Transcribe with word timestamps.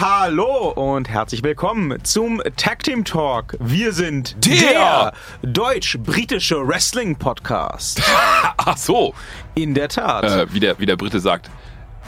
Hallo 0.00 0.68
und 0.70 1.10
herzlich 1.10 1.42
willkommen 1.42 2.02
zum 2.04 2.40
Tag 2.56 2.82
Team 2.84 3.04
Talk. 3.04 3.56
Wir 3.60 3.92
sind 3.92 4.46
Der- 4.46 4.54
der 4.62 5.12
deutsch-britische 5.42 6.66
Wrestling 6.66 7.16
Podcast. 7.16 8.00
Ach 8.56 8.78
so, 8.78 9.12
In 9.54 9.74
der 9.74 9.88
Tat. 9.88 10.24
äh, 10.24 10.46
wie, 10.54 10.60
der, 10.60 10.78
wie 10.78 10.86
der 10.86 10.96
Brite 10.96 11.20
sagt. 11.20 11.50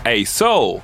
Ey, 0.05 0.25
so. 0.25 0.81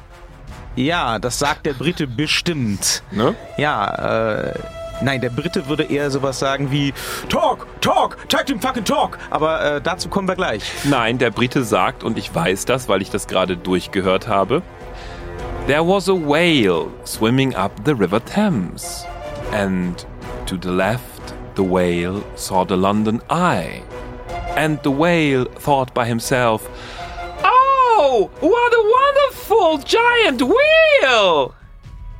Ja, 0.76 1.18
das 1.18 1.38
sagt 1.38 1.64
der 1.64 1.72
Brite 1.72 2.06
bestimmt. 2.06 3.02
Ne? 3.10 3.34
Ja, 3.56 4.50
äh, 4.50 4.54
nein, 5.00 5.22
der 5.22 5.30
Brite 5.30 5.66
würde 5.66 5.84
eher 5.84 6.10
sowas 6.10 6.38
sagen 6.38 6.70
wie 6.70 6.92
Talk, 7.30 7.66
Talk, 7.80 8.28
Tag 8.28 8.44
Team 8.44 8.60
fucking 8.60 8.84
Talk. 8.84 9.16
Aber 9.30 9.64
äh, 9.76 9.80
dazu 9.80 10.10
kommen 10.10 10.28
wir 10.28 10.36
gleich. 10.36 10.62
Nein, 10.84 11.16
der 11.16 11.30
Brite 11.30 11.64
sagt, 11.64 12.04
und 12.04 12.18
ich 12.18 12.34
weiß 12.34 12.66
das, 12.66 12.86
weil 12.88 13.00
ich 13.00 13.08
das 13.08 13.26
gerade 13.28 13.56
durchgehört 13.56 14.28
habe, 14.28 14.62
There 15.68 15.84
was 15.84 16.08
a 16.08 16.14
whale 16.14 16.90
swimming 17.04 17.54
up 17.54 17.84
the 17.84 17.94
River 17.94 18.20
Thames. 18.20 19.04
And 19.52 20.02
to 20.46 20.56
the 20.56 20.72
left, 20.72 21.34
the 21.56 21.62
whale 21.62 22.24
saw 22.36 22.64
the 22.64 22.78
London 22.78 23.20
Eye. 23.28 23.82
And 24.56 24.82
the 24.82 24.90
whale 24.90 25.44
thought 25.44 25.92
by 25.92 26.06
himself, 26.06 26.66
Oh, 27.44 28.30
what 28.40 28.72
a 28.72 28.82
wonderful 28.98 29.76
giant 29.84 30.40
whale! 30.40 31.54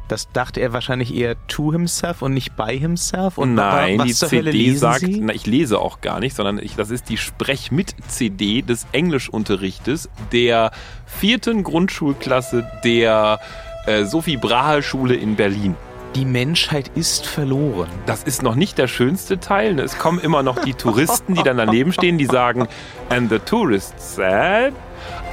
Das 0.09 0.33
dachte 0.33 0.61
er 0.61 0.73
wahrscheinlich 0.73 1.15
eher 1.15 1.37
to 1.49 1.71
himself 1.71 2.23
und 2.23 2.33
nicht 2.33 2.57
by 2.57 2.79
himself. 2.79 3.37
Und 3.39 3.55
Nein, 3.55 4.01
die 4.05 4.15
CD 4.15 4.75
sagt, 4.75 5.05
na, 5.07 5.35
ich 5.35 5.47
lese 5.47 5.79
auch 5.79 6.01
gar 6.01 6.19
nicht, 6.19 6.35
sondern 6.35 6.59
ich, 6.59 6.75
das 6.77 6.91
ist 6.91 7.09
die 7.11 7.19
Sprech-mit-CD 7.19 8.63
des 8.63 8.87
Englischunterrichtes 8.93 10.09
der 10.33 10.71
vierten 11.07 11.63
Grundschulklasse 11.63 12.67
der 12.85 13.39
äh, 13.87 14.05
Sophie 14.05 14.37
Brahe 14.39 14.83
Schule 14.83 15.15
in 15.15 15.37
Berlin. 15.37 15.75
Die 16.15 16.25
Menschheit 16.25 16.91
ist 16.95 17.27
verloren. 17.27 17.89
Das 18.07 18.23
ist 18.25 18.43
noch 18.43 18.55
nicht 18.55 18.79
der 18.79 18.89
schönste 18.89 19.41
Teil. 19.41 19.75
ne? 19.75 19.83
Es 19.83 19.99
kommen 19.99 20.19
immer 20.19 20.43
noch 20.43 20.59
die 20.59 20.73
Touristen, 20.73 21.35
die 21.35 21.43
dann 21.43 21.59
daneben 21.59 21.93
stehen, 21.93 22.17
die 22.17 22.25
sagen, 22.25 22.67
and 23.11 23.31
the 23.31 23.39
tourist 23.39 23.95
said, 23.99 24.73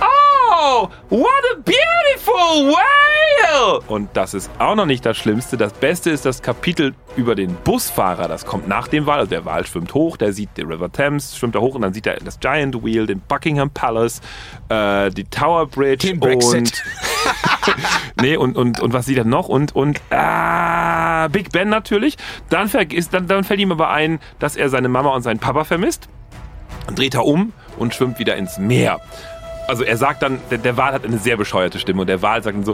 Oh, 0.01 0.05
what 1.09 1.43
a 1.53 1.57
beautiful 1.57 2.71
whale! 2.73 3.81
Und 3.87 4.09
das 4.13 4.33
ist 4.33 4.49
auch 4.59 4.75
noch 4.75 4.85
nicht 4.85 5.05
das 5.05 5.17
Schlimmste. 5.17 5.57
Das 5.57 5.73
Beste 5.73 6.09
ist 6.09 6.25
das 6.25 6.41
Kapitel 6.41 6.93
über 7.15 7.35
den 7.35 7.55
Busfahrer. 7.55 8.27
Das 8.27 8.45
kommt 8.45 8.67
nach 8.67 8.87
dem 8.87 9.05
Wal. 9.05 9.19
Also 9.19 9.29
der 9.29 9.45
Wal 9.45 9.65
schwimmt 9.65 9.93
hoch, 9.93 10.17
der 10.17 10.33
sieht 10.33 10.57
den 10.57 10.67
River 10.67 10.91
Thames, 10.91 11.37
schwimmt 11.37 11.55
da 11.55 11.59
hoch 11.59 11.75
und 11.75 11.81
dann 11.81 11.93
sieht 11.93 12.07
er 12.07 12.15
das 12.17 12.39
Giant 12.39 12.83
Wheel, 12.83 13.05
den 13.05 13.21
Buckingham 13.21 13.69
Palace, 13.69 14.21
äh, 14.69 15.09
die 15.11 15.23
Tower 15.25 15.67
Bridge 15.67 16.07
Den 16.07 16.19
Brexit. 16.19 16.53
und 16.55 16.83
nee, 18.21 18.37
und, 18.37 18.55
und, 18.55 18.79
und 18.79 18.93
was 18.93 19.05
sieht 19.05 19.17
er 19.17 19.25
noch? 19.25 19.47
Und, 19.47 19.75
und 19.75 20.01
ah, 20.11 21.27
Big 21.29 21.51
Ben 21.51 21.69
natürlich. 21.69 22.17
Dann, 22.49 22.67
vergisst, 22.67 23.13
dann, 23.13 23.27
dann 23.27 23.43
fällt 23.43 23.59
ihm 23.59 23.71
aber 23.71 23.89
ein, 23.89 24.19
dass 24.39 24.55
er 24.55 24.69
seine 24.69 24.89
Mama 24.89 25.09
und 25.09 25.21
seinen 25.21 25.39
Papa 25.39 25.63
vermisst. 25.63 26.07
Dann 26.85 26.95
dreht 26.95 27.15
er 27.15 27.25
um 27.25 27.53
und 27.77 27.93
schwimmt 27.93 28.19
wieder 28.19 28.35
ins 28.35 28.57
Meer. 28.57 28.99
Also 29.67 29.83
er 29.83 29.97
sagt 29.97 30.21
dann, 30.21 30.39
der, 30.51 30.57
der 30.59 30.77
Wal 30.77 30.93
hat 30.93 31.05
eine 31.05 31.17
sehr 31.17 31.37
bescheuerte 31.37 31.79
Stimme 31.79 32.01
und 32.01 32.07
der 32.07 32.21
Wal 32.21 32.43
sagt 32.43 32.55
dann 32.57 32.63
so, 32.65 32.73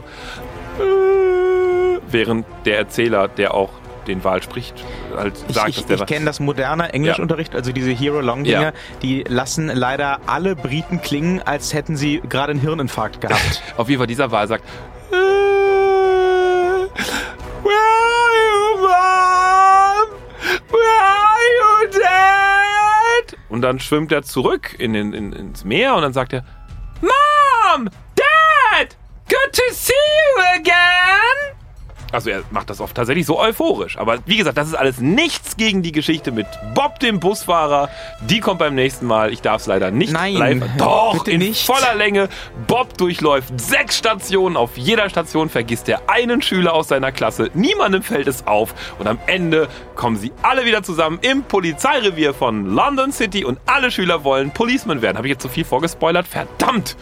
äh, 0.79 1.99
während 2.09 2.45
der 2.65 2.77
Erzähler, 2.77 3.27
der 3.27 3.53
auch 3.53 3.69
den 4.07 4.23
Wal 4.23 4.41
spricht, 4.41 4.83
halt 5.15 5.33
Ich, 5.47 5.55
sagt, 5.55 5.69
ich, 5.69 5.75
dass 5.77 5.85
der 5.85 5.97
ich 5.97 6.05
kenne 6.07 6.25
das 6.25 6.39
moderne 6.39 6.91
Englischunterricht, 6.93 7.53
also 7.55 7.71
diese 7.71 7.91
Hero-Long-Dinger, 7.91 8.61
Ja. 8.61 8.71
die 9.03 9.23
lassen 9.27 9.67
leider 9.67 10.19
alle 10.25 10.55
Briten 10.55 11.01
klingen, 11.01 11.41
als 11.41 11.73
hätten 11.73 11.95
sie 11.95 12.21
gerade 12.27 12.51
einen 12.51 12.59
Hirninfarkt 12.61 13.21
gehabt. 13.21 13.61
Auf 13.77 13.87
jeden 13.89 13.99
Fall 13.99 14.07
dieser 14.07 14.31
Wal 14.31 14.47
sagt, 14.47 14.63
äh, 15.11 15.15
Where 17.63 17.77
are 17.77 18.33
you, 18.47 18.81
Mom? 18.81 20.07
Where 20.71 21.01
are 21.03 21.45
you, 21.59 21.99
Dad? 21.99 23.37
Und 23.49 23.61
dann 23.61 23.79
schwimmt 23.79 24.11
er 24.11 24.23
zurück 24.23 24.75
in 24.79 24.95
in, 24.95 25.13
ins 25.33 25.63
Meer 25.63 25.95
und 25.95 26.01
dann 26.01 26.13
sagt 26.13 26.33
er, 26.33 26.43
Mom! 27.01 27.89
Dad! 28.15 28.95
Good 29.27 29.53
to 29.53 29.73
see 29.73 29.93
you 29.93 30.45
again! 30.55 31.60
Also 32.11 32.29
er 32.29 32.43
macht 32.51 32.69
das 32.69 32.81
oft 32.81 32.95
tatsächlich 32.95 33.25
so 33.25 33.39
euphorisch. 33.39 33.97
Aber 33.97 34.19
wie 34.25 34.37
gesagt, 34.37 34.57
das 34.57 34.67
ist 34.67 34.75
alles 34.75 34.99
nichts 34.99 35.57
gegen 35.57 35.81
die 35.81 35.91
Geschichte 35.91 36.31
mit 36.31 36.47
Bob, 36.73 36.99
dem 36.99 37.19
Busfahrer. 37.19 37.89
Die 38.21 38.39
kommt 38.39 38.59
beim 38.59 38.75
nächsten 38.75 39.05
Mal. 39.05 39.31
Ich 39.31 39.41
darf 39.41 39.61
es 39.61 39.67
leider 39.67 39.91
nicht 39.91 40.13
Nein, 40.13 40.35
live. 40.35 40.63
Doch, 40.77 41.27
in 41.27 41.39
nicht. 41.39 41.65
voller 41.65 41.95
Länge. 41.95 42.29
Bob 42.67 42.97
durchläuft 42.97 43.59
sechs 43.59 43.97
Stationen. 43.97 44.57
Auf 44.57 44.77
jeder 44.77 45.09
Station 45.09 45.49
vergisst 45.49 45.87
er 45.89 46.09
einen 46.09 46.41
Schüler 46.41 46.73
aus 46.73 46.87
seiner 46.89 47.11
Klasse. 47.11 47.49
Niemandem 47.53 48.03
fällt 48.03 48.27
es 48.27 48.45
auf. 48.47 48.73
Und 48.99 49.07
am 49.07 49.19
Ende 49.27 49.67
kommen 49.95 50.17
sie 50.17 50.31
alle 50.41 50.65
wieder 50.65 50.83
zusammen 50.83 51.19
im 51.21 51.43
Polizeirevier 51.43 52.33
von 52.33 52.65
London 52.65 53.11
City 53.11 53.45
und 53.45 53.59
alle 53.65 53.91
Schüler 53.91 54.23
wollen 54.23 54.51
Policeman 54.51 55.01
werden. 55.01 55.17
Habe 55.17 55.27
ich 55.27 55.31
jetzt 55.33 55.43
so 55.43 55.49
viel 55.49 55.65
vorgespoilert? 55.65 56.27
Verdammt! 56.27 56.95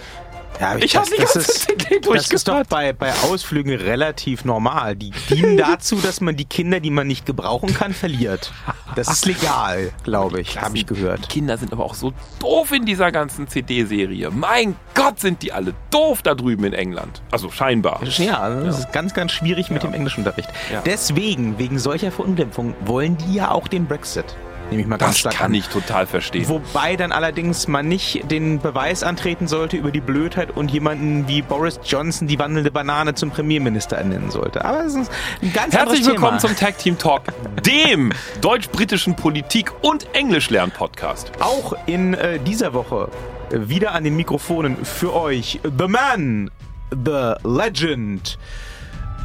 Ja, 0.59 0.75
Ich 0.77 0.95
habe 0.95 1.07
die 1.09 1.17
ganze 1.17 1.39
CD 1.41 1.99
Das 2.01 2.29
ist 2.29 2.47
doch 2.47 2.63
bei, 2.65 2.91
bei 2.93 3.13
Ausflügen 3.23 3.73
relativ 3.75 4.43
normal. 4.45 4.95
Die 4.95 5.11
dienen 5.29 5.57
dazu, 5.57 5.95
dass 5.97 6.21
man 6.21 6.35
die 6.35 6.45
Kinder, 6.45 6.79
die 6.79 6.91
man 6.91 7.07
nicht 7.07 7.25
gebrauchen 7.25 7.73
kann, 7.73 7.93
verliert. 7.93 8.51
Das 8.95 9.07
ist 9.09 9.25
legal, 9.25 9.91
glaube 10.03 10.41
ich, 10.41 10.59
habe 10.59 10.75
ich 10.75 10.85
Die 10.85 10.93
gehört. 10.93 11.29
Kinder 11.29 11.57
sind 11.57 11.71
aber 11.71 11.85
auch 11.85 11.93
so 11.93 12.13
doof 12.39 12.71
in 12.71 12.85
dieser 12.85 13.11
ganzen 13.11 13.47
CD-Serie. 13.47 14.31
Mein 14.31 14.75
Gott, 14.95 15.19
sind 15.19 15.41
die 15.43 15.53
alle 15.53 15.73
doof 15.91 16.21
da 16.21 16.35
drüben 16.35 16.65
in 16.65 16.73
England. 16.73 17.21
Also 17.31 17.49
scheinbar. 17.49 18.01
Ja, 18.17 18.49
das 18.49 18.79
ist 18.79 18.91
ganz, 18.91 19.13
ganz 19.13 19.31
schwierig 19.31 19.69
mit 19.69 19.83
dem 19.83 19.93
Englischunterricht. 19.93 20.49
Ja. 20.71 20.81
Deswegen, 20.81 21.57
wegen 21.57 21.79
solcher 21.79 22.11
Verunglimpfung, 22.11 22.73
wollen 22.81 23.17
die 23.17 23.35
ja 23.35 23.51
auch 23.51 23.67
den 23.67 23.85
Brexit. 23.85 24.35
Nehme 24.69 24.81
ich 24.83 24.87
mal 24.87 24.97
ganz 24.97 25.13
Das 25.13 25.19
stark 25.19 25.35
kann 25.35 25.47
an. 25.51 25.55
ich 25.55 25.67
total 25.67 26.05
verstehen. 26.05 26.47
Wobei 26.47 26.95
dann 26.95 27.11
allerdings 27.11 27.67
man 27.67 27.87
nicht 27.87 28.29
den 28.29 28.59
Beweis 28.59 29.01
antreten 29.03 29.47
sollte 29.47 29.77
über 29.77 29.89
die 29.89 29.99
Blödheit 29.99 30.55
und 30.55 30.69
jemanden 30.69 31.27
wie 31.27 31.41
Boris 31.41 31.79
Johnson 31.83 32.27
die 32.27 32.37
wandelnde 32.37 32.69
Banane 32.69 33.15
zum 33.15 33.31
Premierminister 33.31 33.97
ernennen 33.97 34.29
sollte. 34.29 34.63
Aber 34.63 34.85
es 34.85 34.93
ist 34.93 35.11
ein 35.41 35.51
ganz 35.53 35.73
Herzlich 35.73 36.05
willkommen 36.05 36.37
Thema. 36.37 36.39
zum 36.39 36.55
Tag 36.55 36.77
Team 36.77 36.97
Talk, 36.99 37.23
dem 37.65 38.11
deutsch-britischen 38.41 39.15
Politik- 39.15 39.71
und 39.81 40.13
Englischlern-Podcast. 40.13 41.31
Auch 41.39 41.73
in 41.87 42.13
äh, 42.13 42.39
dieser 42.39 42.73
Woche 42.73 43.09
äh, 43.51 43.67
wieder 43.69 43.93
an 43.93 44.03
den 44.03 44.15
Mikrofonen 44.15 44.85
für 44.85 45.15
euch 45.15 45.59
The 45.63 45.87
Man, 45.87 46.51
The 46.91 47.33
Legend, 47.43 48.37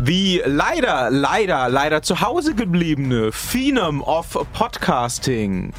the 0.03 0.43
leider, 0.47 1.11
leider, 1.11 1.69
leider 1.69 2.03
zu 2.03 2.21
Hause 2.21 2.55
gebliebene 2.55 3.31
Phenom 3.33 4.03
of 4.03 4.37
Podcasting. 4.53 5.73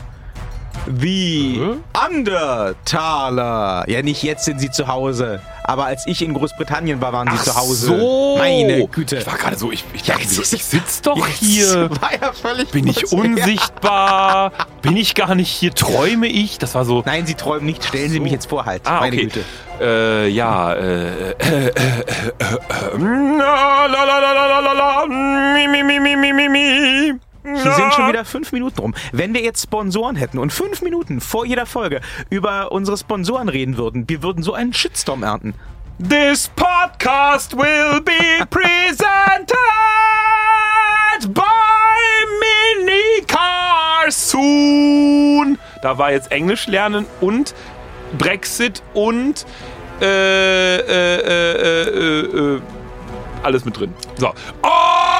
The 1.00 1.62
Undertaler. 2.08 3.86
Ja, 3.88 4.02
nicht 4.02 4.24
jetzt 4.24 4.46
sind 4.46 4.60
sie 4.60 4.72
zu 4.72 4.88
Hause. 4.88 5.42
Aber 5.64 5.86
als 5.86 6.06
ich 6.06 6.22
in 6.22 6.34
Großbritannien 6.34 7.02
war, 7.02 7.12
waren 7.12 7.28
sie 7.36 7.44
zu 7.44 7.56
Hause. 7.56 7.88
so. 7.88 8.36
Meine 8.38 8.88
Güte. 8.88 9.18
Ich 9.18 9.26
war 9.26 9.38
gerade 9.38 9.58
so, 9.58 9.72
ich, 9.72 9.84
ich 9.94 10.04
dachte, 10.04 10.22
jetzt 10.22 10.54
ich 10.54 10.64
sitz 10.64 11.02
doch 11.02 11.26
hier. 11.28 11.90
War 12.02 12.12
ja 12.22 12.34
völlig 12.34 12.70
Bin 12.70 12.88
ich 12.88 13.12
unsichtbar? 13.12 14.52
Bin 14.84 14.96
ich 14.96 15.16
gar 15.16 15.34
nicht 15.34 15.50
hier? 15.50 15.74
Träume 15.74 16.28
ich? 16.28 16.60
Das 16.60 16.76
war 16.76 16.86
so. 16.86 17.02
Nein, 17.06 17.26
sie 17.26 17.34
träumen 17.34 17.66
nicht. 17.66 17.84
Stellen 17.84 18.10
Sie 18.10 18.18
so. 18.18 18.24
mich 18.24 18.32
jetzt 18.32 18.48
vor, 18.48 18.66
halt. 18.66 18.84
Ah, 18.86 19.00
Meine 19.00 19.16
okay. 19.16 19.26
Güte. 19.26 19.44
Äh, 19.82 20.28
ja, 20.30 20.74
äh, 20.74 21.32
äh, 21.32 21.32
äh, 21.32 21.68
äh, 21.68 21.70
äh, 21.70 22.98
la, 22.98 23.86
la, 23.88 24.04
la, 24.06 24.20
la, 24.20 24.48
la, 24.48 24.60
la, 24.60 24.74
la, 24.74 25.06
mi, 25.08 25.68
mi, 25.68 25.84
mi, 25.84 26.00
mi, 26.00 26.16
mi, 26.16 26.34
mi, 26.34 26.50
mi. 26.50 27.20
Hier 27.46 27.74
sind 27.74 27.94
schon 27.94 28.10
wieder 28.10 28.26
fünf 28.26 28.52
Minuten 28.52 28.80
rum. 28.80 28.96
Wenn 29.12 29.34
wir 29.36 29.42
jetzt 29.42 29.62
Sponsoren 29.62 30.16
hätten 30.16 30.40
und 30.40 30.52
fünf 30.52 30.82
Minuten 30.82 31.22
vor 31.22 31.46
jeder 31.46 31.68
Folge 31.68 32.02
über 32.32 32.72
unsere 32.72 32.98
Sponsoren 32.98 33.50
reden 33.50 33.78
würden, 33.78 34.10
wir 34.10 34.24
würden 34.24 34.42
so 34.42 34.54
einen 34.54 34.74
Shitstorm 34.74 35.22
ernten. 35.22 35.54
This 36.00 36.50
podcast 36.56 37.56
will 37.56 38.02
be 38.02 38.46
presented 38.50 39.54
by 41.34 41.44
Minicar 42.84 44.10
soon. 44.10 45.60
Da 45.84 45.98
war 46.00 46.12
jetzt 46.12 46.32
Englisch 46.32 46.66
lernen 46.66 47.06
und 47.22 47.54
Brexit 48.18 48.82
und 48.96 49.46
äh, 50.02 50.78
äh, 50.78 51.20
äh, 51.22 51.90
äh, 51.90 52.56
äh, 52.56 52.62
alles 53.44 53.64
mit 53.66 53.80
drin. 53.80 53.94
So. 54.18 54.34
Oh, 54.64 55.15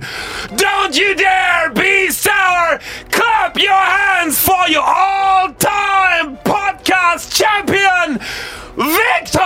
Berlin! 0.00 0.56
Don't 0.56 0.96
you 0.96 1.14
dare 1.14 1.70
be 1.70 2.10
sour! 2.10 2.80
Clap 3.10 3.56
your 3.58 3.72
hands 3.72 4.38
for 4.40 4.68
your 4.68 4.82
all-time 4.82 6.38
podcast 6.44 7.34
champion, 7.34 8.18
Victor 8.76 9.40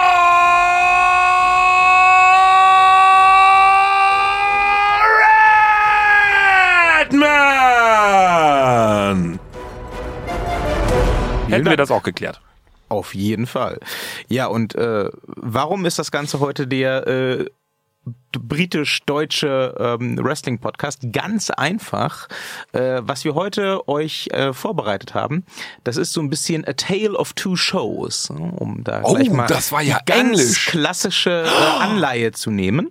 Redman! 8.08 9.38
Hätten 11.48 11.66
wir 11.66 11.76
das 11.76 11.90
auch 11.90 12.02
geklärt. 12.02 12.40
Auf 12.90 13.14
jeden 13.14 13.46
Fall. 13.46 13.80
Ja, 14.28 14.46
und 14.46 14.74
äh, 14.74 15.10
warum 15.26 15.84
ist 15.84 15.98
das 15.98 16.10
Ganze 16.10 16.40
heute 16.40 16.66
der 16.66 17.06
äh, 17.06 17.44
britisch-deutsche 18.32 19.74
ähm, 19.78 20.18
Wrestling-Podcast. 20.22 21.00
Ganz 21.12 21.50
einfach. 21.50 22.28
Äh, 22.72 23.00
was 23.02 23.24
wir 23.24 23.34
heute 23.34 23.88
euch 23.88 24.28
äh, 24.32 24.52
vorbereitet 24.52 25.14
haben, 25.14 25.44
das 25.84 25.96
ist 25.96 26.12
so 26.12 26.20
ein 26.20 26.30
bisschen 26.30 26.64
A 26.66 26.72
Tale 26.74 27.14
of 27.14 27.32
Two 27.32 27.56
Shows, 27.56 28.30
ne, 28.30 28.52
um 28.56 28.84
da 28.84 29.00
Oh, 29.04 29.14
gleich 29.14 29.30
mal 29.30 29.46
das 29.46 29.72
war 29.72 29.82
ja 29.82 29.98
ganz 30.06 30.40
Englisch. 30.40 30.66
klassische 30.66 31.44
äh, 31.46 31.82
Anleihe 31.82 32.32
zu 32.32 32.50
nehmen. 32.50 32.90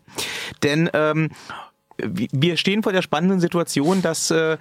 Denn 0.63 0.89
ähm, 0.93 1.29
wir- 1.97 2.27
wir 2.31 2.57
stehen 2.57 2.83
vor 2.83 2.91
der 2.93 3.01
spannenden 3.01 3.39
Situation, 3.39 4.01
dass 4.01 4.31
äh, 4.31 4.57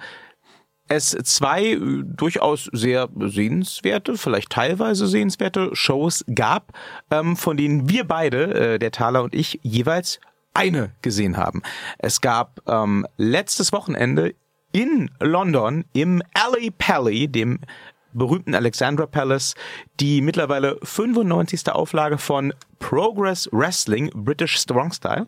es 0.89 1.09
zwei 1.23 1.73
äh, 1.73 1.79
durchaus 2.03 2.69
sehr 2.71 3.09
sehenswerte, 3.19 4.17
vielleicht 4.17 4.51
teilweise 4.51 5.05
sehenswerte 5.07 5.69
Shows 5.75 6.23
gab, 6.33 6.71
ähm, 7.11 7.35
von 7.35 7.57
denen 7.57 7.89
wir 7.89 8.05
beide, 8.05 8.75
äh, 8.75 8.79
der 8.79 8.91
Thaler 8.91 9.23
und 9.23 9.35
ich, 9.35 9.59
jeweils 9.63 10.19
eine 10.57 10.91
gesehen 11.01 11.37
haben. 11.37 11.61
Es 11.99 12.19
gab 12.19 12.59
ähm, 12.67 13.05
letztes 13.17 13.71
Wochenende 13.71 14.33
in 14.71 15.09
London 15.19 15.85
im 15.93 16.21
Alley 16.33 16.71
Pally, 16.71 17.27
dem 17.27 17.59
berühmten 18.13 18.55
Alexandra 18.55 19.05
Palace, 19.05 19.53
die 19.99 20.21
mittlerweile 20.21 20.79
95. 20.81 21.69
Auflage 21.69 22.17
von 22.17 22.53
Progress 22.79 23.47
Wrestling 23.51 24.09
British 24.13 24.57
Strong 24.57 24.91
Style. 24.91 25.27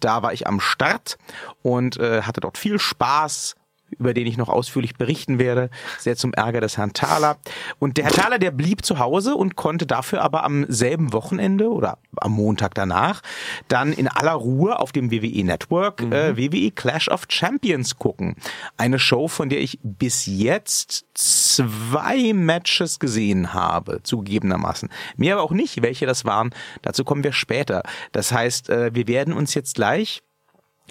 Da 0.00 0.22
war 0.22 0.32
ich 0.32 0.46
am 0.46 0.60
Start 0.60 1.16
und 1.62 1.96
äh, 1.98 2.22
hatte 2.22 2.40
dort 2.40 2.58
viel 2.58 2.78
Spaß, 2.78 3.54
über 3.98 4.14
den 4.14 4.26
ich 4.26 4.36
noch 4.36 4.48
ausführlich 4.48 4.94
berichten 4.94 5.38
werde, 5.38 5.70
sehr 5.98 6.16
zum 6.16 6.32
Ärger 6.32 6.60
des 6.60 6.78
Herrn 6.78 6.92
Thaler. 6.92 7.36
Und 7.78 7.96
der 7.96 8.04
Herr 8.04 8.12
Thaler, 8.12 8.38
der 8.38 8.50
blieb 8.50 8.84
zu 8.84 8.98
Hause 8.98 9.34
und 9.34 9.56
konnte 9.56 9.86
dafür 9.86 10.22
aber 10.22 10.44
am 10.44 10.66
selben 10.68 11.12
Wochenende 11.12 11.70
oder 11.70 11.98
am 12.16 12.32
Montag 12.32 12.74
danach 12.74 13.22
dann 13.68 13.92
in 13.92 14.08
aller 14.08 14.32
Ruhe 14.32 14.78
auf 14.78 14.92
dem 14.92 15.10
WWE 15.10 15.44
Network 15.44 16.00
äh, 16.02 16.36
WWE 16.36 16.70
Clash 16.70 17.08
of 17.08 17.24
Champions 17.28 17.98
gucken. 17.98 18.36
Eine 18.76 18.98
Show, 18.98 19.28
von 19.28 19.48
der 19.48 19.60
ich 19.60 19.78
bis 19.82 20.26
jetzt 20.26 21.06
zwei 21.14 22.32
Matches 22.32 22.98
gesehen 22.98 23.52
habe, 23.52 24.02
zugegebenermaßen. 24.02 24.88
Mehr 25.16 25.34
aber 25.34 25.42
auch 25.42 25.52
nicht, 25.52 25.82
welche 25.82 26.06
das 26.06 26.24
waren. 26.24 26.50
Dazu 26.82 27.04
kommen 27.04 27.24
wir 27.24 27.32
später. 27.32 27.82
Das 28.12 28.32
heißt, 28.32 28.70
äh, 28.70 28.94
wir 28.94 29.06
werden 29.06 29.34
uns 29.34 29.54
jetzt 29.54 29.74
gleich 29.74 30.22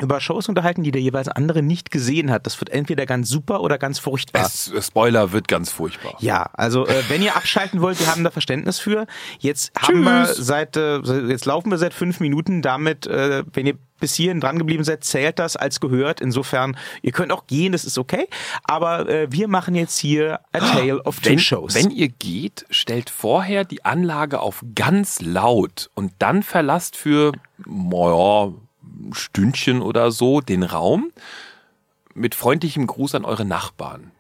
über 0.02 0.20
Shows 0.20 0.50
unterhalten, 0.50 0.84
die 0.84 0.92
der 0.92 1.02
jeweils 1.02 1.28
andere 1.28 1.62
nicht 1.62 1.92
gesehen 1.92 2.32
hat. 2.32 2.46
Das 2.46 2.60
wird 2.60 2.72
entweder 2.72 3.06
ganz 3.06 3.30
super 3.30 3.62
oder 3.62 3.78
ganz 3.78 4.00
furchtbar. 4.00 4.44
Es, 4.46 4.72
Spoiler 4.82 5.32
wird 5.32 5.48
ganz 5.48 5.70
furchtbar. 5.72 6.16
Ja, 6.20 6.50
also 6.54 6.88
äh, 6.88 7.04
wenn 7.10 7.22
ihr 7.22 7.36
abschalten 7.36 7.82
wollt, 7.82 8.00
wir 8.00 8.08
haben 8.08 8.24
da 8.24 8.32
Verständnis 8.32 8.80
für. 8.80 9.06
Jetzt 9.40 9.72
haben 9.80 10.04
wir 10.04 10.26
seit 10.26 10.78
äh, 10.78 10.98
jetzt 11.28 11.46
laufen 11.46 11.70
wir 11.70 11.78
seit 11.78 11.94
fünf 11.94 12.20
Minuten 12.20 12.62
damit, 12.62 13.06
äh, 13.06 13.44
wenn 13.54 13.68
ihr 13.68 13.76
bis 14.00 14.16
hierhin 14.16 14.42
dran 14.42 14.58
geblieben 14.58 14.84
seid, 14.84 15.04
zählt 15.06 15.40
das 15.40 15.56
als 15.56 15.80
gehört. 15.80 16.20
Insofern, 16.20 16.76
ihr 17.02 17.14
könnt 17.14 17.32
auch 17.32 17.48
gehen, 17.48 17.72
das 17.72 17.86
ist 17.86 17.98
okay. 17.98 18.28
Aber 18.66 19.08
äh, 19.08 19.32
wir 19.32 19.48
machen 19.48 19.76
jetzt 19.76 19.98
hier 19.98 20.42
A 20.52 20.60
Tale 20.60 21.02
of 21.04 21.22
Two 21.22 21.30
Wenn, 21.30 21.40
Shows. 21.40 21.76
wenn 21.76 21.90
ihr 21.90 22.10
geht, 22.10 22.66
stellt 22.70 23.10
vorher 23.10 23.64
die 23.64 23.86
Anlage 23.86 24.42
auf 24.42 24.66
ganz 24.76 25.22
laut 25.22 25.90
und 25.94 26.12
dann 26.20 26.44
verlasst 26.44 26.98
für, 26.98 27.32
naja, 27.66 28.48
ein 28.48 28.56
Stündchen 29.12 29.82
oder 29.82 30.12
so 30.12 30.42
den 30.42 30.64
Raum 30.64 31.12
mit 32.14 32.36
freundlichem 32.36 32.88
Gruß 32.88 33.16
an 33.16 33.26
eure 33.26 33.46
Nachbarn. 33.46 34.12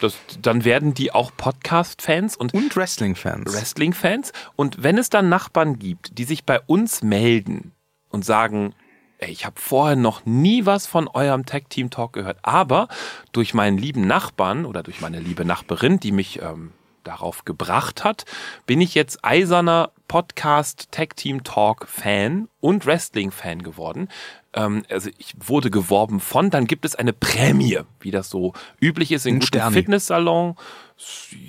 Das, 0.00 0.16
dann 0.40 0.64
werden 0.64 0.94
die 0.94 1.12
auch 1.12 1.30
Podcast-Fans 1.36 2.36
und 2.36 2.54
und 2.54 2.74
Wrestling-Fans. 2.74 3.52
Wrestling-Fans. 3.52 4.32
Und 4.56 4.82
wenn 4.82 4.98
es 4.98 5.10
dann 5.10 5.28
Nachbarn 5.28 5.78
gibt, 5.78 6.18
die 6.18 6.24
sich 6.24 6.44
bei 6.44 6.60
uns 6.60 7.02
melden 7.02 7.72
und 8.08 8.24
sagen, 8.24 8.74
ey, 9.18 9.30
ich 9.30 9.44
habe 9.44 9.60
vorher 9.60 9.96
noch 9.96 10.24
nie 10.24 10.66
was 10.66 10.86
von 10.86 11.06
eurem 11.08 11.44
Tag 11.46 11.68
Team 11.70 11.90
Talk 11.90 12.14
gehört, 12.14 12.38
aber 12.42 12.88
durch 13.32 13.54
meinen 13.54 13.78
lieben 13.78 14.06
Nachbarn 14.06 14.64
oder 14.64 14.82
durch 14.82 15.00
meine 15.00 15.20
liebe 15.20 15.44
Nachbarin, 15.44 16.00
die 16.00 16.12
mich 16.12 16.40
ähm, 16.42 16.72
darauf 17.04 17.44
gebracht 17.44 18.04
hat, 18.04 18.24
bin 18.66 18.80
ich 18.80 18.94
jetzt 18.94 19.24
eiserner 19.24 19.90
Podcast 20.08 20.88
Tag 20.90 21.16
Team 21.16 21.44
Talk 21.44 21.86
Fan 21.88 22.48
und 22.60 22.86
Wrestling 22.86 23.30
Fan 23.30 23.62
geworden. 23.62 24.08
Ähm, 24.52 24.84
also 24.90 25.10
ich 25.18 25.34
wurde 25.38 25.70
geworben 25.70 26.20
von, 26.20 26.50
dann 26.50 26.66
gibt 26.66 26.84
es 26.84 26.94
eine 26.94 27.12
Prämie, 27.12 27.80
wie 28.00 28.10
das 28.10 28.30
so 28.30 28.52
üblich 28.80 29.12
ist 29.12 29.26
in 29.26 29.42
Sterni. 29.42 29.74
Fitnesssalon. 29.74 30.56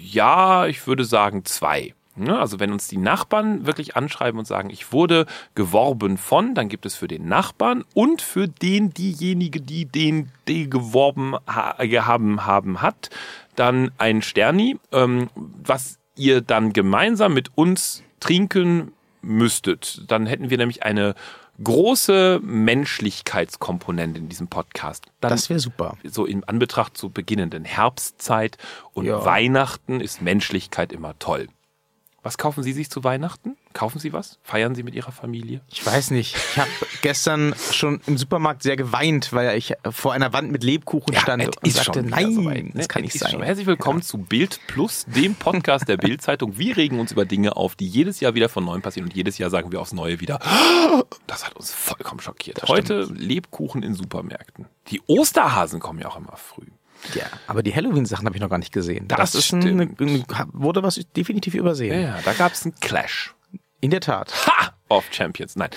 Ja, 0.04 0.68
ich 0.68 0.88
würde 0.88 1.06
sagen 1.06 1.46
zwei. 1.46 1.94
Ne, 2.18 2.40
Also 2.40 2.62
wenn 2.62 2.72
uns 2.72 2.88
die 2.88 2.98
Nachbarn 2.98 3.66
wirklich 3.66 3.98
anschreiben 3.98 4.40
und 4.40 4.46
sagen, 4.46 4.70
ich 4.70 4.94
wurde 4.94 5.26
geworben 5.54 6.18
von, 6.18 6.56
dann 6.56 6.70
gibt 6.70 6.86
es 6.86 6.96
für 6.96 7.10
den 7.10 7.28
Nachbarn 7.28 7.84
und 7.94 8.22
für 8.22 8.48
den 8.48 8.94
diejenige, 8.94 9.60
die 9.60 9.84
den 9.84 10.32
die 10.48 10.70
geworben 10.70 11.36
ha 11.46 11.76
haben, 11.78 12.46
haben 12.46 12.82
hat, 12.82 13.10
dann 13.56 13.92
ein 13.98 14.22
Sterni, 14.22 14.78
ähm, 14.92 15.30
was 15.36 16.00
ihr 16.16 16.42
dann 16.42 16.74
gemeinsam 16.74 17.34
mit 17.34 17.52
uns 17.56 18.04
trinken 18.20 18.94
müsstet. 19.22 20.04
Dann 20.08 20.26
hätten 20.26 20.50
wir 20.50 20.58
nämlich 20.58 20.84
eine 20.84 21.16
große 21.64 22.40
Menschlichkeitskomponente 22.44 24.20
in 24.20 24.30
diesem 24.30 24.48
Podcast. 24.48 25.06
Dann 25.22 25.32
das 25.32 25.50
wäre 25.50 25.60
super. 25.60 25.98
so 26.04 26.26
in 26.26 26.44
Anbetracht 26.44 26.98
zur 26.98 27.12
beginnenden 27.12 27.64
Herbstzeit 27.66 28.58
und 28.94 29.06
Ja. 29.06 29.24
Weihnachten 29.26 30.02
ist 30.02 30.22
Menschlichkeit 30.22 30.92
immer 30.92 31.18
toll. 31.20 31.48
Was 32.26 32.40
kaufen 32.40 32.64
Sie 32.64 32.74
sich 32.74 32.90
zu 32.90 33.04
Weihnachten? 33.04 33.56
Kaufen 33.74 34.00
Sie 34.00 34.12
was? 34.12 34.40
Feiern 34.42 34.74
Sie 34.74 34.82
mit 34.82 34.96
Ihrer 34.96 35.12
Familie? 35.12 35.62
Ich 35.72 35.86
weiß 35.86 36.10
nicht. 36.10 36.36
Ich 36.36 36.58
habe 36.58 36.68
gestern 37.04 37.54
schon 37.72 38.02
im 38.08 38.18
Supermarkt 38.18 38.64
sehr 38.64 38.76
geweint, 38.76 39.32
weil 39.32 39.56
ich 39.56 39.74
vor 39.92 40.12
einer 40.12 40.34
Wand 40.34 40.52
mit 40.52 40.64
Lebkuchen 40.64 41.16
stand 41.16 41.44
es 41.44 41.50
und 41.64 41.72
sagte, 41.72 42.04
wieder 42.04 42.16
nein, 42.16 42.34
soweit, 42.34 42.64
ne? 42.64 42.72
das 42.74 42.90
kann 42.90 43.04
nicht 43.04 43.14
ist 43.14 43.22
sein. 43.22 43.30
schon- 43.34 43.44
Herzlich 43.44 43.68
willkommen 43.68 44.02
zu 44.02 44.18
Bild 44.18 44.60
Plus, 44.66 45.06
dem 45.06 45.36
Podcast 45.36 45.88
der 45.88 45.98
Bild-Zeitung. 45.98 46.58
Wir 46.58 46.76
regen 46.78 47.00
uns 47.00 47.12
über 47.12 47.26
Dinge 47.26 47.56
auf, 47.58 47.76
die 47.76 47.88
jedes 47.88 48.20
Jahr 48.22 48.34
wieder 48.34 48.50
von 48.50 48.66
neuem 48.66 48.82
passieren 48.82 49.08
und 49.08 49.16
jedes 49.16 49.38
Jahr 49.38 49.52
sagen 49.52 49.72
wir 49.72 49.80
aufs 49.80 49.94
Neue 49.94 50.20
wieder. 50.20 50.40
Das 51.28 51.46
hat 51.46 51.56
uns 51.56 51.72
vollkommen 51.72 52.22
schockiert. 52.22 52.64
Heute 52.68 53.04
Lebkuchen 53.14 53.84
in 53.84 53.94
Supermärkten. 53.94 54.66
Die 54.88 55.02
Osterhasen 55.06 55.80
kommen 55.80 56.00
ja 56.00 56.08
auch 56.08 56.18
immer 56.18 56.38
früh. 56.38 56.66
Ja, 57.14 57.26
aber 57.48 57.64
die 57.64 57.74
Halloween-Sachen 57.74 58.26
habe 58.26 58.36
ich 58.36 58.42
noch 58.42 58.50
gar 58.50 58.58
nicht 58.58 58.72
gesehen. 58.72 59.08
Das 59.08 59.36
ist 59.36 59.52
ein, 59.54 59.62
stimmt. 59.62 60.02
ein, 60.02 60.50
wurde 60.54 60.84
was 60.84 61.00
definitiv 61.16 61.54
übersehen. 61.54 62.02
Ja, 62.02 62.20
da 62.24 62.34
gab 62.34 62.54
es 62.54 62.66
einen 62.66 62.76
Clash. 62.76 63.36
In 63.82 63.92
der 63.92 64.02
Tat. 64.02 64.34
Ha! 64.48 64.75
Of 64.88 65.06
Champions. 65.12 65.56
Nein. 65.56 65.70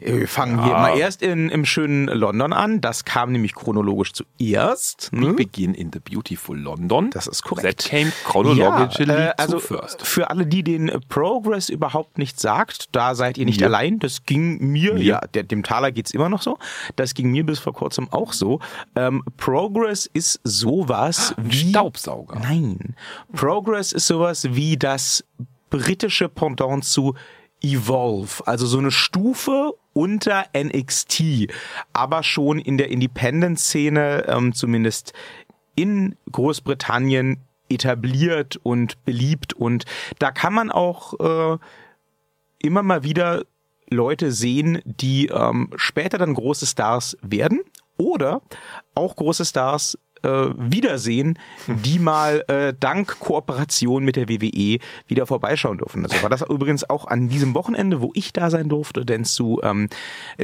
Wir 0.00 0.28
fangen 0.28 0.62
hier 0.62 0.74
mal 0.74 0.98
erst 0.98 1.22
in, 1.22 1.48
im 1.48 1.64
schönen 1.64 2.08
London 2.08 2.52
an. 2.52 2.82
Das 2.82 3.06
kam 3.06 3.32
nämlich 3.32 3.54
chronologisch 3.54 4.12
zuerst. 4.12 5.08
We 5.12 5.20
Ne? 5.20 5.32
begin 5.32 5.72
in 5.72 5.90
the 5.92 5.98
beautiful 5.98 6.54
London. 6.56 7.08
Das 7.10 7.26
ist 7.26 7.42
korrekt. 7.42 7.80
That 7.84 7.90
came 7.90 8.12
chronologically 8.24 9.08
Ja, 9.12 9.30
äh, 9.30 9.34
also 9.38 9.58
zu 9.58 9.66
first. 9.78 10.06
für 10.06 10.28
alle, 10.28 10.46
die 10.46 10.62
den 10.62 10.90
Progress 11.08 11.70
überhaupt 11.70 12.18
nicht 12.18 12.38
sagt, 12.38 12.94
da 12.94 13.14
seid 13.14 13.38
ihr 13.38 13.46
nicht 13.46 13.60
Mir. 13.60 13.66
allein. 13.66 13.98
Das 13.98 14.24
ging 14.26 14.58
mir, 14.58 14.98
ja, 14.98 15.20
der, 15.32 15.44
dem 15.44 15.62
Taler 15.62 15.90
geht's 15.90 16.10
immer 16.10 16.28
noch 16.28 16.42
so. 16.42 16.58
Das 16.96 17.14
ging 17.14 17.30
mir 17.30 17.46
bis 17.46 17.58
vor 17.60 17.72
kurzem 17.72 18.12
auch 18.12 18.34
so. 18.34 18.60
Ähm, 18.94 19.24
Progress 19.38 20.04
ist 20.12 20.40
sowas 20.44 21.34
wie 21.38 21.70
Staubsauger. 21.70 22.38
Nein. 22.40 22.94
Progress 23.32 23.92
ist 23.92 24.06
sowas 24.06 24.46
wie 24.50 24.76
das 24.76 25.24
britische 25.70 26.28
Pendant 26.28 26.84
zu 26.84 27.14
Evolve, 27.64 28.46
also 28.46 28.66
so 28.66 28.78
eine 28.78 28.90
Stufe 28.90 29.72
unter 29.94 30.44
NXT, 30.54 31.48
aber 31.94 32.22
schon 32.22 32.58
in 32.58 32.76
der 32.76 32.90
Independent-Szene, 32.90 34.26
ähm, 34.28 34.52
zumindest 34.52 35.14
in 35.74 36.16
Großbritannien 36.30 37.40
etabliert 37.70 38.60
und 38.62 39.02
beliebt. 39.04 39.54
Und 39.54 39.86
da 40.18 40.30
kann 40.30 40.52
man 40.52 40.70
auch 40.70 41.54
äh, 41.54 41.58
immer 42.58 42.82
mal 42.82 43.02
wieder 43.02 43.44
Leute 43.88 44.30
sehen, 44.30 44.82
die 44.84 45.26
ähm, 45.28 45.70
später 45.76 46.18
dann 46.18 46.34
große 46.34 46.66
Stars 46.66 47.16
werden 47.22 47.60
oder 47.96 48.42
auch 48.94 49.16
große 49.16 49.44
Stars 49.44 49.98
äh, 50.24 50.52
wiedersehen, 50.56 51.38
die 51.66 51.98
mal 51.98 52.44
äh, 52.48 52.74
dank 52.78 53.20
Kooperation 53.20 54.04
mit 54.04 54.16
der 54.16 54.28
WWE 54.28 54.78
wieder 55.06 55.26
vorbeischauen 55.26 55.78
dürfen. 55.78 56.04
Also 56.04 56.22
war 56.22 56.30
das 56.30 56.42
übrigens 56.42 56.88
auch 56.88 57.06
an 57.06 57.28
diesem 57.28 57.54
Wochenende, 57.54 58.00
wo 58.00 58.10
ich 58.14 58.32
da 58.32 58.50
sein 58.50 58.68
durfte, 58.68 59.04
denn 59.04 59.24
zu 59.24 59.60
ähm, 59.62 59.88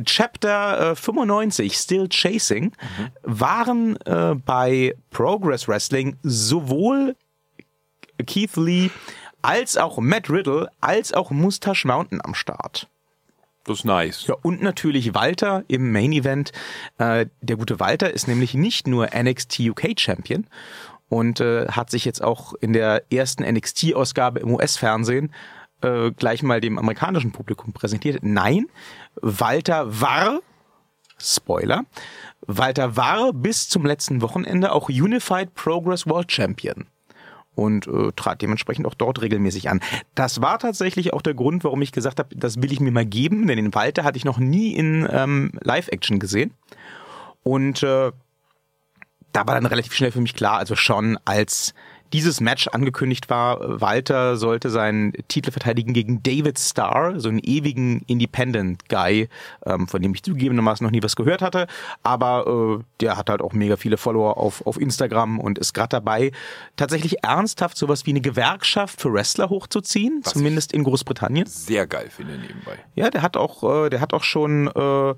Chapter 0.05 0.93
äh, 0.93 0.97
95, 0.97 1.75
Still 1.75 2.09
Chasing, 2.09 2.73
waren 3.23 3.97
äh, 4.05 4.35
bei 4.35 4.95
Progress 5.11 5.67
Wrestling 5.67 6.17
sowohl 6.23 7.17
Keith 8.27 8.57
Lee 8.57 8.91
als 9.43 9.77
auch 9.77 9.99
Matt 9.99 10.29
Riddle 10.31 10.69
als 10.81 11.13
auch 11.13 11.31
Mustache 11.31 11.87
Mountain 11.87 12.21
am 12.23 12.35
Start. 12.35 12.89
Das 13.71 13.79
ist 13.79 13.85
nice. 13.85 14.27
Ja, 14.27 14.35
und 14.43 14.63
natürlich 14.63 15.15
Walter 15.15 15.63
im 15.69 15.93
Main 15.93 16.11
Event. 16.11 16.51
Äh, 16.99 17.27
der 17.41 17.57
gute 17.57 17.79
Walter 17.79 18.13
ist 18.13 18.27
nämlich 18.27 18.55
nicht 18.55 18.89
nur 18.89 19.11
NXT 19.15 19.61
UK 19.61 19.91
Champion 19.97 20.49
und 21.09 21.39
äh, 21.39 21.69
hat 21.69 21.89
sich 21.89 22.05
jetzt 22.05 22.21
auch 22.21 22.55
in 22.55 22.73
der 22.73 23.05
ersten 23.13 23.45
NXT-Ausgabe 23.45 24.41
im 24.41 24.53
US-Fernsehen 24.53 25.33
äh, 25.83 26.11
gleich 26.11 26.43
mal 26.43 26.61
dem 26.61 26.81
amerikanischen 26.81 27.31
Publikum 27.31 27.73
präsentiert. 27.73 28.25
Nein, 28.25 28.67
Walter 29.23 30.01
war, 30.01 30.41
Spoiler, 31.17 31.85
Walter 32.41 32.97
war 32.97 33.33
bis 33.33 33.69
zum 33.69 33.87
letzten 33.87 34.21
Wochenende 34.21 34.73
auch 34.73 34.89
Unified 34.89 35.55
Progress 35.55 36.09
World 36.09 36.33
Champion 36.33 36.87
und 37.61 37.87
äh, 37.87 38.11
trat 38.17 38.41
dementsprechend 38.41 38.87
auch 38.87 38.95
dort 38.95 39.21
regelmäßig 39.21 39.69
an. 39.69 39.81
Das 40.15 40.41
war 40.41 40.59
tatsächlich 40.59 41.13
auch 41.13 41.21
der 41.21 41.35
Grund, 41.35 41.63
warum 41.63 41.83
ich 41.83 41.93
gesagt 41.93 42.19
habe, 42.19 42.35
das 42.35 42.63
will 42.63 42.73
ich 42.73 42.81
mir 42.81 42.91
mal 42.91 43.05
geben, 43.05 43.47
denn 43.47 43.57
den 43.57 43.75
Walter 43.75 44.03
hatte 44.03 44.17
ich 44.17 44.25
noch 44.25 44.39
nie 44.39 44.75
in 44.75 45.07
ähm, 45.11 45.53
Live-Action 45.61 46.19
gesehen. 46.19 46.55
Und 47.43 47.83
äh, 47.83 48.13
da 49.33 49.47
war 49.47 49.55
dann 49.55 49.67
relativ 49.67 49.93
schnell 49.93 50.11
für 50.11 50.21
mich 50.21 50.35
klar, 50.35 50.59
also 50.59 50.75
schon 50.75 51.19
als 51.25 51.75
dieses 52.13 52.41
Match 52.41 52.69
angekündigt 52.69 53.31
war, 53.31 53.81
Walter 53.81 54.37
sollte 54.37 54.71
seinen 54.71 55.13
Titel 55.29 55.51
verteidigen 55.51 55.93
gegen 55.93 56.23
David 56.23 56.59
Starr, 56.59 57.19
so 57.21 57.29
einen 57.29 57.39
ewigen 57.39 58.03
Independent 58.07 58.89
Guy, 58.89 59.29
ähm, 59.65 59.89
von 59.89 60.03
dem 60.03 60.15
ich 60.15 60.23
zugegebenermaßen 60.23 60.85
noch 60.85 60.91
nie 60.91 61.03
was 61.03 61.17
gehört 61.17 61.43
hatte, 61.43 61.67
aber 62.03 62.79
äh, 62.81 62.85
der 63.01 63.17
hat 63.17 63.31
halt 63.31 63.43
auch 63.43 63.53
mega 63.53 63.77
viele 63.77 63.97
Follower 63.97 64.37
auf, 64.37 64.67
auf 64.67 64.81
Instagram 64.81 65.39
und 65.39 65.59
ist 65.59 65.73
gerade 65.73 65.91
dabei, 65.91 66.33
tatsächlich 66.77 67.23
ernsthaft 67.25 67.77
sowas 67.77 68.07
wie 68.07 68.11
eine 68.11 68.21
Gewerkschaft 68.21 69.01
für 69.01 69.13
Wrestler 69.13 69.49
hochzuziehen, 69.49 70.21
Was 70.23 70.33
zumindest 70.33 70.73
in 70.73 70.85
Großbritannien. 70.85 71.47
Sehr 71.47 71.87
geil 71.87 72.11
finde 72.11 72.39
nebenbei. 72.39 72.79
Ja, 72.95 73.11
der 73.11 73.23
hat 73.23 73.37
auch, 73.37 73.85
äh, 73.87 73.91
der 73.91 74.01
hat 74.01 74.13
auch 74.13 74.25
schon 74.25 74.69
äh, 74.69 75.15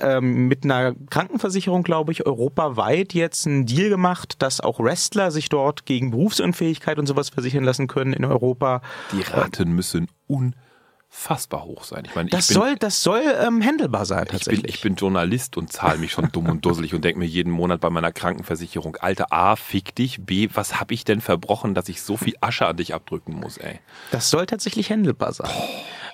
ähm, 0.00 0.48
mit 0.48 0.64
einer 0.64 0.94
Krankenversicherung, 1.10 1.82
glaube 1.82 2.12
ich, 2.12 2.26
europaweit 2.26 3.14
jetzt 3.14 3.46
einen 3.46 3.66
Deal 3.66 3.88
gemacht, 3.88 4.36
dass 4.42 4.60
auch 4.60 4.80
Wrestler 4.80 5.30
sich 5.30 5.48
dort 5.48 5.86
gegen 5.86 6.10
Berufsunfähigkeit 6.10 6.98
und 6.98 7.06
sowas 7.06 7.30
versichern 7.30 7.64
lassen 7.64 7.86
können 7.86 8.12
in 8.12 8.24
Europa. 8.24 8.82
Die 9.12 9.22
Raten 9.22 9.72
müssen 9.72 10.08
unfassbar 10.26 11.64
hoch 11.64 11.84
sein. 11.84 12.04
Ich 12.06 12.14
meine, 12.14 12.30
Das 12.30 12.42
ich 12.50 12.54
bin, 12.56 12.62
soll, 12.62 12.76
das 12.76 13.02
soll 13.02 13.22
ähm, 13.40 13.64
handelbar 13.64 14.06
sein 14.06 14.24
ich 14.24 14.30
bin, 14.30 14.38
tatsächlich. 14.38 14.74
ich 14.76 14.80
bin 14.80 14.94
Journalist 14.94 15.56
und 15.56 15.72
zahle 15.72 15.98
mich 15.98 16.12
schon 16.12 16.30
dumm 16.32 16.48
und 16.48 16.64
dusselig 16.64 16.94
und 16.94 17.04
denke 17.04 17.18
mir 17.18 17.26
jeden 17.26 17.52
Monat 17.52 17.80
bei 17.80 17.90
meiner 17.90 18.12
Krankenversicherung, 18.12 18.96
Alter, 18.96 19.32
A, 19.32 19.56
fick 19.56 19.94
dich, 19.94 20.24
B, 20.24 20.48
was 20.54 20.80
habe 20.80 20.94
ich 20.94 21.04
denn 21.04 21.20
verbrochen, 21.20 21.74
dass 21.74 21.88
ich 21.88 22.02
so 22.02 22.16
viel 22.16 22.34
Asche 22.40 22.66
an 22.66 22.76
dich 22.76 22.94
abdrücken 22.94 23.34
muss, 23.34 23.56
ey. 23.58 23.80
Das 24.10 24.30
soll 24.30 24.46
tatsächlich 24.46 24.90
handelbar 24.90 25.32
sein. 25.32 25.50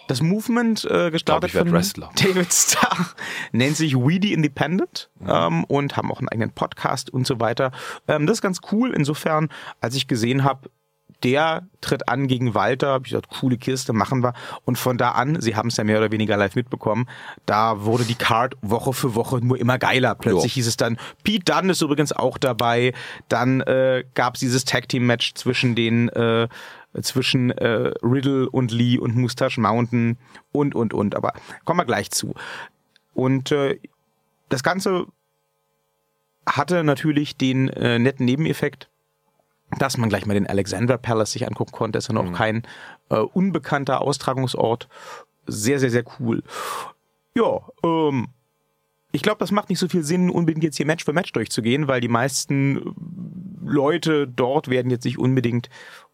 Das 0.08 0.22
Movement, 0.22 0.84
äh, 0.84 1.10
gestartet 1.10 1.54
werd 1.54 1.66
von 1.66 1.74
Wrestler. 1.74 2.10
David 2.22 2.52
Starr, 2.52 3.06
nennt 3.52 3.76
sich 3.76 3.94
Weedy 3.96 4.32
Independent 4.32 5.10
Mhm. 5.18 5.28
ähm, 5.30 5.64
und 5.64 5.96
haben 5.96 6.10
auch 6.12 6.18
einen 6.18 6.28
eigenen 6.28 6.50
Podcast 6.52 7.10
und 7.10 7.26
so 7.26 7.40
weiter. 7.40 7.72
Ähm, 8.08 8.26
das 8.26 8.38
ist 8.38 8.42
ganz 8.42 8.60
cool. 8.72 8.92
Insofern, 8.94 9.48
als 9.80 9.94
ich 9.94 10.06
gesehen 10.08 10.44
habe, 10.44 10.70
der 11.22 11.66
tritt 11.80 12.08
an 12.10 12.26
gegen 12.28 12.54
Walter, 12.54 12.88
habe 12.88 13.04
ich 13.06 13.12
gesagt, 13.12 13.30
coole 13.40 13.56
Kiste, 13.56 13.94
machen 13.94 14.22
wir. 14.22 14.34
Und 14.66 14.76
von 14.76 14.98
da 14.98 15.12
an, 15.12 15.40
Sie 15.40 15.56
haben 15.56 15.68
es 15.68 15.78
ja 15.78 15.84
mehr 15.84 15.96
oder 15.98 16.12
weniger 16.12 16.36
live 16.36 16.54
mitbekommen, 16.56 17.08
da 17.46 17.84
wurde 17.84 18.04
die 18.04 18.14
Card 18.16 18.54
Woche 18.60 18.92
für 18.92 19.14
Woche 19.14 19.38
nur 19.38 19.58
immer 19.58 19.78
geiler. 19.78 20.14
Plötzlich 20.14 20.52
Jo. 20.52 20.56
hieß 20.56 20.66
es 20.66 20.76
dann, 20.76 20.98
Pete 21.24 21.50
Dunne 21.50 21.72
ist 21.72 21.80
übrigens 21.80 22.12
auch 22.12 22.36
dabei. 22.36 22.92
Dann 23.28 23.62
äh, 23.62 24.04
gab 24.14 24.34
es 24.34 24.40
dieses 24.40 24.66
Tag 24.66 24.88
Team 24.90 25.06
Match 25.06 25.32
zwischen 25.34 25.74
den 25.74 26.10
äh, 26.10 26.48
zwischen 27.02 27.50
äh, 27.50 27.92
Riddle 28.02 28.48
und 28.50 28.72
Lee 28.72 28.98
und 28.98 29.16
Mustache 29.16 29.60
Mountain 29.60 30.18
und 30.52 30.74
und 30.74 30.94
und. 30.94 31.14
Aber 31.14 31.32
kommen 31.64 31.80
wir 31.80 31.84
gleich 31.84 32.10
zu. 32.10 32.34
Und 33.14 33.52
äh, 33.52 33.78
das 34.48 34.62
Ganze 34.62 35.06
hatte 36.46 36.84
natürlich 36.84 37.36
den 37.36 37.68
äh, 37.68 37.98
netten 37.98 38.24
Nebeneffekt, 38.24 38.88
dass 39.78 39.96
man 39.96 40.08
gleich 40.08 40.26
mal 40.26 40.34
den 40.34 40.46
Alexandra 40.46 40.96
Palace 40.96 41.32
sich 41.32 41.46
angucken 41.46 41.72
konnte. 41.72 41.98
Ist 41.98 42.08
ja 42.08 42.14
noch 42.14 42.32
kein 42.32 42.62
äh, 43.08 43.16
unbekannter 43.16 44.00
Austragungsort. 44.00 44.88
Sehr, 45.46 45.80
sehr, 45.80 45.90
sehr 45.90 46.04
cool. 46.20 46.42
Ja, 47.34 47.60
ähm, 47.84 48.28
ich 49.12 49.22
glaube, 49.22 49.38
das 49.38 49.50
macht 49.50 49.70
nicht 49.70 49.78
so 49.78 49.88
viel 49.88 50.02
Sinn, 50.04 50.30
unbedingt 50.30 50.64
jetzt 50.64 50.76
hier 50.76 50.86
Match 50.86 51.04
für 51.04 51.12
Match 51.12 51.32
durchzugehen, 51.32 51.88
weil 51.88 52.00
die 52.00 52.08
meisten 52.08 52.94
Leute 53.64 54.28
dort 54.28 54.68
werden 54.68 54.90
jetzt 54.90 55.04
nicht 55.04 55.18
unbedingt 55.18 55.68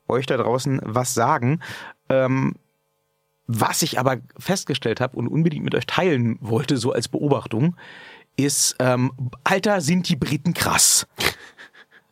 euch 0.09 0.27
da 0.27 0.37
draußen 0.37 0.81
was 0.85 1.15
sagen. 1.15 1.61
Ähm, 2.09 2.55
was 3.47 3.83
ich 3.83 3.99
aber 3.99 4.19
festgestellt 4.39 5.01
habe 5.01 5.17
und 5.17 5.29
unbedingt 5.29 5.65
mit 5.65 5.75
euch 5.75 5.87
teilen 5.87 6.39
wollte, 6.41 6.77
so 6.77 6.93
als 6.93 7.09
Beobachtung, 7.09 7.77
ist, 8.37 8.77
ähm, 8.79 9.13
Alter, 9.45 9.81
sind 9.81 10.09
die 10.09 10.17
Briten 10.17 10.55
krass. 10.55 11.07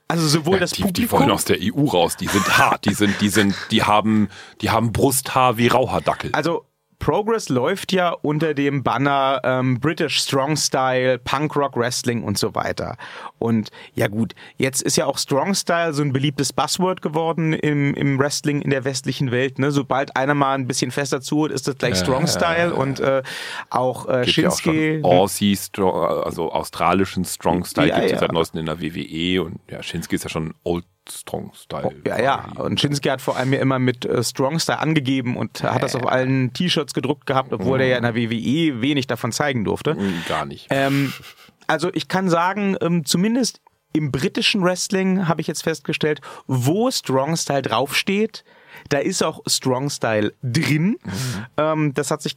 Also 0.08 0.26
sowohl 0.26 0.58
das 0.58 0.72
die, 0.72 0.78
die 0.78 0.82
Publikum, 0.82 1.20
wollen 1.20 1.30
aus 1.30 1.44
der 1.44 1.58
EU 1.60 1.84
raus, 1.84 2.16
die 2.16 2.26
sind 2.26 2.58
hart, 2.58 2.84
die 2.84 2.94
sind, 2.94 3.20
die 3.20 3.28
sind, 3.28 3.54
die 3.70 3.84
haben, 3.84 4.28
die 4.60 4.70
haben 4.70 4.90
Brusthaar 4.90 5.56
wie 5.56 5.68
Raucherdackel. 5.68 6.30
also 6.32 6.64
Progress 7.00 7.48
läuft 7.48 7.92
ja 7.92 8.10
unter 8.10 8.54
dem 8.54 8.84
Banner 8.84 9.40
ähm, 9.42 9.80
British 9.80 10.20
Strong 10.20 10.56
Style, 10.56 11.18
Punk 11.18 11.56
Rock 11.56 11.76
Wrestling 11.76 12.22
und 12.22 12.38
so 12.38 12.54
weiter. 12.54 12.96
Und 13.38 13.70
ja 13.94 14.06
gut, 14.06 14.34
jetzt 14.58 14.82
ist 14.82 14.96
ja 14.96 15.06
auch 15.06 15.18
Strong 15.18 15.54
Style 15.54 15.92
so 15.92 16.02
ein 16.02 16.12
beliebtes 16.12 16.52
Buzzword 16.52 17.02
geworden 17.02 17.52
im, 17.54 17.94
im 17.94 18.18
Wrestling 18.18 18.62
in 18.62 18.70
der 18.70 18.84
westlichen 18.84 19.32
Welt. 19.32 19.58
Ne? 19.58 19.72
Sobald 19.72 20.14
einer 20.14 20.34
mal 20.34 20.54
ein 20.54 20.68
bisschen 20.68 20.92
fester 20.92 21.20
zuhört, 21.20 21.50
ist 21.50 21.66
das 21.66 21.76
gleich 21.78 21.96
Strong 21.96 22.28
Style 22.28 22.74
und 22.74 23.00
äh, 23.00 23.22
auch 23.70 24.06
äh, 24.06 24.24
Gibt 24.24 24.36
ja 24.36 24.48
auch 24.50 24.60
Shinsuke. 24.60 25.00
Aussie, 25.02 25.58
also 25.78 26.52
australischen 26.52 27.24
Strong 27.24 27.64
Style 27.64 27.88
Ja, 27.88 27.94
gibt 27.96 28.06
es 28.06 28.12
ja. 28.12 28.18
seit 28.18 28.32
neuestem 28.32 28.60
in 28.60 28.66
der 28.66 28.80
WWE 28.80 29.42
und 29.42 29.58
ja, 29.68 29.82
Shinsuke 29.82 30.14
ist 30.16 30.24
ja 30.24 30.30
schon 30.30 30.54
Old 30.62 30.84
Strong 31.10 31.52
Style. 31.54 31.90
Ja, 32.06 32.20
ja. 32.20 32.48
Und 32.56 32.80
Shinsuke 32.80 33.10
hat 33.10 33.20
vor 33.20 33.36
allem 33.36 33.52
ja 33.52 33.60
immer 33.60 33.78
mit 33.78 34.04
äh, 34.04 34.22
Strong 34.22 34.58
Style 34.58 34.78
angegeben 34.78 35.36
und 35.36 35.62
hat 35.62 35.82
das 35.82 35.94
auf 35.94 36.06
allen 36.06 36.52
T-Shirts 36.52 36.94
gedruckt 36.94 37.26
gehabt, 37.26 37.52
obwohl 37.52 37.80
er 37.80 37.88
ja 37.88 37.96
in 37.96 38.02
der 38.02 38.14
WWE 38.14 38.80
wenig 38.80 39.06
davon 39.06 39.32
zeigen 39.32 39.64
durfte. 39.64 39.94
Hm, 39.94 40.22
Gar 40.28 40.44
nicht. 40.46 40.66
Ähm, 40.70 41.12
also 41.66 41.90
ich 41.92 42.08
kann 42.08 42.28
sagen, 42.28 42.76
ähm, 42.80 43.04
zumindest 43.04 43.60
im 43.92 44.12
britischen 44.12 44.62
Wrestling 44.62 45.26
habe 45.26 45.40
ich 45.40 45.46
jetzt 45.46 45.62
festgestellt, 45.62 46.20
wo 46.46 46.90
Strong 46.90 47.36
Style 47.36 47.62
draufsteht, 47.62 48.44
da 48.88 48.98
ist 48.98 49.22
auch 49.22 49.40
Strong 49.46 49.90
Style 49.90 50.32
drin. 50.42 50.96
Ähm, 51.56 51.92
das 51.94 52.10
hat 52.10 52.22
sich 52.22 52.36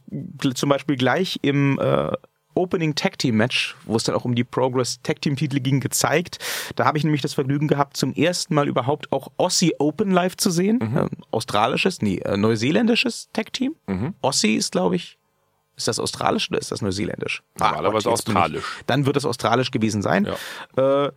zum 0.54 0.68
Beispiel 0.68 0.96
gleich 0.96 1.38
im 1.42 1.78
äh, 1.78 2.12
Opening 2.54 2.94
Tag 2.94 3.18
Team 3.18 3.36
Match, 3.36 3.76
wo 3.84 3.96
es 3.96 4.04
dann 4.04 4.14
auch 4.14 4.24
um 4.24 4.34
die 4.34 4.44
Progress 4.44 5.00
Tag 5.02 5.20
Team 5.22 5.36
Titel 5.36 5.60
ging, 5.60 5.80
gezeigt. 5.80 6.38
Da 6.76 6.84
habe 6.84 6.98
ich 6.98 7.04
nämlich 7.04 7.22
das 7.22 7.34
Vergnügen 7.34 7.68
gehabt, 7.68 7.96
zum 7.96 8.12
ersten 8.14 8.54
Mal 8.54 8.68
überhaupt 8.68 9.10
auch 9.12 9.28
Aussie 9.36 9.74
Open 9.78 10.10
live 10.10 10.36
zu 10.36 10.50
sehen. 10.50 10.78
Ähm, 10.82 11.08
australisches, 11.30 12.00
nee, 12.02 12.18
äh, 12.18 12.36
neuseeländisches 12.36 13.28
Tag 13.32 13.52
Team. 13.52 13.74
Aussie 14.22 14.54
ist, 14.56 14.72
glaube 14.72 14.96
ich, 14.96 15.18
ist 15.76 15.88
das 15.88 15.98
australisch 15.98 16.48
oder 16.50 16.60
ist 16.60 16.70
das 16.70 16.82
neuseeländisch? 16.82 17.42
Normalerweise 17.58 18.08
jetzt 18.10 18.24
bin 18.24 18.34
ich- 18.34 18.38
australisch. 18.40 18.64
Dann 18.86 19.06
wird 19.06 19.16
es 19.16 19.24
australisch 19.24 19.70
gewesen 19.72 20.02
sein. 20.02 20.26
Äh, 20.76 21.10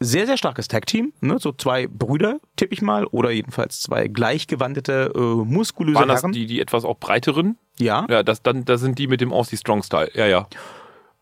sehr, 0.00 0.26
sehr 0.26 0.36
starkes 0.36 0.68
Tag-Team. 0.68 1.12
Ne? 1.20 1.38
So 1.40 1.50
zwei 1.52 1.88
Brüder, 1.88 2.38
tippe 2.56 2.72
ich 2.72 2.82
mal. 2.82 3.04
Oder 3.06 3.30
jedenfalls 3.32 3.80
zwei 3.80 4.06
gleichgewandete, 4.06 5.12
äh, 5.14 5.18
muskulöse 5.18 5.98
Waren 5.98 6.08
das 6.08 6.22
Herren. 6.22 6.32
die, 6.32 6.46
die 6.46 6.60
etwas 6.60 6.84
auch 6.84 6.96
breiteren? 6.98 7.58
Ja. 7.78 8.06
Ja, 8.08 8.22
das, 8.22 8.42
dann, 8.42 8.64
das 8.64 8.80
sind 8.80 8.98
die 8.98 9.06
mit 9.06 9.20
dem 9.20 9.32
Aussie 9.32 9.56
Strong 9.56 9.82
Style. 9.82 10.10
Ja, 10.14 10.26
ja. 10.26 10.46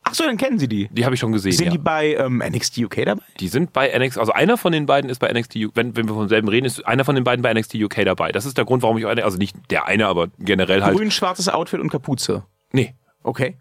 Ach 0.08 0.14
so, 0.14 0.22
dann 0.24 0.36
kennen 0.36 0.58
Sie 0.60 0.68
die. 0.68 0.88
Die 0.92 1.04
habe 1.04 1.14
ich 1.16 1.20
schon 1.20 1.32
gesehen. 1.32 1.50
Sind 1.50 1.64
ja. 1.66 1.72
die 1.72 1.78
bei 1.78 2.14
ähm, 2.14 2.38
NXT 2.38 2.78
UK 2.78 3.04
dabei? 3.06 3.22
Die 3.40 3.48
sind 3.48 3.72
bei 3.72 3.88
NXT, 3.98 4.18
also 4.18 4.30
einer 4.32 4.56
von 4.56 4.70
den 4.70 4.86
beiden 4.86 5.10
ist 5.10 5.18
bei 5.18 5.32
NXT 5.32 5.56
UK, 5.56 5.72
wenn, 5.74 5.96
wenn 5.96 6.06
wir 6.06 6.14
vom 6.14 6.28
selben 6.28 6.46
reden, 6.48 6.64
ist 6.64 6.86
einer 6.86 7.04
von 7.04 7.16
den 7.16 7.24
beiden 7.24 7.42
bei 7.42 7.52
NXT 7.52 7.74
UK 7.74 8.04
dabei. 8.04 8.30
Das 8.30 8.46
ist 8.46 8.56
der 8.56 8.64
Grund, 8.64 8.84
warum 8.84 8.98
ich, 8.98 9.06
eine- 9.06 9.24
also 9.24 9.36
nicht 9.36 9.56
der 9.70 9.86
eine, 9.86 10.06
aber 10.06 10.28
generell 10.38 10.84
halt. 10.84 10.96
Grün, 10.96 11.10
schwarzes 11.10 11.48
Outfit 11.48 11.80
und 11.80 11.90
Kapuze. 11.90 12.44
Nee, 12.72 12.94
Okay. 13.24 13.56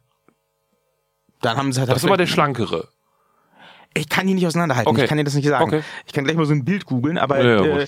Dann 1.41 1.57
haben 1.57 1.73
sie 1.73 1.79
halt. 1.79 1.89
das 1.89 1.97
ist 1.97 2.05
aber 2.05 2.17
der 2.17 2.27
schlankere. 2.27 2.87
Ich 3.97 4.09
kann 4.09 4.27
die 4.27 4.33
nicht 4.33 4.45
auseinanderhalten. 4.45 4.89
Okay. 4.91 5.03
Ich 5.03 5.07
kann 5.09 5.17
dir 5.17 5.23
das 5.23 5.35
nicht 5.35 5.47
sagen. 5.47 5.63
Okay. 5.63 5.81
Ich 6.05 6.11
kann 6.13 6.25
gleich 6.25 6.35
mal 6.35 6.45
so 6.45 6.53
ein 6.53 6.65
Bild 6.65 6.85
googeln, 6.85 7.17
aber 7.17 7.41
Ja, 7.41 7.63
äh, 7.63 7.81
äh, 7.83 7.87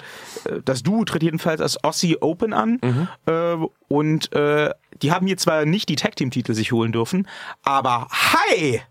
das 0.64 0.82
Duo 0.82 1.04
tritt 1.04 1.22
jedenfalls 1.22 1.60
als 1.60 1.84
Aussie 1.84 2.18
Open 2.22 2.54
an 2.54 2.80
Mhm. 2.82 3.08
äh, 3.26 3.56
und 3.90 4.32
äh, 4.34 4.72
die 5.02 5.12
haben 5.12 5.28
hier 5.28 5.38
zwar 5.38 5.66
nicht 5.66 5.90
die 5.90 5.96
Tag 5.98 6.16
Team 6.16 6.32
Titel 6.32 6.54
sich 6.54 6.72
holen 6.72 6.92
dürfen, 6.94 7.28
aber 7.64 8.08
hi! 8.12 8.82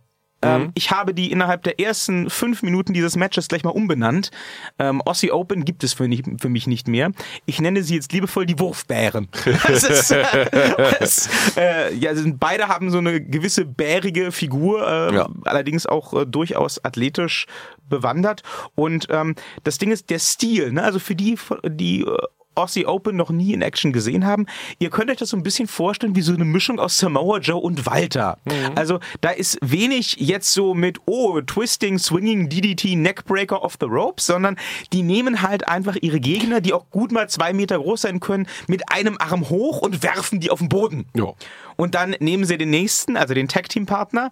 Mhm. 0.59 0.63
Ähm, 0.65 0.71
ich 0.75 0.91
habe 0.91 1.15
die 1.15 1.31
innerhalb 1.33 1.63
der 1.63 1.81
ersten 1.81 2.31
fünf 2.31 2.63
Minuten 2.63 2.93
dieses 2.93 3.17
Matches 3.17 3.49
gleich 3.49 3.65
mal 3.65 3.71
umbenannt. 3.71 4.31
Ähm, 4.79 5.03
Aussie 5.03 5.31
Open 5.33 5.65
gibt 5.65 5.85
es 5.85 5.93
für, 5.93 6.09
nicht, 6.09 6.25
für 6.41 6.49
mich 6.49 6.67
nicht 6.67 6.89
mehr. 6.89 7.13
Ich 7.47 7.61
nenne 7.61 7.83
sie 7.83 7.95
jetzt 7.95 8.13
liebevoll 8.13 8.47
die 8.47 8.59
Wurfbären. 8.59 9.29
Das 9.67 9.85
ist, 9.85 10.11
äh, 10.11 10.95
das, 11.01 11.29
äh, 11.57 11.95
ja, 11.95 12.15
sind, 12.15 12.39
beide 12.39 12.69
haben 12.69 12.91
so 12.91 12.99
eine 12.99 13.21
gewisse 13.21 13.65
bärige 13.65 14.33
Figur, 14.33 14.87
äh, 14.87 15.15
Ja. 15.15 15.29
allerdings 15.45 15.87
auch 15.87 16.13
äh, 16.15 16.27
durchaus 16.27 16.85
athletisch 16.85 17.47
bewandert. 17.89 18.43
Und 18.75 19.07
ähm, 19.11 19.35
das 19.65 19.79
Ding 19.79 19.91
ist 19.93 20.11
der 20.11 20.19
Stil, 20.19 20.73
ne? 20.73 20.83
Also 20.83 20.99
für 20.99 21.15
die, 21.15 21.37
die 21.69 22.03
äh, 22.03 22.17
Aussie 22.57 22.87
Open 22.87 23.17
noch 23.17 23.31
nie 23.31 23.53
in 23.53 23.63
Action 23.63 23.93
gesehen 23.93 24.27
haben, 24.27 24.47
ihr 24.79 24.91
könnt 24.91 25.11
euch 25.11 25.19
das 25.19 25.31
so 25.31 25.37
ein 25.37 25.43
bisschen 25.43 25.69
vorstellen 25.69 26.17
wie 26.17 26.23
so 26.23 26.33
eine 26.33 26.45
Mischung 26.45 26.81
aus 26.81 26.99
Samoa 26.99 27.39
Joe 27.39 27.61
und 27.61 27.87
Walter. 27.87 28.39
Also 28.75 29.01
da 29.21 29.31
ist 29.31 29.59
wenig 29.63 30.17
jetzt 30.19 30.53
so 30.53 30.75
mit, 30.75 30.99
oh, 31.07 31.41
Twisting, 31.41 31.99
Swinging, 31.99 32.49
DDT, 32.49 32.97
Neckbreaker 32.97 33.63
off 33.63 33.77
the 33.81 33.87
ropes, 33.87 34.27
sondern 34.27 34.57
die 34.93 35.03
nehmen 35.03 35.43
halt 35.43 35.69
einfach 35.69 35.97
ihre 36.01 36.21
Gegner, 36.21 36.61
die 36.61 36.73
auch 36.73 36.91
gut 36.91 37.13
mal 37.13 37.29
zwei 37.29 37.53
Meter 37.53 37.79
groß 37.79 38.03
sein 38.03 38.21
können, 38.21 38.47
mit 38.67 38.91
einem 38.91 39.17
Arm 39.19 39.49
hoch 39.49 39.81
und 39.81 40.03
werfen 40.03 40.41
die 40.41 40.51
auf 40.51 40.59
den 40.59 40.69
Boden. 40.69 41.07
Ja. 41.15 41.33
Und 41.77 41.95
dann 41.95 42.17
nehmen 42.21 42.45
sie 42.45 42.59
den 42.59 42.71
nächsten, 42.71 43.17
also 43.17 43.35
den 43.35 43.49
Tag-Team-Partner, 43.49 44.31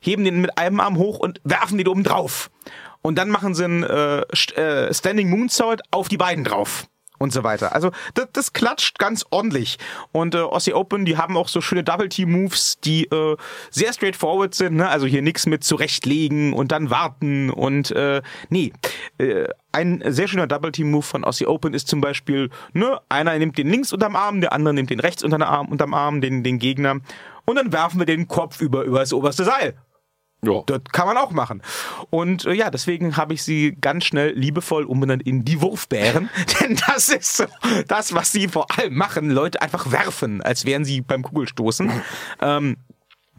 heben 0.00 0.24
den 0.24 0.40
mit 0.40 0.58
einem 0.58 0.80
Arm 0.80 0.96
hoch 0.96 1.18
und 1.18 1.40
werfen 1.44 1.78
den 1.78 1.88
oben 1.88 2.04
drauf. 2.04 2.50
Und 3.02 3.16
dann 3.16 3.30
machen 3.30 3.54
sie 3.54 3.64
einen 3.64 3.84
äh, 3.84 4.20
äh, 4.20 4.92
Standing 4.92 5.30
Moonsault 5.30 5.82
auf 5.90 6.08
die 6.08 6.16
beiden 6.16 6.42
drauf. 6.42 6.88
Und 7.18 7.32
so 7.32 7.44
weiter. 7.44 7.74
Also 7.74 7.90
das, 8.14 8.28
das 8.32 8.52
klatscht 8.52 8.98
ganz 8.98 9.24
ordentlich. 9.30 9.78
Und 10.12 10.34
äh, 10.34 10.38
Aussie 10.38 10.74
Open, 10.74 11.04
die 11.04 11.16
haben 11.16 11.36
auch 11.36 11.48
so 11.48 11.60
schöne 11.60 11.82
Double-Team-Moves, 11.82 12.80
die 12.80 13.04
äh, 13.04 13.36
sehr 13.70 13.92
straightforward 13.92 14.54
sind. 14.54 14.76
Ne? 14.76 14.88
Also 14.88 15.06
hier 15.06 15.22
nichts 15.22 15.46
mit 15.46 15.64
zurechtlegen 15.64 16.52
und 16.52 16.72
dann 16.72 16.90
warten. 16.90 17.50
Und 17.50 17.90
äh, 17.92 18.22
nee, 18.50 18.72
äh, 19.18 19.48
ein 19.72 20.02
sehr 20.06 20.28
schöner 20.28 20.46
Double-Team-Move 20.46 21.02
von 21.02 21.24
Aussie 21.24 21.46
Open 21.46 21.74
ist 21.74 21.88
zum 21.88 22.00
Beispiel, 22.00 22.50
ne, 22.72 22.98
einer 23.08 23.38
nimmt 23.38 23.58
den 23.58 23.68
links 23.68 23.92
unterm 23.92 24.16
Arm, 24.16 24.40
der 24.40 24.52
andere 24.52 24.72
nimmt 24.72 24.90
den 24.90 25.00
rechts 25.00 25.22
unterm 25.22 25.42
Arm, 25.42 25.68
unterm 25.68 25.92
Arm 25.92 26.20
den, 26.20 26.42
den 26.42 26.58
Gegner. 26.58 27.00
Und 27.44 27.56
dann 27.56 27.72
werfen 27.72 27.98
wir 27.98 28.06
den 28.06 28.26
Kopf 28.26 28.60
über, 28.60 28.82
über 28.82 29.00
das 29.00 29.12
oberste 29.12 29.44
Seil. 29.44 29.74
Ja. 30.42 30.62
Das 30.66 30.80
kann 30.92 31.06
man 31.06 31.16
auch 31.16 31.30
machen. 31.30 31.62
Und 32.10 32.44
äh, 32.44 32.52
ja, 32.52 32.70
deswegen 32.70 33.16
habe 33.16 33.34
ich 33.34 33.42
sie 33.42 33.76
ganz 33.80 34.04
schnell 34.04 34.32
liebevoll 34.32 34.84
umbenannt 34.84 35.22
in 35.22 35.44
die 35.44 35.60
Wurfbären. 35.60 36.28
Denn 36.60 36.78
das 36.86 37.08
ist 37.08 37.36
so 37.36 37.44
das, 37.88 38.14
was 38.14 38.32
sie 38.32 38.48
vor 38.48 38.66
allem 38.78 38.94
machen. 38.94 39.30
Leute 39.30 39.62
einfach 39.62 39.90
werfen, 39.90 40.42
als 40.42 40.64
wären 40.64 40.84
sie 40.84 41.00
beim 41.00 41.22
Kugelstoßen. 41.22 41.90
ähm, 42.40 42.76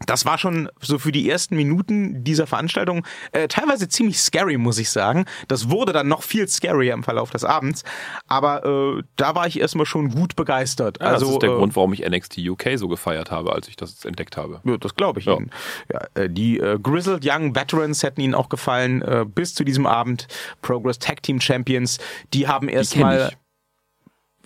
das 0.06 0.24
war 0.24 0.38
schon 0.38 0.68
so 0.80 0.98
für 0.98 1.12
die 1.12 1.28
ersten 1.28 1.56
Minuten 1.56 2.24
dieser 2.24 2.46
Veranstaltung 2.46 3.04
äh, 3.32 3.48
teilweise 3.48 3.88
ziemlich 3.88 4.20
scary, 4.20 4.56
muss 4.56 4.78
ich 4.78 4.90
sagen. 4.90 5.24
Das 5.48 5.70
wurde 5.70 5.92
dann 5.92 6.08
noch 6.08 6.22
viel 6.22 6.46
scarier 6.48 6.94
im 6.94 7.02
Verlauf 7.02 7.30
des 7.30 7.44
Abends. 7.44 7.84
Aber 8.26 8.64
äh, 8.98 9.02
da 9.16 9.34
war 9.34 9.46
ich 9.46 9.60
erstmal 9.60 9.86
schon 9.86 10.10
gut 10.10 10.36
begeistert. 10.36 10.98
Ja, 11.00 11.06
also, 11.06 11.26
das 11.26 11.34
ist 11.34 11.42
der 11.42 11.50
äh, 11.50 11.56
Grund, 11.56 11.76
warum 11.76 11.92
ich 11.92 12.08
NXT 12.08 12.38
UK 12.38 12.70
so 12.76 12.88
gefeiert 12.88 13.30
habe, 13.30 13.52
als 13.52 13.68
ich 13.68 13.76
das 13.76 14.04
entdeckt 14.04 14.36
habe. 14.36 14.60
Ja, 14.64 14.76
das 14.76 14.94
glaube 14.94 15.20
ich 15.20 15.26
Ja. 15.26 15.34
Ihnen. 15.36 15.50
Ja, 15.92 16.00
äh, 16.14 16.30
die 16.30 16.58
äh, 16.58 16.78
Grizzled 16.80 17.24
Young 17.26 17.54
Veterans 17.54 18.02
hätten 18.02 18.20
Ihnen 18.20 18.34
auch 18.34 18.48
gefallen 18.48 19.02
äh, 19.02 19.24
bis 19.26 19.54
zu 19.54 19.64
diesem 19.64 19.86
Abend. 19.86 20.28
Progress 20.62 20.98
Tag 20.98 21.22
Team 21.22 21.40
Champions. 21.40 21.98
Die 22.32 22.46
haben 22.46 22.68
erstmal. 22.68 23.32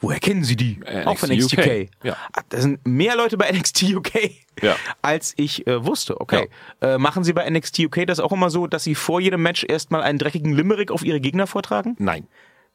Woher 0.03 0.19
kennen 0.21 0.45
Sie 0.45 0.57
die? 0.57 0.79
Äh, 0.85 1.05
auch 1.07 1.17
von 1.17 1.31
NXT 1.31 1.55
NXT 1.55 1.59
UK. 1.59 1.67
UK. 1.67 1.89
Ja. 2.05 2.17
Da 2.51 2.61
sind 2.61 2.87
mehr 2.87 3.17
Leute 3.17 3.39
bei 3.39 3.51
NXT 3.53 3.85
UK, 3.95 4.11
Ja. 4.61 4.77
als 5.01 5.33
ich 5.37 5.67
äh, 5.67 5.85
wusste. 5.87 6.21
Okay. 6.21 6.49
Äh, 6.83 6.99
machen 6.99 7.25
Sie 7.25 7.33
bei 7.33 7.49
NXT 7.49 7.79
UK 7.87 8.07
das 8.07 8.21
auch 8.21 8.33
immer 8.33 8.51
so, 8.51 8.67
dass 8.67 8.83
Sie 8.85 8.95
vor 8.95 9.21
jedem 9.21 9.43
Match 9.43 9.65
erstmal 9.67 10.03
einen 10.03 10.19
dreckigen 10.19 10.53
Limerick 10.55 10.91
auf 10.91 11.03
Ihre 11.05 11.21
Gegner 11.21 11.47
vortragen? 11.47 11.97
Nein. 11.99 12.27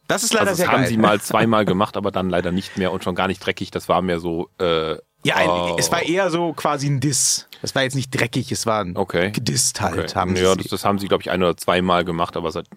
Das 0.08 0.24
ist 0.24 0.34
leider 0.34 0.52
Also 0.52 0.52
das 0.52 0.58
sehr 0.60 0.68
haben 0.72 0.82
geil. 0.84 0.88
sie 0.90 0.98
mal 0.98 1.20
zweimal 1.22 1.66
gemacht, 1.66 1.98
aber 1.98 2.12
dann 2.12 2.30
leider 2.30 2.52
nicht 2.54 2.78
mehr 2.78 2.94
und 2.94 3.04
schon 3.04 3.14
gar 3.14 3.28
nicht 3.28 3.46
dreckig. 3.46 3.72
Das 3.72 3.90
war 3.90 4.02
mehr 4.02 4.20
so. 4.20 4.50
Äh, 4.58 4.96
Ja, 5.26 5.36
ein, 5.36 5.50
oh. 5.50 5.76
es 5.78 5.92
war 5.92 6.04
eher 6.04 6.30
so 6.30 6.54
quasi 6.54 6.88
ein 6.88 7.00
Diss. 7.00 7.48
Es 7.64 7.74
war 7.74 7.82
jetzt 7.82 7.96
nicht 7.96 8.12
dreckig, 8.12 8.52
es 8.52 8.66
war 8.68 8.82
ein 8.84 8.96
Okay. 8.96 9.32
gedisst 9.32 9.82
halt. 9.82 9.98
Okay. 9.98 10.14
Haben 10.16 10.36
ja, 10.36 10.52
sie. 10.52 10.58
das, 10.60 10.68
das 10.68 10.86
haben 10.86 11.00
sie, 11.00 11.08
glaube 11.08 11.24
ich, 11.24 11.32
ein 11.32 11.42
oder 11.42 11.58
zweimal 11.58 12.06
gemacht, 12.06 12.38
aber 12.38 12.52
seit 12.52 12.68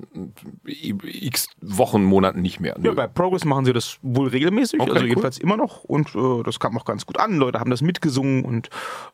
äh, 0.67 0.95
x 1.05 1.49
Wochen, 1.61 2.03
Monaten 2.03 2.41
nicht 2.41 2.61
mehr. 2.61 2.75
Ja, 2.77 2.91
Nö. 2.91 2.95
bei 2.95 3.07
Progress 3.07 3.45
machen 3.45 3.67
sie 3.67 3.73
das 3.75 3.99
wohl 4.03 4.29
regelmäßig, 4.29 4.81
Okay, 4.81 4.91
also 4.91 5.03
cool. 5.03 5.09
jedenfalls 5.09 5.39
immer 5.39 5.59
noch 5.59 5.85
und 5.85 6.15
äh, 6.15 6.43
das 6.43 6.59
kam 6.59 6.77
auch 6.79 6.87
ganz 6.87 7.05
gut 7.05 7.21
an. 7.21 7.37
Leute 7.37 7.61
haben 7.61 7.71
das 7.71 7.83
mitgesungen 7.83 8.45
und 8.45 8.71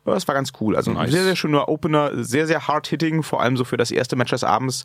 äh, 0.06 0.12
es 0.12 0.26
war 0.28 0.34
ganz 0.34 0.52
cool. 0.60 0.76
Also 0.76 0.92
ein 0.92 0.96
Nice. 0.96 1.10
sehr, 1.10 1.24
sehr 1.24 1.36
schöner 1.36 1.68
Opener, 1.68 2.24
sehr, 2.24 2.46
sehr 2.46 2.68
hard-hitting, 2.68 3.24
vor 3.24 3.42
allem 3.42 3.56
so 3.56 3.64
für 3.64 3.76
das 3.76 3.90
erste 3.90 4.14
Match 4.14 4.30
des 4.30 4.44
Abends. 4.44 4.84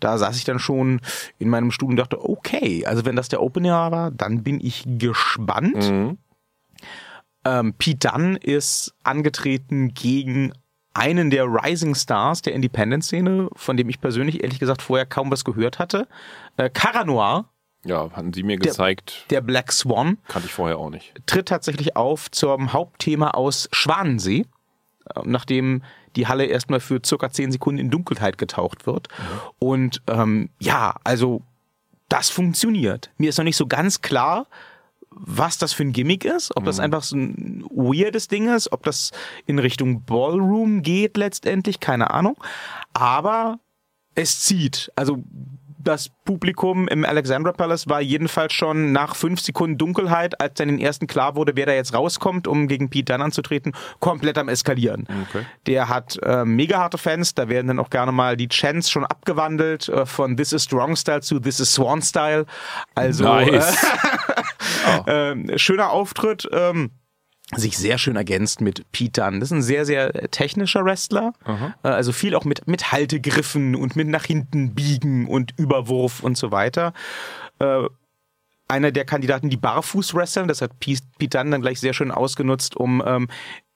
Da 0.00 0.16
saß 0.16 0.36
ich 0.38 0.44
dann 0.44 0.58
schon 0.58 1.00
in 1.38 1.50
meinem 1.50 1.70
Stuhl 1.70 1.90
und 1.90 1.96
dachte, 1.96 2.24
okay, 2.26 2.86
also 2.86 3.04
wenn 3.04 3.16
das 3.16 3.28
der 3.28 3.42
Opener 3.42 3.90
war, 3.92 4.10
dann 4.10 4.42
bin 4.42 4.60
ich 4.60 4.84
gespannt. 4.86 5.76
Mhm. 5.90 6.18
Ähm, 7.44 7.74
Pete 7.74 8.08
Dunne 8.08 8.36
ist 8.38 8.94
angetreten 9.02 9.94
gegen 9.94 10.52
einen 10.94 11.30
der 11.30 11.44
Rising 11.46 11.94
Stars 11.94 12.42
der 12.42 12.52
Independent-Szene, 12.54 13.48
von 13.56 13.76
dem 13.76 13.88
ich 13.88 14.00
persönlich 14.00 14.42
ehrlich 14.42 14.58
gesagt 14.60 14.82
vorher 14.82 15.06
kaum 15.06 15.30
was 15.30 15.44
gehört 15.44 15.78
hatte. 15.78 16.06
Äh, 16.56 16.68
Cara 16.70 17.04
Noir, 17.04 17.46
Ja, 17.84 18.10
hatten 18.12 18.32
sie 18.32 18.42
mir 18.42 18.58
gezeigt. 18.58 19.26
der 19.30 19.40
Black 19.40 19.72
Swan, 19.72 20.18
Kannte 20.28 20.46
ich 20.48 20.54
vorher 20.54 20.78
auch 20.78 20.90
nicht. 20.90 21.14
tritt 21.26 21.48
tatsächlich 21.48 21.96
auf 21.96 22.30
zum 22.30 22.72
Hauptthema 22.74 23.30
aus 23.30 23.68
Schwanensee, 23.72 24.44
äh, 25.14 25.20
nachdem 25.24 25.82
die 26.14 26.26
Halle 26.28 26.44
erstmal 26.44 26.80
für 26.80 27.00
circa 27.04 27.30
10 27.30 27.52
Sekunden 27.52 27.78
in 27.80 27.90
Dunkelheit 27.90 28.36
getaucht 28.36 28.84
wird. 28.86 29.08
Und 29.58 30.02
ähm, 30.08 30.50
ja, 30.60 30.94
also 31.04 31.40
das 32.10 32.28
funktioniert. 32.28 33.10
Mir 33.16 33.30
ist 33.30 33.38
noch 33.38 33.44
nicht 33.44 33.56
so 33.56 33.66
ganz 33.66 34.02
klar, 34.02 34.46
was 35.16 35.58
das 35.58 35.72
für 35.72 35.82
ein 35.82 35.92
Gimmick 35.92 36.24
ist, 36.24 36.56
ob 36.56 36.64
das 36.64 36.80
einfach 36.80 37.02
so 37.02 37.16
ein 37.16 37.64
weirdes 37.70 38.28
Ding 38.28 38.48
ist, 38.48 38.72
ob 38.72 38.82
das 38.84 39.10
in 39.46 39.58
Richtung 39.58 40.04
Ballroom 40.04 40.82
geht 40.82 41.16
letztendlich, 41.16 41.80
keine 41.80 42.10
Ahnung. 42.10 42.36
Aber 42.92 43.58
es 44.14 44.40
zieht. 44.40 44.92
Also 44.96 45.22
das 45.82 46.10
Publikum 46.24 46.88
im 46.88 47.04
Alexandra 47.04 47.52
Palace 47.52 47.88
war 47.88 48.00
jedenfalls 48.00 48.52
schon 48.52 48.92
nach 48.92 49.16
fünf 49.16 49.40
Sekunden 49.40 49.78
Dunkelheit, 49.78 50.40
als 50.40 50.54
dann 50.54 50.68
den 50.68 50.78
ersten 50.78 51.06
klar 51.06 51.34
wurde, 51.36 51.52
wer 51.56 51.66
da 51.66 51.72
jetzt 51.72 51.94
rauskommt, 51.94 52.46
um 52.46 52.68
gegen 52.68 52.90
Pete 52.90 53.12
Dunne 53.12 53.24
anzutreten, 53.24 53.72
komplett 54.00 54.38
am 54.38 54.48
Eskalieren. 54.48 55.06
Okay. 55.28 55.44
Der 55.66 55.88
hat 55.88 56.18
äh, 56.22 56.44
mega 56.44 56.78
harte 56.78 56.98
Fans, 56.98 57.34
da 57.34 57.48
werden 57.48 57.68
dann 57.68 57.78
auch 57.78 57.90
gerne 57.90 58.12
mal 58.12 58.36
die 58.36 58.48
Chants 58.48 58.90
schon 58.90 59.04
abgewandelt 59.04 59.88
äh, 59.88 60.06
von 60.06 60.36
This 60.36 60.52
is 60.52 60.64
Strong 60.64 60.96
Style 60.96 61.20
zu 61.20 61.40
This 61.40 61.60
is 61.60 61.72
Swan 61.72 62.02
Style. 62.02 62.46
Also 62.94 63.24
Nice. 63.24 63.76
ähm, 65.06 65.50
schöner 65.56 65.90
Auftritt. 65.90 66.48
Ähm, 66.52 66.90
sich 67.54 67.76
sehr 67.76 67.98
schön 67.98 68.16
ergänzt 68.16 68.60
mit 68.60 68.90
Pete 68.92 69.20
Dunne. 69.20 69.40
Das 69.40 69.48
ist 69.48 69.52
ein 69.52 69.62
sehr, 69.62 69.84
sehr 69.84 70.12
technischer 70.30 70.84
Wrestler. 70.84 71.32
Äh, 71.82 71.88
Also 71.88 72.12
viel 72.12 72.34
auch 72.34 72.44
mit, 72.44 72.66
mit 72.66 72.92
Haltegriffen 72.92 73.74
und 73.76 73.96
mit 73.96 74.08
nach 74.08 74.24
hinten 74.24 74.74
biegen 74.74 75.26
und 75.26 75.52
Überwurf 75.58 76.22
und 76.22 76.36
so 76.36 76.50
weiter. 76.50 76.92
Äh, 77.58 77.82
einer 78.68 78.90
der 78.90 79.04
Kandidaten, 79.04 79.50
die 79.50 79.58
barfuß 79.58 80.14
wresteln, 80.14 80.48
das 80.48 80.62
hat 80.62 80.78
Pete 80.80 81.02
Dunne 81.18 81.50
dann 81.50 81.60
gleich 81.60 81.78
sehr 81.78 81.92
schön 81.92 82.10
ausgenutzt, 82.10 82.74
um 82.76 83.02
ähm, 83.06 83.28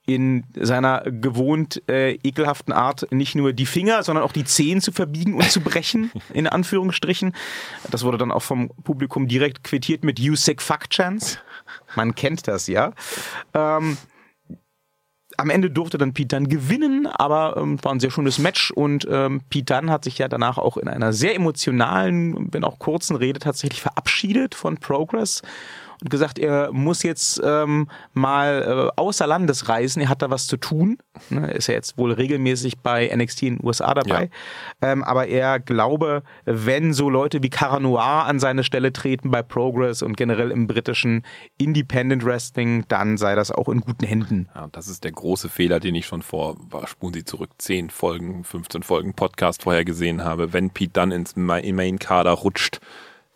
in 0.07 0.45
seiner 0.55 1.03
gewohnt 1.03 1.83
äh, 1.89 2.13
ekelhaften 2.23 2.73
Art 2.73 3.11
nicht 3.13 3.35
nur 3.35 3.53
die 3.53 3.67
Finger, 3.67 4.05
sondern 4.05 4.25
auch 4.25 4.33
die 4.33 4.45
Zehen 4.45 4.81
zu 4.81 4.93
verbiegen 4.93 5.35
und 5.35 5.51
zu 5.51 5.61
brechen, 5.61 6.13
in 6.33 6.47
Anführungsstrichen. 6.47 7.35
Das 7.91 8.05
wurde 8.05 8.17
dann 8.17 8.31
auch 8.31 8.43
vom 8.43 8.71
Publikum 8.85 9.27
direkt 9.27 9.65
quittiert 9.65 10.05
mit 10.05 10.21
You 10.21 10.37
Sick 10.37 10.63
Fuck 10.63 10.89
Chance. 10.91 11.39
Man 11.95 12.15
kennt 12.15 12.49
das 12.49 12.67
ja. 12.67 12.93
Ähm, 13.55 13.97
am 15.37 15.51
Ende 15.51 15.71
durfte 15.71 15.99
dann 15.99 16.15
Pete 16.15 16.37
Dunne 16.37 16.49
gewinnen, 16.49 17.07
aber 17.07 17.57
ähm, 17.57 17.83
war 17.83 17.93
ein 17.93 18.01
sehr 18.01 18.11
schönes 18.11 18.39
Match 18.39 18.71
und 18.71 19.07
ähm, 19.11 19.43
Pete 19.51 19.75
Dunne 19.75 19.93
hat 19.93 20.05
sich 20.05 20.19
ja 20.19 20.29
danach 20.29 20.59
auch 20.59 20.77
in 20.77 20.89
einer 20.89 21.13
sehr 21.13 21.35
emotionalen, 21.35 22.53
wenn 22.53 22.65
auch 22.65 22.79
kurzen 22.79 23.17
Rede 23.17 23.41
tatsächlich 23.41 23.83
verabschiedet 23.83 24.55
von 24.55 24.79
Progress 24.79 25.43
und 26.03 26.11
gesagt, 26.11 26.39
er 26.39 26.73
muss 26.73 27.03
jetzt 27.03 27.41
ähm, 27.45 27.89
mal 28.13 28.91
äh, 28.97 29.01
außer 29.01 29.27
Landes 29.27 29.69
reisen, 29.69 30.03
er 30.03 30.09
hat 30.09 30.23
da 30.23 30.31
was 30.31 30.47
zu 30.47 30.57
tun. 30.57 30.99
Ne, 31.31 31.51
ist 31.53 31.69
ja 31.69 31.75
jetzt 31.75 31.97
wohl 31.99 32.13
regelmäßig 32.13 32.79
bei 32.79 33.11
NXT 33.15 33.43
in 33.43 33.57
den 33.57 33.67
USA 33.67 33.95
dabei. 33.95 34.31
Ähm, 34.83 35.03
aber 35.03 35.29
er 35.29 35.61
glaube, 35.61 36.23
wenn 36.45 36.93
so 36.93 37.09
Leute 37.09 37.43
wie 37.43 37.51
Cara 37.51 37.81
Noir 37.81 38.27
an 38.27 38.39
seine 38.39 38.65
Stelle 38.65 38.93
treten 38.93 39.31
bei 39.31 39.43
Progress 39.43 40.03
und 40.03 40.17
generell 40.17 40.51
im 40.51 40.67
britischen 40.67 41.25
Independent 41.59 42.25
Wrestling, 42.25 42.85
dann 42.89 43.17
sei 43.17 43.35
das 43.35 43.51
auch 43.51 43.69
in 43.69 43.81
guten 43.81 44.05
Händen. 44.05 44.49
Ja, 44.55 44.69
das 44.73 44.89
ist 44.89 45.05
der 45.05 45.13
große 45.13 45.49
Fehler, 45.49 45.81
den 45.81 45.95
ich 45.95 46.07
schon 46.07 46.23
vor, 46.23 46.57
war, 46.71 46.87
spulen 46.87 47.15
Sie 47.15 47.25
zurück, 47.25 47.51
10 47.59 47.91
Folgen, 47.91 48.45
15 48.45 48.83
Folgen 48.83 49.15
Podcast 49.15 49.63
vorher 49.63 49.85
gesehen 49.85 50.25
habe. 50.25 50.53
Wenn 50.53 50.71
Pete 50.71 50.93
dann 50.93 51.13
ins 51.13 51.37
Main-Kader 51.37 52.33
rutscht, 52.33 52.81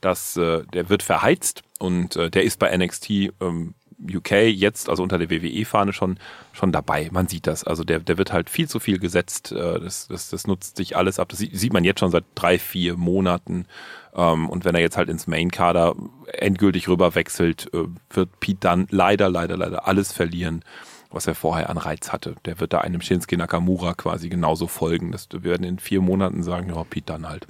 das, 0.00 0.36
äh, 0.36 0.64
der 0.72 0.88
wird 0.88 1.02
verheizt 1.02 1.62
und 1.78 2.16
äh, 2.16 2.30
der 2.30 2.44
ist 2.44 2.58
bei 2.58 2.76
NXT 2.76 3.10
ähm, 3.40 3.74
UK 4.02 4.32
jetzt, 4.48 4.88
also 4.88 5.02
unter 5.02 5.18
der 5.18 5.30
WWE-Fahne 5.30 5.92
schon, 5.92 6.18
schon 6.52 6.72
dabei. 6.72 7.08
Man 7.12 7.28
sieht 7.28 7.46
das. 7.46 7.64
Also 7.64 7.84
der, 7.84 8.00
der 8.00 8.18
wird 8.18 8.32
halt 8.32 8.48
viel 8.48 8.68
zu 8.68 8.80
viel 8.80 8.98
gesetzt. 8.98 9.52
Äh, 9.52 9.80
das, 9.80 10.08
das, 10.08 10.30
das 10.30 10.46
nutzt 10.46 10.76
sich 10.76 10.96
alles 10.96 11.18
ab. 11.18 11.28
Das 11.28 11.38
sieht, 11.38 11.56
sieht 11.58 11.72
man 11.72 11.84
jetzt 11.84 12.00
schon 12.00 12.10
seit 12.10 12.24
drei, 12.34 12.58
vier 12.58 12.96
Monaten. 12.96 13.66
Ähm, 14.14 14.48
und 14.48 14.64
wenn 14.64 14.74
er 14.74 14.80
jetzt 14.80 14.96
halt 14.96 15.10
ins 15.10 15.26
Main-Kader 15.26 15.94
endgültig 16.32 16.88
rüber 16.88 17.14
wechselt, 17.14 17.68
äh, 17.74 17.84
wird 18.10 18.40
Pete 18.40 18.60
dann 18.60 18.86
leider, 18.90 19.28
leider, 19.28 19.56
leider 19.56 19.86
alles 19.86 20.12
verlieren 20.12 20.64
was 21.12 21.26
er 21.26 21.34
vorher 21.34 21.70
an 21.70 21.76
Reiz 21.76 22.12
hatte. 22.12 22.36
Der 22.44 22.60
wird 22.60 22.72
da 22.72 22.82
einem 22.82 23.00
Shinsuke 23.00 23.36
Nakamura 23.36 23.94
quasi 23.94 24.28
genauso 24.28 24.68
folgen. 24.68 25.10
Das, 25.10 25.26
wir 25.32 25.42
werden 25.42 25.64
in 25.64 25.80
vier 25.80 26.00
Monaten 26.00 26.44
sagen, 26.44 26.72
ja, 26.72 26.84
Pete 26.84 27.06
dann 27.06 27.28
halt. 27.28 27.48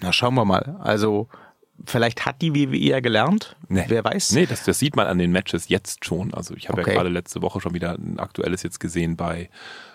Na, 0.00 0.10
schauen 0.10 0.34
wir 0.34 0.46
mal. 0.46 0.76
Also 0.80 1.28
Vielleicht 1.86 2.26
hat 2.26 2.42
die 2.42 2.54
WWE 2.54 2.76
ja 2.76 3.00
gelernt. 3.00 3.56
Nee. 3.68 3.84
Wer 3.88 4.04
weiß. 4.04 4.32
Nee, 4.32 4.46
das, 4.46 4.64
das 4.64 4.78
sieht 4.78 4.96
man 4.96 5.06
an 5.06 5.18
den 5.18 5.30
Matches 5.32 5.68
jetzt 5.68 6.04
schon. 6.04 6.34
Also 6.34 6.54
ich 6.54 6.68
habe 6.68 6.80
Okay. 6.80 6.90
ja 6.90 6.96
gerade 6.96 7.08
letzte 7.08 7.40
Woche 7.42 7.60
schon 7.60 7.72
wieder 7.74 7.92
ein 7.94 8.18
aktuelles 8.18 8.62
jetzt 8.62 8.80
gesehen 8.80 9.16
bei, 9.16 9.48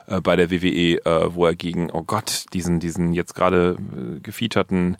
äh, 0.07 0.21
bei 0.21 0.35
der 0.35 0.49
WWE, 0.49 1.05
äh, 1.05 1.35
wo 1.35 1.45
er 1.45 1.55
gegen, 1.55 1.91
oh 1.91 2.03
Gott, 2.03 2.45
diesen, 2.53 2.79
diesen 2.79 3.13
jetzt 3.13 3.35
gerade 3.35 3.77
äh, 3.77 4.19
gefeaturten, 4.21 4.97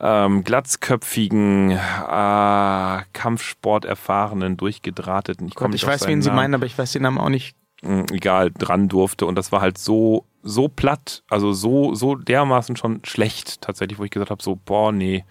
ähm, 0.00 0.42
glatzköpfigen, 0.44 1.70
äh, 1.72 3.02
Kampfsport 3.12 3.84
erfahrenen, 3.84 4.56
durchgedrahteten, 4.56 5.46
ich, 5.46 5.54
Gott, 5.54 5.74
ich 5.74 5.86
weiß, 5.86 6.06
wen 6.08 6.22
Sie 6.22 6.28
Namen. 6.28 6.36
meinen, 6.36 6.54
aber 6.54 6.66
ich 6.66 6.76
weiß 6.76 6.92
den 6.92 7.02
Namen 7.02 7.18
auch 7.18 7.28
nicht. 7.28 7.56
mh, 7.82 8.06
egal, 8.12 8.50
dran 8.50 8.88
durfte. 8.88 9.26
Und 9.26 9.36
das 9.36 9.52
war 9.52 9.60
halt 9.60 9.78
so, 9.78 10.24
so 10.42 10.68
platt, 10.68 11.22
also 11.28 11.52
so, 11.52 11.94
so 11.94 12.14
dermaßen 12.16 12.76
schon 12.76 13.00
schlecht 13.04 13.60
tatsächlich, 13.60 13.98
wo 13.98 14.04
ich 14.04 14.10
gesagt 14.10 14.30
habe, 14.30 14.42
so, 14.42 14.56
boah, 14.56 14.90
nee, 14.90 15.24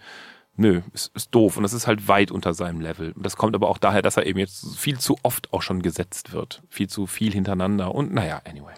nö, 0.56 0.82
ist, 0.92 1.14
ist 1.14 1.34
doof. 1.34 1.56
Und 1.56 1.62
das 1.62 1.72
ist 1.72 1.86
halt 1.86 2.08
weit 2.08 2.30
unter 2.30 2.54
seinem 2.54 2.80
Level. 2.80 3.12
Das 3.16 3.36
kommt 3.36 3.54
aber 3.54 3.68
auch 3.68 3.78
daher, 3.78 4.02
dass 4.02 4.16
er 4.16 4.26
eben 4.26 4.38
jetzt 4.38 4.76
viel 4.76 4.98
zu 4.98 5.16
oft 5.22 5.52
auch 5.52 5.62
schon 5.62 5.82
gesetzt 5.82 6.32
wird. 6.32 6.62
Viel 6.68 6.88
zu 6.88 7.06
viel 7.06 7.32
hintereinander. 7.32 7.94
Und 7.94 8.12
naja, 8.12 8.40
anyway. 8.44 8.74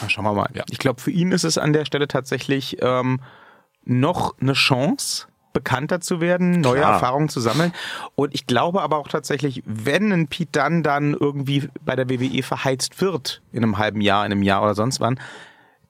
Na, 0.00 0.08
schauen 0.08 0.24
wir 0.24 0.32
mal. 0.32 0.50
Ja. 0.54 0.64
Ich 0.70 0.78
glaube, 0.78 1.00
für 1.00 1.10
ihn 1.10 1.32
ist 1.32 1.44
es 1.44 1.58
an 1.58 1.72
der 1.72 1.84
Stelle 1.84 2.08
tatsächlich 2.08 2.76
ähm, 2.80 3.20
noch 3.84 4.38
eine 4.40 4.52
Chance, 4.52 5.26
bekannter 5.52 6.00
zu 6.00 6.20
werden, 6.20 6.60
neue 6.60 6.80
Klar. 6.80 6.94
Erfahrungen 6.94 7.28
zu 7.28 7.40
sammeln. 7.40 7.72
Und 8.14 8.34
ich 8.34 8.46
glaube 8.46 8.82
aber 8.82 8.96
auch 8.96 9.08
tatsächlich, 9.08 9.62
wenn 9.66 10.12
ein 10.12 10.28
Pete 10.28 10.60
Dunne 10.60 10.82
dann 10.82 11.14
irgendwie 11.14 11.68
bei 11.84 11.96
der 11.96 12.08
WWE 12.08 12.42
verheizt 12.42 13.00
wird, 13.00 13.42
in 13.52 13.62
einem 13.62 13.78
halben 13.78 14.00
Jahr, 14.00 14.24
in 14.24 14.32
einem 14.32 14.42
Jahr 14.42 14.62
oder 14.62 14.74
sonst 14.74 15.00
wann, 15.00 15.20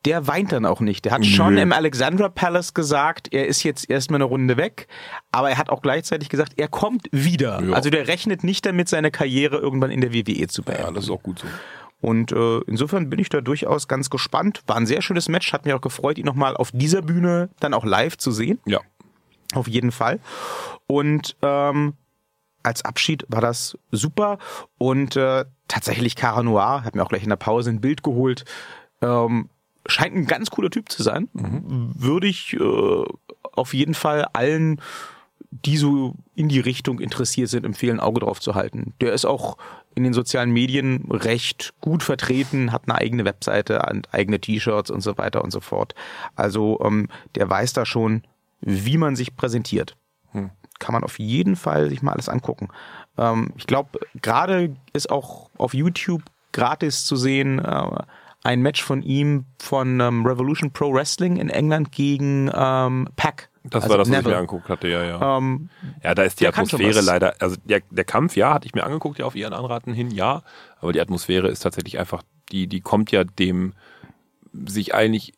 der 0.05 0.27
weint 0.27 0.53
dann 0.53 0.67
auch 0.67 0.81
nicht. 0.81 1.05
Der 1.05 1.13
hat 1.13 1.25
schon 1.25 1.57
im 1.57 1.73
Alexandra 1.73 2.29
Palace 2.29 2.75
gesagt, 2.75 3.33
er 3.33 3.47
ist 3.47 3.63
jetzt 3.63 3.89
erstmal 3.89 4.19
eine 4.19 4.25
Runde 4.25 4.57
weg, 4.57 4.89
aber 5.31 5.51
er 5.51 5.59
hat 5.59 5.71
auch 5.71 5.81
gleichzeitig 5.81 6.29
gesagt, 6.29 6.55
er 6.57 6.69
kommt 6.69 7.09
wieder. 7.13 7.63
Ja. 7.63 7.73
Also 7.75 7.91
der 7.91 8.09
rechnet 8.09 8.43
nicht 8.43 8.67
damit, 8.67 8.89
seine 8.89 9.11
Karriere 9.11 9.59
irgendwann 9.59 9.91
in 9.91 10.01
der 10.01 10.13
WWE 10.13 10.49
zu 10.49 10.63
beenden. 10.63 10.83
Ja, 10.83 10.91
das 10.91 11.05
ist 11.05 11.11
auch 11.11 11.23
gut 11.23 11.41
so. 11.41 11.47
Und 12.01 12.33
äh, 12.33 12.59
insofern 12.67 13.11
bin 13.11 13.21
ich 13.21 13.29
da 13.29 13.41
durchaus 13.41 13.87
ganz 13.87 14.11
gespannt. 14.11 14.65
War 14.67 14.77
ein 14.77 14.87
sehr 14.87 15.03
schönes 15.03 15.29
Match, 15.29 15.53
hat 15.53 15.65
mich 15.65 15.73
auch 15.73 15.81
gefreut, 15.81 16.19
ihn 16.19 16.27
nochmal 16.27 16.57
auf 16.57 16.73
dieser 16.73 17.01
Bühne 17.01 17.49
dann 17.61 17.75
auch 17.75 17.85
live 17.85 18.19
zu 18.19 18.33
sehen. 18.33 18.59
Ja. 18.67 18.81
Auf 19.55 19.69
jeden 19.69 19.93
Fall. 19.93 20.19
Und 20.89 21.37
ähm, 21.43 21.95
als 22.65 22.85
Abschied 22.85 23.25
war 23.29 23.41
das 23.41 23.79
super. 23.93 24.39
Und 24.79 25.15
äh, 25.15 25.45
tatsächlich 25.69 26.17
Cara 26.17 26.43
Noir, 26.43 26.83
hat 26.85 26.97
mir 26.97 27.05
auch 27.05 27.09
gleich 27.09 27.23
in 27.23 27.29
der 27.29 27.37
Pause 27.37 27.71
ein 27.71 27.81
Bild 27.81 28.03
geholt. 28.03 28.45
Ähm, 29.01 29.49
scheint 29.87 30.15
ein 30.15 30.27
ganz 30.27 30.51
cooler 30.51 30.71
Typ 30.71 30.91
zu 30.91 31.03
sein. 31.03 31.29
Würde 31.33 32.27
ich 32.27 32.55
äh, 32.55 33.05
auf 33.53 33.75
jeden 33.75 33.95
Fall 33.95 34.27
allen, 34.33 34.81
die 35.51 35.77
so 35.77 36.15
in 36.35 36.49
die 36.49 36.61
Richtung 36.61 36.99
interessiert 36.99 37.49
sind, 37.49 37.67
empfehlen, 37.67 38.01
Auge 38.01 38.21
drauf 38.21 38.41
zu 38.41 38.55
halten. 38.55 38.95
Der 39.01 39.13
ist 39.13 39.25
auch 39.25 39.59
in 39.95 40.05
den 40.05 40.15
sozialen 40.15 40.51
Medien 40.51 41.07
recht 41.11 41.75
gut 41.81 42.03
vertreten, 42.03 42.73
hat 42.73 42.85
eine 42.87 42.97
eigene 42.97 43.25
Webseite 43.25 43.83
und 43.91 44.13
eigene 44.15 44.41
T-Shirts 44.41 44.91
und 44.91 45.03
so 45.03 45.19
weiter 45.19 45.45
und 45.45 45.51
so 45.51 45.61
fort. 45.61 45.95
Also 46.37 46.81
ähm, 46.83 47.09
der 47.35 47.51
weiß 47.51 47.75
da 47.75 47.85
schon, 47.85 48.23
wie 48.61 48.97
man 48.97 49.17
sich 49.17 49.37
präsentiert. 49.37 49.97
Kann 50.79 50.95
man 50.95 51.05
auf 51.05 51.19
jeden 51.19 51.57
Fall 51.57 51.91
sich 51.91 52.03
mal 52.03 52.13
alles 52.13 52.29
angucken. 52.29 52.69
Ähm, 53.19 53.53
ich 53.57 53.67
glaube, 53.67 54.01
gerade 54.21 54.75
ist 54.93 55.11
auch 55.11 55.51
auf 55.59 55.75
YouTube 55.75 56.23
gratis 56.53 57.05
zu 57.05 57.17
sehen 57.17 57.59
äh, 57.59 58.03
ein 58.45 58.61
Match 58.63 58.83
von 58.83 59.03
ihm 59.03 59.45
von 59.61 60.01
ähm, 60.01 60.27
Revolution 60.27 60.73
Pro 60.73 60.93
Wrestling 60.93 61.37
in 61.37 61.49
England 61.49 61.93
gegen 61.93 62.51
ähm, 62.55 63.09
Pac. 63.17 63.49
Das 63.65 63.85
Also 63.85 63.91
war 63.91 63.99
das, 63.99 64.09
was 64.09 64.13
ich 64.13 64.19
Neville. 64.19 64.35
mir 64.35 64.41
angeguckt 64.41 64.69
hatte, 64.69 64.89
ja, 64.89 65.05
ja. 65.05 65.39
Ähm, 65.39 65.69
Ja, 66.03 66.15
da 66.17 66.23
ist 66.25 66.41
die 66.41 66.49
Atmosphäre 66.49 67.01
leider, 67.01 67.35
also 67.39 67.57
der, 67.65 67.81
der 67.91 68.05
Kampf, 68.05 68.35
ja, 68.37 68.55
hatte 68.55 68.67
ich 68.67 68.75
mir 68.75 68.83
angeguckt, 68.83 69.19
ja, 69.21 69.25
auf 69.27 69.37
ihren 69.37 69.53
Anraten 69.53 69.95
hin, 69.95 70.11
ja, 70.11 70.43
aber 70.81 70.93
die 70.93 71.01
Atmosphäre 71.01 71.47
ist 71.49 71.61
tatsächlich 71.61 71.99
einfach, 72.01 72.25
die, 72.51 72.67
die 72.67 72.81
kommt 72.81 73.13
ja 73.13 73.23
dem 73.23 73.75
sich 74.53 74.95
eigentlich 74.95 75.35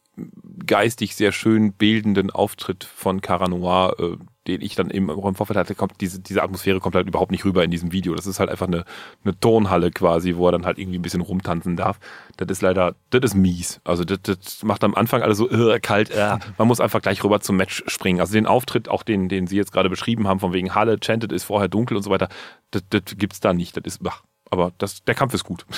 geistig 0.67 1.15
sehr 1.17 1.33
schön 1.33 1.73
bildenden 1.75 2.31
Auftritt 2.31 2.85
von 2.85 3.21
Cara 3.21 3.49
Noir, 3.49 3.95
äh, 3.99 4.17
den 4.47 4.61
ich 4.61 4.75
dann 4.75 4.91
eben 4.91 5.11
auch 5.11 5.27
im 5.27 5.35
Vorfeld 5.35 5.57
hatte, 5.57 5.75
kommt 5.75 6.01
diese, 6.01 6.21
diese 6.21 6.43
Atmosphäre 6.43 6.81
kommt 6.81 6.95
halt 6.95 7.09
überhaupt 7.09 7.31
nicht 7.31 7.45
rüber 7.45 7.65
in 7.65 7.71
diesem 7.71 7.93
Video. 7.93 8.15
Das 8.15 8.27
ist 8.27 8.41
halt 8.41 8.51
einfach 8.51 8.67
eine, 8.67 8.85
eine 9.25 9.39
Turnhalle 9.39 9.91
quasi, 9.91 10.37
wo 10.37 10.49
er 10.49 10.53
dann 10.53 10.67
halt 10.67 10.79
irgendwie 10.79 10.99
ein 10.99 11.03
bisschen 11.03 11.23
rumtanzen 11.23 11.77
darf. 11.77 11.99
Das 12.37 12.49
ist 12.49 12.63
leider, 12.63 12.95
das 13.11 13.23
ist 13.23 13.35
mies. 13.35 13.81
Also 13.85 14.05
das, 14.05 14.19
das 14.23 14.63
macht 14.63 14.85
am 14.85 14.95
Anfang 14.95 15.23
alles 15.23 15.39
so 15.39 15.51
äh, 15.51 15.81
kalt. 15.81 16.11
Äh. 16.11 16.39
Man 16.59 16.69
muss 16.69 16.81
einfach 16.81 17.01
gleich 17.01 17.25
rüber 17.25 17.41
zum 17.41 17.57
Match 17.57 17.85
springen. 17.87 18.21
Also 18.21 18.35
den 18.35 18.47
Auftritt, 18.47 18.89
auch 18.89 19.03
den, 19.03 19.29
den 19.29 19.47
Sie 19.47 19.57
jetzt 19.57 19.73
gerade 19.73 19.89
beschrieben 19.89 20.29
haben, 20.29 20.41
von 20.41 20.53
wegen 20.53 20.75
Halle, 20.75 21.01
Chanted 21.01 21.33
ist 21.33 21.45
vorher 21.45 21.69
dunkel 21.69 21.97
und 21.97 22.03
so 22.03 22.11
weiter, 22.11 22.29
das, 22.71 22.83
das 22.91 23.03
gibt's 23.17 23.41
da 23.41 23.55
nicht. 23.55 23.77
Das 23.77 23.85
ist, 23.85 24.01
ach, 24.07 24.23
aber 24.51 24.73
das, 24.79 25.05
der 25.05 25.15
Kampf 25.15 25.35
ist 25.35 25.45
gut. 25.45 25.65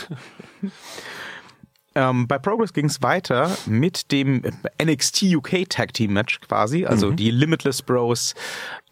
Ähm, 1.96 2.28
bei 2.28 2.38
Progress 2.38 2.74
ging 2.74 2.84
es 2.84 3.02
weiter 3.02 3.56
mit 3.64 4.12
dem 4.12 4.42
NXT 4.82 5.34
UK 5.34 5.68
Tag 5.68 5.94
Team 5.94 6.12
Match 6.12 6.40
quasi, 6.40 6.84
also 6.84 7.10
die 7.10 7.30
Limitless 7.30 7.80
Bros, 7.80 8.34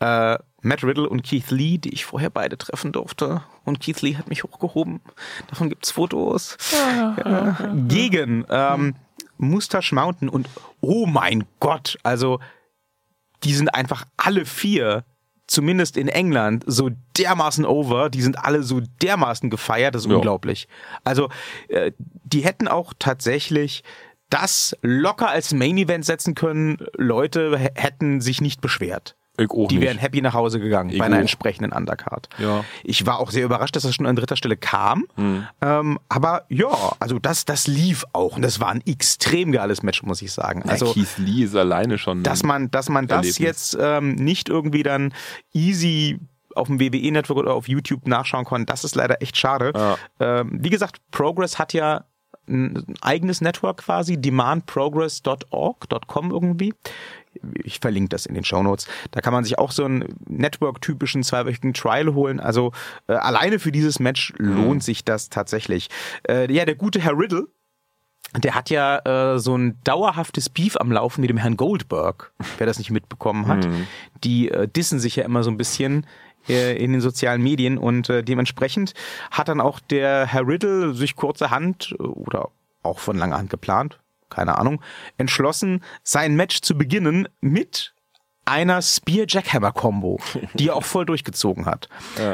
äh, 0.00 0.38
Matt 0.62 0.82
Riddle 0.82 1.06
und 1.06 1.22
Keith 1.22 1.50
Lee, 1.50 1.76
die 1.76 1.92
ich 1.92 2.06
vorher 2.06 2.30
beide 2.30 2.56
treffen 2.56 2.92
durfte. 2.92 3.42
Und 3.64 3.80
Keith 3.80 4.00
Lee 4.00 4.16
hat 4.16 4.28
mich 4.28 4.42
hochgehoben. 4.42 5.02
Davon 5.48 5.68
gibt's 5.68 5.90
Fotos. 5.90 6.56
Ja. 6.72 7.74
Gegen 7.88 8.46
ähm, 8.48 8.94
Mustache 9.36 9.94
Mountain 9.94 10.30
und 10.30 10.48
oh 10.80 11.04
mein 11.04 11.44
Gott, 11.60 11.98
also 12.04 12.40
die 13.42 13.52
sind 13.52 13.74
einfach 13.74 14.06
alle 14.16 14.46
vier, 14.46 15.04
zumindest 15.46 15.96
in 15.96 16.08
England, 16.08 16.64
so 16.66 16.90
dermaßen 17.18 17.64
over. 17.64 18.10
Die 18.10 18.22
sind 18.22 18.38
alle 18.38 18.62
so 18.62 18.80
dermaßen 19.02 19.50
gefeiert, 19.50 19.94
das 19.94 20.02
ist 20.04 20.10
Ja. 20.10 20.16
unglaublich. 20.16 20.68
Also, 21.04 21.28
äh, 21.68 21.92
die 21.98 22.40
hätten 22.40 22.68
auch 22.68 22.92
tatsächlich 22.98 23.82
das 24.30 24.76
locker 24.82 25.28
als 25.28 25.52
Main 25.52 25.76
Event 25.76 26.04
setzen 26.04 26.34
können. 26.34 26.78
Leute 26.96 27.56
hätten 27.58 28.20
sich 28.20 28.40
nicht 28.40 28.60
beschwert. 28.60 29.16
Ich 29.36 29.50
auch 29.50 29.66
Die 29.68 29.80
wären 29.80 29.98
happy 29.98 30.20
nach 30.22 30.34
Hause 30.34 30.60
gegangen 30.60 30.90
Ich 30.90 30.98
bei 30.98 31.06
einer 31.06 31.16
auch. 31.16 31.20
entsprechenden 31.20 31.72
Undercard. 31.72 32.28
Ja. 32.38 32.64
Ich 32.84 33.04
war 33.06 33.18
auch 33.18 33.30
sehr 33.32 33.44
überrascht, 33.44 33.74
dass 33.74 33.82
das 33.82 33.92
schon 33.94 34.06
an 34.06 34.14
dritter 34.14 34.36
Stelle 34.36 34.56
kam. 34.56 35.06
Ähm, 35.60 35.98
aber 36.08 36.44
ja, 36.48 36.68
also 37.00 37.18
das, 37.18 37.44
das 37.44 37.66
lief 37.66 38.04
auch. 38.12 38.36
Und 38.36 38.42
das 38.42 38.60
war 38.60 38.68
ein 38.68 38.80
extrem 38.86 39.50
geiles 39.50 39.82
Match, 39.82 40.04
muss 40.04 40.22
ich 40.22 40.30
sagen. 40.32 40.62
Also, 40.62 40.86
Also 40.86 40.94
Keith 40.94 41.18
Lee 41.18 41.42
ist 41.44 41.56
alleine 41.56 41.98
schon. 41.98 42.22
dass 42.22 42.44
man, 42.44 42.70
dass 42.70 42.88
man 42.88 43.08
das 43.08 43.16
Erlebnis. 43.18 43.38
jetzt 43.38 43.76
ähm, 43.80 44.14
nicht 44.14 44.48
irgendwie 44.48 44.84
dann 44.84 45.12
easy 45.52 46.20
auf 46.54 46.68
dem 46.68 46.78
WWE-Network 46.78 47.38
oder 47.38 47.54
auf 47.54 47.66
YouTube 47.66 48.06
nachschauen 48.06 48.44
kann, 48.44 48.66
das 48.66 48.84
ist 48.84 48.94
leider 48.94 49.20
echt 49.20 49.36
schade. 49.36 49.72
Ja. 49.74 49.96
Ähm, 50.20 50.50
wie 50.62 50.70
gesagt, 50.70 50.98
Progress 51.10 51.58
hat 51.58 51.72
ja 51.72 52.04
ein 52.46 52.84
eigenes 53.00 53.40
Network 53.40 53.78
quasi, 53.78 54.20
demandprogress.org.com 54.20 56.30
irgendwie. 56.30 56.74
Ich 57.62 57.80
verlinke 57.80 58.10
das 58.10 58.26
in 58.26 58.34
den 58.34 58.44
Shownotes. 58.44 58.86
Da 59.10 59.20
kann 59.20 59.32
man 59.32 59.44
sich 59.44 59.58
auch 59.58 59.70
so 59.70 59.84
einen 59.84 60.14
Network-typischen 60.28 61.22
zweiwöchigen 61.22 61.74
Trial 61.74 62.14
holen. 62.14 62.40
Also 62.40 62.72
äh, 63.06 63.14
alleine 63.14 63.58
für 63.58 63.72
dieses 63.72 64.00
Match 64.00 64.32
lohnt 64.38 64.82
sich 64.82 65.04
das 65.04 65.28
tatsächlich. 65.28 65.88
Äh, 66.28 66.52
ja, 66.52 66.64
der 66.64 66.74
gute 66.74 67.00
Herr 67.00 67.18
Riddle, 67.18 67.48
der 68.36 68.54
hat 68.54 68.70
ja 68.70 69.34
äh, 69.34 69.38
so 69.38 69.56
ein 69.56 69.78
dauerhaftes 69.84 70.48
Beef 70.48 70.76
am 70.76 70.90
Laufen 70.90 71.20
mit 71.20 71.30
dem 71.30 71.36
Herrn 71.36 71.56
Goldberg, 71.56 72.32
wer 72.58 72.66
das 72.66 72.78
nicht 72.78 72.90
mitbekommen 72.90 73.46
hat. 73.46 73.68
Die 74.24 74.50
äh, 74.50 74.66
dissen 74.66 74.98
sich 74.98 75.16
ja 75.16 75.24
immer 75.24 75.42
so 75.42 75.50
ein 75.50 75.56
bisschen 75.56 76.06
äh, 76.48 76.76
in 76.76 76.92
den 76.92 77.00
sozialen 77.00 77.42
Medien 77.42 77.78
und 77.78 78.10
äh, 78.10 78.22
dementsprechend 78.22 78.94
hat 79.30 79.48
dann 79.48 79.60
auch 79.60 79.80
der 79.80 80.26
Herr 80.26 80.46
Riddle 80.46 80.94
sich 80.94 81.16
kurzerhand 81.16 81.94
äh, 81.98 82.02
oder 82.02 82.50
auch 82.82 82.98
von 82.98 83.16
langer 83.16 83.38
Hand 83.38 83.50
geplant, 83.50 83.98
keine 84.34 84.58
Ahnung, 84.58 84.82
entschlossen, 85.16 85.82
sein 86.02 86.36
Match 86.36 86.60
zu 86.60 86.76
beginnen 86.76 87.28
mit 87.40 87.94
einer 88.46 88.82
Spear-Jackhammer-Combo, 88.82 90.18
die 90.54 90.68
er 90.68 90.76
auch 90.76 90.84
voll 90.84 91.06
durchgezogen 91.06 91.66
hat. 91.66 91.88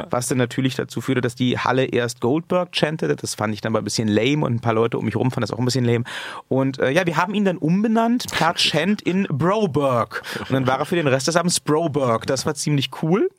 Was 0.09 0.27
dann 0.27 0.37
natürlich 0.37 0.75
dazu 0.75 1.01
führte, 1.01 1.21
dass 1.21 1.35
die 1.35 1.57
Halle 1.57 1.85
erst 1.85 2.19
Goldberg 2.19 2.75
chantete. 2.75 3.15
Das 3.15 3.35
fand 3.35 3.53
ich 3.53 3.61
dann 3.61 3.71
mal 3.71 3.79
ein 3.79 3.85
bisschen 3.85 4.07
lame 4.07 4.45
und 4.45 4.55
ein 4.55 4.59
paar 4.59 4.73
Leute 4.73 4.97
um 4.97 5.05
mich 5.05 5.15
rum 5.15 5.31
fanden 5.31 5.41
das 5.41 5.51
auch 5.51 5.59
ein 5.59 5.65
bisschen 5.65 5.85
lame. 5.85 6.03
Und 6.47 6.79
äh, 6.79 6.91
ja, 6.91 7.05
wir 7.05 7.17
haben 7.17 7.33
ihn 7.33 7.45
dann 7.45 7.57
umbenannt 7.57 8.25
per 8.31 8.55
Chant 8.55 9.01
in 9.01 9.27
Broberg. 9.29 10.21
Und 10.39 10.51
dann 10.51 10.67
war 10.67 10.79
er 10.79 10.85
für 10.85 10.95
den 10.95 11.07
Rest 11.07 11.27
des 11.27 11.35
Abends 11.35 11.59
Broberg. 11.59 12.27
Das 12.27 12.45
war 12.45 12.55
ziemlich 12.55 12.89
cool. 13.01 13.29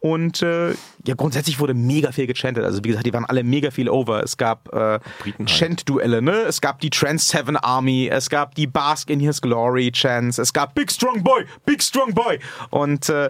Und 0.00 0.42
äh, 0.42 0.70
ja, 1.06 1.14
grundsätzlich 1.16 1.58
wurde 1.58 1.74
mega 1.74 2.12
viel 2.12 2.26
gechantet. 2.26 2.64
Also 2.64 2.84
wie 2.84 2.88
gesagt, 2.88 3.06
die 3.06 3.12
waren 3.12 3.24
alle 3.24 3.42
mega 3.42 3.70
viel 3.70 3.88
over. 3.88 4.22
Es 4.22 4.36
gab 4.36 4.72
äh. 4.72 5.00
Chant-Duelle, 5.44 6.22
ne? 6.22 6.32
Es 6.42 6.60
gab 6.60 6.80
die 6.80 6.90
Trans 6.90 7.28
Seven 7.28 7.56
Army, 7.56 8.08
es 8.08 8.30
gab 8.30 8.54
die 8.54 8.68
Bask 8.68 9.10
in 9.10 9.18
His 9.18 9.40
Glory 9.40 9.90
Chants, 9.90 10.38
es 10.38 10.52
gab 10.52 10.74
Big 10.74 10.92
Strong 10.92 11.24
Boy, 11.24 11.44
Big 11.66 11.82
Strong 11.82 12.14
Boy. 12.14 12.38
Und 12.70 13.08
äh, 13.08 13.28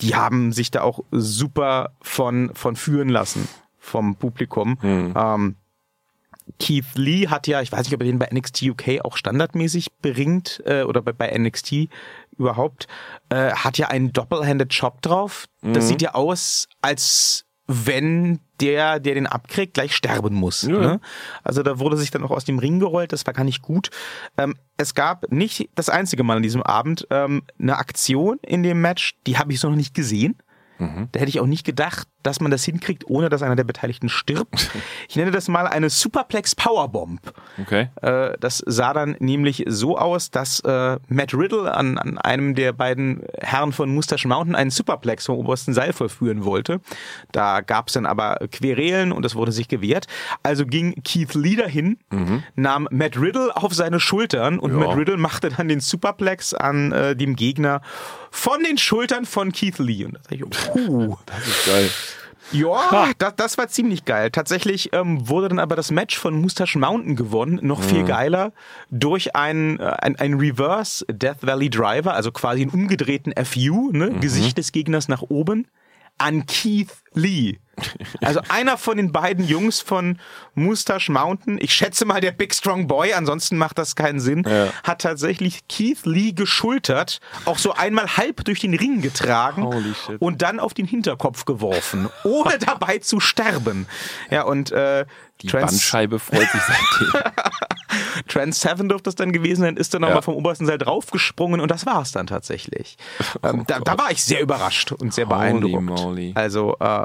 die 0.00 0.14
haben 0.14 0.52
sich 0.52 0.70
da 0.70 0.82
auch 0.82 1.00
super 1.10 1.92
von, 2.00 2.50
von 2.54 2.76
führen 2.76 3.10
lassen 3.10 3.46
vom 3.78 4.16
Publikum. 4.16 4.78
Ähm, 4.82 5.56
Keith 6.58 6.94
Lee 6.94 7.28
hat 7.28 7.46
ja, 7.46 7.60
ich 7.60 7.72
weiß 7.72 7.84
nicht, 7.84 7.94
ob 7.94 8.00
er 8.00 8.06
den 8.06 8.18
bei 8.18 8.28
NXT 8.32 8.62
UK 8.62 9.04
auch 9.04 9.16
standardmäßig 9.16 9.92
bringt 10.02 10.62
äh, 10.64 10.82
oder 10.82 11.02
bei, 11.02 11.12
bei 11.12 11.36
NXT 11.36 11.88
überhaupt, 12.36 12.88
äh, 13.28 13.52
hat 13.52 13.78
ja 13.78 13.88
einen 13.88 14.12
Doppelhanded 14.12 14.74
Chop 14.78 15.02
drauf. 15.02 15.46
Das 15.62 15.88
sieht 15.88 16.00
ja 16.00 16.14
aus, 16.14 16.68
als 16.80 17.44
wenn 17.72 18.40
der, 18.60 18.98
der 18.98 19.14
den 19.14 19.26
abkriegt, 19.28 19.74
gleich 19.74 19.94
sterben 19.94 20.34
muss. 20.34 20.62
Ja. 20.62 20.78
Ne? 20.78 21.00
Also 21.44 21.62
da 21.62 21.78
wurde 21.78 21.96
sich 21.96 22.10
dann 22.10 22.24
auch 22.24 22.32
aus 22.32 22.44
dem 22.44 22.58
Ring 22.58 22.80
gerollt, 22.80 23.12
das 23.12 23.24
war 23.26 23.32
gar 23.34 23.44
nicht 23.44 23.62
gut. 23.62 23.90
Ähm, 24.36 24.56
es 24.76 24.94
gab 24.94 25.30
nicht 25.30 25.68
das 25.76 25.88
einzige 25.88 26.24
Mal 26.24 26.38
an 26.38 26.42
diesem 26.42 26.62
Abend 26.62 27.06
ähm, 27.10 27.42
eine 27.60 27.76
Aktion 27.76 28.38
in 28.42 28.64
dem 28.64 28.80
Match, 28.80 29.14
die 29.26 29.38
habe 29.38 29.52
ich 29.52 29.60
so 29.60 29.68
noch 29.68 29.76
nicht 29.76 29.94
gesehen. 29.94 30.36
Da 31.12 31.20
hätte 31.20 31.28
ich 31.28 31.40
auch 31.40 31.46
nicht 31.46 31.64
gedacht, 31.64 32.08
dass 32.22 32.40
man 32.40 32.50
das 32.50 32.64
hinkriegt, 32.64 33.04
ohne 33.08 33.28
dass 33.28 33.42
einer 33.42 33.56
der 33.56 33.64
Beteiligten 33.64 34.08
stirbt. 34.08 34.70
Ich 35.08 35.16
nenne 35.16 35.30
das 35.32 35.48
mal 35.48 35.66
eine 35.66 35.90
Superplex 35.90 36.54
Powerbomb. 36.54 37.20
Okay. 37.60 37.88
Äh, 38.00 38.36
das 38.38 38.62
sah 38.64 38.92
dann 38.92 39.16
nämlich 39.18 39.64
so 39.66 39.98
aus, 39.98 40.30
dass 40.30 40.60
äh, 40.60 40.98
Matt 41.08 41.34
Riddle 41.34 41.74
an, 41.74 41.98
an 41.98 42.16
einem 42.18 42.54
der 42.54 42.72
beiden 42.72 43.22
Herren 43.40 43.72
von 43.72 43.92
Mustache 43.92 44.28
Mountain 44.28 44.54
einen 44.54 44.70
Superplex 44.70 45.26
vom 45.26 45.36
obersten 45.36 45.74
Seil 45.74 45.92
vollführen 45.92 46.44
wollte. 46.44 46.80
Da 47.32 47.60
gab 47.60 47.88
es 47.88 47.94
dann 47.94 48.06
aber 48.06 48.38
Querelen 48.52 49.10
und 49.10 49.24
es 49.24 49.34
wurde 49.34 49.50
sich 49.52 49.66
gewehrt. 49.66 50.06
Also 50.44 50.64
ging 50.64 51.02
Keith 51.02 51.34
Lee 51.34 51.56
dahin, 51.56 51.98
nahm 52.54 52.86
Matt 52.92 53.16
Riddle 53.20 53.56
auf 53.56 53.74
seine 53.74 53.98
Schultern 53.98 54.58
und 54.60 54.70
Ja. 54.72 54.78
Matt 54.78 54.96
Riddle 54.96 55.16
machte 55.16 55.48
dann 55.50 55.66
den 55.68 55.80
Superplex 55.80 56.54
an 56.54 56.92
äh, 56.92 57.16
dem 57.16 57.34
Gegner 57.34 57.80
von 58.30 58.62
den 58.62 58.78
Schultern 58.78 59.24
von 59.24 59.52
Keith 59.52 59.78
Lee. 59.78 60.04
Und 60.04 60.14
da 60.14 60.20
dachte 60.20 60.34
ich, 60.34 60.42
puh. 60.42 61.16
Das 61.26 61.46
ist 61.46 61.66
geil. 61.66 61.90
Ja, 62.52 63.10
das, 63.18 63.36
das 63.36 63.58
war 63.58 63.68
ziemlich 63.68 64.04
geil. 64.04 64.30
Tatsächlich 64.30 64.92
ähm, 64.92 65.28
wurde 65.28 65.48
dann 65.48 65.58
aber 65.58 65.76
das 65.76 65.90
Match 65.90 66.18
von 66.18 66.34
Mustache 66.40 66.78
Mountain 66.78 67.14
gewonnen, 67.14 67.60
noch 67.62 67.82
viel 67.82 68.04
geiler, 68.04 68.52
durch 68.90 69.36
einen 69.36 69.78
äh, 69.78 69.84
ein, 69.84 70.16
ein 70.16 70.34
Reverse 70.34 71.04
Death 71.08 71.42
Valley 71.42 71.70
Driver, 71.70 72.14
also 72.14 72.32
quasi 72.32 72.62
einen 72.62 72.70
umgedrehten 72.70 73.32
FU, 73.44 73.90
ne? 73.92 74.10
Gesicht 74.20 74.58
des 74.58 74.72
Gegners 74.72 75.06
nach 75.06 75.22
oben, 75.22 75.68
an 76.18 76.46
Keith 76.46 76.90
Lee. 77.14 77.58
Also 78.20 78.40
einer 78.50 78.76
von 78.76 78.98
den 78.98 79.10
beiden 79.10 79.44
Jungs 79.44 79.80
von 79.80 80.18
Mustache 80.54 81.10
Mountain, 81.10 81.58
ich 81.60 81.72
schätze 81.72 82.04
mal 82.04 82.20
der 82.20 82.30
Big 82.32 82.54
Strong 82.54 82.86
Boy, 82.86 83.14
ansonsten 83.14 83.56
macht 83.56 83.78
das 83.78 83.96
keinen 83.96 84.20
Sinn, 84.20 84.44
Ja. 84.46 84.68
hat 84.84 85.00
tatsächlich 85.00 85.66
Keith 85.66 86.04
Lee 86.04 86.32
geschultert, 86.32 87.20
auch 87.46 87.56
so 87.56 87.72
einmal 87.72 88.18
halb 88.18 88.44
durch 88.44 88.60
den 88.60 88.74
Ring 88.74 89.00
getragen 89.00 89.66
und 90.18 90.42
dann 90.42 90.60
auf 90.60 90.74
den 90.74 90.86
Hinterkopf 90.86 91.46
geworfen, 91.46 92.10
ohne 92.24 92.58
dabei 92.66 92.98
zu 92.98 93.18
sterben. 93.18 93.86
Ja, 94.30 94.42
und 94.42 94.70
äh, 94.72 95.06
Die 95.40 95.46
Trans, 95.46 95.70
Bandscheibe 95.72 96.18
freut 96.18 96.50
sich 96.50 96.60
seitdem. 96.60 97.32
Trans 98.28 98.60
7 98.60 98.88
dürfte 98.88 99.04
das 99.04 99.14
dann 99.14 99.32
gewesen 99.32 99.62
sein, 99.62 99.76
ist 99.76 99.94
dann 99.94 100.02
nochmal 100.02 100.16
Ja. 100.18 100.22
vom 100.22 100.34
obersten 100.34 100.66
Seil 100.66 100.78
draufgesprungen 100.78 101.60
und 101.60 101.70
das 101.70 101.86
war 101.86 102.02
es 102.02 102.12
dann 102.12 102.26
tatsächlich. 102.26 102.96
ähm, 103.42 103.64
da, 103.66 103.80
da 103.80 103.96
war 103.98 104.10
ich 104.10 104.22
sehr 104.22 104.40
überrascht 104.42 104.92
und 104.92 105.14
sehr 105.14 105.26
Holy 105.26 105.36
beeindruckt. 105.38 105.82
moly. 105.84 106.32
Also 106.34 106.76
äh, 106.78 106.99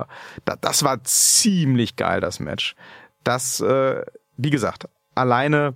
da, 0.46 0.56
das 0.56 0.84
war 0.84 1.04
ziemlich 1.04 1.96
geil, 1.96 2.22
das 2.22 2.40
Match. 2.40 2.76
Das, 3.24 3.60
äh, 3.60 4.04
wie 4.38 4.50
gesagt, 4.50 4.88
alleine 5.16 5.76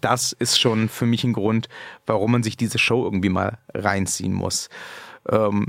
das 0.00 0.32
ist 0.32 0.58
schon 0.58 0.88
für 0.88 1.06
mich 1.06 1.24
ein 1.24 1.32
Grund, 1.32 1.68
warum 2.06 2.32
man 2.32 2.42
sich 2.42 2.56
diese 2.56 2.78
Show 2.78 3.04
irgendwie 3.04 3.28
mal 3.28 3.58
reinziehen 3.74 4.32
muss. 4.32 4.68
Ähm, 5.28 5.68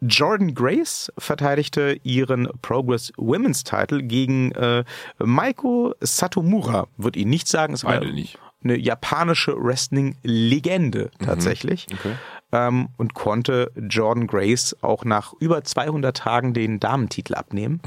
Jordan 0.00 0.54
Grace 0.54 1.12
verteidigte 1.16 1.98
ihren 2.02 2.48
Progress 2.60 3.12
Women's 3.16 3.62
Title 3.62 4.02
gegen 4.02 4.50
äh, 4.52 4.84
Maiko 5.18 5.94
Satomura. 6.00 6.88
Wird 6.96 7.16
ihn 7.16 7.30
nicht 7.30 7.46
sagen, 7.46 7.74
es 7.74 7.84
war 7.84 8.00
eine 8.64 8.76
japanische 8.76 9.56
Wrestling-Legende 9.56 11.10
tatsächlich. 11.24 11.86
Okay. 11.92 12.14
Ähm, 12.52 12.88
und 12.98 13.14
konnte 13.14 13.72
Jordan 13.76 14.26
Grace 14.26 14.76
auch 14.82 15.04
nach 15.04 15.32
über 15.40 15.64
200 15.64 16.14
Tagen 16.16 16.52
den 16.52 16.80
Damentitel 16.80 17.34
abnehmen. 17.34 17.80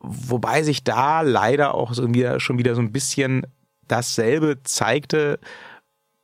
Wobei 0.00 0.62
sich 0.62 0.84
da 0.84 1.22
leider 1.22 1.74
auch 1.74 1.94
so 1.94 2.12
wieder, 2.12 2.40
schon 2.40 2.58
wieder 2.58 2.74
so 2.74 2.80
ein 2.82 2.92
bisschen 2.92 3.46
dasselbe 3.88 4.62
zeigte, 4.62 5.38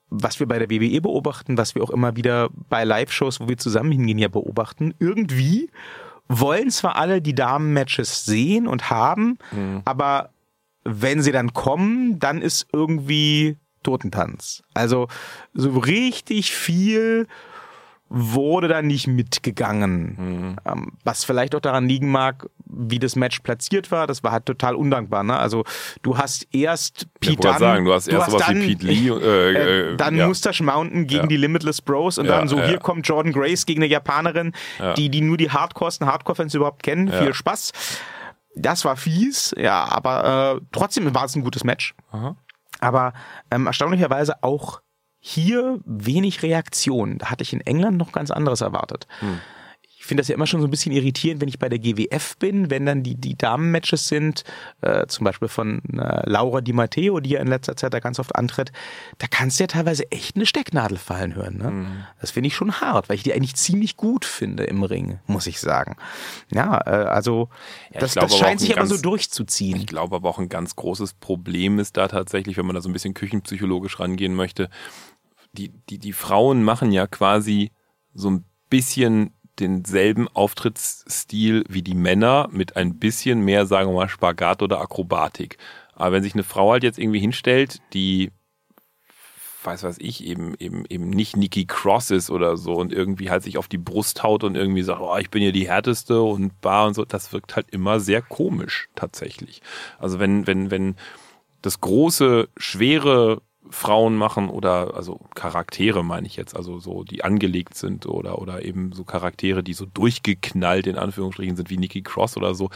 was 0.09 0.39
wir 0.39 0.47
bei 0.47 0.59
der 0.59 0.71
WWE 0.71 1.01
beobachten, 1.01 1.59
was 1.59 1.75
wir 1.75 1.83
auch 1.83 1.91
immer 1.91 2.15
wieder 2.17 2.49
bei 2.69 2.85
Live-Shows, 2.85 3.41
wo 3.41 3.49
wir 3.49 3.57
zusammen 3.59 3.91
hingehen, 3.91 4.19
ja 4.19 4.29
beobachten. 4.29 4.95
Irgendwie 4.99 5.69
wollen 6.29 6.71
zwar 6.71 6.97
alle 6.97 7.21
die 7.21 7.35
Damen-Matches 7.35 8.25
sehen 8.25 8.67
und 8.69 8.91
haben, 8.91 9.39
aber 9.85 10.31
wenn 10.85 11.23
sie 11.23 11.33
dann 11.33 11.53
kommen, 11.53 12.19
dann 12.19 12.41
ist 12.43 12.69
irgendwie 12.73 13.57
Totentanz. 13.87 14.63
Also 14.75 15.07
so 15.55 15.79
richtig 15.79 16.53
viel 16.55 17.29
wurde 18.09 18.69
da 18.69 18.83
nicht 18.83 19.07
mitgegangen. 19.09 20.57
Ähm, 20.65 20.93
was 21.05 21.25
vielleicht 21.25 21.55
auch 21.57 21.61
daran 21.61 21.89
liegen 21.89 22.11
mag, 22.11 22.49
wie 22.65 22.99
das 23.01 23.17
Match 23.17 23.41
platziert 23.41 23.91
war. 23.91 24.07
Das 24.07 24.23
war 24.23 24.31
halt 24.33 24.47
total 24.47 24.77
undankbar. 24.77 25.25
Ne? 25.25 25.37
Also 25.37 25.65
du 26.03 26.17
hast 26.17 26.47
erst 26.55 27.03
Ich 27.21 27.31
Pete 27.31 27.45
wollte 27.45 27.47
Dunne, 27.49 27.59
sagen, 27.59 27.85
du 27.85 27.93
hast 27.93 28.07
erst 28.09 28.31
sowas 28.31 28.49
wie 28.49 28.75
Pete 28.77 28.87
Lee. 28.87 29.09
Äh, 29.11 29.53
äh, 29.53 29.93
äh, 29.93 29.97
dann 29.97 30.17
ja. 30.17 30.27
Mustache 30.29 30.63
Mountain 30.63 31.07
gegen 31.09 31.23
Ja. 31.23 31.27
die 31.27 31.37
Limitless 31.37 31.81
Bros 31.83 32.19
und 32.19 32.27
Ja, 32.27 32.39
dann 32.39 32.47
so, 32.49 32.59
ja. 32.59 32.67
hier 32.67 32.79
kommt 32.79 33.07
Jordan 33.09 33.33
Grace 33.33 33.67
gegen 33.67 33.83
eine 33.83 33.91
Japanerin, 33.91 34.53
Ja. 34.79 34.95
die, 34.95 35.09
die 35.09 35.21
nur 35.21 35.37
die 35.37 35.51
Hardcoresten 35.51 36.07
Hardcore-Fans 36.07 36.55
überhaupt 36.55 36.83
kennen. 36.85 37.09
Ja. 37.09 37.23
Viel 37.23 37.35
Spaß. 37.35 37.73
Das 38.55 38.85
war 38.85 38.97
fies, 38.97 39.53
ja, 39.59 39.85
aber 39.85 40.57
äh, 40.59 40.61
trotzdem 40.73 41.13
war 41.15 41.25
es 41.27 41.35
ein 41.37 41.43
gutes 41.43 41.63
Match. 41.65 41.95
Aha. 42.13 42.37
Aber 42.81 43.13
ähm, 43.51 43.67
erstaunlicherweise 43.67 44.43
auch 44.43 44.81
hier 45.19 45.81
wenig 45.85 46.43
Reaktion. 46.43 47.19
Da 47.19 47.31
hatte 47.31 47.43
ich 47.43 47.53
in 47.53 47.61
England 47.61 47.97
noch 47.97 48.13
ganz 48.13 48.31
anderes 48.31 48.61
erwartet. 48.61 49.07
Ich 49.21 49.56
finde 50.07 50.21
das 50.23 50.29
ja 50.29 50.35
immer 50.35 50.47
schon 50.47 50.61
so 50.61 50.67
ein 50.67 50.71
bisschen 50.71 50.93
irritierend, 50.93 51.41
wenn 51.41 51.49
ich 51.49 51.59
bei 51.59 51.69
der 51.69 51.79
GWF 51.79 52.37
bin, 52.39 52.71
wenn 52.71 52.87
dann 52.87 53.03
die, 53.03 53.15
die 53.15 53.37
Damen-Matches 53.37 54.09
sind, 54.09 54.45
äh, 54.81 55.07
zum 55.07 55.25
Beispiel 55.25 55.49
von 55.49 55.83
äh, 55.93 56.29
Laura 56.29 56.61
Di 56.61 56.73
Matteo, 56.73 57.21
die 57.21 57.31
ja 57.31 57.41
in 57.41 57.49
letzter 57.49 57.77
Zeit 57.77 57.93
da 57.95 58.01
ganz 58.01 58.19
oft 58.19 58.35
antritt, 58.37 58.73
da 59.19 59.27
kannst 59.29 59.59
du 59.59 59.65
ja 59.65 59.69
teilweise 59.69 60.11
echt 60.13 60.37
eine 60.37 60.47
Stecknadel 60.47 60.99
fallen 60.99 61.35
hören. 61.35 61.59
Ne? 61.59 62.07
Das 62.21 62.31
finde 62.31 62.49
ich 62.49 62.55
schon 62.55 62.81
hart, 62.81 63.09
weil 63.09 63.17
ich 63.17 63.23
die 63.23 63.33
eigentlich 63.35 63.55
ziemlich 63.57 63.97
gut 63.97 64.25
finde 64.25 64.65
im 64.65 64.83
Ring, 64.83 65.19
muss 65.27 65.47
ich 65.47 65.61
sagen. 65.61 65.97
Ja, 66.53 66.81
äh, 66.87 66.91
also 67.07 67.49
Ja, 67.91 67.97
ich 67.97 67.99
das, 68.01 68.15
das 68.15 68.37
scheint 68.37 68.61
sich 68.61 68.73
ein 68.73 68.79
aber 68.79 68.87
so 68.87 68.95
ganz- 68.95 69.03
durchzuziehen. 69.03 69.77
Ich 69.81 69.87
glaube 69.87 70.17
aber 70.17 70.29
auch 70.29 70.39
ein 70.39 70.49
ganz 70.49 70.77
großes 70.77 71.15
Problem 71.15 71.79
ist 71.79 71.97
da 71.97 72.09
tatsächlich, 72.09 72.57
wenn 72.57 72.67
man 72.67 72.75
da 72.75 72.81
so 72.83 72.89
ein 72.89 72.93
bisschen 72.93 73.15
küchenpsychologisch 73.15 73.99
rangehen 74.01 74.35
möchte, 74.35 74.69
die, 75.53 75.71
die, 75.89 75.99
die 75.99 76.13
Frauen 76.13 76.63
machen 76.63 76.93
ja 76.93 77.07
quasi 77.07 77.73
so 78.15 78.31
ein 78.31 78.45
bisschen 78.69 79.33
denselben 79.59 80.29
Auftrittsstil 80.29 81.65
wie 81.69 81.83
die 81.83 81.95
Männer 81.95 82.49
mit 82.51 82.77
ein 82.77 82.99
bisschen 82.99 83.41
mehr, 83.41 83.67
sagen 83.67 83.91
wir 83.91 83.95
mal, 83.95 84.09
Spagat 84.09 84.63
oder 84.63 84.81
Akrobatik. 84.81 85.59
Aber 85.95 86.13
wenn 86.13 86.23
sich 86.23 86.35
eine 86.35 86.43
Frau 86.43 86.73
halt 86.73 86.83
jetzt 86.83 86.99
irgendwie 86.99 87.21
hinstellt, 87.21 87.81
die 87.93 88.31
weiß 89.67 89.83
was 89.83 89.99
ich, 89.99 90.25
eben, 90.25 90.55
eben, 90.59 90.85
eben 90.89 91.11
nicht 91.11 91.37
Nikki 91.37 91.67
Cross 91.67 92.13
ist 92.13 92.31
oder 92.31 92.57
so 92.57 92.75
und 92.75 92.93
irgendwie 92.93 93.31
halt 93.31 93.43
sich 93.43 93.59
auf 93.59 93.69
die 93.69 93.79
Brust 93.79 94.23
haut 94.23 94.45
und 94.45 94.57
irgendwie 94.57 94.83
sagt, 94.83 95.01
oh, 95.01 95.17
ich 95.17 95.29
bin 95.29 95.43
ja 95.43 95.51
die 95.51 95.69
härteste 95.69 96.23
und 96.23 96.61
bar 96.61 96.87
und 96.87 96.95
so, 96.95 97.05
das 97.05 97.33
wirkt 97.33 97.57
halt 97.57 97.69
immer 97.71 97.99
sehr 97.99 98.23
komisch 98.23 98.89
tatsächlich. 98.95 99.61
Also 99.99 100.19
wenn, 100.19 100.47
wenn, 100.47 100.71
wenn 100.71 100.95
das 101.63 101.81
große, 101.81 102.49
schwere 102.57 103.43
Frauen 103.71 104.17
machen 104.17 104.49
oder 104.49 104.95
also 104.95 105.21
Charaktere 105.35 106.05
meine 106.05 106.27
ich 106.27 106.37
jetzt, 106.37 106.57
also 106.57 106.79
so 106.79 107.05
die 107.05 107.25
angelegt 107.25 107.75
sind 107.75 108.07
oder 108.07 108.41
oder 108.41 108.65
eben 108.65 108.93
so 108.93 109.05
Charaktere, 109.05 109.63
die 109.63 109.75
so 109.75 109.87
durchgeknallt 109.87 110.87
in 110.87 110.97
Anführungsstrichen 110.97 111.57
sind 111.57 111.71
wie 111.71 111.77
Nikki 111.77 112.03
Cross 112.03 112.37
oder 112.37 112.55
so, 112.55 112.71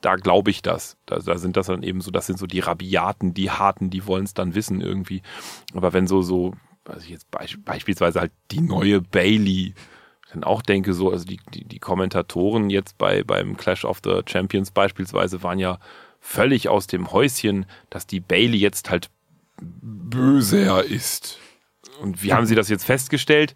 da 0.00 0.16
glaube 0.16 0.50
ich 0.50 0.62
das. 0.62 0.96
Da, 1.06 1.18
da 1.18 1.38
sind 1.38 1.56
das 1.56 1.66
dann 1.66 1.82
eben 1.82 2.00
so, 2.00 2.10
das 2.10 2.26
sind 2.26 2.38
so 2.38 2.46
die 2.46 2.60
Rabiaten, 2.60 3.34
die 3.34 3.50
Harten, 3.50 3.90
die 3.90 4.06
wollen 4.06 4.24
es 4.24 4.34
dann 4.34 4.54
wissen 4.54 4.80
irgendwie. 4.80 5.22
Aber 5.74 5.92
wenn 5.92 6.06
so, 6.06 6.22
so, 6.22 6.54
also 6.84 7.06
jetzt 7.06 7.30
beisp 7.30 7.58
beispielsweise 7.64 8.20
halt 8.20 8.32
die 8.50 8.60
neue 8.60 9.00
Bailey, 9.00 9.74
dann 10.32 10.44
auch 10.44 10.62
denke 10.62 10.94
so, 10.94 11.10
also 11.10 11.24
die, 11.24 11.40
die, 11.52 11.64
die 11.64 11.78
Kommentatoren 11.78 12.70
jetzt 12.70 12.98
bei, 12.98 13.24
beim 13.24 13.56
Clash 13.56 13.84
of 13.84 14.00
the 14.04 14.22
Champions 14.26 14.70
beispielsweise 14.70 15.42
waren 15.42 15.58
ja 15.58 15.78
völlig 16.20 16.68
aus 16.68 16.86
dem 16.86 17.12
Häuschen, 17.12 17.66
dass 17.90 18.06
die 18.06 18.20
Bailey 18.20 18.58
jetzt 18.58 18.90
halt 18.90 19.10
böser 19.60 20.84
ist. 20.84 21.38
Und 22.02 22.22
wie 22.22 22.32
haben 22.32 22.46
sie 22.46 22.54
das 22.54 22.68
jetzt 22.68 22.84
festgestellt? 22.84 23.54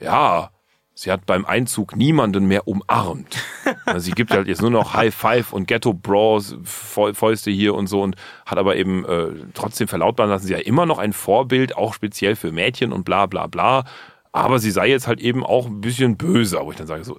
Ja, 0.00 0.50
sie 0.94 1.10
hat 1.10 1.26
beim 1.26 1.44
Einzug 1.44 1.96
niemanden 1.96 2.46
mehr 2.46 2.66
umarmt. 2.68 3.36
Also 3.86 4.00
sie 4.06 4.12
gibt 4.12 4.30
halt 4.30 4.46
jetzt 4.48 4.60
nur 4.62 4.70
noch 4.70 4.94
High 4.94 5.14
Five 5.14 5.52
und 5.52 5.66
Ghetto 5.68 5.92
Bros, 5.94 6.56
Fäu- 6.64 7.14
Fäuste 7.14 7.50
hier 7.50 7.74
und 7.74 7.86
so 7.86 8.02
und 8.02 8.16
hat 8.46 8.58
aber 8.58 8.76
eben 8.76 9.04
äh, 9.04 9.28
trotzdem 9.54 9.88
verlautbaren 9.88 10.30
lassen, 10.30 10.46
sie 10.46 10.52
ja 10.54 10.58
immer 10.58 10.84
noch 10.86 10.98
ein 10.98 11.12
Vorbild, 11.12 11.76
auch 11.76 11.94
speziell 11.94 12.34
für 12.34 12.50
Mädchen 12.50 12.92
und 12.92 13.04
bla 13.04 13.26
bla 13.26 13.46
bla. 13.46 13.84
Aber 14.32 14.58
sie 14.58 14.70
sei 14.70 14.88
jetzt 14.88 15.06
halt 15.06 15.20
eben 15.20 15.44
auch 15.44 15.66
ein 15.66 15.80
bisschen 15.80 16.16
böser, 16.16 16.64
wo 16.64 16.72
ich 16.72 16.76
dann 16.78 16.86
sage, 16.86 17.04
so, 17.04 17.18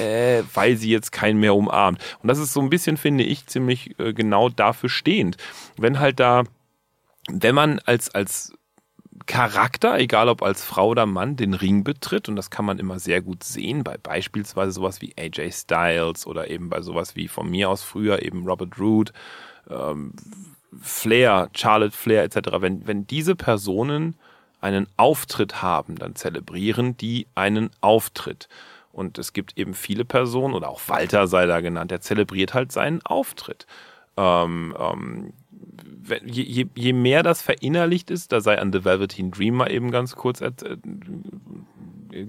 äh, 0.00 0.42
weil 0.54 0.76
sie 0.76 0.90
jetzt 0.90 1.12
keinen 1.12 1.38
mehr 1.38 1.54
umarmt. 1.54 2.00
Und 2.22 2.28
das 2.28 2.38
ist 2.38 2.52
so 2.52 2.60
ein 2.60 2.70
bisschen, 2.70 2.96
finde 2.96 3.24
ich, 3.24 3.46
ziemlich 3.46 3.98
äh, 4.00 4.12
genau 4.12 4.48
dafür 4.48 4.88
stehend. 4.88 5.36
Wenn 5.76 5.98
halt 6.00 6.18
da, 6.18 6.44
wenn 7.30 7.54
man 7.54 7.80
als, 7.80 8.14
als 8.14 8.52
Charakter, 9.26 9.98
egal 9.98 10.28
ob 10.28 10.42
als 10.42 10.64
Frau 10.64 10.88
oder 10.88 11.06
Mann, 11.06 11.36
den 11.36 11.54
Ring 11.54 11.82
betritt. 11.84 12.28
Und 12.28 12.36
das 12.36 12.50
kann 12.50 12.64
man 12.64 12.78
immer 12.78 12.98
sehr 12.98 13.20
gut 13.22 13.42
sehen 13.42 13.82
bei 13.82 13.96
beispielsweise 13.96 14.72
sowas 14.72 15.00
wie 15.00 15.14
AJ 15.18 15.52
Styles 15.52 16.26
oder 16.26 16.48
eben 16.48 16.68
bei 16.68 16.80
sowas 16.80 17.16
wie 17.16 17.28
von 17.28 17.50
mir 17.50 17.68
aus 17.70 17.82
früher 17.82 18.22
eben 18.22 18.46
Robert 18.46 18.78
Root, 18.78 19.12
ähm, 19.68 20.12
Flair, 20.80 21.48
Charlotte 21.54 21.96
Flair 21.96 22.22
etc. 22.22 22.50
Wenn, 22.60 22.86
wenn 22.86 23.06
diese 23.06 23.34
Personen 23.34 24.16
einen 24.60 24.86
Auftritt 24.96 25.62
haben, 25.62 25.96
dann 25.96 26.14
zelebrieren 26.14 26.96
die 26.96 27.26
einen 27.34 27.70
Auftritt. 27.80 28.48
Und 28.92 29.18
es 29.18 29.32
gibt 29.32 29.58
eben 29.58 29.74
viele 29.74 30.04
Personen, 30.04 30.54
oder 30.54 30.70
auch 30.70 30.80
Walter 30.88 31.26
sei 31.26 31.46
da 31.46 31.60
genannt, 31.60 31.90
der 31.90 32.00
zelebriert 32.00 32.54
halt 32.54 32.72
seinen 32.72 33.04
Auftritt. 33.04 33.66
Ähm, 34.16 34.74
ähm, 34.78 35.32
je, 36.24 36.42
je, 36.42 36.66
je 36.74 36.92
mehr 36.92 37.22
das 37.22 37.42
verinnerlicht 37.42 38.10
ist, 38.10 38.32
da 38.32 38.40
sei 38.40 38.58
an 38.60 38.72
The 38.72 38.84
Velveteen 38.84 39.30
Dream 39.30 39.54
mal 39.54 39.70
eben 39.70 39.90
ganz 39.90 40.16
kurz 40.16 40.40
äh, 40.40 40.52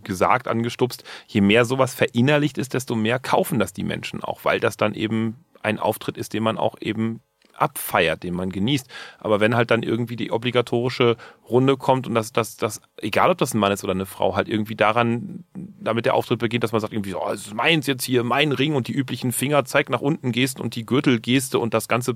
gesagt, 0.03 0.47
angestupst, 0.47 1.03
je 1.27 1.41
mehr 1.41 1.65
sowas 1.65 1.93
verinnerlicht 1.93 2.57
ist, 2.57 2.73
desto 2.73 2.95
mehr 2.95 3.19
kaufen 3.19 3.59
das 3.59 3.73
die 3.73 3.83
Menschen 3.83 4.23
auch, 4.23 4.43
weil 4.43 4.59
das 4.59 4.77
dann 4.77 4.93
eben 4.93 5.37
ein 5.61 5.79
Auftritt 5.79 6.17
ist, 6.17 6.33
den 6.33 6.43
man 6.43 6.57
auch 6.57 6.75
eben 6.79 7.21
abfeiert, 7.57 8.23
den 8.23 8.33
man 8.33 8.49
genießt. 8.49 8.87
Aber 9.19 9.39
wenn 9.39 9.55
halt 9.55 9.71
dann 9.71 9.83
irgendwie 9.83 10.15
die 10.15 10.31
obligatorische 10.31 11.17
Runde 11.49 11.77
kommt 11.77 12.07
und 12.07 12.15
das, 12.15 12.33
das, 12.33 12.57
das, 12.57 12.81
egal 12.97 13.31
ob 13.31 13.37
das 13.37 13.53
ein 13.53 13.59
Mann 13.59 13.71
ist 13.71 13.83
oder 13.83 13.93
eine 13.93 14.05
Frau, 14.05 14.35
halt 14.35 14.49
irgendwie 14.49 14.75
daran, 14.75 15.43
damit 15.53 16.05
der 16.05 16.13
Auftritt 16.13 16.39
beginnt, 16.39 16.63
dass 16.63 16.71
man 16.71 16.81
sagt 16.81 16.93
irgendwie, 16.93 17.15
oh, 17.15 17.29
es 17.31 17.47
ist 17.47 17.53
meins 17.53 17.87
jetzt 17.87 18.03
hier, 18.03 18.23
mein 18.23 18.51
Ring 18.51 18.75
und 18.75 18.87
die 18.87 18.93
üblichen 18.93 19.31
Fingerzeig 19.31 19.89
nach 19.89 20.01
unten 20.01 20.31
Gesten 20.31 20.61
und 20.61 20.75
die 20.75 20.85
Gürtelgeste 20.85 21.59
und 21.59 21.73
das 21.73 21.87
Ganze, 21.87 22.15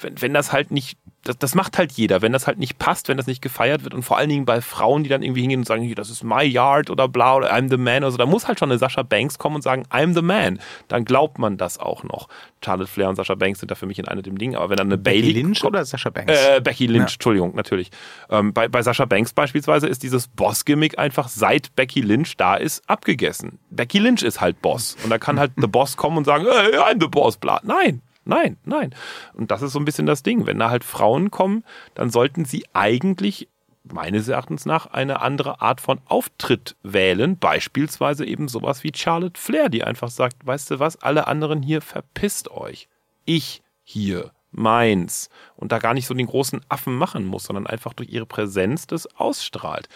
wenn, 0.00 0.20
wenn 0.20 0.34
das 0.34 0.52
halt 0.52 0.70
nicht, 0.70 0.98
das, 1.22 1.38
das 1.38 1.54
macht 1.54 1.78
halt 1.78 1.92
jeder, 1.92 2.20
wenn 2.22 2.32
das 2.32 2.46
halt 2.46 2.58
nicht 2.58 2.78
passt, 2.78 3.08
wenn 3.08 3.16
das 3.16 3.26
nicht 3.26 3.42
gefeiert 3.42 3.84
wird 3.84 3.94
und 3.94 4.02
vor 4.02 4.18
allen 4.18 4.28
Dingen 4.28 4.44
bei 4.44 4.60
Frauen, 4.60 5.04
die 5.04 5.08
dann 5.08 5.22
irgendwie 5.22 5.42
hingehen 5.42 5.60
und 5.60 5.66
sagen, 5.66 5.92
das 5.94 6.10
ist 6.10 6.24
my 6.24 6.42
yard 6.42 6.90
oder 6.90 7.08
bla 7.08 7.36
oder 7.36 7.54
I'm 7.54 7.70
the 7.70 7.76
man 7.76 8.02
oder 8.02 8.10
so, 8.10 8.18
da 8.18 8.26
muss 8.26 8.48
halt 8.48 8.58
schon 8.58 8.70
eine 8.70 8.78
Sascha 8.78 9.02
Banks 9.02 9.38
kommen 9.38 9.56
und 9.56 9.62
sagen, 9.62 9.84
I'm 9.90 10.14
the 10.14 10.22
man. 10.22 10.58
Dann 10.88 11.04
glaubt 11.04 11.38
man 11.38 11.56
das 11.56 11.78
auch 11.78 12.02
noch. 12.02 12.28
Charlotte 12.62 12.90
Flair 12.90 13.08
und 13.08 13.16
Sascha 13.16 13.34
Banks 13.34 13.60
sind 13.60 13.70
da 13.70 13.74
für 13.74 13.86
mich 13.86 13.98
in 13.98 14.08
einem 14.08 14.22
dem 14.22 14.38
Ding, 14.38 14.56
aber 14.56 14.70
wenn 14.74 14.88
dann 14.88 14.88
eine 14.88 14.98
Becky 14.98 15.20
Bailey 15.22 15.32
Lynch 15.42 15.60
kommt, 15.60 15.74
oder 15.74 15.84
Sascha 15.84 16.10
Banks? 16.10 16.32
äh, 16.32 16.60
Becky 16.60 16.86
Lynch, 16.86 17.10
Ja. 17.10 17.14
Entschuldigung, 17.14 17.54
natürlich. 17.54 17.90
Ähm, 18.28 18.52
bei, 18.52 18.68
bei 18.68 18.82
Sascha 18.82 19.04
Banks 19.04 19.32
beispielsweise 19.32 19.86
ist 19.86 20.02
dieses 20.02 20.28
Boss-Gimmick 20.28 20.98
einfach 20.98 21.28
seit 21.28 21.74
Becky 21.76 22.00
Lynch 22.00 22.36
da 22.36 22.56
ist 22.56 22.88
abgegessen. 22.88 23.58
Becky 23.70 23.98
Lynch 23.98 24.22
ist 24.22 24.40
halt 24.40 24.60
Boss 24.62 24.96
und 25.04 25.10
da 25.10 25.18
kann 25.18 25.38
halt 25.38 25.52
The 25.56 25.66
Boss 25.66 25.96
kommen 25.96 26.18
und 26.18 26.24
sagen, 26.24 26.44
hey, 26.48 26.78
I'm 26.78 27.00
the 27.00 27.08
Boss, 27.08 27.36
bla. 27.36 27.60
Nein, 27.62 28.02
nein, 28.24 28.56
nein. 28.64 28.94
Und 29.34 29.50
das 29.50 29.62
ist 29.62 29.72
so 29.72 29.78
ein 29.78 29.84
bisschen 29.84 30.06
das 30.06 30.22
Ding. 30.22 30.46
Wenn 30.46 30.58
da 30.58 30.70
halt 30.70 30.84
Frauen 30.84 31.30
kommen, 31.30 31.64
dann 31.94 32.10
sollten 32.10 32.44
sie 32.44 32.64
eigentlich 32.72 33.48
meines 33.92 34.28
Erachtens 34.28 34.64
nach 34.64 34.86
eine 34.86 35.20
andere 35.20 35.60
Art 35.60 35.78
von 35.80 36.00
Auftritt 36.06 36.74
wählen, 36.82 37.36
beispielsweise 37.38 38.24
eben 38.24 38.48
sowas 38.48 38.82
wie 38.82 38.92
Charlotte 38.96 39.38
Flair, 39.38 39.68
die 39.68 39.84
einfach 39.84 40.08
sagt, 40.08 40.46
weißt 40.46 40.70
du 40.70 40.78
was, 40.80 40.96
alle 41.02 41.26
anderen 41.26 41.62
hier 41.62 41.82
verpisst 41.82 42.50
euch. 42.50 42.88
Ich 43.26 43.62
hier, 43.82 44.30
meins. 44.54 45.28
Und 45.56 45.72
da 45.72 45.78
gar 45.78 45.94
nicht 45.94 46.06
so 46.06 46.14
den 46.14 46.26
großen 46.26 46.60
Affen 46.68 46.94
machen 46.94 47.24
muss, 47.24 47.44
sondern 47.44 47.66
einfach 47.66 47.92
durch 47.92 48.10
ihre 48.10 48.26
Präsenz 48.26 48.86
das 48.86 49.06
ausstrahlt. 49.16 49.88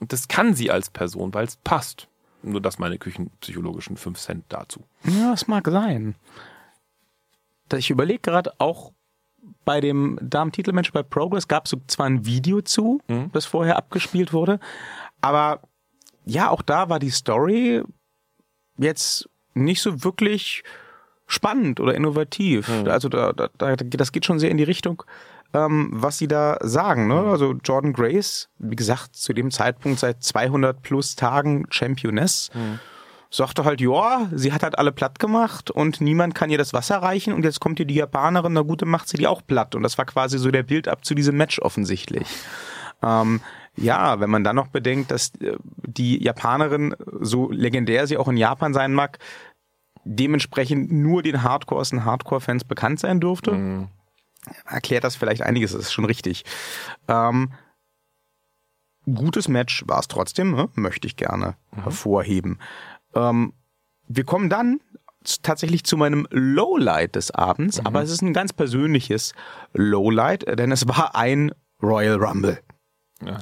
Und 0.00 0.12
das 0.12 0.28
kann 0.28 0.54
sie 0.54 0.70
als 0.70 0.90
Person, 0.90 1.34
weil 1.34 1.46
es 1.46 1.56
passt. 1.56 2.08
Nur 2.42 2.60
das 2.60 2.78
meine 2.78 2.98
küchenpsychologischen 2.98 3.96
5 3.96 4.18
Cent 4.18 4.44
dazu. 4.48 4.84
Ja, 5.04 5.30
das 5.30 5.48
mag 5.48 5.66
sein. 5.68 6.14
Ich 7.74 7.90
überlege 7.90 8.20
gerade 8.20 8.52
auch 8.58 8.92
bei 9.64 9.80
dem 9.80 10.18
Damen-Titelmatch 10.22 10.92
bei 10.92 11.02
Progress 11.02 11.48
gab 11.48 11.66
es 11.66 11.76
zwar 11.88 12.06
ein 12.06 12.24
Video 12.24 12.62
zu, 12.62 13.00
das 13.32 13.44
vorher 13.44 13.76
abgespielt 13.76 14.32
wurde, 14.32 14.60
aber 15.20 15.60
ja, 16.24 16.50
auch 16.50 16.62
da 16.62 16.88
war 16.88 16.98
die 16.98 17.10
Story 17.10 17.82
jetzt 18.78 19.28
nicht 19.54 19.82
so 19.82 20.04
wirklich 20.04 20.62
spannend 21.28 21.78
oder 21.78 21.94
innovativ. 21.94 22.68
Also 22.88 23.08
da, 23.08 23.32
da, 23.32 23.48
da, 23.56 23.76
das 23.76 24.10
geht 24.10 24.26
schon 24.26 24.40
sehr 24.40 24.50
in 24.50 24.56
die 24.56 24.64
Richtung, 24.64 25.04
ähm, 25.54 25.90
was 25.92 26.18
sie 26.18 26.26
da 26.26 26.58
sagen. 26.60 27.06
Ne? 27.06 27.20
Also 27.20 27.54
Jordan 27.62 27.92
Grace, 27.92 28.48
wie 28.58 28.76
gesagt, 28.76 29.14
zu 29.14 29.32
dem 29.32 29.52
Zeitpunkt 29.52 30.00
seit 30.00 30.24
200 30.24 30.82
plus 30.82 31.14
Tagen 31.14 31.66
Championess 31.70 32.50
sagte 33.30 33.64
halt, 33.64 33.80
ja, 33.80 34.28
sie 34.34 34.52
hat 34.52 34.62
halt 34.62 34.78
alle 34.78 34.92
platt 34.92 35.18
gemacht 35.18 35.70
und 35.70 36.00
niemand 36.00 36.34
kann 36.34 36.50
ihr 36.50 36.58
das 36.58 36.72
Wasser 36.72 36.96
reichen 36.96 37.32
und 37.34 37.44
jetzt 37.44 37.60
kommt 37.60 37.78
hier 37.78 37.86
die 37.86 37.94
Japanerin, 37.94 38.54
na 38.54 38.62
gut, 38.62 38.82
dann 38.82 38.88
macht 38.88 39.08
sie 39.08 39.18
die 39.18 39.26
auch 39.26 39.42
platt. 39.46 39.74
Und 39.74 39.82
das 39.82 39.98
war 39.98 40.06
quasi 40.06 40.38
so 40.38 40.50
der 40.50 40.62
Bild 40.62 40.88
ab 40.88 41.04
zu 41.04 41.14
diesem 41.14 41.36
Match 41.36 41.58
offensichtlich. 41.58 42.26
Ähm, 43.02 43.40
ja, 43.76 44.18
wenn 44.18 44.30
man 44.30 44.44
dann 44.44 44.56
noch 44.56 44.68
bedenkt, 44.68 45.10
dass 45.10 45.32
äh, 45.40 45.56
die 45.86 46.22
Japanerin, 46.22 46.96
so 47.20 47.50
legendär 47.50 48.06
sie 48.06 48.16
auch 48.16 48.28
in 48.28 48.36
Japan 48.36 48.74
sein 48.74 48.92
mag, 48.92 49.18
dementsprechend 50.10 50.90
nur 50.90 51.22
den 51.22 51.42
Hardcores 51.42 51.92
und 51.92 52.04
Hardcore-Fans 52.04 52.64
bekannt 52.64 52.98
sein 53.00 53.20
dürfte, 53.20 53.88
erklärt 54.66 55.04
das 55.04 55.16
vielleicht 55.16 55.42
einiges, 55.42 55.72
das 55.72 55.82
ist 55.82 55.92
schon 55.92 56.04
richtig. 56.06 56.44
Ähm, 57.08 57.52
gutes 59.12 59.48
Match 59.48 59.84
war 59.86 60.00
es 60.00 60.08
trotzdem, 60.08 60.52
ne? 60.52 60.68
möchte 60.74 61.06
ich 61.06 61.16
gerne 61.16 61.56
hervorheben. 61.74 62.58
Ähm, 63.14 63.52
wir 64.06 64.24
kommen 64.24 64.48
dann 64.48 64.80
tatsächlich 65.42 65.84
zu 65.84 65.96
meinem 65.96 66.26
Lowlight 66.30 67.14
des 67.14 67.30
Abends, 67.30 67.84
aber 67.84 68.02
es 68.02 68.10
ist 68.10 68.22
ein 68.22 68.32
ganz 68.32 68.52
persönliches 68.52 69.34
Lowlight, 69.74 70.46
denn 70.58 70.72
es 70.72 70.88
war 70.88 71.14
ein 71.14 71.52
Royal 71.82 72.16
Rumble. 72.22 72.58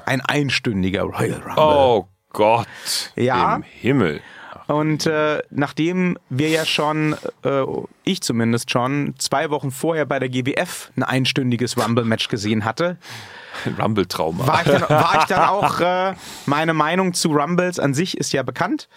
Ein 0.06 0.20
einstündiger 0.22 1.02
Royal 1.02 1.40
Rumble. 1.42 1.54
Oh 1.58 2.08
Gott 2.30 2.66
Ja. 3.14 3.56
im 3.56 3.62
Himmel. 3.62 4.20
Und 4.66 5.06
äh, 5.06 5.42
nachdem 5.50 6.18
wir 6.28 6.48
ja 6.48 6.64
schon, 6.64 7.14
äh, 7.44 7.62
ich 8.04 8.20
zumindest 8.22 8.70
schon, 8.70 9.14
zwei 9.18 9.50
Wochen 9.50 9.70
vorher 9.70 10.06
bei 10.06 10.18
der 10.18 10.28
GWF 10.28 10.90
ein 10.96 11.04
einstündiges 11.04 11.76
Rumble-Match 11.78 12.28
gesehen 12.28 12.64
hatte, 12.64 12.96
Rumble-Trauma. 13.78 14.46
war 14.46 14.60
ich 14.60 14.72
dann, 14.72 14.82
war 14.82 15.18
ich 15.20 15.24
dann 15.26 15.48
auch, 15.48 15.80
äh, 15.80 16.14
meine 16.46 16.74
Meinung 16.74 17.14
zu 17.14 17.30
Rumbles 17.30 17.78
an 17.78 17.94
sich 17.94 18.16
ist 18.16 18.32
ja 18.32 18.42
bekannt, 18.42 18.88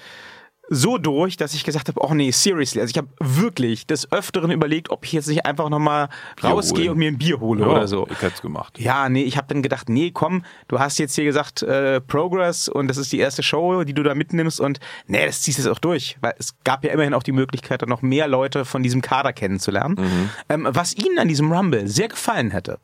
so 0.70 0.98
durch, 0.98 1.36
dass 1.36 1.54
ich 1.54 1.64
gesagt 1.64 1.88
habe, 1.88 2.00
oh 2.04 2.14
nee, 2.14 2.32
seriously, 2.32 2.80
also 2.80 2.92
ich 2.92 2.98
habe 2.98 3.08
wirklich 3.20 3.88
des 3.88 4.12
Öfteren 4.12 4.52
überlegt, 4.52 4.92
ob 4.92 5.04
ich 5.04 5.14
jetzt 5.14 5.28
nicht 5.28 5.46
einfach 5.46 5.70
nochmal 5.70 6.10
rausgehe 6.44 6.84
holen. 6.86 6.90
und 6.92 6.98
mir 7.00 7.08
ein 7.12 7.18
Bier 7.18 7.40
hole 7.40 7.62
Ja, 7.62 7.68
oder 7.68 7.88
so. 7.88 8.08
Ich 8.12 8.22
hätte 8.22 8.36
es 8.36 8.42
gemacht. 8.42 8.80
Ja, 8.80 9.10
nee, 9.10 9.24
ich 9.24 9.36
habe 9.38 9.48
dann 9.48 9.64
gedacht, 9.64 9.90
nee, 9.90 10.12
komm, 10.12 10.44
du 10.68 10.80
hast 10.80 11.00
jetzt 11.00 11.16
hier 11.16 11.24
gesagt 11.24 11.64
äh, 11.64 12.00
Progress 12.02 12.70
und 12.70 12.88
das 12.88 12.98
ist 12.98 13.12
die 13.12 13.20
erste 13.20 13.42
Show, 13.44 13.84
die 13.84 13.94
du 13.94 14.04
da 14.04 14.14
mitnimmst 14.16 14.60
und 14.60 14.80
nee, 15.08 15.26
das 15.26 15.42
ziehst 15.42 15.58
du 15.58 15.64
jetzt 15.64 15.72
auch 15.72 15.80
durch, 15.80 16.18
weil 16.22 16.36
es 16.38 16.56
gab 16.64 16.84
ja 16.86 16.92
immerhin 16.92 17.14
auch 17.14 17.24
die 17.24 17.32
Möglichkeit, 17.32 17.82
dann 17.82 17.90
noch 17.90 18.02
mehr 18.02 18.28
Leute 18.28 18.64
von 18.64 18.84
diesem 18.84 19.02
Kader 19.02 19.34
kennenzulernen. 19.34 20.30
Ähm, 20.50 20.68
was 20.70 20.96
ihnen 20.96 21.18
an 21.18 21.28
diesem 21.28 21.52
Rumble 21.52 21.88
sehr 21.88 22.10
gefallen 22.10 22.52
hätte, 22.52 22.80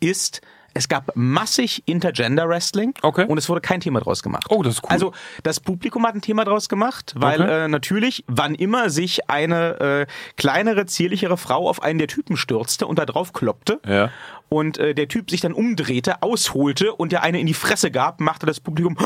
ist, 0.00 0.40
es 0.74 0.88
gab 0.88 1.10
massig 1.14 1.82
Intergender 1.86 2.48
Wrestling 2.48 2.94
Okay. 3.02 3.24
und 3.26 3.38
es 3.38 3.48
wurde 3.48 3.60
kein 3.60 3.80
Thema 3.80 4.00
draus 4.00 4.22
gemacht. 4.22 4.46
Oh, 4.50 4.62
das 4.62 4.74
ist 4.74 4.82
cool. 4.84 4.90
Also 4.90 5.12
das 5.42 5.60
Publikum 5.60 6.06
hat 6.06 6.14
ein 6.14 6.20
Thema 6.20 6.44
draus 6.44 6.68
gemacht, 6.68 7.12
weil 7.16 7.40
Okay. 7.42 7.64
äh, 7.64 7.68
natürlich, 7.68 8.24
wann 8.26 8.54
immer 8.54 8.90
sich 8.90 9.28
eine 9.30 9.80
äh, 9.80 10.06
kleinere, 10.36 10.86
zierlichere 10.86 11.36
Frau 11.36 11.68
auf 11.68 11.82
einen 11.82 11.98
der 11.98 12.08
Typen 12.08 12.36
stürzte 12.36 12.86
und 12.86 12.98
da 12.98 13.06
drauf 13.06 13.32
kloppte 13.32 13.80
Ja. 13.86 14.10
und 14.48 14.78
äh, 14.78 14.94
der 14.94 15.08
Typ 15.08 15.30
sich 15.30 15.40
dann 15.40 15.52
umdrehte, 15.52 16.22
ausholte 16.22 16.94
und 16.94 17.12
der 17.12 17.22
eine 17.22 17.40
in 17.40 17.46
die 17.46 17.54
Fresse 17.54 17.90
gab, 17.90 18.20
machte 18.20 18.46
das 18.46 18.60
Publikum 18.60 18.96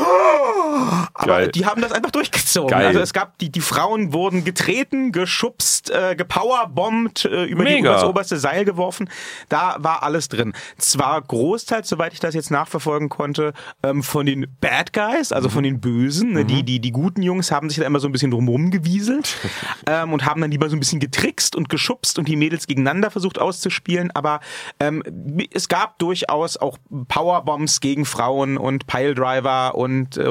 aber 1.13 1.27
Geil. 1.27 1.47
die 1.49 1.65
haben 1.65 1.81
das 1.81 1.91
einfach 1.91 2.11
durchgezogen. 2.11 2.69
Geil. 2.69 2.87
Also 2.87 2.99
es 2.99 3.13
gab 3.13 3.37
die 3.39 3.51
die 3.51 3.61
Frauen 3.61 4.13
wurden 4.13 4.43
getreten, 4.43 5.11
geschubst, 5.11 5.89
äh, 5.89 6.15
gepowerbombt, 6.15 7.25
äh, 7.25 7.45
über, 7.45 7.63
die, 7.63 7.75
Mega. 7.75 7.89
über 7.89 7.93
das 7.93 8.03
oberste 8.03 8.37
Seil 8.37 8.65
geworfen. 8.65 9.09
Da 9.49 9.77
war 9.79 10.03
alles 10.03 10.29
drin. 10.29 10.53
Zwar 10.77 11.21
großteils, 11.21 11.87
soweit 11.87 12.13
ich 12.13 12.19
das 12.19 12.33
jetzt 12.33 12.51
nachverfolgen 12.51 13.09
konnte, 13.09 13.53
ähm, 13.83 14.03
von 14.03 14.25
den 14.25 14.47
Bad 14.61 14.93
Guys, 14.93 15.31
also 15.31 15.49
von 15.49 15.63
den 15.63 15.79
Bösen. 15.79 16.33
Ne? 16.33 16.45
Die 16.45 16.63
die 16.63 16.79
die 16.79 16.91
guten 16.91 17.21
Jungs 17.21 17.51
haben 17.51 17.69
sich 17.69 17.77
dann 17.77 17.87
immer 17.87 17.99
so 17.99 18.07
ein 18.07 18.11
bisschen 18.11 18.31
drumherum 18.31 18.71
gewieselt 18.71 19.37
ähm, 19.87 20.13
und 20.13 20.25
haben 20.25 20.41
dann 20.41 20.51
lieber 20.51 20.69
so 20.69 20.75
ein 20.75 20.79
bisschen 20.79 20.99
getrickst 20.99 21.55
und 21.55 21.69
geschubst 21.69 22.19
und 22.19 22.27
die 22.27 22.35
Mädels 22.35 22.67
gegeneinander 22.67 23.11
versucht 23.11 23.39
auszuspielen. 23.39 24.11
Aber 24.11 24.39
ähm, 24.79 25.03
es 25.51 25.69
gab 25.69 25.99
durchaus 25.99 26.57
auch 26.57 26.77
Powerbombs 27.07 27.79
gegen 27.79 28.05
Frauen 28.05 28.57
und 28.57 28.87
Piledriver 28.87 29.75
und, 29.75 30.17
äh, 30.17 30.23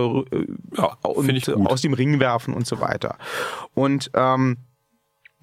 Ja, 0.77 0.97
und 1.03 1.67
aus 1.67 1.81
dem 1.83 1.95
Ring 1.95 2.21
werfen 2.21 2.55
und 2.55 2.67
so 2.67 2.81
weiter. 2.81 3.17
Und 3.75 4.11
ähm, 4.15 4.59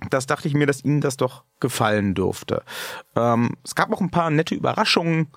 das 0.09 0.25
dachte 0.25 0.47
ich 0.47 0.53
mir, 0.53 0.65
dass 0.65 0.83
Ihnen 0.83 1.01
das 1.01 1.17
doch 1.17 1.43
gefallen 1.59 2.15
dürfte. 2.15 2.63
Ähm, 3.15 3.51
es 3.63 3.75
gab 3.75 3.91
auch 3.91 4.01
ein 4.01 4.11
paar 4.11 4.29
nette 4.29 4.55
Überraschungen. 4.55 5.27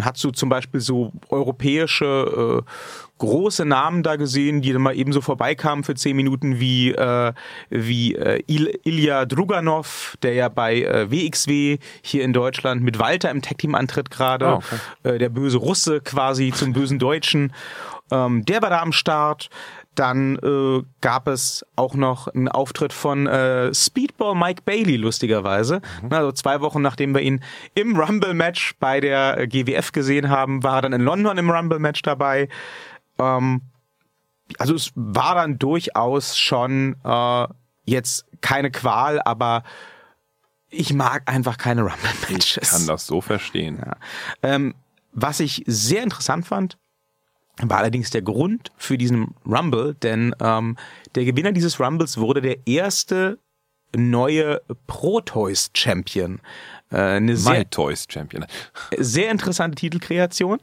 Hat 0.00 0.16
so 0.16 0.30
zum 0.30 0.48
Beispiel 0.48 0.80
so 0.80 1.12
europäische 1.28 2.62
äh, 2.64 2.70
große 3.18 3.66
Namen 3.66 4.02
da 4.02 4.16
gesehen, 4.16 4.62
die 4.62 4.72
dann 4.72 4.80
mal 4.80 4.96
eben 4.96 5.12
so 5.12 5.20
vorbeikamen 5.20 5.84
für 5.84 5.94
zehn 5.94 6.16
Minuten, 6.16 6.58
wie, 6.58 6.92
äh, 6.92 7.34
wie 7.68 8.14
äh, 8.14 8.42
Il 8.46 8.78
Ilya 8.84 9.26
Druganov, 9.26 10.16
der 10.22 10.32
ja 10.32 10.48
bei 10.48 10.82
äh, 10.82 11.10
WXW 11.10 11.76
hier 12.00 12.24
in 12.24 12.32
Deutschland 12.32 12.82
mit 12.82 12.98
Walter 12.98 13.30
im 13.30 13.42
Tag-Team 13.42 13.74
antritt 13.74 14.10
gerade. 14.10 14.46
Ah, 14.46 14.54
okay. 14.54 14.76
äh, 15.02 15.18
der 15.18 15.28
böse 15.28 15.58
Russe 15.58 16.00
quasi 16.00 16.50
zum 16.50 16.72
bösen 16.72 16.98
Deutschen. 16.98 17.52
Ähm, 18.10 18.44
der 18.44 18.62
war 18.62 18.70
da 18.70 18.80
am 18.82 18.92
Start. 18.92 19.50
Dann 19.94 20.36
äh, 20.36 20.82
gab 21.00 21.28
es 21.28 21.64
auch 21.76 21.94
noch 21.94 22.26
einen 22.26 22.48
Auftritt 22.48 22.92
von 22.92 23.26
äh, 23.26 23.72
Speedball 23.72 24.34
Mike 24.34 24.62
Bailey, 24.64 24.96
lustigerweise. 24.96 25.80
Also 26.10 26.32
zwei 26.32 26.60
Wochen 26.60 26.82
nachdem 26.82 27.14
wir 27.14 27.20
ihn 27.20 27.42
im 27.74 27.96
Rumble-Match 27.96 28.74
bei 28.80 29.00
der 29.00 29.38
äh, 29.38 29.46
GWF 29.46 29.92
gesehen 29.92 30.30
haben, 30.30 30.62
war 30.64 30.76
er 30.76 30.82
dann 30.82 30.92
in 30.94 31.00
London 31.00 31.38
im 31.38 31.50
Rumble-Match 31.50 32.02
dabei. 32.02 32.48
Ähm, 33.18 33.62
also 34.58 34.74
es 34.74 34.90
war 34.96 35.36
dann 35.36 35.58
durchaus 35.58 36.36
schon 36.36 36.96
äh, 37.04 37.46
jetzt 37.84 38.26
keine 38.40 38.70
Qual, 38.70 39.20
aber 39.22 39.62
ich 40.70 40.92
mag 40.92 41.22
einfach 41.26 41.56
keine 41.56 41.82
Rumble-Matches. 41.82 42.58
Ich 42.62 42.70
kann 42.70 42.86
das 42.86 43.06
so 43.06 43.20
verstehen. 43.20 43.80
Ähm, 44.42 44.74
was 45.12 45.38
ich 45.38 45.62
sehr 45.66 46.02
interessant 46.02 46.46
fand, 46.46 46.76
war 47.62 47.78
allerdings 47.78 48.10
der 48.10 48.22
Grund 48.22 48.72
für 48.76 48.98
diesen 48.98 49.34
Rumble, 49.46 49.94
denn 49.94 50.34
ähm, 50.40 50.76
der 51.14 51.24
Gewinner 51.24 51.52
dieses 51.52 51.78
Rumbles 51.78 52.18
wurde 52.18 52.40
der 52.40 52.66
erste 52.66 53.38
neue 53.96 54.60
Pro 54.86 55.20
Toys 55.20 55.70
Champion. 55.74 56.40
Äh, 56.90 56.96
eine 56.96 57.32
My 57.32 57.38
sehr, 57.38 57.70
Toys 57.70 58.06
Champion. 58.08 58.44
sehr 58.98 59.30
interessante 59.30 59.76
Titelkreation. 59.76 60.58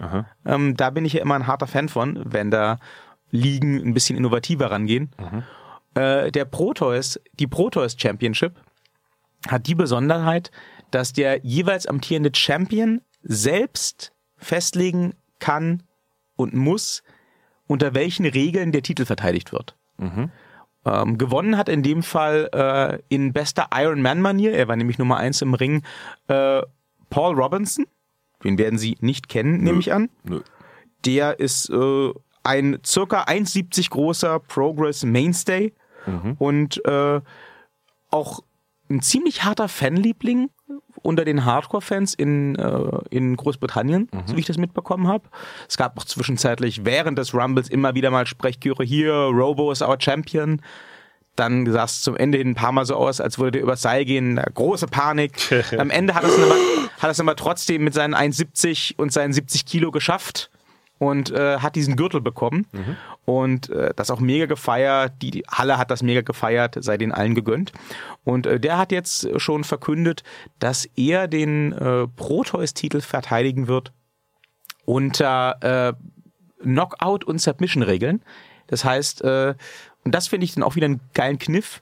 Ähm, 0.46 0.76
da 0.76 0.89
bin 0.89 1.06
ich 1.06 1.14
ja 1.14 1.22
immer 1.22 1.36
ein 1.36 1.48
harter 1.48 1.68
Fan 1.68 1.89
von, 1.89 2.22
wenn 2.26 2.52
da 2.52 2.80
Ligen 3.30 3.78
ein 3.78 3.94
bisschen 3.94 4.18
innovativer 4.18 4.70
rangehen. 4.70 5.12
Äh, 5.94 6.32
der 6.32 6.46
Pro 6.46 6.74
Toys, 6.74 7.20
die 7.34 7.48
Pro 7.48 7.70
Toys 7.70 7.96
Championship 7.98 8.60
hat 9.48 9.68
die 9.68 9.76
Besonderheit, 9.76 10.52
dass 10.92 11.14
der 11.14 11.39
jeweils 11.44 11.88
amtierende 11.88 12.32
Champion 12.34 13.02
selbst 13.24 14.12
festlegen 14.38 15.14
kann 15.39 15.84
und 16.42 16.54
muss, 16.54 17.04
unter 17.68 17.94
welchen 17.94 18.26
Regeln 18.26 18.72
der 18.72 18.84
Titel 18.84 19.06
verteidigt 19.06 19.52
wird. 19.54 19.76
Ähm, 20.84 21.18
gewonnen 21.18 21.58
hat 21.58 21.70
in 21.70 21.84
dem 21.84 22.02
Fall 22.04 22.50
äh, 22.54 23.00
in 23.14 23.34
bester 23.34 23.70
Iron 23.74 24.02
Man-Manier, 24.02 24.54
er 24.54 24.68
war 24.68 24.76
nämlich 24.76 24.98
Nummer 24.98 25.18
eins 25.18 25.42
im 25.42 25.54
Ring, 25.54 25.84
äh, 26.28 26.62
Paul 27.10 27.36
Robinson. 27.36 27.86
Den 28.44 28.58
werden 28.58 28.80
Sie 28.80 28.98
nicht 29.00 29.30
kennen, 29.30 29.64
nehme 29.64 29.80
ich 29.80 29.94
an. 29.94 30.10
Nö. 30.24 30.42
Der 31.06 31.39
ist 31.39 31.70
äh, 31.70 32.14
ein 32.44 32.80
circa 32.84 33.24
1,70 33.26 33.92
großer 33.92 34.39
Progress 34.39 35.04
Mainstay 35.04 35.74
und 36.39 36.84
äh, 36.86 37.22
auch 38.10 38.39
ein 38.89 39.02
ziemlich 39.02 39.44
harter 39.44 39.68
Fanliebling 39.68 40.50
unter 41.02 41.26
den 41.26 41.45
Hardcore-Fans 41.45 42.14
in, 42.14 42.56
äh, 42.56 42.99
in 43.10 43.36
Großbritannien, 43.36 44.10
so 44.26 44.36
wie 44.36 44.41
ich 44.41 44.45
das 44.45 44.58
mitbekommen 44.58 45.08
habe. 45.08 45.24
Es 45.68 45.78
gab 45.78 45.97
auch 45.97 46.06
zwischenzeitlich 46.06 46.86
während 46.86 47.18
des 47.18 47.34
Rumbles 47.34 47.70
immer 47.70 47.95
wieder 47.95 48.12
mal 48.12 48.26
Sprechchöre 48.26 48.84
hier, 48.84 49.14
Robo 49.14 49.72
ist 49.72 49.82
our 49.82 49.97
Champion. 49.99 50.62
Dann 51.36 51.66
sah 51.72 51.86
es 51.86 52.02
zum 52.02 52.18
Ende 52.18 52.38
hin 52.38 52.49
ein 52.49 52.56
paar 52.56 52.74
Mal 52.74 52.86
so 52.86 52.95
aus, 52.95 53.22
als 53.22 53.39
würde 53.39 53.52
der 53.52 53.62
übers 53.62 53.82
Seil 53.82 54.06
gehen. 54.06 54.39
Große 54.54 54.88
Panik. 54.88 55.34
Am 55.78 55.89
Ende 55.89 56.14
hat 56.14 56.24
es 56.24 56.38
aber, 56.38 56.56
hat 56.99 57.12
es 57.12 57.20
aber 57.20 57.36
trotzdem 57.36 57.84
mit 57.84 57.93
seinen 57.93 58.14
1,70 58.14 58.97
und 58.97 59.14
seinen 59.14 59.32
70 59.32 59.66
Kilo 59.66 59.91
geschafft 59.91 60.52
und 61.02 61.32
äh, 61.32 61.58
hat 61.58 61.76
diesen 61.76 61.95
Gürtel 61.95 62.22
bekommen 62.22 62.68
und 63.26 63.72
äh, 63.72 63.91
das 63.95 64.12
auch 64.12 64.20
mega 64.20 64.45
gefeiert. 64.45 65.14
Die, 65.24 65.32
die 65.32 65.43
Halle 65.49 65.80
hat 65.80 65.89
das 65.89 66.04
mega 66.04 66.22
gefeiert, 66.22 66.78
sei 66.80 66.95
den 66.95 67.12
allen 67.12 67.34
gegönnt. 67.34 67.72
Und 68.24 68.45
äh, 68.45 68.60
der 68.60 68.78
hat 68.78 68.91
jetzt 68.91 69.28
schon 69.41 69.64
verkündet, 69.64 70.22
dass 70.60 70.86
er 70.95 71.28
den 71.28 71.72
äh, 71.72 72.06
Proteus-Titel 72.08 73.02
verteidigen 73.02 73.68
wird 73.68 73.93
unter 74.86 75.58
äh, 75.89 75.93
Knockout- 76.64 77.24
und 77.24 77.41
Submission-Regeln. 77.41 78.22
Das 78.68 78.86
heißt, 78.86 79.24
äh, 79.24 79.56
und 80.04 80.14
das 80.14 80.28
finde 80.28 80.45
ich 80.45 80.54
dann 80.54 80.64
auch 80.64 80.76
wieder 80.76 80.86
einen 80.86 80.99
geilen 81.16 81.39
Kniff. 81.39 81.82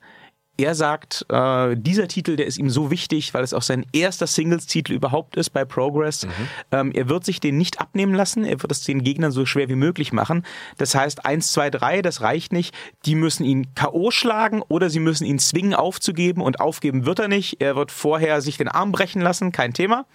Er 0.59 0.75
sagt, 0.75 1.25
äh, 1.29 1.77
dieser 1.77 2.09
Titel, 2.09 2.35
der 2.35 2.45
ist 2.45 2.57
ihm 2.57 2.69
so 2.69 2.91
wichtig, 2.91 3.33
weil 3.33 3.45
es 3.45 3.53
auch 3.53 3.61
sein 3.61 3.85
erster 3.93 4.27
Singles-Titel 4.27 4.91
überhaupt 4.91 5.37
ist 5.37 5.51
bei 5.51 5.63
Progress. 5.63 6.27
Ähm, 6.73 6.91
er 6.91 7.07
wird 7.07 7.23
sich 7.23 7.39
den 7.39 7.57
nicht 7.57 7.79
abnehmen 7.79 8.13
lassen. 8.13 8.43
Er 8.43 8.61
wird 8.61 8.69
es 8.69 8.83
den 8.83 9.01
Gegnern 9.01 9.31
so 9.31 9.45
schwer 9.45 9.69
wie 9.69 9.75
möglich 9.75 10.11
machen. 10.11 10.45
Das 10.77 10.95
heißt, 10.95 11.25
eins, 11.25 11.53
zwei, 11.53 11.69
drei, 11.69 12.01
das 12.01 12.19
reicht 12.19 12.51
nicht. 12.51 12.75
Die 13.05 13.15
müssen 13.15 13.45
ihn 13.45 13.73
K.O. 13.73 14.11
schlagen 14.11 14.61
oder 14.67 14.89
sie 14.89 14.99
müssen 14.99 15.23
ihn 15.23 15.39
zwingen 15.39 15.73
aufzugeben 15.73 16.41
und 16.41 16.59
aufgeben 16.59 17.05
wird 17.05 17.19
er 17.19 17.29
nicht. 17.29 17.61
Er 17.61 17.77
wird 17.77 17.89
vorher 17.89 18.41
sich 18.41 18.57
den 18.57 18.67
Arm 18.67 18.91
brechen 18.91 19.21
lassen, 19.21 19.53
kein 19.53 19.73
Thema. 19.73 20.07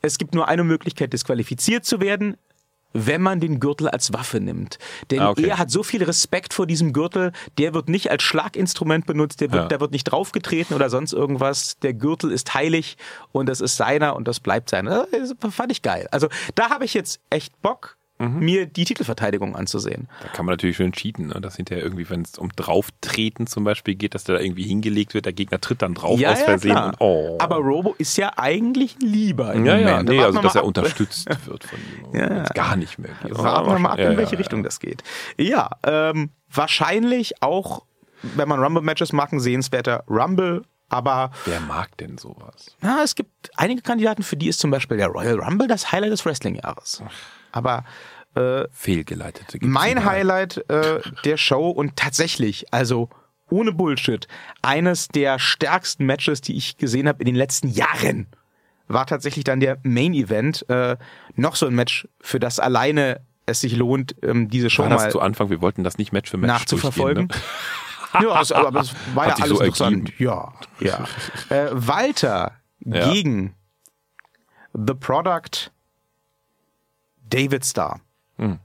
Es 0.00 0.16
gibt 0.18 0.32
nur 0.32 0.46
eine 0.46 0.62
Möglichkeit, 0.62 1.12
disqualifiziert 1.12 1.84
zu 1.84 2.00
werden, 2.00 2.36
wenn 2.92 3.22
man 3.22 3.40
den 3.40 3.60
Gürtel 3.60 3.88
als 3.88 4.12
Waffe 4.12 4.40
nimmt. 4.40 4.78
Denn 5.10 5.20
Ah, 5.20 5.30
okay. 5.30 5.46
er 5.46 5.58
hat 5.58 5.70
so 5.70 5.82
viel 5.82 6.02
Respekt 6.02 6.52
vor 6.54 6.66
diesem 6.66 6.92
Gürtel, 6.92 7.32
der 7.58 7.72
wird 7.74 7.88
nicht 7.88 8.10
als 8.10 8.22
Schlaginstrument 8.22 9.06
benutzt, 9.06 9.40
der 9.40 9.52
wird, 9.52 9.62
Ja. 9.62 9.68
da 9.68 9.80
wird 9.80 9.92
nicht 9.92 10.04
draufgetreten 10.04 10.74
oder 10.74 10.90
sonst 10.90 11.12
irgendwas. 11.12 11.78
Der 11.82 11.94
Gürtel 11.94 12.30
ist 12.32 12.52
heilig 12.54 12.96
und 13.32 13.48
das 13.48 13.60
ist 13.60 13.76
seiner 13.76 14.16
und 14.16 14.26
das 14.26 14.40
bleibt 14.40 14.70
seiner. 14.70 15.06
Das 15.12 15.34
fand 15.54 15.70
ich 15.72 15.82
geil. 15.82 16.08
Also 16.10 16.28
da 16.54 16.70
habe 16.70 16.84
ich 16.84 16.94
jetzt 16.94 17.20
echt 17.30 17.60
Bock, 17.62 17.96
Mhm. 18.20 18.38
mir 18.38 18.66
die 18.66 18.84
Titelverteidigung 18.84 19.56
anzusehen. 19.56 20.08
Da 20.22 20.28
kann 20.28 20.44
man 20.46 20.52
natürlich 20.52 20.76
schön 20.76 20.92
cheaten, 20.92 21.28
ne? 21.28 21.40
dass 21.40 21.56
hinterher 21.56 21.82
irgendwie, 21.82 22.08
wenn 22.10 22.20
es 22.22 22.38
um 22.38 22.50
Drauftreten 22.54 23.46
zum 23.46 23.64
Beispiel 23.64 23.94
geht, 23.94 24.14
dass 24.14 24.24
der 24.24 24.36
da 24.36 24.40
irgendwie 24.42 24.64
hingelegt 24.64 25.14
wird, 25.14 25.24
der 25.24 25.32
Gegner 25.32 25.58
tritt 25.60 25.80
dann 25.82 25.94
drauf 25.94 26.22
aus 26.22 26.40
Versehen. 26.42 26.76
und, 26.76 26.96
oh. 27.00 27.38
Aber 27.40 27.56
Robo 27.56 27.94
ist 27.98 28.16
ja 28.18 28.32
eigentlich 28.36 28.96
lieber 29.00 29.54
im 29.54 29.64
ja, 29.64 29.78
ja, 29.78 29.90
Moment. 29.90 30.08
nee, 30.10 30.18
Warten 30.18 30.26
also 30.36 30.42
dass 30.42 30.54
er 30.54 30.60
ab. 30.60 30.66
unterstützt 30.68 31.28
wird 31.46 31.64
von 31.64 31.78
ihm. 31.78 32.14
Ja. 32.20 32.42
Gar 32.54 32.76
nicht 32.76 32.98
mehr 32.98 33.12
geht. 33.22 33.36
Warten 33.36 33.70
wir 33.70 33.78
mal 33.78 33.90
ab, 33.92 33.98
Ja, 33.98 34.10
in 34.10 34.16
welche 34.18 34.32
ja, 34.34 34.38
Richtung 34.38 34.62
das 34.62 34.80
geht. 34.80 35.02
Ja, 35.38 35.70
ähm, 35.84 36.30
wahrscheinlich 36.52 37.42
auch, 37.42 37.84
wenn 38.22 38.48
man 38.48 38.62
Rumble-Matches 38.62 39.12
mag, 39.14 39.32
ein 39.32 39.40
sehenswerter 39.40 40.04
Rumble, 40.08 40.62
aber 40.90 41.30
Wer 41.46 41.60
mag 41.60 41.96
denn 41.98 42.18
sowas? 42.18 42.76
na, 42.82 43.02
es 43.02 43.14
gibt 43.14 43.50
einige 43.56 43.80
Kandidaten, 43.80 44.22
für 44.22 44.36
die 44.36 44.48
ist 44.48 44.60
zum 44.60 44.70
Beispiel 44.70 44.96
der 44.98 45.06
Royal 45.08 45.38
Rumble 45.40 45.68
das 45.68 45.90
Highlight 45.90 46.12
des 46.12 46.26
Wrestling-Jahres. 46.26 47.02
Aber 47.52 47.84
Fehlgeleitete 48.72 49.58
gibt's 49.58 49.66
mein. 49.74 50.04
Highlight 50.04 50.64
äh, 50.70 51.00
der 51.24 51.36
Show 51.36 51.68
und 51.70 51.96
tatsächlich, 51.96 52.72
also 52.72 53.08
ohne 53.50 53.72
Bullshit, 53.72 54.28
eines 54.62 55.08
der 55.08 55.38
stärksten 55.40 56.06
Matches, 56.06 56.40
die 56.40 56.56
ich 56.56 56.76
gesehen 56.76 57.08
habe 57.08 57.18
in 57.20 57.26
den 57.26 57.34
letzten 57.34 57.68
Jahren, 57.68 58.28
war 58.86 59.06
tatsächlich 59.06 59.42
dann 59.44 59.58
der 59.58 59.78
Main 59.82 60.14
Event. 60.14 60.64
Äh, 60.68 60.96
noch 61.34 61.56
so 61.56 61.66
ein 61.66 61.74
Match, 61.74 62.06
für 62.20 62.38
das 62.38 62.60
alleine 62.60 63.20
es 63.46 63.62
sich 63.62 63.76
lohnt, 63.76 64.14
ähm, 64.22 64.48
diese 64.48 64.70
Show 64.70 64.84
War 64.84 64.90
das 64.90 65.02
mal 65.02 65.10
zu 65.10 65.20
Anfang? 65.20 65.50
Wir 65.50 65.60
wollten 65.60 65.82
das 65.82 65.98
nicht 65.98 66.12
Match 66.12 66.30
für 66.30 66.36
Match 66.36 66.48
nachzuverfolgen. 66.52 67.28
durchgehen, 67.28 67.50
Ne? 68.20 68.24
ja, 68.26 68.30
also, 68.32 68.54
aber 68.56 68.80
es 68.80 68.92
war 69.14 69.24
ja 69.24 69.30
Hat 69.30 69.36
sich 69.36 69.44
alles 69.44 69.58
so 69.58 69.64
interessant. 69.64 70.12
Ja, 70.18 70.52
ja. 70.78 71.04
Äh, 71.48 71.68
Walter 71.72 72.52
Ja. 72.84 73.12
gegen 73.12 73.54
The 74.72 74.94
Product 74.94 75.70
David 77.30 77.64
Starr. 77.64 78.00
Hm. 78.36 78.58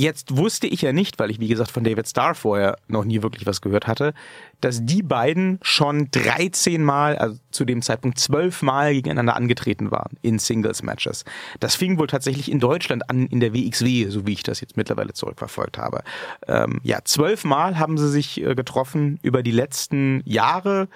Jetzt 0.00 0.34
wusste 0.38 0.66
ich 0.66 0.80
ja 0.80 0.94
nicht, 0.94 1.18
weil 1.18 1.30
ich 1.30 1.40
wie 1.40 1.48
gesagt 1.48 1.70
von 1.70 1.84
David 1.84 2.08
Starr 2.08 2.34
vorher 2.34 2.78
noch 2.88 3.04
nie 3.04 3.22
wirklich 3.22 3.44
was 3.44 3.60
gehört 3.60 3.86
hatte, 3.86 4.14
dass 4.62 4.86
die 4.86 5.02
beiden 5.02 5.58
schon 5.60 6.10
13 6.10 6.82
Mal, 6.82 7.18
also 7.18 7.38
zu 7.50 7.66
dem 7.66 7.82
Zeitpunkt 7.82 8.18
12 8.18 8.62
Mal 8.62 8.94
gegeneinander 8.94 9.36
angetreten 9.36 9.90
waren 9.90 10.16
in 10.22 10.38
Singles-Matches. 10.38 11.26
Das 11.58 11.74
fing 11.74 11.98
wohl 11.98 12.06
tatsächlich 12.06 12.50
in 12.50 12.60
Deutschland 12.60 13.10
an 13.10 13.26
in 13.26 13.40
der 13.40 13.52
WXW, 13.52 14.08
so 14.08 14.26
wie 14.26 14.32
ich 14.32 14.42
das 14.42 14.62
jetzt 14.62 14.78
mittlerweile 14.78 15.12
zurückverfolgt 15.12 15.76
habe. 15.76 16.02
Ähm, 16.48 16.80
ja, 16.82 17.00
zwölf 17.04 17.44
Mal 17.44 17.78
haben 17.78 17.98
sie 17.98 18.08
sich 18.08 18.40
äh, 18.40 18.54
getroffen 18.54 19.18
über 19.20 19.42
die 19.42 19.50
letzten 19.50 20.22
Jahre. 20.24 20.88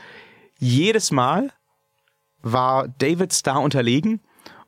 Jedes 0.59 1.11
Mal 1.11 1.51
war 2.41 2.89
David 2.89 3.35
Starr 3.35 3.61
unterlegen. 3.61 4.21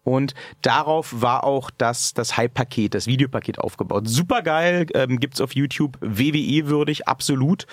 Und 0.07 0.35
darauf 0.63 1.21
war 1.21 1.43
auch 1.43 1.69
das, 1.77 2.15
das 2.15 2.37
Hype-Paket, 2.37 2.95
das 2.95 3.09
Videopaket 3.09 3.59
aufgebaut. 3.59 4.07
Super 4.07 4.41
geil, 4.43 4.87
ähm, 4.95 5.19
gibt's 5.19 5.41
auf 5.41 5.57
YouTube, 5.57 5.99
WWE-würdig, 6.01 7.09
absolut. 7.09 7.67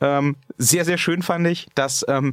Ähm, 0.00 0.36
sehr, 0.56 0.86
sehr 0.86 0.96
schön 0.96 1.20
fand 1.20 1.46
ich, 1.46 1.68
dass 1.74 2.02
ähm, 2.08 2.32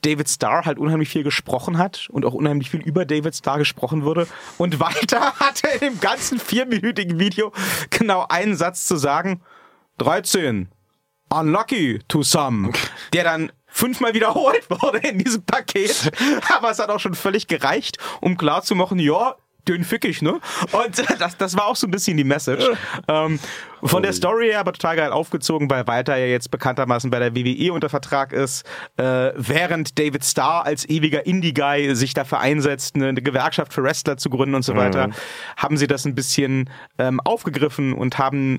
David 0.00 0.30
Starr 0.30 0.64
halt 0.64 0.78
unheimlich 0.78 1.10
viel 1.10 1.22
gesprochen 1.22 1.76
hat 1.76 2.08
und 2.10 2.24
auch 2.24 2.32
unheimlich 2.32 2.70
viel 2.70 2.80
über 2.80 3.04
David 3.04 3.36
Starr 3.36 3.58
gesprochen 3.58 4.04
wurde. 4.04 4.26
Und 4.56 4.80
weiter 4.80 5.34
hatte 5.38 5.68
in 5.74 5.80
dem 5.80 6.00
ganzen 6.00 6.40
vierminütigen 6.40 7.18
Video 7.18 7.52
genau 7.90 8.24
einen 8.26 8.56
Satz 8.56 8.86
zu 8.86 8.96
sagen. 8.96 9.42
13. 9.98 10.68
Unlucky 11.28 12.00
to 12.08 12.22
some. 12.22 12.72
Der 13.12 13.24
dann 13.24 13.52
fünfmal 13.72 14.14
wiederholt 14.14 14.68
wurde 14.70 14.98
in 14.98 15.18
diesem 15.18 15.42
Paket. 15.42 16.12
Aber 16.56 16.70
es 16.70 16.78
hat 16.78 16.90
auch 16.90 17.00
schon 17.00 17.14
völlig 17.14 17.46
gereicht, 17.48 17.98
um 18.20 18.36
klarzumachen, 18.36 18.98
ja, 18.98 19.36
den 19.68 19.84
fick 19.84 20.04
ich, 20.04 20.22
ne? 20.22 20.40
Und 20.72 21.04
das, 21.20 21.36
das 21.36 21.56
war 21.56 21.66
auch 21.66 21.76
so 21.76 21.86
ein 21.86 21.90
bisschen 21.90 22.16
die 22.16 22.24
Message. 22.24 22.64
Ähm, 23.08 23.40
von 23.82 24.02
der 24.02 24.12
Story 24.12 24.48
her 24.48 24.60
aber 24.60 24.72
total 24.72 24.96
geil 24.96 25.10
aufgezogen, 25.10 25.68
weil 25.68 25.86
Walter 25.88 26.16
ja 26.16 26.26
jetzt 26.26 26.50
bekanntermaßen 26.50 27.10
bei 27.10 27.18
der 27.18 27.34
WWE 27.34 27.72
unter 27.72 27.88
Vertrag 27.88 28.32
ist, 28.32 28.64
äh, 28.96 29.32
während 29.34 29.98
David 29.98 30.24
Starr 30.24 30.64
als 30.64 30.88
ewiger 30.88 31.26
Indie-Guy 31.26 31.94
sich 31.96 32.14
dafür 32.14 32.38
einsetzt, 32.38 32.94
eine, 32.94 33.08
eine 33.08 33.22
Gewerkschaft 33.22 33.72
für 33.72 33.82
Wrestler 33.82 34.16
zu 34.18 34.30
gründen 34.30 34.54
und 34.54 34.62
so 34.64 34.76
weiter, 34.76 35.10
haben 35.56 35.76
sie 35.76 35.88
das 35.88 36.04
ein 36.04 36.14
bisschen 36.14 36.70
ähm, 36.98 37.18
aufgegriffen 37.20 37.92
und 37.92 38.18
haben 38.18 38.58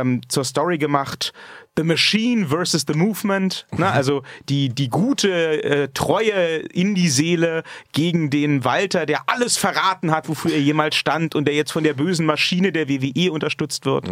ähm, 0.00 0.20
zur 0.28 0.44
Story 0.44 0.78
gemacht, 0.78 1.32
The 1.76 1.84
Machine 1.84 2.46
versus 2.46 2.84
The 2.86 2.94
Movement, 2.94 3.66
ne? 3.70 3.90
also 3.90 4.22
die, 4.48 4.68
die 4.68 4.90
gute, 4.90 5.62
äh, 5.64 5.88
treue 5.94 6.58
Indie-Seele 6.58 7.62
gegen 7.92 8.28
den 8.28 8.64
Walter, 8.64 9.06
der 9.06 9.22
alles 9.28 9.56
verraten 9.56 10.10
hat, 10.10 10.28
wofür 10.28 10.52
er 10.52 10.60
jemals 10.60 10.96
stand 10.96 11.34
und 11.34 11.46
der 11.46 11.54
jetzt 11.54 11.72
von 11.72 11.84
der 11.84 11.94
bösen 11.94 12.26
Maschine 12.26 12.72
der 12.72 12.88
WWE 12.88 13.32
unterstützt 13.32 13.86
wird. 13.86 14.06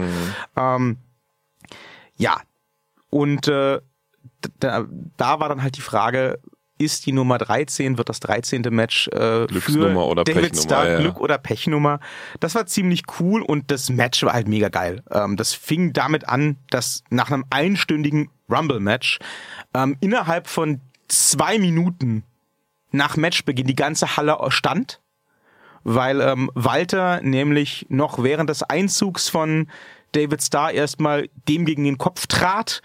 Ähm, 0.56 0.96
ja, 2.16 2.40
und 3.10 3.48
äh, 3.48 3.80
da, 4.58 4.86
da 5.16 5.40
war 5.40 5.48
dann 5.48 5.62
halt 5.62 5.76
die 5.76 5.82
Frage, 5.82 6.38
ist 6.80 7.06
die 7.06 7.12
Nummer 7.12 7.38
13, 7.38 7.98
wird 7.98 8.08
das 8.08 8.20
13. 8.20 8.62
Match 8.70 9.08
äh, 9.08 9.46
Glücksnummer 9.46 10.02
für 10.02 10.06
oder 10.06 10.24
David 10.24 10.42
Pechnummer, 10.42 10.62
Starr, 10.62 10.90
ja. 10.90 10.98
Glück 10.98 11.20
oder 11.20 11.38
Pechnummer. 11.38 12.00
Das 12.40 12.54
war 12.54 12.66
ziemlich 12.66 13.02
cool 13.20 13.42
und 13.42 13.70
das 13.70 13.90
Match 13.90 14.22
war 14.24 14.32
halt 14.32 14.48
mega 14.48 14.68
geil. 14.68 15.02
Ähm, 15.10 15.36
das 15.36 15.52
fing 15.52 15.92
damit 15.92 16.28
an, 16.28 16.56
dass 16.70 17.04
nach 17.10 17.30
einem 17.30 17.44
einstündigen 17.50 18.30
Rumble-Match 18.48 19.18
ähm, 19.74 19.96
innerhalb 20.00 20.48
von 20.48 20.80
zwei 21.08 21.58
Minuten 21.58 22.24
nach 22.92 23.16
Matchbeginn 23.16 23.66
die 23.66 23.76
ganze 23.76 24.16
Halle 24.16 24.38
stand, 24.48 25.00
weil 25.84 26.20
ähm, 26.20 26.50
Walter 26.54 27.20
nämlich 27.22 27.86
noch 27.88 28.22
während 28.22 28.50
des 28.50 28.62
Einzugs 28.62 29.28
von 29.28 29.68
David 30.12 30.42
Starr 30.42 30.72
erstmal 30.72 31.28
dem 31.48 31.64
gegen 31.64 31.84
den 31.84 31.98
Kopf 31.98 32.26
trat, 32.26 32.82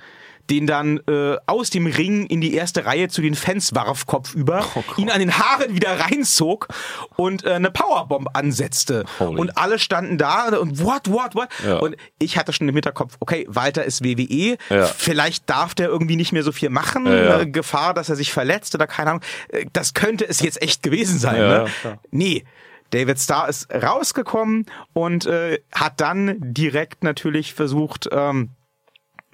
den 0.49 0.67
dann 0.67 0.99
äh, 1.07 1.37
aus 1.47 1.69
dem 1.69 1.87
Ring 1.87 2.25
in 2.27 2.41
die 2.41 2.53
erste 2.53 2.85
Reihe 2.85 3.07
zu 3.09 3.21
den 3.21 3.35
Fans 3.35 3.73
warf 3.75 4.05
kopfüber, 4.05 4.65
ihn 4.97 5.09
an 5.09 5.19
den 5.19 5.37
Haaren 5.37 5.73
wieder 5.75 5.99
reinzog 5.99 6.67
und 7.15 7.43
äh, 7.45 7.53
eine 7.53 7.71
Powerbomb 7.71 8.29
ansetzte. 8.33 9.05
Holy. 9.19 9.39
Und 9.39 9.57
alle 9.57 9.79
standen 9.79 10.17
da 10.17 10.49
und 10.57 10.83
what, 10.83 11.09
what, 11.09 11.35
what? 11.35 11.49
Ja. 11.65 11.77
Und 11.77 11.95
ich 12.19 12.37
hatte 12.37 12.53
schon 12.53 12.67
im 12.69 12.75
Hinterkopf, 12.75 13.15
okay, 13.19 13.45
Walter 13.49 13.83
ist 13.85 14.03
WWE, 14.03 14.57
Ja. 14.69 14.85
vielleicht 14.85 15.49
darf 15.49 15.73
der 15.75 15.87
irgendwie 15.87 16.15
nicht 16.15 16.31
mehr 16.31 16.43
so 16.43 16.51
viel 16.51 16.69
machen, 16.69 17.05
ja. 17.07 17.41
äh, 17.41 17.45
Gefahr, 17.47 17.93
dass 17.93 18.09
er 18.09 18.15
sich 18.15 18.31
verletzt 18.31 18.75
oder 18.75 18.87
keine 18.87 19.11
Ahnung. 19.11 19.23
Äh, 19.49 19.65
Das 19.73 19.93
könnte 19.93 20.27
es 20.27 20.39
jetzt 20.41 20.61
echt 20.61 20.83
gewesen 20.83 21.19
sein. 21.19 21.37
Ne? 21.37 21.65
Nee. 22.11 22.43
David 22.91 23.19
Starr 23.19 23.49
ist 23.49 23.67
rausgekommen 23.73 24.67
und 24.93 25.25
äh, 25.25 25.59
hat 25.73 25.99
dann 25.99 26.35
direkt 26.39 27.03
natürlich 27.03 27.53
versucht, 27.53 28.07
ähm, 28.11 28.51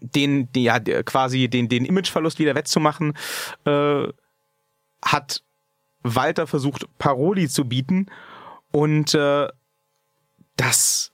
den, 0.02 0.50
ja, 0.56 0.80
quasi 0.80 1.48
den, 1.48 1.70
den 1.70 1.86
Imageverlust 1.86 2.40
wieder 2.40 2.56
wettzumachen, 2.56 3.14
äh, 3.66 4.08
hat 5.04 5.44
Walter 6.04 6.48
versucht, 6.48 6.86
Paroli 6.98 7.48
zu 7.48 7.66
bieten 7.66 8.08
und 8.72 9.14
äh, 9.14 9.48
das 10.58 11.12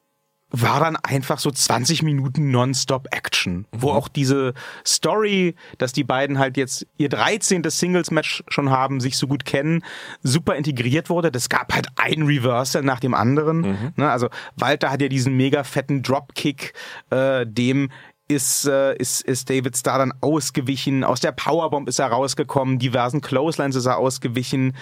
war 0.50 0.80
dann 0.80 0.96
einfach 0.96 1.40
so 1.40 1.52
20 1.52 2.04
Minuten 2.04 2.52
Nonstop 2.52 3.08
Action, 3.12 3.66
wo 3.74 3.92
auch 3.92 4.08
diese 4.08 4.54
Story, 4.86 5.56
dass 5.78 5.92
die 5.92 6.06
beiden 6.06 6.40
halt 6.40 6.56
jetzt 6.56 6.88
ihr 6.98 7.10
13. 7.10 7.64
Singles-Match 7.70 8.44
schon 8.48 8.70
haben, 8.70 9.02
sich 9.02 9.18
so 9.18 9.28
gut 9.28 9.44
kennen, 9.44 9.84
super 10.24 10.56
integriert 10.56 11.10
wurde. 11.10 11.32
Das 11.32 11.50
gab 11.50 11.74
halt 11.74 11.88
ein 11.98 12.24
Reversal 12.24 12.84
nach 12.84 13.02
dem 13.02 13.14
anderen. 13.14 13.92
Ne, 13.98 14.10
also 14.10 14.30
Walter 14.56 14.90
hat 14.90 15.02
ja 15.02 15.10
diesen 15.10 15.36
mega 15.36 15.66
fetten 15.66 16.02
Dropkick, 16.02 16.74
äh, 17.10 17.46
dem 17.46 17.90
ist, 18.28 18.66
äh, 18.66 18.96
ist, 18.96 19.22
ist 19.22 19.50
David 19.50 19.78
Starr 19.78 20.00
dann 20.00 20.14
ausgewichen. 20.22 21.04
Aus 21.04 21.20
der 21.20 21.32
Powerbomb 21.32 21.88
ist 21.88 22.00
er 22.00 22.08
rausgekommen. 22.08 22.80
Diversen 22.80 23.22
Clotheslines 23.22 23.76
ist 23.76 23.86
er 23.86 23.98
ausgewichen. 23.98 24.76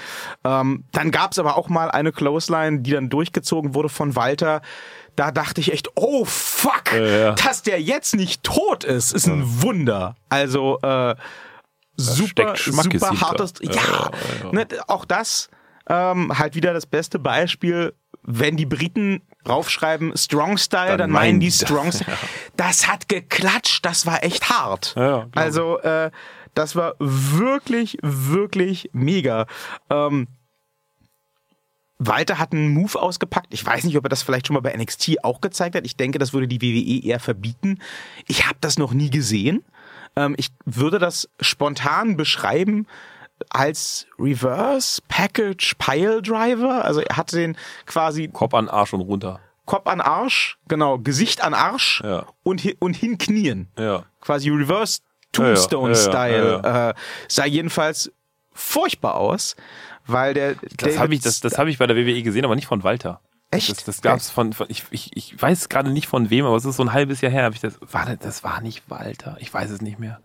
Ähm, 0.43 0.85
dann 0.91 1.11
gab 1.11 1.31
es 1.31 1.39
aber 1.39 1.57
auch 1.57 1.69
mal 1.69 1.91
eine 1.91 2.11
Clothesline, 2.11 2.81
die 2.81 2.91
dann 2.91 3.09
durchgezogen 3.09 3.75
wurde 3.75 3.89
von 3.89 4.15
Walter. 4.15 4.61
Da 5.15 5.31
dachte 5.31 5.61
ich 5.61 5.71
echt, 5.71 5.89
oh 5.95 6.25
fuck, 6.25 6.93
ja. 6.93 7.33
dass 7.33 7.61
der 7.61 7.81
jetzt 7.81 8.15
nicht 8.15 8.43
tot 8.43 8.83
ist, 8.83 9.13
ist 9.13 9.27
ein 9.27 9.61
Wunder. 9.61 10.15
Also 10.27 10.79
äh, 10.81 11.15
super, 11.95 12.55
super 12.57 13.21
hartes. 13.21 13.53
Ja, 13.61 14.11
ja. 14.43 14.51
Ne, 14.51 14.67
auch 14.87 15.05
das 15.05 15.49
ähm, 15.87 16.37
halt 16.37 16.55
wieder 16.55 16.73
das 16.73 16.85
beste 16.85 17.19
Beispiel. 17.19 17.93
Wenn 18.27 18.57
die 18.57 18.65
Briten 18.65 19.21
raufschreiben 19.47 20.15
Strong 20.17 20.57
Style, 20.57 20.89
dann, 20.89 20.97
Dann 20.97 21.11
meinen 21.11 21.39
die 21.39 21.51
Strong 21.51 21.85
das, 21.91 21.95
Style. 21.97 22.17
Das 22.57 22.87
hat 22.87 23.07
geklatscht, 23.09 23.85
das 23.85 24.05
war 24.05 24.23
echt 24.23 24.49
hart. 24.49 24.93
Ja, 24.95 25.03
ja, 25.03 25.27
also 25.35 25.79
äh, 25.79 26.11
das 26.55 26.75
war 26.75 26.95
wirklich, 26.99 27.97
wirklich 28.01 28.89
mega. 28.93 29.45
Ähm, 29.89 30.27
Walter 31.97 32.39
hat 32.39 32.51
einen 32.51 32.69
Move 32.69 33.01
ausgepackt. 33.01 33.53
Ich 33.53 33.65
weiß 33.65 33.83
nicht, 33.83 33.97
ob 33.97 34.05
er 34.05 34.09
das 34.09 34.23
vielleicht 34.23 34.47
schon 34.47 34.55
mal 34.55 34.61
bei 34.61 34.75
NXT 34.75 35.23
auch 35.23 35.39
gezeigt 35.39 35.75
hat. 35.75 35.85
Ich 35.85 35.95
denke, 35.95 36.19
das 36.19 36.33
würde 36.33 36.47
die 36.47 36.61
WWE 36.61 37.07
eher 37.07 37.19
verbieten. 37.19 37.79
Ich 38.27 38.47
habe 38.47 38.57
das 38.59 38.77
noch 38.77 38.93
nie 38.93 39.09
gesehen. 39.09 39.63
Ähm, 40.15 40.35
ich 40.37 40.49
würde 40.65 40.99
das 40.99 41.29
spontan 41.39 42.17
beschreiben 42.17 42.87
als 43.49 44.05
Reverse 44.19 45.01
Package 45.07 45.75
Pile 45.77 46.21
Driver. 46.21 46.83
Also 46.85 47.01
er 47.01 47.17
hatte 47.17 47.35
den 47.37 47.57
quasi 47.85 48.27
Kopf 48.27 48.53
an 48.53 48.69
Arsch 48.69 48.93
und 48.93 49.01
runter. 49.01 49.39
Kopf 49.65 49.87
an 49.87 49.99
Arsch, 50.01 50.57
genau, 50.67 50.99
Gesicht 50.99 51.43
an 51.43 51.53
Arsch 51.55 52.01
Ja. 52.05 52.25
und, 52.43 52.63
und 52.79 52.95
hinknien. 52.95 53.67
Ja. 53.79 54.03
Quasi 54.21 54.49
Reverse 54.49 54.99
Tombstone-Style. 55.31 56.61
ja, 56.63 56.89
Äh, 56.89 56.93
sah 57.27 57.45
jedenfalls 57.45 58.11
furchtbar 58.53 59.15
aus, 59.15 59.55
weil 60.07 60.33
der 60.33 60.55
Das 60.77 60.97
habe 60.97 61.13
ich, 61.13 61.21
das, 61.21 61.39
das 61.41 61.57
hab 61.57 61.67
ich 61.67 61.77
bei 61.77 61.87
der 61.87 61.95
WWE 61.95 62.21
gesehen, 62.23 62.45
aber 62.45 62.55
nicht 62.55 62.67
von 62.67 62.83
Walter. 62.83 63.21
Echt? 63.51 63.69
Das, 63.69 63.83
das 63.83 64.01
gab's 64.01 64.29
von, 64.29 64.53
von 64.53 64.67
ich, 64.69 64.83
ich, 64.91 65.11
ich 65.15 65.41
weiß 65.41 65.69
gerade 65.69 65.89
nicht 65.91 66.07
von 66.07 66.29
wem, 66.29 66.45
aber 66.45 66.55
es 66.55 66.65
ist 66.65 66.77
so 66.77 66.83
ein 66.83 66.93
halbes 66.93 67.21
Jahr 67.21 67.31
her. 67.31 67.43
Hab 67.43 67.53
ich 67.53 67.61
das, 67.61 67.79
war, 67.81 68.05
das- 68.05 68.19
das 68.19 68.43
war 68.43 68.61
nicht 68.61 68.83
Walter. 68.89 69.37
Ich 69.39 69.53
weiß 69.53 69.69
es 69.71 69.81
nicht 69.81 69.99
mehr. 69.99 70.19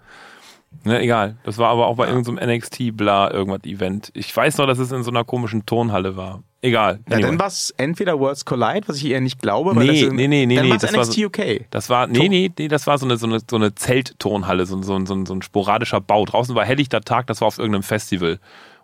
Ne, 0.84 1.00
egal. 1.02 1.36
Das 1.44 1.58
war 1.58 1.68
aber 1.70 1.86
auch 1.88 1.96
bei 1.96 2.08
irgendeinem 2.08 2.48
NXT 2.56 2.96
bla 2.96 3.30
irgendwas 3.30 3.64
Event. 3.64 4.10
Ich 4.14 4.34
weiß 4.34 4.56
noch, 4.58 4.66
dass 4.66 4.78
es 4.78 4.92
in 4.92 5.02
so 5.02 5.10
einer 5.10 5.24
komischen 5.24 5.66
Turnhalle 5.66 6.16
war. 6.16 6.42
Egal. 6.62 7.00
ja, 7.08 7.16
Anyway. 7.16 7.28
dann 7.30 7.38
war 7.38 7.46
es 7.48 7.70
entweder 7.76 8.18
Worlds 8.20 8.44
Collide, 8.44 8.86
was 8.86 8.96
ich 8.98 9.06
eher 9.06 9.20
nicht 9.20 9.40
glaube, 9.42 9.74
weil 9.74 9.86
Nee, 9.86 10.04
das 10.04 10.12
nee, 10.12 10.28
nee, 10.28 10.46
nee, 10.46 10.56
dann 10.56 10.66
nee, 10.68 10.76
das 10.78 10.92
war 10.92 11.00
NXT 11.00 11.14
so- 11.14 11.26
UK. 11.26 11.66
Das 11.70 11.88
war, 11.90 12.06
nee, 12.06 12.28
nee, 12.28 12.50
nee, 12.56 12.68
das 12.68 12.86
war 12.86 12.98
so 12.98 13.06
eine, 13.06 13.16
so 13.16 13.26
eine, 13.26 13.40
so 13.48 13.56
eine 13.56 13.74
Zeltturnhalle, 13.74 14.66
so, 14.66 14.76
ein- 14.76 14.82
so, 14.82 14.94
ein- 14.94 15.06
so, 15.06 15.24
so 15.24 15.34
ein 15.34 15.42
sporadischer 15.42 16.00
Bau. 16.00 16.24
Draußen 16.24 16.54
war 16.54 16.64
helllichter 16.64 17.00
Tag, 17.00 17.26
das 17.26 17.40
war 17.40 17.48
auf 17.48 17.58
irgendeinem 17.58 17.82
Festival. 17.82 18.38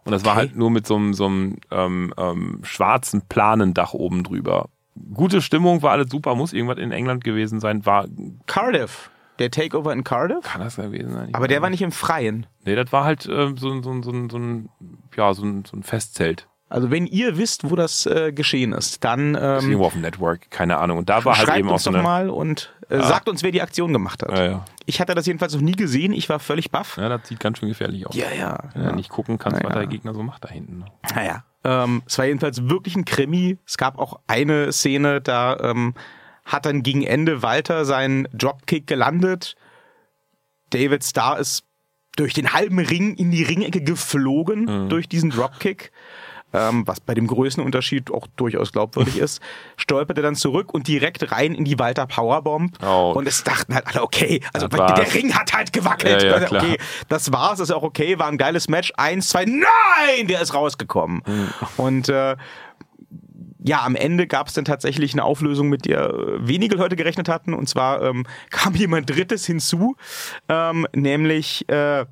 Und 0.04 0.12
das 0.12 0.24
war 0.24 0.32
Okay. 0.32 0.40
halt 0.40 0.56
nur 0.56 0.70
mit 0.70 0.86
so 0.86 0.96
einem, 0.96 1.14
so 1.14 1.26
einem 1.26 1.56
ähm, 1.70 2.14
ähm, 2.16 2.60
schwarzen 2.62 3.22
Planendach 3.28 3.92
oben 3.92 4.22
drüber. 4.24 4.68
Gute 5.12 5.42
Stimmung, 5.42 5.82
war 5.82 5.92
alles 5.92 6.08
super, 6.10 6.34
muss 6.34 6.52
irgendwas 6.54 6.78
in 6.78 6.92
England 6.92 7.24
gewesen 7.24 7.60
sein. 7.60 7.84
War, 7.84 8.06
Cardiff. 8.46 9.10
Der 9.38 9.50
Takeover 9.50 9.92
in 9.92 10.04
Cardiff? 10.04 10.44
kann 10.44 10.60
das 10.60 10.76
gewesen 10.76 11.12
sein? 11.12 11.28
Ich 11.30 11.34
Aber 11.34 11.48
der 11.48 11.60
war 11.62 11.70
nicht 11.70 11.82
im 11.82 11.92
Freien. 11.92 12.46
Nee, 12.64 12.74
das 12.74 12.92
war 12.92 13.04
halt 13.04 13.26
ähm, 13.30 13.56
so, 13.56 13.70
ein- 13.70 13.82
so, 13.82 13.92
so, 14.02 14.12
so 14.30 14.38
ein, 14.38 14.68
ja, 15.16 15.34
so 15.34 15.44
ein, 15.44 15.64
so 15.64 15.76
ein 15.76 15.82
Festzelt. 15.82 16.46
Also 16.68 16.90
wenn 16.90 17.06
ihr 17.06 17.38
wisst, 17.38 17.70
wo 17.70 17.76
das 17.76 18.06
äh, 18.06 18.32
geschehen 18.32 18.72
ist, 18.72 19.04
dann 19.04 19.34
Das 19.34 19.58
ist 19.58 19.64
ähm, 19.64 19.70
irgendwo 19.70 19.86
auf 19.86 19.92
dem 19.92 20.02
Network, 20.02 20.50
keine 20.50 20.78
Ahnung. 20.78 20.98
Und 20.98 21.08
da 21.08 21.24
war 21.24 21.38
halt 21.38 21.48
eben 21.58 21.68
auch 21.68 21.78
so 21.78 21.90
doch 21.90 21.98
eine. 21.98 22.02
mal 22.02 22.28
und 22.28 22.74
äh, 22.88 22.98
sagt 23.02 23.28
uns, 23.28 23.44
wer 23.44 23.52
die 23.52 23.62
Aktion 23.62 23.92
gemacht 23.92 24.20
hat. 24.24 24.36
Ja, 24.36 24.44
ja. 24.44 24.64
Ich 24.84 25.00
hatte 25.00 25.14
das 25.14 25.26
jedenfalls 25.26 25.54
noch 25.54 25.60
nie 25.60 25.76
gesehen. 25.76 26.12
Ich 26.12 26.28
war 26.28 26.40
völlig 26.40 26.72
baff. 26.72 26.96
ja, 26.96 27.08
das 27.08 27.28
sieht 27.28 27.38
ganz 27.38 27.58
schön 27.58 27.68
gefährlich 27.68 28.04
aus. 28.08 28.16
Ja, 28.16 28.26
ja. 28.36 28.58
Wenn 28.74 28.88
du 28.88 28.94
nicht 28.96 29.10
gucken 29.10 29.38
kannst, 29.38 29.62
was 29.62 29.72
der 29.74 29.86
Gegner 29.86 30.12
so 30.12 30.24
macht 30.24 30.42
da 30.44 30.48
hinten. 30.48 30.78
ne? 30.80 30.84
Naja. 31.14 31.44
Ähm, 31.62 32.02
es 32.04 32.18
war 32.18 32.24
jedenfalls 32.24 32.68
wirklich 32.68 32.96
ein 32.96 33.04
Krimi. 33.04 33.58
Es 33.64 33.76
gab 33.76 33.98
auch 34.00 34.18
eine 34.26 34.72
Szene, 34.72 35.20
da 35.20 35.56
ähm, 35.60 35.94
hat 36.46 36.64
dann 36.64 36.82
gegen 36.82 37.02
Ende 37.02 37.42
Walter 37.42 37.84
seinen 37.84 38.26
Dropkick 38.32 38.86
gelandet. 38.86 39.56
David 40.70 41.04
Starr 41.04 41.38
ist 41.38 41.64
durch 42.16 42.32
den 42.32 42.54
halben 42.54 42.78
Ring 42.78 43.14
in 43.16 43.30
die 43.30 43.42
Ringecke 43.42 43.82
geflogen 43.82 44.88
durch 44.88 45.08
diesen 45.08 45.30
Dropkick. 45.30 45.92
Ähm, 46.52 46.86
was 46.86 47.00
bei 47.00 47.12
dem 47.12 47.26
Größenunterschied 47.26 48.10
auch 48.12 48.26
durchaus 48.36 48.72
glaubwürdig 48.72 49.18
ist, 49.18 49.42
stolperte 49.76 50.22
dann 50.22 50.36
zurück 50.36 50.72
und 50.72 50.86
direkt 50.86 51.30
rein 51.32 51.54
in 51.54 51.64
die 51.64 51.78
Walter 51.78 52.06
Powerbomb. 52.06 52.78
Oh. 52.82 53.12
Und 53.14 53.26
es 53.26 53.42
dachten 53.42 53.74
halt 53.74 53.86
alle, 53.88 54.02
okay, 54.02 54.40
also 54.52 54.68
der 54.68 54.78
war's. 54.78 55.14
Ring 55.14 55.34
hat 55.34 55.52
halt 55.52 55.72
gewackelt. 55.72 56.22
Ja, 56.22 56.28
ja, 56.28 56.34
Also, 56.34 56.56
okay, 56.56 56.78
das 57.08 57.32
war's, 57.32 57.58
ist 57.58 57.72
auch 57.72 57.82
okay, 57.82 58.18
war 58.18 58.28
ein 58.28 58.38
geiles 58.38 58.68
Match. 58.68 58.92
Eins, 58.96 59.28
zwei, 59.28 59.44
nein, 59.44 60.28
der 60.28 60.40
ist 60.40 60.54
rausgekommen. 60.54 61.22
Hm. 61.26 61.48
Und 61.76 62.08
äh, 62.08 62.36
ja, 63.66 63.82
am 63.82 63.96
Ende 63.96 64.26
gab 64.26 64.46
es 64.46 64.54
dann 64.54 64.64
tatsächlich 64.64 65.12
eine 65.12 65.24
Auflösung, 65.24 65.68
mit 65.68 65.86
der 65.86 66.10
äh, 66.10 66.46
wenige 66.46 66.76
Leute 66.76 66.96
gerechnet 66.96 67.28
hatten. 67.28 67.52
Und 67.52 67.68
zwar 67.68 68.02
ähm, 68.02 68.24
kam 68.50 68.74
jemand 68.74 69.10
Drittes 69.10 69.44
hinzu, 69.44 69.96
ähm, 70.48 70.86
nämlich 70.94 71.68
äh, 71.68 72.06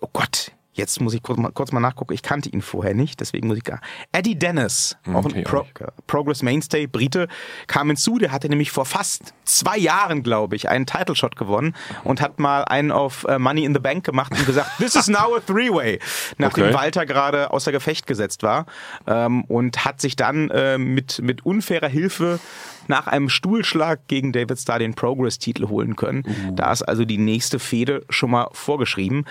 oh 0.00 0.08
Gott, 0.12 0.52
jetzt 0.72 1.00
muss 1.00 1.14
ich 1.14 1.22
kurz 1.22 1.38
mal, 1.38 1.52
kurz 1.52 1.72
mal 1.72 1.80
nachgucken, 1.80 2.14
ich 2.14 2.22
kannte 2.22 2.48
ihn 2.48 2.62
vorher 2.62 2.94
nicht, 2.94 3.20
deswegen 3.20 3.48
muss 3.48 3.58
ich 3.58 3.64
gar. 3.64 3.80
Eddie 4.10 4.38
Dennis, 4.38 4.96
auch 5.06 5.24
Okay, 5.24 5.38
ein 5.38 5.44
Pro, 5.44 5.66
Progress 6.06 6.42
Mainstay, 6.42 6.86
Brite, 6.86 7.28
kam 7.66 7.88
hinzu, 7.88 8.18
der 8.18 8.32
hatte 8.32 8.48
nämlich 8.48 8.70
vor 8.70 8.86
fast 8.86 9.34
zwei 9.44 9.76
Jahren, 9.76 10.22
glaube 10.22 10.56
ich, 10.56 10.68
einen 10.68 10.86
Title 10.86 11.14
Shot 11.14 11.36
gewonnen 11.36 11.74
und 12.04 12.20
hat 12.20 12.38
mal 12.38 12.64
einen 12.64 12.90
auf 12.90 13.24
äh, 13.24 13.38
Money 13.38 13.64
in 13.64 13.74
the 13.74 13.80
Bank 13.80 14.04
gemacht 14.04 14.32
und 14.32 14.46
gesagt, 14.46 14.70
this 14.78 14.94
is 14.94 15.08
now 15.08 15.36
a 15.36 15.40
three-way, 15.40 15.98
nachdem 16.38 16.62
Okay. 16.62 16.74
Walter 16.74 17.06
gerade 17.06 17.50
außer 17.50 17.72
Gefecht 17.72 18.06
gesetzt 18.06 18.42
war 18.42 18.66
ähm, 19.06 19.42
und 19.44 19.84
hat 19.84 20.00
sich 20.00 20.16
dann 20.16 20.48
äh, 20.50 20.78
mit, 20.78 21.20
mit 21.20 21.44
unfairer 21.44 21.88
Hilfe 21.88 22.38
nach 22.88 23.06
einem 23.06 23.28
Stuhlschlag 23.28 24.06
gegen 24.06 24.32
David 24.32 24.58
Starr 24.58 24.78
den 24.78 24.94
Progress-Titel 24.94 25.68
holen 25.68 25.96
können. 25.96 26.24
Da 26.56 26.72
ist 26.72 26.82
also 26.82 27.04
die 27.04 27.18
nächste 27.18 27.58
Fehde 27.58 28.04
schon 28.10 28.30
mal 28.30 28.48
vorgeschrieben. 28.52 29.24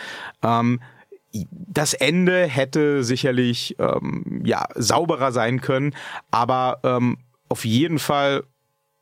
Ähm, 0.44 0.80
das 1.52 1.94
Ende 1.94 2.46
hätte 2.46 3.04
sicherlich 3.04 3.76
ähm, 3.80 4.42
ja 4.46 4.68
sauberer 4.76 5.32
sein 5.32 5.62
können, 5.62 5.96
aber 6.30 6.80
ähm, 6.84 7.18
auf 7.50 7.66
jeden 7.66 8.00
Fall 8.00 8.44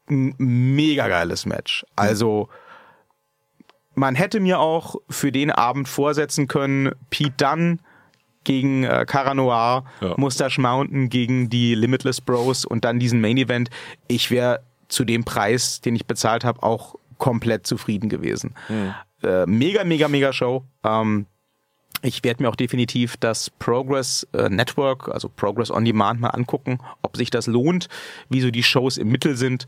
ein 0.10 0.34
mega 0.38 1.08
geiles 1.08 1.46
Match. 1.46 1.86
Also 1.96 2.50
man 3.96 4.16
hätte 4.16 4.40
mir 4.40 4.60
auch 4.60 4.96
für 5.10 5.32
den 5.32 5.52
Abend 5.52 5.88
vorsetzen 5.88 6.48
können, 6.48 6.92
Pete 7.10 7.34
Dunne 7.38 7.78
gegen 8.44 8.84
äh, 8.84 9.06
Cara 9.08 9.34
Noir, 9.34 9.84
Ja. 10.02 10.14
Mustache 10.18 10.62
Mountain 10.62 11.10
gegen 11.10 11.50
die 11.50 11.76
Limitless 11.76 12.22
Bros 12.22 12.66
und 12.66 12.86
dann 12.86 13.00
diesen 13.00 13.22
Main 13.22 13.38
Event. 13.38 13.70
Ich 14.08 14.32
wäre 14.32 14.62
zu 14.88 15.04
dem 15.04 15.24
Preis, 15.26 15.82
den 15.82 15.96
ich 15.96 16.06
bezahlt 16.06 16.44
habe, 16.46 16.64
auch 16.64 16.96
komplett 17.18 17.68
zufrieden 17.68 18.10
gewesen. 18.10 18.56
Äh, 19.22 19.46
mega, 19.46 19.84
mega, 19.84 20.08
mega 20.08 20.32
Show. 20.32 20.64
Ähm, 20.84 21.26
ich 22.02 22.24
werde 22.24 22.44
mir 22.44 22.50
auch 22.50 22.56
definitiv 22.56 23.18
das 23.18 23.50
Progress 23.50 24.28
äh, 24.34 24.50
Network, 24.50 25.10
also 25.10 25.30
Progress 25.30 25.72
on 25.72 25.86
Demand 25.86 26.22
mal 26.22 26.30
angucken, 26.30 26.80
ob 27.02 27.18
sich 27.18 27.30
das 27.30 27.48
lohnt, 27.48 27.90
wie 28.30 28.42
so 28.42 28.52
die 28.52 28.64
Shows 28.64 28.98
im 28.98 29.10
Mittel 29.10 29.36
sind 29.36 29.68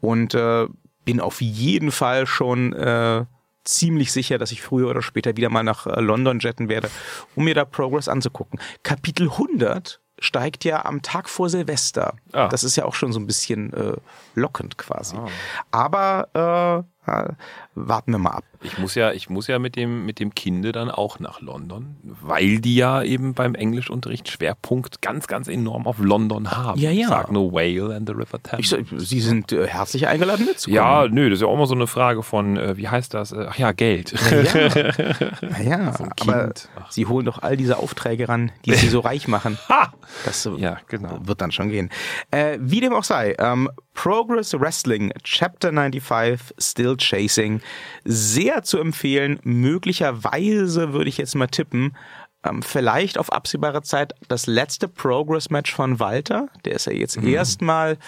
und 0.00 0.34
äh, 0.34 0.66
bin 1.04 1.20
auf 1.20 1.40
jeden 1.40 1.90
Fall 1.90 2.26
schon 2.26 2.72
äh, 2.72 3.24
ziemlich 3.64 4.12
sicher, 4.12 4.38
dass 4.38 4.52
ich 4.52 4.62
früher 4.62 4.88
oder 4.88 5.02
später 5.02 5.36
wieder 5.36 5.48
mal 5.48 5.62
nach 5.62 5.86
äh, 5.86 6.00
London 6.00 6.38
jetten 6.40 6.68
werde, 6.68 6.90
um 7.34 7.44
mir 7.44 7.54
da 7.54 7.64
Progress 7.64 8.08
anzugucken. 8.08 8.60
Kapitel 8.82 9.30
100 9.30 10.00
steigt 10.18 10.64
ja 10.64 10.84
am 10.84 11.02
Tag 11.02 11.28
vor 11.28 11.48
Silvester. 11.48 12.14
Ah. 12.32 12.48
Das 12.48 12.62
ist 12.62 12.76
ja 12.76 12.84
auch 12.84 12.94
schon 12.94 13.12
so 13.12 13.18
ein 13.18 13.26
bisschen 13.26 13.72
äh, 13.72 13.96
lockend 14.34 14.78
quasi. 14.78 15.16
Aber 15.72 16.86
äh, 17.01 17.01
äh, 17.06 17.30
warten 17.74 18.12
wir 18.12 18.18
mal 18.18 18.30
ab. 18.30 18.44
Ich 18.62 18.78
muss 18.78 18.94
ja, 18.94 19.12
ich 19.12 19.28
muss 19.28 19.48
ja 19.48 19.58
mit 19.58 19.74
dem, 19.74 20.06
mit 20.06 20.20
dem 20.20 20.34
Kinde 20.34 20.70
dann 20.70 20.90
auch 20.90 21.18
nach 21.18 21.40
London, 21.40 21.96
weil 22.02 22.60
die 22.60 22.76
ja 22.76 23.02
eben 23.02 23.34
beim 23.34 23.56
Englischunterricht 23.56 24.28
Schwerpunkt 24.30 25.02
ganz, 25.02 25.26
ganz 25.26 25.48
enorm 25.48 25.86
auf 25.88 25.98
London 25.98 26.52
haben. 26.52 26.80
Ja, 26.80 26.90
ja. 26.90 27.08
Sag 27.08 27.32
nur 27.32 27.52
Whale 27.52 27.94
and 27.96 28.08
the 28.08 28.14
River 28.14 28.40
Thames. 28.40 28.76
Sie 28.98 29.20
sind 29.20 29.50
äh, 29.50 29.66
herzlich 29.66 30.06
eingeladen 30.06 30.46
mitzukommen. 30.46 30.76
ja, 30.76 31.08
nö, 31.08 31.28
das 31.28 31.38
ist 31.38 31.42
ja 31.42 31.48
auch 31.48 31.54
immer 31.54 31.66
so 31.66 31.74
eine 31.74 31.88
Frage 31.88 32.22
von, 32.22 32.56
äh, 32.56 32.76
wie 32.76 32.88
heißt 32.88 33.14
das? 33.14 33.32
Äh, 33.32 33.46
Ach 33.48 33.58
ja, 33.58 33.72
Geld. 33.72 34.14
Ja, 34.30 35.60
ja 35.62 35.92
So 35.92 36.04
aber. 36.20 36.52
Ach. 36.76 36.90
sie 36.92 37.06
holen 37.06 37.26
doch 37.26 37.42
all 37.42 37.56
diese 37.56 37.78
Aufträge 37.78 38.28
ran, 38.28 38.52
die 38.64 38.74
sie 38.74 38.88
so 38.88 39.00
reich 39.00 39.28
machen. 39.28 39.58
Ha! 39.68 39.92
Das 40.24 40.44
äh, 40.44 40.50
Ja, 40.58 40.78
genau. 40.88 41.18
wird 41.22 41.40
dann 41.40 41.50
schon 41.52 41.68
gehen. 41.70 41.88
Äh, 42.30 42.58
wie 42.60 42.80
dem 42.80 42.92
auch 42.92 43.04
sei, 43.04 43.34
ähm, 43.38 43.70
Progress 43.94 44.58
Wrestling 44.58 45.12
Chapter 45.22 45.70
95 45.70 46.54
Still 46.58 46.91
Chasing. 46.96 47.60
Sehr 48.04 48.62
zu 48.62 48.78
empfehlen. 48.78 49.38
Möglicherweise 49.42 50.92
würde 50.92 51.08
ich 51.08 51.18
jetzt 51.18 51.34
mal 51.34 51.46
tippen, 51.46 51.96
ähm, 52.44 52.62
vielleicht 52.62 53.18
auf 53.18 53.32
absehbare 53.32 53.82
Zeit 53.82 54.14
das 54.28 54.46
letzte 54.46 54.88
Progress-Match 54.88 55.72
von 55.72 56.00
Walter. 56.00 56.48
Der 56.64 56.74
ist 56.74 56.86
ja 56.86 56.92
jetzt 56.92 57.16
erstmal 57.16 57.98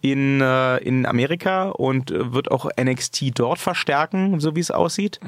in, 0.00 0.40
äh, 0.40 0.78
in 0.78 1.06
Amerika 1.06 1.70
und 1.70 2.10
äh, 2.10 2.32
wird 2.32 2.50
auch 2.50 2.68
NXT 2.80 3.38
dort 3.38 3.58
verstärken, 3.58 4.40
so 4.40 4.54
wie 4.54 4.60
es 4.60 4.70
aussieht. 4.70 5.20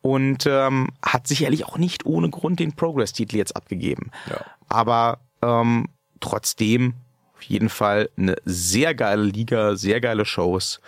Und 0.00 0.46
ähm, 0.46 0.88
hat 1.04 1.28
sicherlich 1.28 1.64
auch 1.64 1.78
nicht 1.78 2.04
ohne 2.06 2.28
Grund 2.28 2.58
den 2.58 2.72
Progress-Titel 2.72 3.36
jetzt 3.36 3.54
abgegeben. 3.54 4.10
Ja. 4.28 4.40
Aber 4.68 5.20
ähm, 5.42 5.86
trotzdem 6.20 6.94
auf 7.34 7.42
jeden 7.42 7.68
Fall 7.68 8.08
eine 8.16 8.36
sehr 8.44 8.94
geile 8.94 9.22
Liga, 9.22 9.76
sehr 9.76 10.00
geile 10.00 10.24
Shows. 10.24 10.80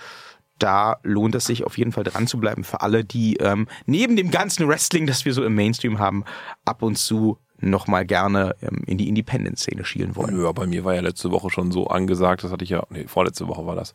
Da 0.58 0.98
lohnt 1.02 1.34
es 1.34 1.44
sich 1.44 1.64
auf 1.64 1.76
jeden 1.78 1.92
Fall 1.92 2.04
dran 2.04 2.26
zu 2.26 2.38
bleiben 2.38 2.64
für 2.64 2.80
alle, 2.80 3.04
die 3.04 3.36
ähm, 3.36 3.66
neben 3.86 4.16
dem 4.16 4.30
ganzen 4.30 4.68
Wrestling, 4.68 5.06
das 5.06 5.24
wir 5.24 5.32
so 5.32 5.44
im 5.44 5.54
Mainstream 5.54 5.98
haben, 5.98 6.24
ab 6.64 6.82
und 6.82 6.96
zu 6.96 7.38
noch 7.58 7.86
mal 7.86 8.04
gerne 8.04 8.54
ähm, 8.62 8.82
in 8.86 8.98
die 8.98 9.08
Independent-Szene 9.08 9.84
schielen 9.84 10.16
wollen. 10.16 10.40
Ja, 10.40 10.52
bei 10.52 10.66
mir 10.66 10.84
war 10.84 10.94
ja 10.94 11.00
letzte 11.00 11.30
Woche 11.30 11.50
schon 11.50 11.72
so 11.72 11.86
angesagt, 11.86 12.44
das 12.44 12.52
hatte 12.52 12.64
ich 12.64 12.70
ja, 12.70 12.84
nee, 12.90 13.06
vorletzte 13.06 13.48
Woche 13.48 13.66
war 13.66 13.74
das, 13.74 13.94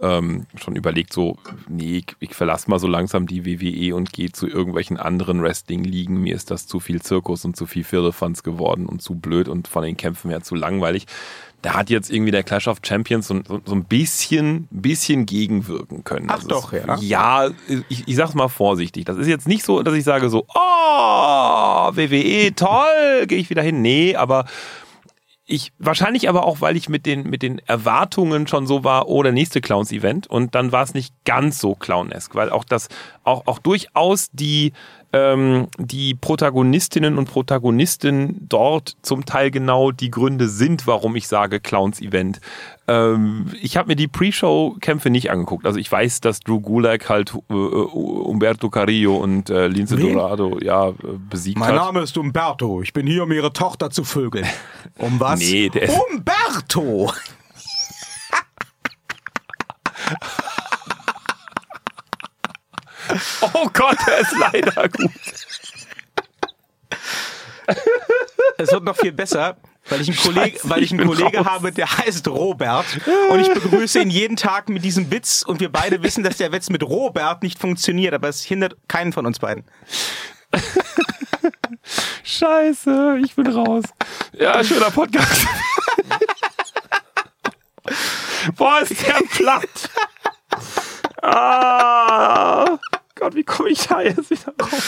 ähm, 0.00 0.46
schon 0.56 0.74
überlegt, 0.74 1.12
so, 1.12 1.36
nee, 1.68 1.98
ich, 1.98 2.16
ich 2.18 2.34
verlasse 2.34 2.68
mal 2.68 2.80
so 2.80 2.88
langsam 2.88 3.26
die 3.26 3.46
WWE 3.46 3.94
und 3.94 4.12
gehe 4.12 4.32
zu 4.32 4.48
irgendwelchen 4.48 4.96
anderen 4.96 5.42
Wrestling-Ligen. 5.42 6.20
Mir 6.20 6.34
ist 6.34 6.50
das 6.50 6.66
zu 6.66 6.80
viel 6.80 7.00
Zirkus 7.00 7.44
und 7.44 7.56
zu 7.56 7.66
viel 7.66 7.84
Firlefanz 7.84 8.42
geworden 8.42 8.86
und 8.86 9.00
zu 9.00 9.14
blöd 9.14 9.48
und 9.48 9.68
von 9.68 9.84
den 9.84 9.96
Kämpfen 9.96 10.30
her 10.30 10.42
zu 10.42 10.56
langweilig. 10.56 11.06
Da 11.62 11.74
hat 11.74 11.90
jetzt 11.90 12.10
irgendwie 12.10 12.32
der 12.32 12.42
Clash 12.42 12.68
of 12.68 12.78
Champions 12.82 13.28
so, 13.28 13.40
so, 13.46 13.60
so 13.64 13.74
ein 13.74 13.84
bisschen, 13.84 14.68
bisschen 14.70 15.26
gegenwirken 15.26 16.04
können. 16.04 16.26
Ach 16.28 16.34
Also 16.34 16.48
doch, 16.48 16.72
es, 16.72 16.84
ja. 16.84 16.98
Ja, 17.00 17.50
ich, 17.88 18.06
ich 18.06 18.16
sag's 18.16 18.34
mal 18.34 18.48
vorsichtig. 18.48 19.04
Das 19.04 19.16
ist 19.16 19.28
jetzt 19.28 19.46
nicht 19.46 19.64
so, 19.64 19.82
dass 19.82 19.94
ich 19.94 20.04
sage 20.04 20.28
so, 20.28 20.44
oh, 20.54 20.58
WWE, 20.58 22.52
toll, 22.54 23.26
gehe 23.26 23.38
ich 23.38 23.48
wieder 23.48 23.62
hin. 23.62 23.80
Nee, 23.80 24.16
aber 24.16 24.44
ich 25.44 25.72
wahrscheinlich 25.78 26.28
aber 26.28 26.44
auch, 26.44 26.60
weil 26.60 26.76
ich 26.76 26.88
mit 26.88 27.04
den 27.04 27.24
mit 27.24 27.42
den 27.42 27.58
Erwartungen 27.66 28.46
schon 28.46 28.66
so 28.66 28.84
war, 28.84 29.08
oh, 29.08 29.22
der 29.22 29.32
nächste 29.32 29.60
Clowns 29.60 29.92
Event 29.92 30.26
und 30.26 30.54
dann 30.54 30.72
war 30.72 30.82
es 30.82 30.94
nicht 30.94 31.14
ganz 31.24 31.58
so 31.58 31.74
clownesk, 31.74 32.34
weil 32.34 32.50
auch 32.50 32.64
das 32.64 32.88
auch 33.24 33.46
auch 33.46 33.58
durchaus 33.58 34.30
die 34.32 34.72
ähm, 35.12 35.68
die 35.78 36.14
Protagonistinnen 36.14 37.18
und 37.18 37.26
Protagonisten 37.26 38.46
dort 38.48 38.96
zum 39.02 39.26
Teil 39.26 39.50
genau 39.50 39.90
die 39.90 40.10
Gründe 40.10 40.48
sind, 40.48 40.86
warum 40.86 41.16
ich 41.16 41.28
sage 41.28 41.60
Clowns 41.60 42.00
Event. 42.00 42.40
Ähm, 42.88 43.46
ich 43.60 43.76
habe 43.76 43.88
mir 43.88 43.96
die 43.96 44.08
Pre-Show-Kämpfe 44.08 45.10
nicht 45.10 45.30
angeguckt. 45.30 45.66
Also 45.66 45.78
ich 45.78 45.92
weiß, 45.92 46.20
dass 46.20 46.40
Drew 46.40 46.60
Gulak 46.60 47.08
halt 47.08 47.34
äh, 47.48 47.52
Umberto 47.52 48.70
Carrillo 48.70 49.16
und 49.16 49.50
äh, 49.50 49.68
Lince 49.68 49.98
Wen? 49.98 50.14
Dorado 50.14 50.58
ja 50.60 50.88
äh, 50.88 50.94
besiegt 51.28 51.58
Mein 51.58 51.70
hat. 51.70 51.76
Name 51.76 52.00
ist 52.00 52.16
Umberto. 52.16 52.82
Ich 52.82 52.92
bin 52.92 53.06
hier, 53.06 53.24
um 53.24 53.32
Ihre 53.32 53.52
Tochter 53.52 53.90
zu 53.90 54.04
vögeln. 54.04 54.46
Um 54.98 55.20
was? 55.20 55.40
Nee, 55.42 55.68
der 55.68 55.90
Umberto! 55.90 57.12
Oh 63.54 63.68
Gott, 63.72 63.98
der 64.06 64.18
ist 64.18 64.36
leider 64.38 64.88
gut. 64.88 65.10
Es 68.58 68.70
wird 68.72 68.84
noch 68.84 68.96
viel 68.96 69.12
besser, 69.12 69.56
weil 69.88 70.00
ich 70.00 70.08
einen, 70.08 70.16
Kolleg, 70.16 70.54
Scheiße, 70.54 70.70
weil 70.70 70.82
ich 70.82 70.92
einen 70.92 71.06
Kollege 71.06 71.38
raus. 71.38 71.46
habe, 71.46 71.72
der 71.72 71.90
heißt 71.98 72.28
Robert. 72.28 72.86
Und 73.30 73.40
ich 73.40 73.52
begrüße 73.52 74.00
ihn 74.00 74.10
jeden 74.10 74.36
Tag 74.36 74.68
mit 74.68 74.84
diesem 74.84 75.10
Witz. 75.10 75.42
Und 75.42 75.60
wir 75.60 75.70
beide 75.70 76.02
wissen, 76.02 76.22
dass 76.24 76.36
der 76.36 76.52
Witz 76.52 76.70
mit 76.70 76.82
Robert 76.82 77.42
nicht 77.42 77.58
funktioniert. 77.58 78.14
Aber 78.14 78.28
es 78.28 78.42
hindert 78.42 78.76
keinen 78.88 79.12
von 79.12 79.26
uns 79.26 79.38
beiden. 79.38 79.64
Scheiße, 82.24 83.18
ich 83.24 83.34
bin 83.34 83.46
raus. 83.48 83.84
Ja, 84.32 84.62
schöner 84.62 84.90
Podcast. 84.90 85.46
Boah, 88.56 88.80
ist 88.80 89.06
der 89.06 89.20
platt. 89.30 89.90
Ah, 91.22 92.78
Gott, 93.22 93.34
wie 93.36 93.44
komme 93.44 93.68
ich 93.70 93.86
da 93.86 94.00
jetzt 94.00 94.30
wieder 94.30 94.52
raus? 94.60 94.82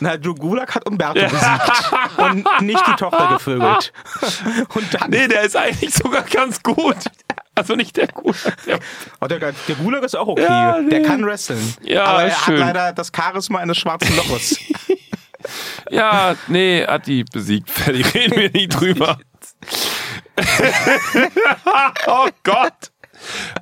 Na, 0.00 0.16
Drew 0.18 0.34
Gulak 0.34 0.74
hat 0.74 0.86
Umberto 0.86 1.14
besiegt. 1.14 2.18
Und 2.18 2.44
nicht 2.66 2.86
die 2.86 2.92
Tochter 2.96 3.28
gevögelt. 3.28 3.92
Und 4.74 4.92
dann. 4.94 5.08
Nee, 5.10 5.26
der 5.28 5.42
ist 5.42 5.56
eigentlich 5.56 5.94
sogar 5.94 6.22
ganz 6.22 6.62
gut. 6.62 6.96
Also 7.54 7.74
nicht 7.76 7.96
der 7.96 8.08
gut. 8.08 8.36
Der, 8.66 8.78
Oh, 9.20 9.26
der, 9.26 9.38
der 9.38 9.74
Gulak 9.76 10.02
ist 10.02 10.14
auch 10.16 10.28
okay. 10.28 10.42
Ja, 10.42 10.80
nee. 10.80 10.90
Der 10.90 11.02
kann 11.02 11.24
wresteln. 11.24 11.74
Ja, 11.82 12.04
Aber 12.04 12.22
er 12.22 12.28
ist 12.28 12.38
hat 12.40 12.44
schön. 12.44 12.58
leider 12.58 12.92
das 12.92 13.10
Charisma 13.14 13.60
eines 13.60 13.78
schwarzen 13.78 14.14
Loches. 14.16 14.58
ja, 15.90 16.34
nee, 16.48 16.84
hat 16.86 17.06
die 17.06 17.24
besiegt. 17.24 17.70
Fertig, 17.70 18.12
reden 18.12 18.36
wir 18.38 18.50
nicht 18.50 18.68
drüber. 18.68 19.18
oh 22.06 22.28
Gott. 22.42 22.91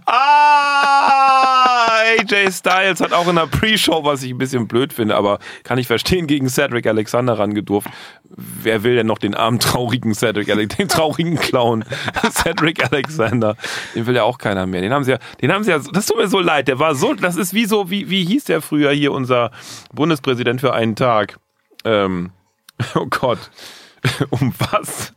Ah, 0.07 1.89
AJ 2.19 2.53
Styles 2.53 3.01
hat 3.01 3.13
auch 3.13 3.29
in 3.29 3.37
der 3.37 3.47
Pre-Show, 3.47 4.05
was 4.05 4.23
ich 4.23 4.33
ein 4.33 4.39
bisschen 4.39 4.67
blöd 4.69 4.93
finde, 4.93 5.17
aber 5.17 5.39
kann 5.63 5.79
ich 5.79 5.87
verstehen, 5.87 6.27
gegen 6.27 6.49
Cedric 6.49 6.87
Alexander 6.87 7.39
rangedurft. 7.39 7.89
Wer 8.29 8.83
will 8.83 8.97
denn 8.97 9.07
noch 9.07 9.19
den 9.19 9.35
armen, 9.35 9.59
traurigen 9.59 10.15
Cedric 10.15 10.49
Alexander, 10.49 10.77
den 10.77 10.89
traurigen 10.89 11.37
Clown 11.37 11.85
Cedric 12.31 12.85
Alexander? 12.85 13.57
Den 13.95 14.07
will 14.07 14.17
ja 14.17 14.23
auch 14.23 14.39
keiner 14.39 14.67
mehr. 14.67 14.81
Den 14.81 14.93
haben 14.93 15.05
sie 15.05 15.13
ja, 15.13 15.19
den 15.41 15.53
haben 15.53 15.65
sie 15.65 15.71
ja, 15.71 15.79
das 15.79 16.07
tut 16.07 16.17
mir 16.17 16.29
so 16.29 16.41
leid, 16.41 16.69
der 16.69 16.79
war 16.79 16.95
so, 16.95 17.15
das 17.15 17.37
ist 17.37 17.55
wie 17.55 17.67
so, 17.67 17.91
wie, 17.91 18.09
wie 18.11 18.25
hieß 18.25 18.45
der 18.45 18.63
früher 18.63 18.93
hier, 18.93 19.13
unser 19.13 19.51
Bundespräsident 19.93 20.61
für 20.61 20.73
einen 20.73 20.97
Tag? 20.97 21.39
ähm, 21.85 22.33
oh 22.95 23.07
Gott, 23.07 23.51
um 24.31 24.55
was? 24.59 25.13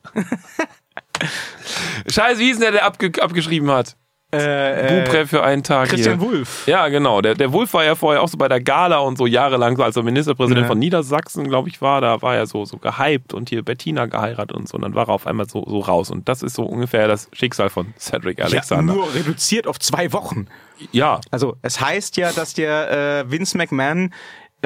Scheiße, 2.08 2.40
wie 2.40 2.50
ist 2.50 2.62
denn 2.62 2.72
der, 2.72 2.72
der 2.72 2.86
abge 2.86 3.12
abgeschrieben 3.22 3.72
hat? 3.72 3.96
Äh, 4.34 5.04
Bubre 5.06 5.28
für 5.28 5.44
einen 5.44 5.64
Tag 5.64 5.90
Christian 5.90 6.20
hier. 6.20 6.30
Wulff. 6.30 6.68
Ja, 6.68 6.88
genau. 6.90 7.22
Der, 7.22 7.36
der 7.36 7.54
Wulff 7.54 7.74
war 7.74 7.84
ja 7.84 7.96
vorher 7.96 8.22
auch 8.22 8.28
so 8.28 8.38
bei 8.38 8.48
der 8.48 8.62
Gala 8.62 8.98
und 9.00 9.18
so 9.18 9.26
jahrelang, 9.28 9.76
so 9.78 9.84
als 9.84 9.96
er 9.96 10.04
Ministerpräsident 10.04 10.62
Ja. 10.64 10.68
von 10.68 10.80
Niedersachsen, 10.80 11.48
glaube 11.48 11.70
ich, 11.70 11.82
war. 11.82 12.02
Da 12.02 12.22
war 12.22 12.36
er 12.36 12.48
so, 12.48 12.66
so 12.66 12.78
gehypt 12.78 13.34
und 13.34 13.50
hier 13.50 13.64
Bettina 13.64 14.06
geheiratet 14.08 14.56
und 14.58 14.68
so. 14.68 14.76
Und 14.76 14.82
dann 14.82 14.96
war 14.96 15.08
er 15.08 15.14
auf 15.14 15.28
einmal 15.28 15.48
so, 15.48 15.64
so 15.68 15.80
raus. 15.80 16.12
Und 16.12 16.28
das 16.28 16.42
ist 16.44 16.56
so 16.56 16.64
ungefähr 16.64 17.08
das 17.08 17.30
Schicksal 17.34 17.70
von 17.70 17.94
Cedric 18.00 18.40
Ja, 18.40 18.46
Alexander. 18.46 18.94
nur 18.94 19.14
reduziert 19.14 19.68
auf 19.68 19.80
zwei 19.80 20.12
Wochen. 20.14 20.48
Ja, 20.92 21.22
Also 21.32 21.56
es 21.62 21.80
heißt 21.80 22.18
ja, 22.18 22.32
dass 22.32 22.54
der 22.54 23.24
äh, 23.26 23.32
Vince 23.32 23.58
McMahon 23.58 24.14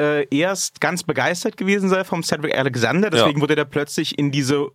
äh, 0.00 0.26
erst 0.36 0.80
ganz 0.80 1.02
begeistert 1.02 1.56
gewesen 1.56 1.88
sei 1.88 2.04
vom 2.04 2.22
Cedric 2.22 2.56
Alexander, 2.56 3.10
deswegen 3.10 3.38
Ja. 3.38 3.42
wurde 3.42 3.56
der 3.56 3.64
plötzlich 3.64 4.18
in 4.18 4.30
diese 4.30 4.68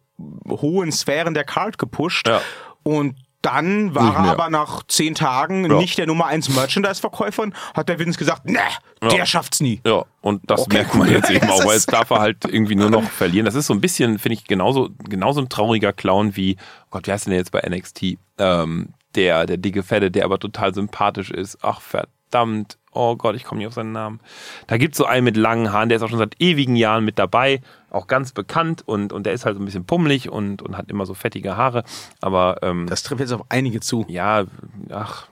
hohen 0.49 0.91
Sphären 0.91 1.33
der 1.33 1.43
Card 1.45 1.77
gepusht 1.77 2.27
Ja. 2.27 2.41
und 2.83 3.15
dann 3.43 3.93
war 3.93 4.15
er 4.15 4.31
aber 4.31 4.49
nach 4.49 4.81
zehn 4.87 5.13
Tagen 5.13 5.69
Ja. 5.69 5.77
nicht 5.77 5.97
der 5.99 6.07
Nummer 6.07 6.25
eins 6.25 6.49
Merchandise-Verkäufer 6.49 7.43
und 7.43 7.53
hat 7.75 7.89
der 7.89 7.99
Vince 7.99 8.17
gesagt, 8.17 8.45
ne, 8.49 8.59
der 9.01 9.25
schafft's 9.27 9.59
nie. 9.59 9.79
Ja, 9.85 10.05
und 10.21 10.41
das 10.49 10.61
Okay, 10.61 10.77
merkt 10.77 10.95
man 10.95 11.07
cool. 11.07 11.13
jetzt 11.13 11.29
eben 11.29 11.49
auch, 11.51 11.63
weil 11.65 11.75
jetzt 11.75 11.91
darf 11.93 12.09
er 12.09 12.19
halt 12.19 12.45
irgendwie 12.45 12.75
nur 12.75 12.89
noch 12.89 13.03
verlieren. 13.03 13.45
Das 13.45 13.53
ist 13.55 13.67
so 13.67 13.73
ein 13.73 13.81
bisschen, 13.81 14.17
finde 14.17 14.33
ich, 14.39 14.45
genauso, 14.45 14.89
genauso 15.07 15.41
ein 15.41 15.49
trauriger 15.49 15.93
Clown 15.93 16.35
wie, 16.35 16.55
oh 16.85 16.87
Gott, 16.91 17.07
wie 17.07 17.11
heißt 17.11 17.25
denn 17.27 17.31
der 17.31 17.39
jetzt 17.39 17.51
bei 17.51 17.61
NXT? 17.69 18.17
Ähm, 18.39 18.89
der, 19.15 19.45
der 19.45 19.57
dicke 19.57 19.83
Fette, 19.83 20.09
der 20.09 20.25
aber 20.25 20.39
total 20.39 20.73
sympathisch 20.73 21.29
ist. 21.29 21.59
Ach, 21.61 21.81
verdammt. 21.81 22.77
Oh 22.95 23.15
Gott, 23.15 23.35
ich 23.35 23.43
komme 23.43 23.59
nicht 23.59 23.67
auf 23.67 23.73
seinen 23.73 23.91
Namen. 23.91 24.19
Da 24.67 24.77
gibt's 24.77 24.97
so 24.97 25.05
einen 25.05 25.23
mit 25.25 25.35
langen 25.37 25.71
Haaren, 25.73 25.89
der 25.89 25.97
ist 25.97 26.01
auch 26.03 26.09
schon 26.09 26.17
seit 26.19 26.35
ewigen 26.39 26.75
Jahren 26.75 27.03
mit 27.03 27.19
dabei, 27.19 27.61
auch 27.93 28.07
ganz 28.07 28.31
bekannt 28.31 28.83
und, 28.85 29.13
und 29.13 29.25
der 29.25 29.33
ist 29.33 29.45
halt 29.45 29.55
so 29.55 29.61
ein 29.61 29.65
bisschen 29.65 29.85
pummelig 29.85 30.29
und, 30.29 30.61
und 30.61 30.77
hat 30.77 30.89
immer 30.89 31.05
so 31.05 31.13
fettige 31.13 31.55
Haare. 31.57 31.83
Aber 32.21 32.57
ähm, 32.61 32.87
Das 32.87 33.03
trifft 33.03 33.21
jetzt 33.21 33.31
auf 33.33 33.45
einige 33.49 33.79
zu. 33.79 34.05
ja, 34.07 34.45
ach, 34.89 35.27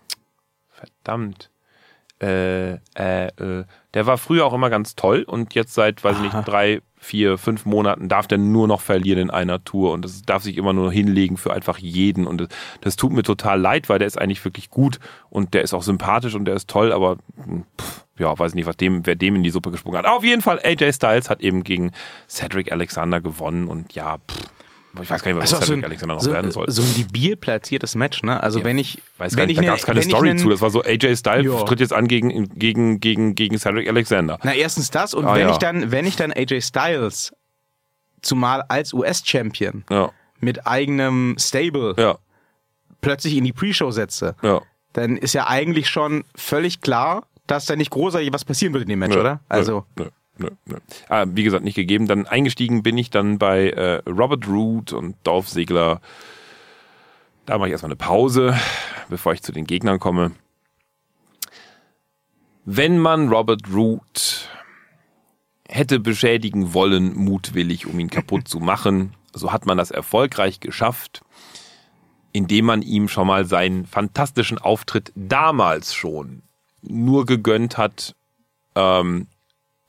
verdammt. 0.69 1.49
Äh, 2.21 2.73
äh, 2.73 3.27
äh, 3.37 3.65
der 3.95 4.05
war 4.05 4.19
früher 4.19 4.45
auch 4.45 4.53
immer 4.53 4.69
ganz 4.69 4.95
toll 4.95 5.23
und 5.23 5.55
jetzt 5.55 5.73
seit, 5.73 6.03
weiß 6.03 6.17
ich 6.17 6.21
nicht, 6.21 6.47
drei, 6.47 6.81
vier, 6.97 7.39
fünf 7.39 7.65
Monaten 7.65 8.09
darf 8.09 8.27
der 8.27 8.37
nur 8.37 8.67
noch 8.67 8.79
verlieren 8.81 9.17
in 9.17 9.29
einer 9.31 9.63
Tour 9.63 9.91
und 9.91 10.05
das 10.05 10.21
darf 10.21 10.43
sich 10.43 10.55
immer 10.57 10.71
nur 10.71 10.91
hinlegen 10.91 11.37
für 11.37 11.51
einfach 11.51 11.79
jeden 11.79 12.27
und 12.27 12.41
das, 12.41 12.49
das 12.81 12.95
tut 12.95 13.11
mir 13.11 13.23
total 13.23 13.59
leid, 13.59 13.89
weil 13.89 13.97
der 13.97 14.07
ist 14.07 14.21
eigentlich 14.21 14.45
wirklich 14.45 14.69
gut 14.69 14.99
und 15.31 15.55
der 15.55 15.63
ist 15.63 15.73
auch 15.73 15.81
sympathisch 15.81 16.35
und 16.35 16.45
der 16.45 16.53
ist 16.53 16.69
toll, 16.69 16.91
aber 16.91 17.17
hm, 17.43 17.65
pff, 17.81 18.05
ja, 18.21 18.37
weiß 18.39 18.53
nicht, 18.55 18.65
was 18.65 18.77
dem, 18.77 19.05
wer 19.05 19.15
dem 19.15 19.35
in 19.35 19.43
die 19.43 19.49
Suppe 19.49 19.71
gesprungen 19.71 19.97
hat. 19.97 20.05
Auf 20.05 20.23
jeden 20.23 20.41
Fall, 20.41 20.59
AJ 20.63 20.93
Styles 20.93 21.29
hat 21.29 21.41
eben 21.41 21.63
gegen 21.63 21.91
Cedric 22.29 22.71
Alexander 22.71 23.19
gewonnen 23.19 23.67
und 23.67 23.93
ja, 23.93 24.17
pff, 24.19 24.37
ich 25.01 25.09
weiß 25.09 25.23
gar 25.23 25.31
nicht, 25.31 25.41
was 25.41 25.53
Also 25.53 25.55
aus 25.55 25.61
so 25.61 25.65
Cedric 25.67 25.83
ein, 25.83 25.85
Alexander 25.85 26.15
noch 26.15 26.21
so, 26.21 26.31
werden 26.33 26.51
soll. 26.51 26.69
so 26.69 26.81
ein 26.81 26.93
debil 26.95 27.35
platziertes 27.37 27.95
Match, 27.95 28.23
ne? 28.23 28.41
Also 28.43 28.63
wenn 28.65 28.77
ich, 28.77 29.01
Weiß 29.17 29.31
wenn 29.33 29.37
gar 29.37 29.45
nicht, 29.47 29.57
ich 29.57 29.65
da 29.65 29.71
gab 29.71 29.79
es 29.79 29.85
keine 29.85 30.01
Story 30.01 30.35
zu. 30.35 30.49
Das 30.49 30.59
war 30.61 30.69
so, 30.69 30.83
AJ 30.83 31.15
Styles 31.15 31.45
Ja. 31.45 31.63
tritt 31.63 31.79
jetzt 31.79 31.93
an 31.93 32.07
gegen, 32.07 32.49
gegen, 32.59 32.99
gegen, 32.99 33.33
gegen 33.35 33.57
Cedric 33.57 33.87
Alexander. 33.87 34.37
Na, 34.43 34.53
erstens 34.53 34.91
das 34.91 35.13
und 35.13 35.25
Ah, 35.25 35.35
wenn 35.35 35.47
ja. 35.47 35.51
ich 35.51 35.57
dann, 35.57 35.91
wenn 35.91 36.05
ich 36.05 36.15
dann 36.17 36.31
AJ 36.33 36.61
Styles 36.61 37.33
zumal 38.21 38.63
als 38.67 38.93
US-Champion 38.93 39.83
Ja, 39.89 40.11
mit 40.41 40.67
eigenem 40.67 41.35
Stable 41.39 41.95
ja, 41.97 42.17
plötzlich 42.99 43.35
in 43.37 43.45
die 43.45 43.53
Pre-Show 43.53 43.91
setze, 43.91 44.35
ja. 44.43 44.61
dann 44.93 45.15
ist 45.17 45.33
ja 45.33 45.47
eigentlich 45.47 45.87
schon 45.89 46.23
völlig 46.35 46.81
klar, 46.81 47.23
dass 47.47 47.65
da 47.65 47.75
nicht 47.75 47.91
großartig 47.91 48.31
was 48.33 48.45
passieren 48.45 48.73
wird 48.73 48.83
in 48.83 48.89
dem 48.89 48.99
Match, 48.99 49.15
Nö, 49.15 49.21
oder? 49.21 49.41
Also, 49.49 49.85
Nö, 49.97 50.05
nö, 50.37 50.49
nö. 50.65 50.77
Ah, 51.09 51.25
wie 51.27 51.43
gesagt, 51.43 51.63
nicht 51.63 51.75
gegeben. 51.75 52.07
Dann 52.07 52.27
eingestiegen 52.27 52.83
bin 52.83 52.97
ich 52.97 53.09
dann 53.09 53.37
bei 53.37 53.69
äh, 53.69 54.01
Robert 54.09 54.47
Root 54.47 54.93
und 54.93 55.15
Dolph 55.23 55.47
Ziggler. 55.47 56.01
Da 57.45 57.57
mache 57.57 57.67
ich 57.67 57.71
erstmal 57.71 57.89
eine 57.89 57.97
Pause, 57.97 58.57
bevor 59.09 59.33
ich 59.33 59.41
zu 59.41 59.51
den 59.51 59.65
Gegnern 59.65 59.99
komme. 59.99 60.31
Wenn 62.65 62.99
man 62.99 63.29
Robert 63.29 63.63
Root 63.73 64.47
hätte 65.67 65.99
beschädigen 65.99 66.73
wollen, 66.73 67.15
mutwillig, 67.15 67.87
um 67.87 67.97
ihn 67.99 68.09
kaputt 68.09 68.47
zu 68.47 68.59
machen, 68.59 69.15
so 69.33 69.51
hat 69.51 69.65
man 69.65 69.77
das 69.77 69.91
erfolgreich 69.91 70.59
geschafft, 70.59 71.21
indem 72.33 72.65
man 72.65 72.81
ihm 72.81 73.07
schon 73.07 73.27
mal 73.27 73.45
seinen 73.45 73.85
fantastischen 73.85 74.57
Auftritt 74.57 75.11
damals 75.15 75.93
schon 75.93 76.43
nur 76.81 77.25
gegönnt 77.25 77.77
hat, 77.77 78.15
ähm, 78.75 79.27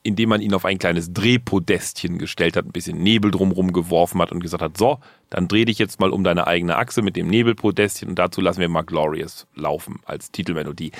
indem 0.03 0.29
man 0.29 0.41
ihn 0.41 0.53
auf 0.53 0.65
ein 0.65 0.77
kleines 0.77 1.13
Drehpodestchen 1.13 2.17
gestellt 2.17 2.57
hat, 2.57 2.65
ein 2.65 2.71
bisschen 2.71 3.01
Nebel 3.01 3.31
drumherum 3.31 3.71
geworfen 3.71 4.21
hat 4.21 4.31
und 4.31 4.41
gesagt 4.41 4.61
hat, 4.61 4.77
so, 4.77 4.99
dann 5.29 5.47
dreh 5.47 5.65
dich 5.65 5.79
jetzt 5.79 5.99
mal 5.99 6.11
um 6.11 6.23
deine 6.23 6.45
eigene 6.45 6.75
Achse 6.75 7.01
mit 7.01 7.15
dem 7.15 7.27
Nebelpodestchen 7.27 8.09
und 8.09 8.19
dazu 8.19 8.41
lassen 8.41 8.59
wir 8.59 8.69
mal 8.69 8.83
Glorious 8.83 9.47
laufen 9.55 9.99
als 10.05 10.29
Titelmelodie. 10.31 10.91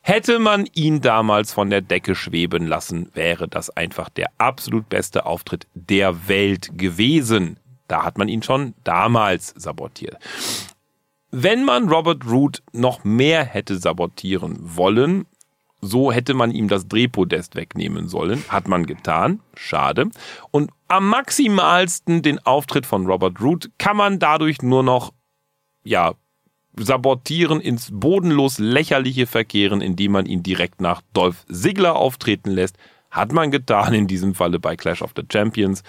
Hätte 0.00 0.38
man 0.38 0.66
ihn 0.74 1.00
damals 1.00 1.52
von 1.52 1.70
der 1.70 1.80
Decke 1.80 2.14
schweben 2.14 2.66
lassen, 2.66 3.10
wäre 3.14 3.48
das 3.48 3.70
einfach 3.70 4.08
der 4.08 4.30
absolut 4.38 4.88
beste 4.88 5.26
Auftritt 5.26 5.66
der 5.74 6.28
Welt 6.28 6.70
gewesen. 6.76 7.56
Da 7.88 8.04
hat 8.04 8.18
man 8.18 8.28
ihn 8.28 8.42
schon 8.42 8.74
damals 8.84 9.54
sabotiert. 9.56 10.16
Wenn 11.30 11.64
man 11.64 11.88
Robert 11.88 12.26
Root 12.26 12.62
noch 12.72 13.04
mehr 13.04 13.44
hätte 13.44 13.78
sabotieren 13.78 14.58
wollen, 14.60 15.26
so 15.82 16.12
hätte 16.12 16.32
man 16.32 16.52
ihm 16.52 16.68
das 16.68 16.86
Drehpodest 16.86 17.56
wegnehmen 17.56 18.08
sollen. 18.08 18.42
Hat 18.48 18.68
man 18.68 18.86
getan. 18.86 19.40
Schade. 19.54 20.08
Und 20.52 20.70
am 20.86 21.08
maximalsten 21.08 22.22
den 22.22 22.38
Auftritt 22.38 22.86
von 22.86 23.06
Robert 23.06 23.40
Root 23.40 23.70
kann 23.78 23.96
man 23.96 24.20
dadurch 24.20 24.62
nur 24.62 24.84
noch, 24.84 25.12
ja, 25.82 26.14
sabotieren, 26.78 27.60
ins 27.60 27.90
bodenlos 27.92 28.58
lächerliche 28.58 29.26
verkehren, 29.26 29.80
indem 29.80 30.12
man 30.12 30.26
ihn 30.26 30.42
direkt 30.42 30.80
nach 30.80 31.02
Dolph 31.12 31.44
Ziggler 31.50 31.96
auftreten 31.96 32.50
lässt. 32.50 32.76
Hat 33.10 33.32
man 33.32 33.50
getan, 33.50 33.92
in 33.92 34.06
diesem 34.06 34.34
Falle 34.34 34.58
bei 34.58 34.76
Clash 34.76 35.02
of 35.02 35.12
the 35.16 35.24
Champions. 35.30 35.82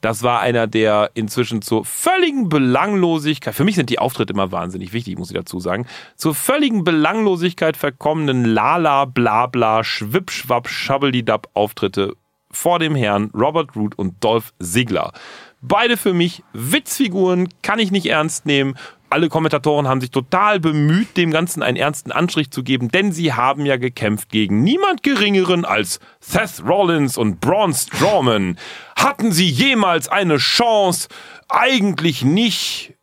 Das 0.00 0.22
war 0.22 0.40
einer 0.40 0.66
der 0.66 1.10
inzwischen 1.14 1.60
zur 1.60 1.84
völligen 1.84 2.48
Belanglosigkeit, 2.48 3.54
für 3.54 3.64
mich 3.64 3.74
sind 3.74 3.90
die 3.90 3.98
Auftritte 3.98 4.32
immer 4.32 4.52
wahnsinnig 4.52 4.92
wichtig, 4.92 5.18
muss 5.18 5.30
ich 5.30 5.36
dazu 5.36 5.58
sagen, 5.58 5.86
zur 6.14 6.34
völligen 6.34 6.84
Belanglosigkeit 6.84 7.76
verkommenen 7.76 8.44
Lala, 8.44 9.06
Blabla, 9.06 9.82
Schwippschwapp, 9.82 10.68
Schabbelidab 10.68 11.48
Auftritte 11.54 12.14
vor 12.50 12.78
dem 12.78 12.94
Herrn 12.94 13.30
Robert 13.34 13.74
Root 13.76 13.98
und 13.98 14.22
Dolph 14.22 14.52
Ziggler. 14.60 15.12
Beide 15.60 15.96
für 15.96 16.14
mich 16.14 16.44
Witzfiguren, 16.52 17.48
kann 17.62 17.80
ich 17.80 17.90
nicht 17.90 18.06
ernst 18.06 18.46
nehmen. 18.46 18.76
Alle 19.10 19.30
Kommentatoren 19.30 19.88
haben 19.88 20.02
sich 20.02 20.10
total 20.10 20.60
bemüht, 20.60 21.16
dem 21.16 21.30
Ganzen 21.30 21.62
einen 21.62 21.78
ernsten 21.78 22.12
Anstrich 22.12 22.50
zu 22.50 22.62
geben, 22.62 22.88
denn 22.88 23.10
sie 23.10 23.32
haben 23.32 23.64
ja 23.64 23.78
gekämpft 23.78 24.28
gegen 24.28 24.62
niemand 24.62 25.02
Geringeren 25.02 25.64
als 25.64 25.98
Seth 26.20 26.62
Rollins 26.66 27.16
und 27.16 27.40
Braun 27.40 27.72
Strowman. 27.72 28.58
Hatten 28.96 29.32
sie 29.32 29.48
jemals 29.48 30.08
eine 30.08 30.36
Chance? 30.36 31.08
Eigentlich 31.48 32.22
nicht, 32.22 32.94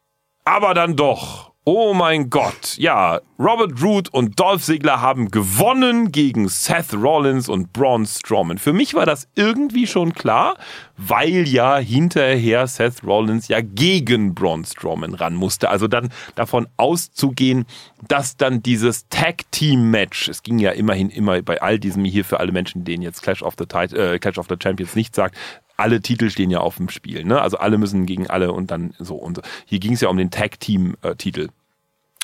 aber 0.44 0.76
dann 0.76 0.96
doch. 0.96 1.55
Oh 1.68 1.96
mein 1.96 2.30
Gott. 2.30 2.78
Ja, 2.78 3.22
Robert 3.40 3.82
Root 3.82 4.10
und 4.10 4.40
Dolph 4.40 4.62
Ziggler 4.62 5.02
haben 5.02 5.32
gewonnen 5.32 6.12
gegen 6.12 6.48
Seth 6.48 6.94
Rollins 6.94 7.50
und 7.50 7.74
Braun 7.74 8.06
Strowman. 8.06 8.60
Für 8.60 8.72
mich 8.72 8.94
war 8.94 9.08
das 9.08 9.28
irgendwie 9.34 9.88
schon 9.88 10.14
klar, 10.14 10.58
weil 10.96 11.48
ja 11.48 11.78
hinterher 11.78 12.68
Seth 12.68 13.04
Rollins 13.04 13.48
ja 13.48 13.62
gegen 13.62 14.36
Braun 14.36 14.64
Strowman 14.64 15.16
ran 15.16 15.34
musste. 15.34 15.72
Also 15.72 15.88
dann 15.88 16.12
davon 16.36 16.68
auszugehen, 16.78 17.66
dass 18.08 18.38
dann 18.38 18.62
dieses 18.62 19.10
Tag 19.10 19.50
Team 19.50 19.90
Match, 19.90 20.28
es 20.28 20.44
ging 20.44 20.60
ja 20.60 20.70
immerhin 20.70 21.10
immer 21.10 21.42
bei 21.42 21.60
all 21.64 21.80
diesem 21.80 22.06
hier 22.06 22.26
für 22.26 22.40
alle 22.40 22.52
Menschen, 22.52 22.84
denen 22.84 23.02
jetzt 23.02 23.24
Clash 23.24 23.42
of 23.42 23.56
the, 23.58 23.66
Tit 23.66 23.92
äh, 23.92 24.20
Clash 24.20 24.38
of 24.38 24.46
the 24.50 24.56
Champions 24.62 24.96
nicht 24.96 25.16
sagt, 25.16 25.36
alle 25.78 26.02
Titel 26.02 26.30
stehen 26.30 26.50
ja 26.50 26.60
auf 26.60 26.78
dem 26.78 26.90
Spiel, 26.90 27.24
ne? 27.26 27.42
Also 27.42 27.58
alle 27.58 27.78
müssen 27.78 28.06
gegen 28.06 28.28
alle 28.28 28.52
und 28.52 28.72
dann 28.72 28.94
so 29.00 29.16
und 29.16 29.36
so. 29.36 29.42
Hier 29.66 29.80
ging 29.80 29.94
es 29.94 30.02
ja 30.02 30.10
um 30.10 30.18
den 30.18 30.32
Tag 30.32 30.60
Team 30.60 30.96
Titel. 31.18 31.50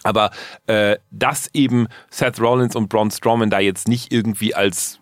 Aber 0.03 0.31
äh, 0.67 0.97
dass 1.11 1.49
eben 1.53 1.87
Seth 2.09 2.39
Rollins 2.39 2.75
und 2.75 2.89
Braun 2.89 3.11
Strowman 3.11 3.49
da 3.49 3.59
jetzt 3.59 3.87
nicht 3.87 4.11
irgendwie 4.11 4.55
als 4.55 4.99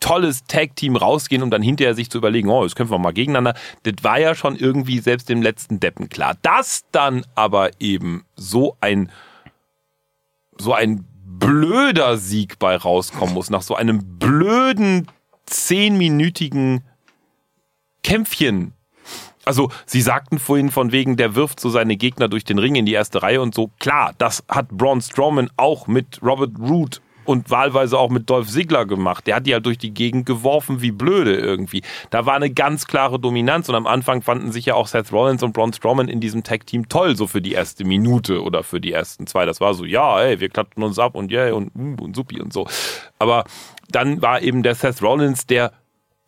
tolles 0.00 0.44
Tag-Team 0.44 0.96
rausgehen, 0.96 1.42
um 1.42 1.50
dann 1.50 1.62
hinterher 1.62 1.94
sich 1.94 2.10
zu 2.10 2.18
überlegen, 2.18 2.48
oh, 2.48 2.62
jetzt 2.62 2.76
kämpfen 2.76 2.92
wir 2.92 2.98
mal 2.98 3.12
gegeneinander, 3.12 3.58
das 3.84 3.94
war 4.02 4.20
ja 4.20 4.34
schon 4.34 4.56
irgendwie 4.56 4.98
selbst 4.98 5.28
dem 5.28 5.42
letzten 5.42 5.80
Deppen 5.80 6.08
klar. 6.08 6.36
Dass 6.42 6.84
dann 6.92 7.24
aber 7.34 7.70
eben 7.80 8.24
so 8.36 8.76
ein 8.80 9.10
so 10.58 10.72
ein 10.72 11.04
blöder 11.24 12.16
Sieg 12.16 12.58
bei 12.58 12.76
rauskommen 12.76 13.34
muss, 13.34 13.50
nach 13.50 13.62
so 13.62 13.74
einem 13.74 14.18
blöden 14.18 15.06
zehnminütigen 15.44 16.84
Kämpfchen. 18.06 18.72
Also, 19.44 19.68
Sie 19.84 20.00
sagten 20.00 20.38
vorhin 20.38 20.70
von 20.70 20.92
wegen, 20.92 21.16
der 21.16 21.34
wirft 21.34 21.58
so 21.58 21.70
seine 21.70 21.96
Gegner 21.96 22.28
durch 22.28 22.44
den 22.44 22.60
Ring 22.60 22.76
in 22.76 22.86
die 22.86 22.92
erste 22.92 23.20
Reihe 23.20 23.40
und 23.40 23.52
so. 23.52 23.72
Klar, 23.80 24.12
das 24.18 24.44
hat 24.48 24.68
Braun 24.68 25.00
Strowman 25.00 25.50
auch 25.56 25.88
mit 25.88 26.22
Robert 26.22 26.52
Root 26.56 27.00
und 27.24 27.50
wahlweise 27.50 27.98
auch 27.98 28.10
mit 28.10 28.30
Dolph 28.30 28.48
Ziggler 28.48 28.86
gemacht. 28.86 29.26
Der 29.26 29.34
hat 29.34 29.46
die 29.46 29.54
halt 29.54 29.66
durch 29.66 29.78
die 29.78 29.92
Gegend 29.92 30.24
geworfen 30.24 30.82
wie 30.82 30.92
blöde 30.92 31.36
irgendwie. 31.36 31.82
Da 32.10 32.26
war 32.26 32.34
eine 32.34 32.50
ganz 32.50 32.86
klare 32.86 33.18
Dominanz 33.18 33.68
und 33.68 33.74
am 33.74 33.88
Anfang 33.88 34.22
fanden 34.22 34.52
sich 34.52 34.66
ja 34.66 34.74
auch 34.74 34.86
Seth 34.86 35.12
Rollins 35.12 35.42
und 35.42 35.52
Braun 35.52 35.72
Strowman 35.72 36.06
in 36.06 36.20
diesem 36.20 36.44
Tag-Team 36.44 36.88
toll, 36.88 37.16
so 37.16 37.26
für 37.26 37.42
die 37.42 37.54
erste 37.54 37.84
Minute 37.84 38.40
oder 38.40 38.62
für 38.62 38.80
die 38.80 38.92
ersten 38.92 39.26
zwei. 39.26 39.46
Das 39.46 39.60
war 39.60 39.74
so, 39.74 39.84
ja, 39.84 40.20
ey, 40.20 40.38
wir 40.38 40.48
klatschen 40.48 40.84
uns 40.84 41.00
ab 41.00 41.16
und 41.16 41.32
yeah 41.32 41.52
und, 41.52 41.72
uh, 41.74 42.04
und 42.04 42.14
supi 42.14 42.40
und 42.40 42.52
so. 42.52 42.68
Aber 43.18 43.42
dann 43.90 44.22
war 44.22 44.42
eben 44.42 44.62
der 44.62 44.76
Seth 44.76 45.02
Rollins, 45.02 45.46
der 45.46 45.72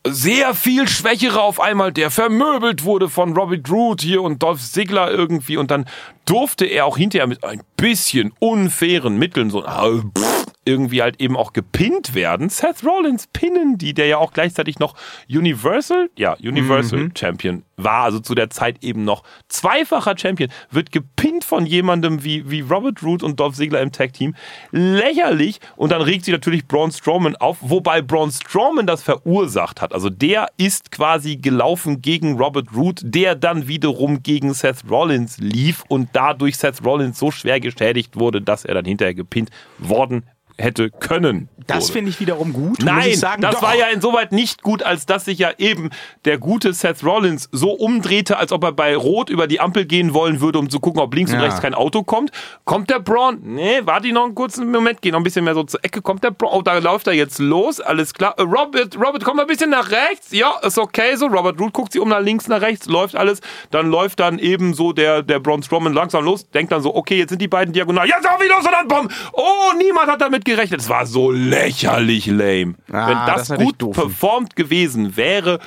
sehr 0.06 0.54
viel 0.54 0.88
Schwächere 0.88 1.40
auf 1.40 1.60
einmal, 1.60 1.92
der 1.92 2.10
vermöbelt 2.10 2.84
wurde 2.84 3.08
von 3.08 3.36
Robert 3.36 3.70
Root 3.70 4.00
hier 4.02 4.22
und 4.22 4.42
Dolph 4.42 4.62
Ziggler 4.62 5.10
irgendwie. 5.10 5.56
Und 5.56 5.70
dann 5.70 5.86
durfte 6.24 6.66
er 6.66 6.86
auch 6.86 6.96
hinterher 6.96 7.26
mit 7.26 7.44
ein 7.44 7.62
bisschen 7.76 8.32
unfairen 8.38 9.18
Mitteln 9.18 9.50
so 9.50 9.64
äh, 9.64 10.00
pff, 10.16 10.46
irgendwie 10.68 11.02
halt 11.02 11.20
eben 11.20 11.36
auch 11.36 11.54
gepinnt 11.54 12.14
werden. 12.14 12.50
Seth 12.50 12.84
Rollins 12.84 13.26
pinnen 13.32 13.78
die, 13.78 13.94
der 13.94 14.06
ja 14.06 14.18
auch 14.18 14.32
gleichzeitig 14.32 14.78
noch 14.78 14.94
Universal, 15.28 16.10
ja, 16.16 16.34
Universal 16.34 16.98
mhm. 17.00 17.12
Champion 17.18 17.62
war, 17.78 18.02
also 18.02 18.18
zu 18.20 18.34
der 18.34 18.50
Zeit 18.50 18.82
eben 18.82 19.04
noch 19.04 19.22
zweifacher 19.48 20.18
Champion, 20.18 20.50
wird 20.70 20.92
gepinnt 20.92 21.44
von 21.44 21.64
jemandem 21.64 22.24
wie, 22.24 22.50
wie 22.50 22.60
Robert 22.60 23.02
Root 23.02 23.22
und 23.22 23.40
Dolph 23.40 23.54
Ziggler 23.54 23.80
im 23.80 23.92
Tag 23.92 24.12
Team. 24.12 24.34
Lächerlich. 24.70 25.60
Und 25.76 25.92
dann 25.92 26.02
regt 26.02 26.24
sich 26.24 26.32
natürlich 26.32 26.66
Braun 26.66 26.90
Strowman 26.90 27.36
auf, 27.36 27.58
wobei 27.60 28.02
Braun 28.02 28.30
Strowman 28.30 28.86
das 28.86 29.02
verursacht 29.02 29.80
hat. 29.80 29.94
Also 29.94 30.10
der 30.10 30.48
ist 30.56 30.90
quasi 30.90 31.36
gelaufen 31.36 32.02
gegen 32.02 32.36
Robert 32.36 32.74
Root, 32.74 33.00
der 33.02 33.34
dann 33.34 33.68
wiederum 33.68 34.22
gegen 34.22 34.52
Seth 34.52 34.84
Rollins 34.90 35.38
lief 35.38 35.84
und 35.88 36.10
dadurch 36.12 36.56
Seth 36.56 36.84
Rollins 36.84 37.18
so 37.18 37.30
schwer 37.30 37.60
geschädigt 37.60 38.18
wurde, 38.18 38.42
dass 38.42 38.64
er 38.64 38.74
dann 38.74 38.84
hinterher 38.84 39.14
gepinnt 39.14 39.50
worden 39.78 40.24
hätte 40.58 40.90
können. 40.90 41.48
Das 41.68 41.90
finde 41.90 42.10
ich 42.10 42.18
wiederum 42.18 42.52
gut. 42.52 42.82
Nein, 42.82 43.14
sagen, 43.14 43.42
das 43.42 43.56
doch. 43.56 43.62
war 43.62 43.76
ja 43.76 43.86
insoweit 43.88 44.32
nicht 44.32 44.62
gut, 44.62 44.82
als 44.82 45.06
dass 45.06 45.26
sich 45.26 45.38
ja 45.38 45.50
eben 45.58 45.90
der 46.24 46.38
gute 46.38 46.72
Seth 46.72 47.04
Rollins 47.04 47.48
so 47.52 47.70
umdrehte, 47.70 48.38
als 48.38 48.52
ob 48.52 48.64
er 48.64 48.72
bei 48.72 48.96
Rot 48.96 49.28
über 49.28 49.46
die 49.46 49.60
Ampel 49.60 49.84
gehen 49.84 50.14
wollen 50.14 50.40
würde, 50.40 50.58
um 50.58 50.70
zu 50.70 50.80
gucken, 50.80 51.00
ob 51.00 51.14
links 51.14 51.30
ja. 51.30 51.38
und 51.38 51.44
rechts 51.44 51.60
kein 51.60 51.74
Auto 51.74 52.02
kommt. 52.02 52.30
Kommt 52.64 52.88
der 52.90 53.00
Braun? 53.00 53.40
Nee, 53.42 53.82
warte 53.84 54.10
noch 54.12 54.24
einen 54.24 54.34
kurzen 54.34 54.70
Moment, 54.70 55.02
geh 55.02 55.10
noch 55.10 55.20
ein 55.20 55.24
bisschen 55.24 55.44
mehr 55.44 55.54
so 55.54 55.62
zur 55.62 55.84
Ecke. 55.84 56.00
Kommt 56.00 56.24
der 56.24 56.30
Braun? 56.30 56.50
Oh, 56.54 56.62
da 56.62 56.78
läuft 56.78 57.06
er 57.06 57.12
jetzt 57.12 57.38
los. 57.38 57.80
Alles 57.80 58.14
klar. 58.14 58.34
Äh, 58.38 58.42
Robert, 58.42 58.96
Robert, 58.96 59.24
komm 59.24 59.36
mal 59.36 59.42
ein 59.42 59.48
bisschen 59.48 59.70
nach 59.70 59.90
rechts. 59.90 60.32
Ja, 60.32 60.58
ist 60.62 60.78
okay 60.78 61.16
so. 61.16 61.26
Robert 61.26 61.60
Root 61.60 61.74
guckt 61.74 61.92
sich 61.92 62.00
um 62.00 62.08
nach 62.08 62.20
links, 62.20 62.48
nach 62.48 62.62
rechts, 62.62 62.86
läuft 62.86 63.14
alles. 63.14 63.40
Dann 63.70 63.90
läuft 63.90 64.20
dann 64.20 64.38
eben 64.38 64.72
so 64.72 64.92
der, 64.92 65.22
der 65.22 65.38
Braun 65.38 65.62
Strowman 65.62 65.92
langsam 65.92 66.24
los, 66.24 66.48
denkt 66.50 66.72
dann 66.72 66.80
so, 66.80 66.94
okay, 66.94 67.18
jetzt 67.18 67.30
sind 67.30 67.42
die 67.42 67.48
beiden 67.48 67.74
diagonal. 67.74 68.08
Jetzt 68.08 68.26
auch 68.26 68.40
wieder 68.40 68.56
los 68.56 68.64
und 68.64 68.72
dann 68.72 68.88
bumm. 68.88 69.08
Oh, 69.32 69.72
niemand 69.76 70.10
hat 70.10 70.20
damit 70.20 70.44
gerechnet. 70.44 70.80
Es 70.80 70.88
war 70.88 71.04
so 71.04 71.30
lächerlich 71.64 72.26
lame. 72.26 72.74
Ah, 72.90 73.08
Wenn 73.08 73.26
das, 73.26 73.48
das 73.48 73.58
gut 73.58 73.78
performt 73.92 74.56
gewesen 74.56 75.16
wäre, 75.16 75.60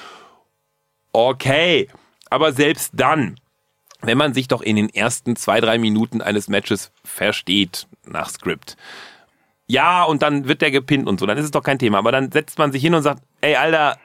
okay. 1.12 1.88
Aber 2.30 2.54
selbst 2.54 2.92
dann, 2.94 3.36
wenn 4.02 4.18
man 4.18 4.34
sich 4.34 4.48
doch 4.48 4.62
in 4.62 4.76
den 4.76 4.89
ersten 4.89 5.36
zwei, 5.36 5.60
drei 5.60 5.78
Minuten 5.78 6.22
eines 6.22 6.48
Matches 6.48 6.92
versteht 7.04 7.88
nach 8.06 8.30
Skript, 8.30 8.78
ja, 9.68 10.04
und 10.04 10.22
dann 10.22 10.48
wird 10.48 10.62
der 10.62 10.72
gepinnt 10.72 11.08
und 11.08 11.20
so, 11.20 11.26
dann 11.26 11.38
ist 11.38 11.46
es 11.46 11.52
doch 11.52 11.64
kein 11.64 11.80
Thema. 11.80 12.00
Aber 12.00 12.12
dann 12.12 12.32
setzt 12.32 12.58
man 12.58 12.72
sich 12.74 12.82
hin 12.82 12.94
und 12.94 13.04
sagt, 13.04 13.24
ey, 13.39 13.56
Alter, 13.56 13.98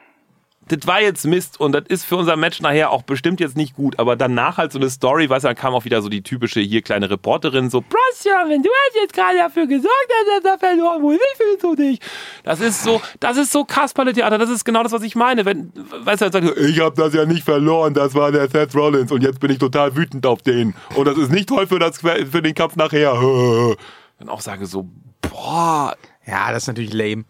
das 0.68 0.86
war 0.86 1.00
jetzt 1.00 1.24
Mist 1.26 1.60
und 1.60 1.72
das 1.72 1.84
ist 1.88 2.04
für 2.04 2.16
unser 2.16 2.36
Match 2.36 2.60
nachher 2.60 2.90
auch 2.90 3.02
bestimmt 3.02 3.40
jetzt 3.40 3.56
nicht 3.56 3.76
gut, 3.76 3.98
aber 3.98 4.16
danach 4.16 4.58
halt 4.58 4.72
so 4.72 4.78
eine 4.78 4.90
Story, 4.90 5.28
weißt 5.28 5.44
du, 5.44 5.48
dann 5.48 5.56
kam 5.56 5.74
auch 5.74 5.84
wieder 5.84 6.02
so 6.02 6.08
die 6.08 6.22
typische 6.22 6.60
hier 6.60 6.82
kleine 6.82 7.08
Reporterin, 7.08 7.70
so, 7.70 7.80
Brosja, 7.80 8.44
wenn 8.48 8.62
du 8.62 8.68
hast 8.68 8.96
jetzt 8.96 9.14
gerade 9.14 9.38
dafür 9.38 9.66
gesorgt 9.66 10.10
hast, 10.10 10.44
dass 10.44 10.52
er 10.52 10.58
verloren 10.58 11.02
wurde, 11.02 11.18
wie 11.18 11.42
fühlst 11.42 11.62
du 11.62 11.76
dich? 11.76 12.00
Das 12.42 12.60
ist 12.60 12.82
so, 12.82 13.00
das 13.20 13.36
ist 13.36 13.52
so 13.52 13.64
Kasperle-Theater, 13.64 14.38
das 14.38 14.50
ist 14.50 14.64
genau 14.64 14.82
das, 14.82 14.92
was 14.92 15.02
ich 15.02 15.14
meine, 15.14 15.44
wenn, 15.44 15.72
weißt 15.74 16.22
du, 16.22 16.32
sagt, 16.32 16.58
ich 16.58 16.80
hab 16.80 16.96
das 16.96 17.14
ja 17.14 17.24
nicht 17.24 17.44
verloren, 17.44 17.94
das 17.94 18.14
war 18.14 18.32
der 18.32 18.48
Seth 18.48 18.74
Rollins 18.74 19.12
und 19.12 19.22
jetzt 19.22 19.40
bin 19.40 19.50
ich 19.50 19.58
total 19.58 19.96
wütend 19.96 20.26
auf 20.26 20.42
den 20.42 20.74
und 20.96 21.06
das 21.06 21.16
ist 21.16 21.30
nicht 21.30 21.48
toll 21.48 21.66
für, 21.66 21.78
das, 21.78 21.98
für 21.98 22.42
den 22.42 22.54
Kampf 22.54 22.76
nachher. 22.76 23.14
Dann 24.18 24.28
auch 24.28 24.40
sage 24.40 24.66
so, 24.66 24.88
boah. 25.20 25.94
Ja, 26.26 26.50
das 26.50 26.64
ist 26.64 26.68
natürlich 26.68 26.92
lame. 26.92 27.24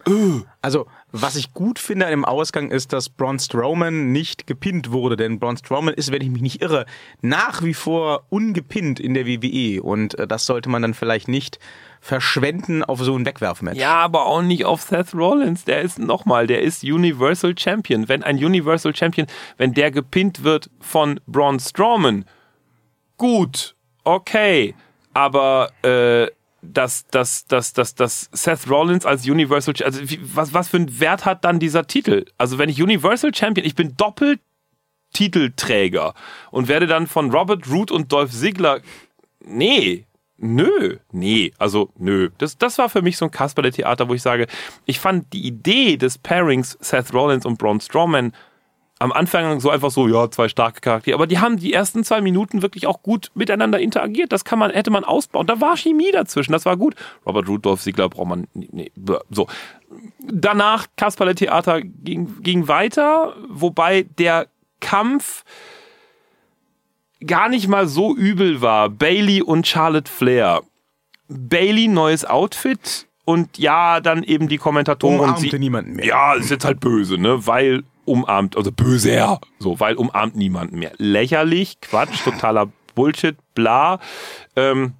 Also, 0.61 0.87
was 1.21 1.35
ich 1.35 1.53
gut 1.53 1.79
finde 1.79 2.05
an 2.05 2.11
dem 2.11 2.25
Ausgang 2.25 2.71
ist, 2.71 2.93
dass 2.93 3.09
Braun 3.09 3.39
Strowman 3.39 4.11
nicht 4.11 4.47
gepinnt 4.47 4.91
wurde, 4.91 5.15
denn 5.15 5.39
Braun 5.39 5.57
Strowman 5.57 5.93
ist, 5.93 6.11
wenn 6.11 6.21
ich 6.21 6.29
mich 6.29 6.41
nicht 6.41 6.61
irre, 6.61 6.85
nach 7.21 7.63
wie 7.63 7.73
vor 7.73 8.23
ungepinnt 8.29 8.99
in 8.99 9.13
der 9.13 9.25
WWE 9.25 9.81
und 9.81 10.17
äh, 10.17 10.27
das 10.27 10.45
sollte 10.45 10.69
man 10.69 10.81
dann 10.81 10.93
vielleicht 10.93 11.27
nicht 11.27 11.59
verschwenden 11.99 12.83
auf 12.83 12.99
so 12.99 13.15
ein 13.15 13.25
Wegwerfmatch. 13.25 13.77
Ja, 13.77 13.95
aber 13.95 14.25
auch 14.25 14.41
nicht 14.41 14.65
auf 14.65 14.81
Seth 14.81 15.13
Rollins. 15.13 15.65
Der 15.65 15.81
ist 15.81 15.99
nochmal, 15.99 16.47
der 16.47 16.61
ist 16.61 16.83
Universal 16.83 17.57
Champion. 17.57 18.07
Wenn 18.07 18.23
ein 18.23 18.37
Universal 18.37 18.95
Champion, 18.95 19.27
wenn 19.57 19.73
der 19.73 19.91
gepinnt 19.91 20.43
wird 20.43 20.69
von 20.79 21.19
Braun 21.27 21.59
Strowman, 21.59 22.25
gut, 23.17 23.75
okay, 24.03 24.75
aber 25.13 25.71
äh, 25.83 26.27
dass, 26.73 27.07
dass, 27.07 27.45
dass, 27.45 27.73
dass, 27.73 27.95
dass 27.95 28.29
Seth 28.31 28.69
Rollins 28.69 29.05
als 29.05 29.27
Universal 29.27 29.73
also 29.83 29.99
wie, 30.09 30.19
was, 30.21 30.53
was 30.53 30.69
für 30.69 30.77
einen 30.77 30.99
Wert 30.99 31.25
hat 31.25 31.43
dann 31.43 31.59
dieser 31.59 31.87
Titel? 31.87 32.25
Also 32.37 32.57
wenn 32.57 32.69
ich 32.69 32.81
Universal 32.81 33.33
Champion, 33.33 33.65
ich 33.65 33.75
bin 33.75 33.95
doppelt 33.95 34.39
Titelträger 35.13 36.13
und 36.51 36.67
werde 36.67 36.87
dann 36.87 37.07
von 37.07 37.31
Robert 37.31 37.69
Root 37.69 37.91
und 37.91 38.11
Dolph 38.11 38.31
Ziggler, 38.31 38.81
nee, 39.43 40.05
nö, 40.37 40.97
nee, 41.11 41.53
also 41.57 41.91
nö. 41.97 42.29
Das, 42.37 42.57
das 42.57 42.77
war 42.77 42.89
für 42.89 43.01
mich 43.01 43.17
so 43.17 43.25
ein 43.25 43.31
Kasperle-Theater, 43.31 44.09
wo 44.09 44.13
ich 44.13 44.21
sage, 44.21 44.47
ich 44.85 44.99
fand 44.99 45.31
die 45.33 45.45
Idee 45.45 45.97
des 45.97 46.17
Pairings 46.17 46.77
Seth 46.81 47.13
Rollins 47.13 47.45
und 47.45 47.57
Braun 47.57 47.79
Strowman 47.79 48.33
am 48.99 49.11
Anfang 49.11 49.59
so 49.59 49.69
einfach 49.69 49.91
so, 49.91 50.07
ja, 50.07 50.29
zwei 50.31 50.49
starke 50.49 50.81
Charaktere. 50.81 51.15
Aber 51.15 51.27
die 51.27 51.39
haben 51.39 51.57
die 51.57 51.73
ersten 51.73 52.03
zwei 52.03 52.21
Minuten 52.21 52.61
wirklich 52.61 52.87
auch 52.87 53.03
gut 53.03 53.31
miteinander 53.35 53.79
interagiert. 53.79 54.31
Das 54.31 54.43
kann 54.43 54.57
man, 54.59 54.71
hätte 54.71 54.89
man 54.89 55.03
ausbauen. 55.03 55.45
Da 55.45 55.61
war 55.61 55.77
Chemie 55.77 56.11
dazwischen. 56.11 56.51
Das 56.51 56.65
war 56.65 56.77
gut. 56.77 56.95
Robert 57.25 57.47
Rudolph 57.47 57.81
Siegler 57.81 58.09
braucht 58.09 58.27
man, 58.27 58.47
nee, 58.53 58.91
so. 59.29 59.47
Danach 60.19 60.87
Kasperle 60.97 61.35
Theater 61.35 61.81
ging, 61.81 62.41
ging 62.41 62.67
weiter, 62.67 63.35
wobei 63.49 64.03
der 64.17 64.47
Kampf 64.79 65.43
gar 67.25 67.49
nicht 67.49 67.67
mal 67.67 67.87
so 67.87 68.15
übel 68.15 68.61
war. 68.61 68.89
Bailey 68.89 69.41
und 69.41 69.67
Charlotte 69.67 70.11
Flair. 70.11 70.63
Bailey 71.29 71.87
neues 71.87 72.25
Outfit 72.25 73.07
und 73.25 73.57
ja, 73.57 73.99
dann 73.99 74.23
eben 74.23 74.47
die 74.47 74.57
Kommentatoren. 74.57 75.19
Umarmte 75.19 75.49
sie, 75.49 75.59
niemanden 75.59 75.93
mehr. 75.93 76.05
Ja, 76.05 76.33
ist 76.33 76.49
jetzt 76.49 76.65
halt 76.65 76.79
böse, 76.79 77.17
ne? 77.17 77.45
Weil 77.45 77.83
umarmt, 78.07 78.57
also 78.57 78.71
böser, 78.71 79.39
so, 79.59 79.79
weil 79.79 79.95
umarmt 79.95 80.35
niemanden 80.35 80.79
mehr. 80.79 80.91
Lächerlich, 80.97 81.79
Quatsch, 81.81 82.23
totaler 82.23 82.69
Bullshit, 82.95 83.37
bla. 83.53 83.99
Ähm, 84.55 84.93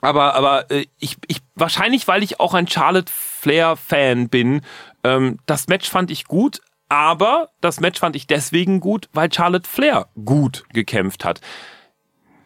aber 0.00 0.34
aber 0.34 0.70
äh, 0.70 0.86
ich, 0.98 1.16
ich 1.26 1.40
wahrscheinlich, 1.54 2.06
weil 2.08 2.22
ich 2.22 2.40
auch 2.40 2.54
ein 2.54 2.68
Charlotte 2.68 3.12
Flair 3.12 3.76
Fan 3.76 4.28
bin. 4.28 4.62
Ähm, 5.04 5.38
das 5.46 5.68
Match 5.68 5.88
fand 5.88 6.10
ich 6.10 6.24
gut, 6.24 6.60
aber 6.88 7.50
das 7.60 7.80
Match 7.80 7.98
fand 7.98 8.16
ich 8.16 8.26
deswegen 8.26 8.80
gut, 8.80 9.08
weil 9.12 9.32
Charlotte 9.32 9.68
Flair 9.68 10.08
gut 10.24 10.64
gekämpft 10.72 11.24
hat. 11.24 11.40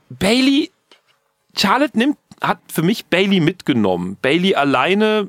Bailey, 0.08 0.70
Charlotte 1.56 1.96
nimmt, 1.98 2.18
hat 2.40 2.60
für 2.68 2.82
mich 2.82 3.06
Bailey 3.06 3.40
mitgenommen. 3.40 4.16
Bailey 4.20 4.54
alleine 4.54 5.28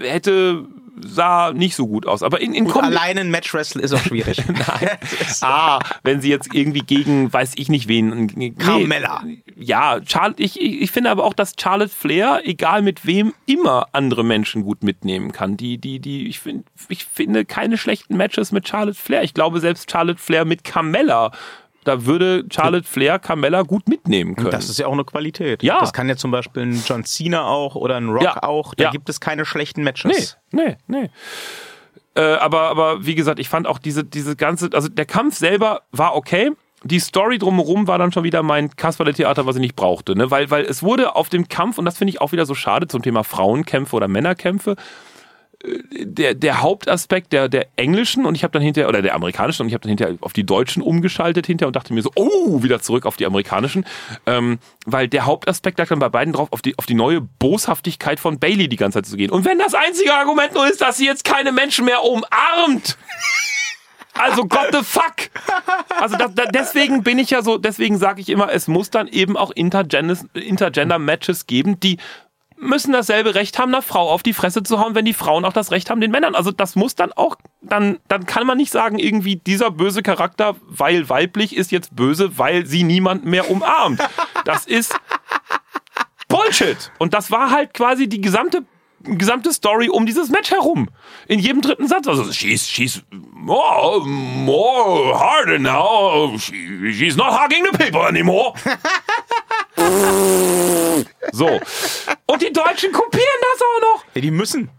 hätte 0.00 0.66
sah 1.04 1.52
nicht 1.52 1.74
so 1.74 1.86
gut 1.86 2.06
aus. 2.06 2.22
Aber 2.22 2.40
in, 2.40 2.54
in 2.54 2.64
gut, 2.64 2.82
alleine 2.82 3.20
ein 3.20 3.30
Match 3.30 3.52
Wrestle 3.54 3.82
ist 3.82 3.92
auch 3.92 4.02
schwierig. 4.02 4.42
Nein. 4.48 4.98
ah, 5.42 5.78
wenn 6.02 6.20
sie 6.20 6.28
jetzt 6.28 6.54
irgendwie 6.54 6.80
gegen, 6.80 7.32
weiß 7.32 7.52
ich 7.56 7.68
nicht 7.68 7.88
wen. 7.88 8.30
Nee, 8.34 8.50
Carmella. 8.50 9.24
Ja, 9.56 9.98
Charlotte, 10.06 10.42
ich, 10.42 10.60
ich 10.60 10.90
finde 10.90 11.10
aber 11.10 11.24
auch, 11.24 11.34
dass 11.34 11.54
Charlotte 11.60 11.92
Flair, 11.92 12.42
egal 12.44 12.82
mit 12.82 13.06
wem, 13.06 13.34
immer 13.46 13.88
andere 13.92 14.24
Menschen 14.24 14.62
gut 14.62 14.82
mitnehmen 14.82 15.32
kann. 15.32 15.56
Die, 15.56 15.78
die, 15.78 16.00
die, 16.00 16.28
ich 16.28 16.40
finde, 16.40 16.64
ich 16.88 17.04
finde 17.04 17.44
keine 17.44 17.78
schlechten 17.78 18.16
Matches 18.16 18.52
mit 18.52 18.68
Charlotte 18.68 18.98
Flair. 18.98 19.22
Ich 19.22 19.34
glaube, 19.34 19.60
selbst 19.60 19.90
Charlotte 19.90 20.20
Flair 20.20 20.44
mit 20.44 20.64
Carmella 20.64 21.32
da 21.90 22.06
würde 22.06 22.44
Charlotte 22.52 22.86
Flair 22.86 23.18
Carmella 23.18 23.62
gut 23.62 23.88
mitnehmen 23.88 24.36
können. 24.36 24.52
Das 24.52 24.68
ist 24.68 24.78
ja 24.78 24.86
auch 24.86 24.92
eine 24.92 25.04
Qualität. 25.04 25.60
Ja. 25.64 25.80
Das 25.80 25.92
kann 25.92 26.08
ja 26.08 26.14
zum 26.14 26.30
Beispiel 26.30 26.62
ein 26.62 26.82
John 26.86 27.04
Cena 27.04 27.48
auch 27.48 27.74
oder 27.74 27.96
ein 27.96 28.08
Rock 28.08 28.22
ja. 28.22 28.42
auch. 28.44 28.74
Da 28.76 28.84
ja. 28.84 28.90
gibt 28.90 29.08
es 29.08 29.18
keine 29.18 29.44
schlechten 29.44 29.82
Matches. 29.82 30.38
Nee, 30.52 30.76
nee, 30.86 31.00
nee. 31.02 31.10
Äh, 32.14 32.34
aber, 32.34 32.62
aber 32.68 33.04
wie 33.04 33.16
gesagt, 33.16 33.40
ich 33.40 33.48
fand 33.48 33.66
auch 33.66 33.78
diese, 33.78 34.04
diese 34.04 34.36
ganze, 34.36 34.70
also 34.72 34.88
der 34.88 35.04
Kampf 35.04 35.36
selber 35.36 35.82
war 35.90 36.14
okay. 36.14 36.52
Die 36.84 37.00
Story 37.00 37.38
drumherum 37.38 37.88
war 37.88 37.98
dann 37.98 38.12
schon 38.12 38.22
wieder 38.22 38.44
mein 38.44 38.74
Kasperle-Theater, 38.74 39.46
was 39.46 39.56
ich 39.56 39.60
nicht 39.60 39.76
brauchte. 39.76 40.16
Ne? 40.16 40.30
Weil, 40.30 40.48
weil 40.50 40.64
es 40.64 40.84
wurde 40.84 41.16
auf 41.16 41.28
dem 41.28 41.48
Kampf, 41.48 41.76
und 41.76 41.84
das 41.86 41.98
finde 41.98 42.10
ich 42.10 42.20
auch 42.20 42.30
wieder 42.30 42.46
so 42.46 42.54
schade 42.54 42.86
zum 42.86 43.02
Thema 43.02 43.24
Frauenkämpfe 43.24 43.96
oder 43.96 44.06
Männerkämpfe, 44.06 44.76
der, 45.62 46.34
der 46.34 46.62
Hauptaspekt 46.62 47.32
der, 47.32 47.48
der 47.48 47.66
englischen 47.76 48.24
und 48.24 48.34
ich 48.34 48.44
habe 48.44 48.52
dann 48.52 48.62
hinterher, 48.62 48.88
oder 48.88 49.02
der 49.02 49.14
amerikanischen 49.14 49.62
und 49.62 49.68
ich 49.68 49.74
habe 49.74 49.82
dann 49.82 49.90
hinterher 49.90 50.16
auf 50.20 50.32
die 50.32 50.44
deutschen 50.44 50.82
umgeschaltet 50.82 51.46
hinterher 51.46 51.68
und 51.68 51.76
dachte 51.76 51.92
mir 51.92 52.02
so, 52.02 52.10
oh, 52.14 52.62
wieder 52.62 52.80
zurück 52.80 53.04
auf 53.04 53.16
die 53.16 53.26
amerikanischen. 53.26 53.84
Ähm, 54.26 54.58
weil 54.86 55.08
der 55.08 55.26
Hauptaspekt 55.26 55.78
lag 55.78 55.88
dann 55.88 55.98
bei 55.98 56.08
beiden 56.08 56.32
drauf, 56.32 56.48
auf 56.52 56.62
die, 56.62 56.78
auf 56.78 56.86
die 56.86 56.94
neue 56.94 57.20
Boshaftigkeit 57.20 58.20
von 58.20 58.38
Bailey 58.38 58.68
die 58.68 58.76
ganze 58.76 58.98
Zeit 58.98 59.06
zu 59.06 59.16
gehen. 59.16 59.30
Und 59.30 59.44
wenn 59.44 59.58
das 59.58 59.74
einzige 59.74 60.14
Argument 60.14 60.54
nur 60.54 60.66
ist, 60.66 60.80
dass 60.80 60.96
sie 60.96 61.06
jetzt 61.06 61.24
keine 61.24 61.52
Menschen 61.52 61.84
mehr 61.84 62.02
umarmt. 62.02 62.96
Also 64.14 64.44
God 64.44 64.68
the 64.72 64.82
fuck. 64.82 65.30
Also 65.88 66.16
das, 66.16 66.34
das, 66.34 66.48
deswegen 66.52 67.02
bin 67.02 67.18
ich 67.18 67.30
ja 67.30 67.42
so, 67.42 67.58
deswegen 67.58 67.98
sage 67.98 68.20
ich 68.20 68.28
immer, 68.28 68.52
es 68.52 68.66
muss 68.66 68.90
dann 68.90 69.08
eben 69.08 69.36
auch 69.36 69.50
Intergender-Matches 69.50 71.46
geben, 71.46 71.78
die 71.80 71.98
müssen 72.60 72.92
dasselbe 72.92 73.34
Recht 73.34 73.58
haben, 73.58 73.74
einer 73.74 73.82
Frau 73.82 74.10
auf 74.10 74.22
die 74.22 74.32
Fresse 74.32 74.62
zu 74.62 74.78
hauen, 74.78 74.94
wenn 74.94 75.04
die 75.04 75.14
Frauen 75.14 75.44
auch 75.44 75.52
das 75.52 75.70
Recht 75.70 75.90
haben, 75.90 76.00
den 76.00 76.10
Männern. 76.10 76.34
Also 76.34 76.50
das 76.52 76.76
muss 76.76 76.94
dann 76.94 77.12
auch, 77.12 77.36
dann, 77.62 77.98
dann 78.08 78.26
kann 78.26 78.46
man 78.46 78.58
nicht 78.58 78.70
sagen, 78.70 78.98
irgendwie 78.98 79.36
dieser 79.36 79.70
böse 79.70 80.02
Charakter, 80.02 80.56
weil 80.66 81.08
weiblich, 81.08 81.56
ist 81.56 81.72
jetzt 81.72 81.96
böse, 81.96 82.38
weil 82.38 82.66
sie 82.66 82.82
niemand 82.82 83.24
mehr 83.24 83.50
umarmt. 83.50 84.00
Das 84.44 84.66
ist 84.66 84.94
Bullshit. 86.28 86.92
Und 86.98 87.14
das 87.14 87.30
war 87.30 87.50
halt 87.50 87.74
quasi 87.74 88.08
die 88.08 88.20
gesamte 88.20 88.64
gesamte 89.02 89.52
Story 89.52 89.88
um 89.88 90.06
dieses 90.06 90.28
Match 90.30 90.50
herum. 90.50 90.88
In 91.26 91.38
jedem 91.40 91.60
dritten 91.60 91.88
Satz. 91.88 92.06
Also, 92.06 92.30
she's, 92.32 92.68
she's 92.68 93.02
more, 93.10 94.04
more 94.06 95.18
harder 95.18 95.58
now. 95.58 96.36
She, 96.38 96.92
she's 96.92 97.16
not 97.16 97.32
hugging 97.32 97.64
the 97.70 97.76
people 97.76 98.02
anymore. 98.02 98.54
so. 101.32 101.60
Und 102.26 102.42
die 102.42 102.52
Deutschen 102.52 102.92
kopieren 102.92 103.26
das 103.52 103.62
auch 103.62 103.80
noch. 103.80 104.04
Ja, 104.14 104.20
die 104.20 104.30
müssen. 104.30 104.70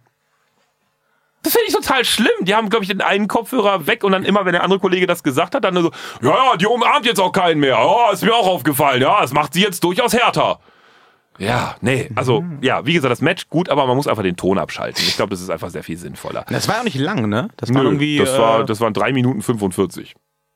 Das 1.43 1.53
finde 1.53 1.67
ich 1.69 1.74
total 1.74 2.05
schlimm. 2.05 2.30
Die 2.41 2.53
haben, 2.53 2.69
glaube 2.69 2.84
ich, 2.84 2.89
den 2.89 3.01
einen 3.01 3.28
Kopfhörer 3.28 3.88
weg 3.88 4.03
und 4.03 4.11
dann 4.11 4.24
immer, 4.26 4.45
wenn 4.45 4.53
der 4.53 4.63
andere 4.63 4.80
Kollege 4.80 5.07
das 5.07 5.24
gesagt 5.24 5.55
hat, 5.55 5.63
dann 5.63 5.76
so, 5.76 5.91
ja, 6.22 6.30
ja, 6.30 6.55
die 6.55 6.67
umarmt 6.67 7.05
jetzt 7.05 7.19
auch 7.19 7.32
keinen 7.32 7.59
mehr. 7.59 7.80
Ja, 7.80 8.11
ist 8.11 8.24
mir 8.24 8.36
auch 8.36 8.47
aufgefallen. 8.47 9.01
Ja, 9.01 9.22
das 9.22 9.34
macht 9.34 9.53
sie 9.53 9.61
jetzt 9.61 9.84
durchaus 9.84 10.13
härter. 10.13 10.59
Ja, 11.42 11.76
nee, 11.82 12.10
also 12.16 12.46
ja, 12.62 12.86
wie 12.86 12.94
gesagt, 12.94 13.12
das 13.12 13.22
Match 13.22 13.50
gut, 13.50 13.68
aber 13.70 13.88
man 13.88 13.96
muss 13.96 14.08
einfach 14.08 14.22
den 14.22 14.36
Ton 14.36 14.60
abschalten. 14.60 15.04
Ich 15.08 15.16
glaube, 15.16 15.32
das 15.32 15.42
ist 15.42 15.50
einfach 15.50 15.72
sehr 15.72 15.84
viel 15.84 15.98
sinnvoller. 15.98 16.46
Das 16.50 16.68
war 16.68 16.78
ja 16.78 16.84
nicht 16.84 17.00
lang, 17.00 17.30
ne? 17.30 17.50
Das 17.58 17.70
Nö, 17.70 17.76
war 17.78 17.84
irgendwie. 17.84 18.18
Das, 18.18 18.38
war, 18.38 18.62
äh, 18.62 18.66
das 18.66 18.80
waren 18.80 18.94
drei 18.94 19.12
Minuten 19.12 19.42
45. 19.42 20.16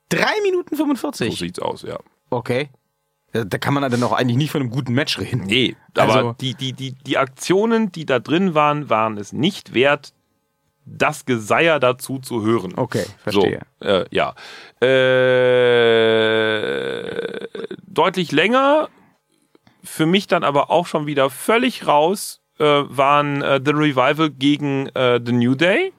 Drei 0.10 0.42
Minuten 0.44 0.76
45? 0.76 1.32
So 1.32 1.38
sieht's 1.38 1.58
aus, 1.60 1.82
ja. 1.82 1.98
Okay. 2.30 2.70
Da 3.32 3.58
kann 3.58 3.74
man 3.74 3.90
dann 3.92 4.04
auch 4.04 4.14
eigentlich 4.14 4.38
nicht 4.38 4.52
von 4.52 4.62
einem 4.62 4.70
guten 4.70 4.94
Match 4.94 5.20
reden. 5.20 5.42
Nee, 5.46 5.76
aber 5.98 6.16
also, 6.16 6.36
die, 6.40 6.54
die, 6.54 6.74
die, 6.74 6.94
die 6.94 7.18
Aktionen, 7.18 7.92
die 7.92 8.06
da 8.06 8.20
drin 8.20 8.54
waren, 8.54 8.90
waren 8.90 9.18
es 9.18 9.34
nicht 9.34 9.74
wert, 9.74 10.14
das 10.86 11.26
Geseier 11.26 11.80
dazu 11.80 12.20
zu 12.20 12.44
hören. 12.44 12.74
Okay, 12.78 13.06
verstehe. 13.18 13.62
So, 13.82 13.88
äh, 13.88 14.06
ja. 14.12 14.36
Äh, 14.80 15.08
deutlich 17.88 18.32
länger 18.32 18.88
für 19.86 20.06
mich 20.06 20.28
dann 20.28 20.44
aber 20.44 20.70
auch 20.70 20.88
schon 20.88 21.06
wieder 21.06 21.30
völlig 21.30 21.88
raus 21.88 22.42
äh, 22.60 22.64
waren 22.64 23.42
äh, 23.42 23.62
The 23.64 23.72
Revival 23.72 24.30
gegen 24.32 24.88
äh, 24.90 25.20
The 25.24 25.32
New 25.32 25.56
Day. 25.56 25.94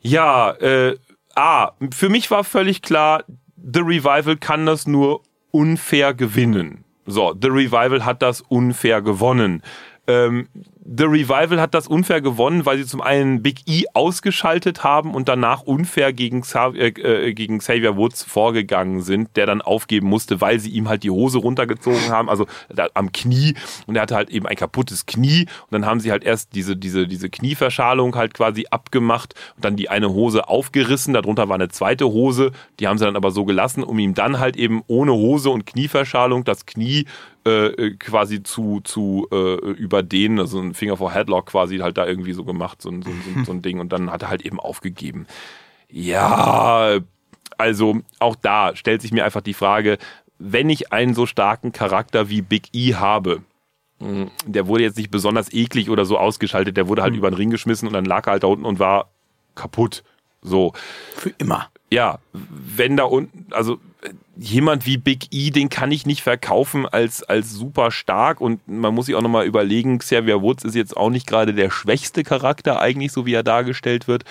Ja, 0.00 0.52
äh, 0.52 0.96
A, 1.34 1.72
für 1.92 2.08
mich 2.08 2.30
war 2.30 2.44
völlig 2.44 2.82
klar, 2.82 3.24
The 3.56 3.80
Revival 3.80 4.36
kann 4.36 4.66
das 4.66 4.86
nur 4.86 5.22
unfair 5.50 6.14
gewinnen. 6.14 6.84
So, 7.06 7.34
The 7.40 7.48
Revival 7.48 8.04
hat 8.04 8.22
das 8.22 8.40
unfair 8.40 9.02
gewonnen. 9.02 9.62
Ähm, 10.06 10.48
The 10.92 11.04
Revival 11.04 11.60
hat 11.60 11.72
das 11.72 11.86
unfair 11.86 12.20
gewonnen, 12.20 12.66
weil 12.66 12.76
sie 12.78 12.84
zum 12.84 13.00
einen 13.00 13.44
Big 13.44 13.60
E 13.66 13.84
ausgeschaltet 13.94 14.82
haben 14.82 15.14
und 15.14 15.28
danach 15.28 15.62
unfair 15.62 16.12
gegen, 16.12 16.42
äh, 16.52 16.88
äh, 16.88 17.32
gegen 17.32 17.58
Xavier 17.58 17.96
Woods 17.96 18.24
vorgegangen 18.24 19.00
sind, 19.00 19.36
der 19.36 19.46
dann 19.46 19.62
aufgeben 19.62 20.08
musste, 20.08 20.40
weil 20.40 20.58
sie 20.58 20.70
ihm 20.70 20.88
halt 20.88 21.04
die 21.04 21.10
Hose 21.10 21.38
runtergezogen 21.38 22.08
haben, 22.08 22.28
also 22.28 22.46
da, 22.74 22.88
am 22.94 23.12
Knie. 23.12 23.54
Und 23.86 23.94
er 23.94 24.02
hatte 24.02 24.16
halt 24.16 24.30
eben 24.30 24.48
ein 24.48 24.56
kaputtes 24.56 25.06
Knie. 25.06 25.42
Und 25.42 25.70
dann 25.70 25.86
haben 25.86 26.00
sie 26.00 26.10
halt 26.10 26.24
erst 26.24 26.56
diese, 26.56 26.76
diese, 26.76 27.06
diese 27.06 27.30
Knieverschalung 27.30 28.16
halt 28.16 28.34
quasi 28.34 28.66
abgemacht 28.68 29.34
und 29.54 29.64
dann 29.64 29.76
die 29.76 29.90
eine 29.90 30.10
Hose 30.10 30.48
aufgerissen, 30.48 31.14
darunter 31.14 31.48
war 31.48 31.54
eine 31.54 31.68
zweite 31.68 32.06
Hose, 32.06 32.50
die 32.80 32.88
haben 32.88 32.98
sie 32.98 33.04
dann 33.04 33.14
aber 33.14 33.30
so 33.30 33.44
gelassen, 33.44 33.84
um 33.84 33.96
ihm 34.00 34.14
dann 34.14 34.40
halt 34.40 34.56
eben 34.56 34.82
ohne 34.88 35.12
Hose 35.12 35.50
und 35.50 35.66
Knieverschalung 35.66 36.42
das 36.42 36.66
Knie 36.66 37.06
äh, 37.44 37.92
quasi 37.92 38.42
zu, 38.42 38.80
zu 38.84 39.26
äh, 39.32 39.54
überdehnen, 39.72 40.40
also 40.40 40.60
ein 40.60 40.74
Finger 40.80 40.96
vor 40.96 41.12
Headlock 41.12 41.46
quasi 41.46 41.78
halt 41.78 41.96
da 41.96 42.06
irgendwie 42.06 42.32
so 42.32 42.44
gemacht, 42.44 42.82
so, 42.82 42.90
so, 42.90 43.10
so, 43.10 43.44
so 43.44 43.52
ein 43.52 43.62
Ding 43.62 43.78
und 43.78 43.92
dann 43.92 44.10
hat 44.10 44.22
er 44.22 44.28
halt 44.28 44.42
eben 44.42 44.58
aufgegeben. 44.58 45.26
Ja, 45.88 46.98
also 47.58 48.00
auch 48.18 48.36
da 48.36 48.74
stellt 48.74 49.02
sich 49.02 49.12
mir 49.12 49.24
einfach 49.24 49.42
die 49.42 49.54
Frage, 49.54 49.98
wenn 50.38 50.70
ich 50.70 50.92
einen 50.92 51.14
so 51.14 51.26
starken 51.26 51.72
Charakter 51.72 52.28
wie 52.28 52.42
Big 52.42 52.68
E 52.72 52.94
habe, 52.94 53.42
hm, 54.00 54.30
der 54.46 54.66
wurde 54.66 54.82
jetzt 54.82 54.96
nicht 54.96 55.10
besonders 55.10 55.52
eklig 55.52 55.90
oder 55.90 56.04
so 56.04 56.18
ausgeschaltet, 56.18 56.76
der 56.76 56.88
wurde 56.88 57.02
halt 57.02 57.12
mhm. 57.12 57.18
über 57.18 57.30
den 57.30 57.36
Ring 57.36 57.50
geschmissen 57.50 57.86
und 57.86 57.94
dann 57.94 58.06
lag 58.06 58.26
er 58.26 58.32
halt 58.32 58.42
da 58.42 58.48
unten 58.48 58.64
und 58.64 58.78
war 58.78 59.10
kaputt. 59.54 60.02
So. 60.42 60.72
Für 61.14 61.30
immer. 61.38 61.68
Ja, 61.90 62.18
wenn 62.32 62.96
da 62.96 63.04
unten, 63.04 63.52
also 63.52 63.78
jemand 64.36 64.86
wie 64.86 64.96
Big 64.96 65.26
E, 65.30 65.50
den 65.50 65.68
kann 65.68 65.92
ich 65.92 66.06
nicht 66.06 66.22
verkaufen 66.22 66.86
als, 66.86 67.22
als 67.22 67.52
super 67.52 67.90
stark 67.90 68.40
und 68.40 68.66
man 68.66 68.94
muss 68.94 69.06
sich 69.06 69.14
auch 69.14 69.22
nochmal 69.22 69.46
überlegen, 69.46 69.98
Xavier 69.98 70.40
Woods 70.40 70.64
ist 70.64 70.74
jetzt 70.74 70.96
auch 70.96 71.10
nicht 71.10 71.26
gerade 71.26 71.54
der 71.54 71.70
schwächste 71.70 72.22
Charakter 72.22 72.80
eigentlich, 72.80 73.12
so 73.12 73.26
wie 73.26 73.34
er 73.34 73.42
dargestellt 73.42 74.08
wird. 74.08 74.24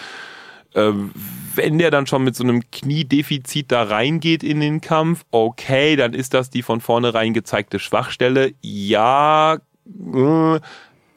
Ähm, 0.75 1.11
wenn 1.55 1.79
der 1.79 1.91
dann 1.91 2.07
schon 2.07 2.23
mit 2.23 2.35
so 2.35 2.43
einem 2.43 2.63
Kniedefizit 2.71 3.71
da 3.71 3.83
reingeht 3.83 4.43
in 4.43 4.59
den 4.59 4.81
Kampf, 4.81 5.25
okay, 5.31 5.95
dann 5.95 6.13
ist 6.13 6.33
das 6.33 6.49
die 6.49 6.61
von 6.61 6.79
vornherein 6.79 7.33
gezeigte 7.33 7.79
Schwachstelle. 7.79 8.53
Ja, 8.61 9.55
äh, 9.55 10.59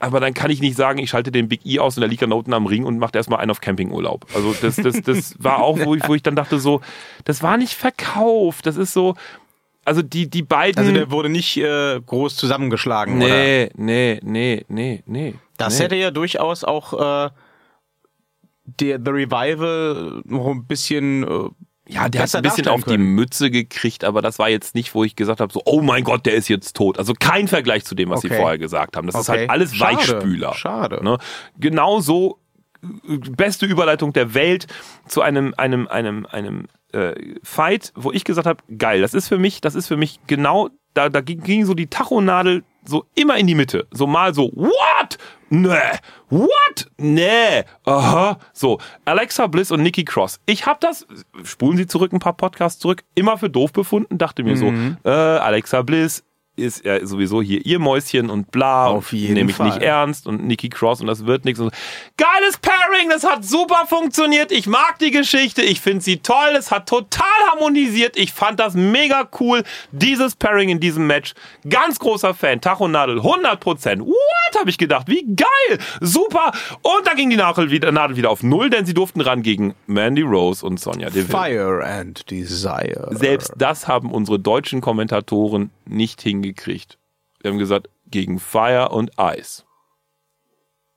aber 0.02 0.18
dann 0.18 0.34
kann 0.34 0.50
ich 0.50 0.60
nicht 0.60 0.76
sagen, 0.76 0.98
ich 0.98 1.10
schalte 1.10 1.30
den 1.30 1.48
Big 1.48 1.64
E 1.64 1.78
aus 1.78 1.96
und 1.96 2.00
der 2.00 2.08
liegt 2.08 2.22
dann 2.22 2.32
unten 2.32 2.52
am 2.54 2.66
Ring 2.66 2.84
und 2.84 2.98
macht 2.98 3.14
erstmal 3.14 3.38
einen 3.38 3.52
auf 3.52 3.60
Campingurlaub. 3.60 4.26
Also 4.34 4.52
das, 4.60 4.74
das, 4.74 5.00
das 5.00 5.36
war 5.38 5.62
auch, 5.62 5.78
wo 5.78 5.94
ich, 5.94 6.06
wo 6.08 6.14
ich 6.16 6.24
dann 6.24 6.34
dachte 6.34 6.58
so, 6.58 6.80
das 7.24 7.40
war 7.44 7.56
nicht 7.56 7.74
verkauft. 7.74 8.66
Das 8.66 8.76
ist 8.76 8.92
so, 8.92 9.14
also 9.84 10.02
die, 10.02 10.28
die 10.28 10.42
beiden. 10.42 10.76
Also 10.80 10.92
der 10.92 11.12
wurde 11.12 11.28
nicht 11.28 11.56
äh, 11.56 12.00
groß 12.00 12.34
zusammengeschlagen, 12.34 13.16
nee, 13.18 13.26
oder? 13.26 13.72
Nee, 13.76 14.20
nee, 14.24 14.64
nee, 14.66 15.02
nee. 15.06 15.34
Das 15.56 15.78
nee. 15.78 15.84
hätte 15.84 15.94
ja 15.94 16.10
durchaus 16.10 16.64
auch 16.64 16.94
äh, 16.94 17.30
der 18.64 19.00
The 19.04 19.10
Revival 19.10 20.22
noch 20.24 20.48
ein 20.48 20.66
bisschen 20.66 21.22
äh, 21.22 21.48
ja, 21.88 22.08
der 22.08 22.22
hat 22.22 22.34
ein 22.34 22.42
bisschen 22.42 22.68
auf 22.68 22.84
können. 22.84 22.98
die 22.98 23.04
Mütze 23.04 23.50
gekriegt, 23.50 24.04
aber 24.04 24.22
das 24.22 24.38
war 24.38 24.48
jetzt 24.48 24.74
nicht, 24.74 24.94
wo 24.94 25.02
ich 25.02 25.16
gesagt 25.16 25.40
habe, 25.40 25.52
so, 25.52 25.62
oh 25.64 25.82
mein 25.82 26.04
Gott, 26.04 26.26
der 26.26 26.34
ist 26.34 26.48
jetzt 26.48 26.76
tot. 26.76 26.98
Also 26.98 27.12
kein 27.18 27.48
Vergleich 27.48 27.84
zu 27.84 27.94
dem, 27.94 28.10
was 28.10 28.18
okay. 28.18 28.28
sie 28.28 28.36
vorher 28.36 28.58
gesagt 28.58 28.96
haben. 28.96 29.06
Das 29.06 29.16
okay. 29.16 29.22
ist 29.22 29.28
halt 29.28 29.50
alles 29.50 29.74
Schade. 29.74 29.96
Weichspüler. 29.96 30.54
Schade. 30.54 31.02
Ne? 31.02 31.18
Genauso 31.58 32.38
beste 32.82 33.66
Überleitung 33.66 34.12
der 34.12 34.34
Welt 34.34 34.66
zu 35.06 35.22
einem, 35.22 35.54
einem, 35.56 35.86
einem, 35.88 36.26
einem 36.26 36.66
äh, 36.92 37.14
Fight, 37.42 37.92
wo 37.94 38.12
ich 38.12 38.24
gesagt 38.24 38.46
habe, 38.46 38.62
geil, 38.76 39.00
das 39.00 39.14
ist 39.14 39.28
für 39.28 39.38
mich, 39.38 39.60
das 39.60 39.74
ist 39.74 39.86
für 39.86 39.96
mich 39.96 40.20
genau, 40.26 40.68
da, 40.94 41.08
da 41.08 41.20
ging, 41.20 41.42
ging 41.42 41.64
so 41.64 41.74
die 41.74 41.86
Tachonadel 41.86 42.64
so 42.84 43.06
immer 43.14 43.36
in 43.36 43.46
die 43.46 43.54
Mitte. 43.54 43.86
So 43.90 44.06
mal 44.06 44.34
so, 44.34 44.50
what? 44.54 45.18
Nee. 45.50 45.98
What? 46.30 46.90
Nee. 46.96 47.64
Aha. 47.84 48.38
So, 48.52 48.78
Alexa 49.04 49.46
Bliss 49.46 49.70
und 49.70 49.82
Nikki 49.82 50.04
Cross. 50.04 50.40
Ich 50.46 50.66
habe 50.66 50.78
das, 50.80 51.06
spulen 51.44 51.76
Sie 51.76 51.86
zurück 51.86 52.12
ein 52.12 52.18
paar 52.18 52.32
Podcasts 52.36 52.80
zurück, 52.80 53.04
immer 53.14 53.36
für 53.38 53.50
doof 53.50 53.72
befunden, 53.72 54.18
dachte 54.18 54.42
mir 54.42 54.56
mhm. 54.56 54.96
so, 55.04 55.08
äh, 55.08 55.12
Alexa 55.12 55.82
Bliss 55.82 56.24
ist 56.54 56.84
ja 56.84 57.04
sowieso 57.04 57.40
hier 57.40 57.64
ihr 57.64 57.78
Mäuschen 57.78 58.28
und 58.28 58.50
bla 58.50 58.86
Auf 58.88 59.12
jeden 59.12 59.34
nehme 59.34 59.50
ich 59.50 59.56
Fall. 59.56 59.68
nicht 59.68 59.82
ernst 59.82 60.26
und 60.26 60.46
Nikki 60.46 60.68
Cross 60.68 61.00
und 61.00 61.06
das 61.06 61.24
wird 61.24 61.46
nichts. 61.46 61.60
Geiles 61.60 62.58
Pairing, 62.60 63.08
das 63.08 63.24
hat 63.24 63.44
super 63.44 63.86
funktioniert. 63.88 64.52
Ich 64.52 64.66
mag 64.66 64.98
die 64.98 65.10
Geschichte, 65.10 65.62
ich 65.62 65.80
finde 65.80 66.02
sie 66.02 66.18
toll, 66.18 66.54
es 66.56 66.70
hat 66.70 66.88
total 66.88 67.26
harmonisiert. 67.50 68.18
Ich 68.18 68.32
fand 68.32 68.60
das 68.60 68.74
mega 68.74 69.28
cool, 69.40 69.64
dieses 69.92 70.36
Pairing 70.36 70.68
in 70.68 70.78
diesem 70.78 71.06
Match. 71.06 71.32
Ganz 71.68 71.98
großer 71.98 72.34
Fan, 72.34 72.60
Tachonadel, 72.60 73.20
100%. 73.20 74.00
What, 74.00 74.60
habe 74.60 74.68
ich 74.68 74.76
gedacht, 74.76 75.08
wie 75.08 75.24
geil, 75.34 75.78
super. 76.00 76.52
Und 76.82 77.06
da 77.06 77.14
ging 77.14 77.30
die 77.30 77.36
Nadel 77.36 77.70
wieder, 77.70 77.90
Nadel 77.92 78.16
wieder 78.16 78.28
auf 78.28 78.42
Null, 78.42 78.68
denn 78.68 78.84
sie 78.84 78.94
durften 78.94 79.22
ran 79.22 79.42
gegen 79.42 79.74
Mandy 79.86 80.22
Rose 80.22 80.64
und 80.66 80.78
Sonja 80.78 81.08
Deville. 81.08 81.28
Fire 81.28 81.84
and 81.86 82.30
Desire. 82.30 83.08
Selbst 83.12 83.52
das 83.56 83.88
haben 83.88 84.12
unsere 84.12 84.38
deutschen 84.38 84.82
Kommentatoren 84.82 85.70
nicht 85.86 86.20
hingekriegt 86.20 86.41
hingekriegt. 86.42 86.98
Wir 87.40 87.50
haben 87.50 87.58
gesagt, 87.58 87.88
gegen 88.06 88.38
Fire 88.38 88.90
und 88.90 89.12
Ice. 89.18 89.64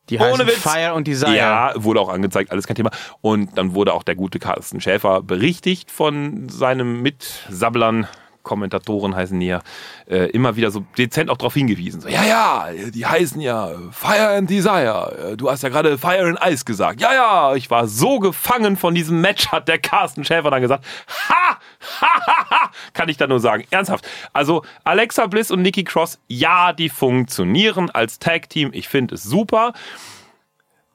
Die 0.09 0.19
Ohne 0.19 0.45
Witz. 0.45 0.57
Fire 0.57 0.93
und 0.93 1.07
Desire. 1.07 1.35
Ja, 1.35 1.73
wurde 1.75 1.99
auch 1.99 2.09
angezeigt, 2.09 2.51
alles 2.51 2.67
kein 2.67 2.75
Thema. 2.75 2.91
Und 3.21 3.57
dann 3.57 3.73
wurde 3.73 3.93
auch 3.93 4.03
der 4.03 4.15
gute 4.15 4.37
Carsten 4.37 4.79
Schäfer 4.79 5.23
berichtigt 5.23 5.89
von 5.89 6.47
seinem 6.49 7.01
Mitsabblern, 7.01 8.07
Kommentatoren 8.45 9.13
heißen 9.13 9.37
die 9.37 9.47
ja, 9.47 9.61
äh, 10.07 10.29
immer 10.29 10.55
wieder 10.55 10.71
so 10.71 10.85
dezent 10.97 11.29
auch 11.29 11.37
darauf 11.37 11.53
hingewiesen. 11.53 11.99
So, 11.99 12.07
ja, 12.07 12.23
ja, 12.23 12.69
die 12.91 13.05
heißen 13.05 13.41
ja 13.41 13.71
Fire 13.91 14.29
and 14.29 14.49
Desire. 14.49 15.31
Äh, 15.31 15.35
du 15.35 15.51
hast 15.51 15.63
ja 15.63 15.69
gerade 15.69 15.97
Fire 15.97 16.25
and 16.25 16.39
Ice 16.45 16.63
gesagt. 16.63 17.01
Ja, 17.01 17.13
ja, 17.13 17.55
ich 17.55 17.69
war 17.69 17.87
so 17.87 18.19
gefangen 18.19 18.77
von 18.77 18.95
diesem 18.95 19.19
Match, 19.19 19.49
hat 19.49 19.67
der 19.67 19.79
Carsten 19.79 20.23
Schäfer 20.23 20.49
dann 20.49 20.61
gesagt. 20.61 20.85
Ha! 21.29 21.57
Ha, 22.01 22.07
ha, 22.27 22.49
ha! 22.49 22.71
Kann 22.93 23.09
ich 23.09 23.17
da 23.17 23.27
nur 23.27 23.39
sagen. 23.39 23.65
Ernsthaft. 23.69 24.07
Also 24.31 24.63
Alexa 24.85 25.27
Bliss 25.27 25.51
und 25.51 25.61
Nikki 25.61 25.83
Cross, 25.83 26.19
ja, 26.27 26.71
die 26.71 26.89
funktionieren 26.89 27.89
als 27.89 28.19
Tag-Team. 28.19 28.69
Ich 28.73 28.87
finde 28.87 29.15
es 29.15 29.23
super. 29.23 29.73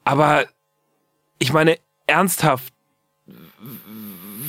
Aber 0.04 0.46
ich 1.38 1.52
meine, 1.52 1.78
ernsthaft, 2.06 2.72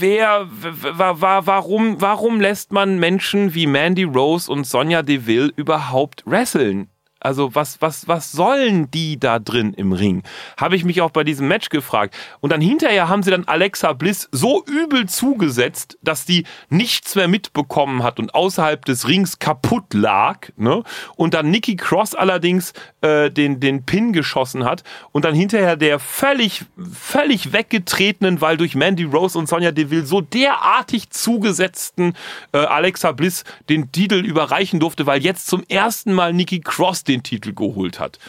wer, 0.01 0.47
warum, 0.49 2.01
warum 2.01 2.41
lässt 2.41 2.71
man 2.71 2.99
Menschen 2.99 3.53
wie 3.53 3.67
Mandy 3.67 4.03
Rose 4.03 4.51
und 4.51 4.65
Sonja 4.65 5.03
Deville 5.03 5.53
überhaupt 5.55 6.23
wresteln? 6.25 6.89
Also 7.21 7.53
was, 7.53 7.81
was, 7.81 8.07
was 8.07 8.31
sollen 8.31 8.89
die 8.89 9.19
da 9.19 9.39
drin 9.39 9.73
im 9.73 9.93
Ring? 9.93 10.23
Habe 10.57 10.75
ich 10.75 10.83
mich 10.83 11.01
auch 11.01 11.11
bei 11.11 11.23
diesem 11.23 11.47
Match 11.47 11.69
gefragt. 11.69 12.15
Und 12.39 12.51
dann 12.51 12.61
hinterher 12.61 13.09
haben 13.09 13.23
sie 13.23 13.31
dann 13.31 13.45
Alexa 13.45 13.93
Bliss 13.93 14.27
so 14.31 14.63
übel 14.65 15.07
zugesetzt, 15.07 15.97
dass 16.01 16.25
die 16.25 16.45
nichts 16.69 17.15
mehr 17.15 17.27
mitbekommen 17.27 18.03
hat 18.03 18.19
und 18.19 18.33
außerhalb 18.33 18.83
des 18.85 19.07
Rings 19.07 19.39
kaputt 19.39 19.93
lag. 19.93 20.49
Ne? 20.57 20.83
Und 21.15 21.33
dann 21.35 21.51
Nikki 21.51 21.75
Cross 21.75 22.15
allerdings 22.15 22.73
äh, 23.01 23.29
den, 23.29 23.59
den 23.59 23.85
Pin 23.85 24.13
geschossen 24.13 24.65
hat. 24.65 24.83
Und 25.11 25.23
dann 25.23 25.35
hinterher 25.35 25.75
der 25.75 25.99
völlig, 25.99 26.65
völlig 26.91 27.53
weggetretenen, 27.53 28.41
weil 28.41 28.57
durch 28.57 28.73
Mandy 28.75 29.03
Rose 29.03 29.37
und 29.37 29.47
Sonja 29.47 29.71
Deville 29.71 30.05
so 30.05 30.21
derartig 30.21 31.11
zugesetzten 31.11 32.13
äh, 32.51 32.57
Alexa 32.57 33.11
Bliss 33.11 33.43
den 33.69 33.91
Titel 33.91 34.25
überreichen 34.25 34.79
durfte, 34.79 35.05
weil 35.05 35.21
jetzt 35.21 35.47
zum 35.47 35.63
ersten 35.69 36.13
Mal 36.13 36.33
Nikki 36.33 36.61
Cross 36.61 37.03
den 37.11 37.23
Titel 37.23 37.53
geholt 37.53 37.99
hat. 37.99 38.19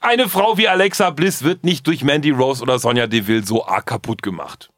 Eine 0.00 0.28
Frau 0.28 0.56
wie 0.56 0.68
Alexa 0.68 1.10
Bliss 1.10 1.42
wird 1.42 1.64
nicht 1.64 1.86
durch 1.86 2.04
Mandy 2.04 2.30
Rose 2.30 2.62
oder 2.62 2.78
Sonja 2.78 3.06
Deville 3.06 3.44
so 3.44 3.66
arg 3.66 3.86
kaputt 3.86 4.22
gemacht. 4.22 4.70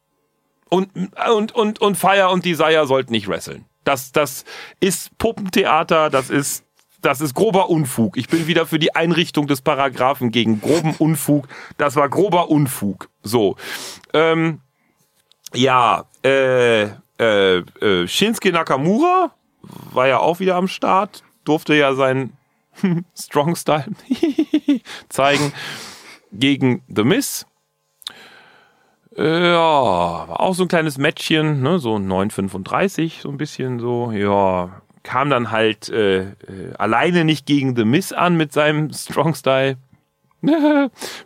Und, 0.69 0.89
und, 1.29 1.51
und, 1.51 1.79
und 1.79 1.95
Fire 1.97 2.29
und 2.29 2.45
Desire 2.45 2.87
sollten 2.87 3.11
nicht 3.11 3.27
wresteln. 3.27 3.65
Das, 3.83 4.11
das 4.11 4.45
ist 4.79 5.17
Puppentheater, 5.17 6.09
das 6.09 6.29
ist, 6.29 6.63
das 7.01 7.21
ist 7.21 7.33
grober 7.33 7.69
Unfug. 7.69 8.17
Ich 8.17 8.27
bin 8.27 8.47
wieder 8.47 8.65
für 8.65 8.79
die 8.79 8.95
Einrichtung 8.95 9.47
des 9.47 9.61
Paragraphen 9.61 10.31
gegen 10.31 10.61
groben 10.61 10.95
Unfug. 10.97 11.47
Das 11.77 11.95
war 11.95 12.09
grober 12.09 12.49
Unfug. 12.49 13.09
So. 13.23 13.55
Ähm, 14.13 14.61
ja, 15.53 16.05
äh, 16.23 16.83
äh, 17.19 17.57
äh, 17.57 18.07
Shinsuke 18.07 18.51
Nakamura 18.51 19.31
war 19.91 20.07
ja 20.07 20.19
auch 20.19 20.39
wieder 20.39 20.55
am 20.55 20.67
Start, 20.67 21.23
durfte 21.43 21.75
ja 21.75 21.93
seinen 21.93 22.33
Strong 23.17 23.55
Style 23.55 23.91
zeigen 25.09 25.53
gegen 26.31 26.81
The 26.87 27.03
Miss. 27.03 27.45
Ja, 29.17 30.27
war 30.27 30.39
auch 30.39 30.55
so 30.55 30.63
ein 30.63 30.69
kleines 30.69 30.97
Matchchen, 30.97 31.61
ne, 31.61 31.79
so 31.79 31.95
9,35, 31.95 33.21
so 33.21 33.29
ein 33.29 33.37
bisschen 33.37 33.79
so, 33.79 34.11
ja, 34.11 34.81
kam 35.03 35.29
dann 35.29 35.51
halt 35.51 35.89
äh, 35.89 36.21
äh, 36.21 36.73
alleine 36.77 37.25
nicht 37.25 37.45
gegen 37.45 37.75
The 37.75 37.83
Miss 37.83 38.13
an 38.13 38.37
mit 38.37 38.53
seinem 38.53 38.93
Strong 38.93 39.35
Style. 39.35 39.77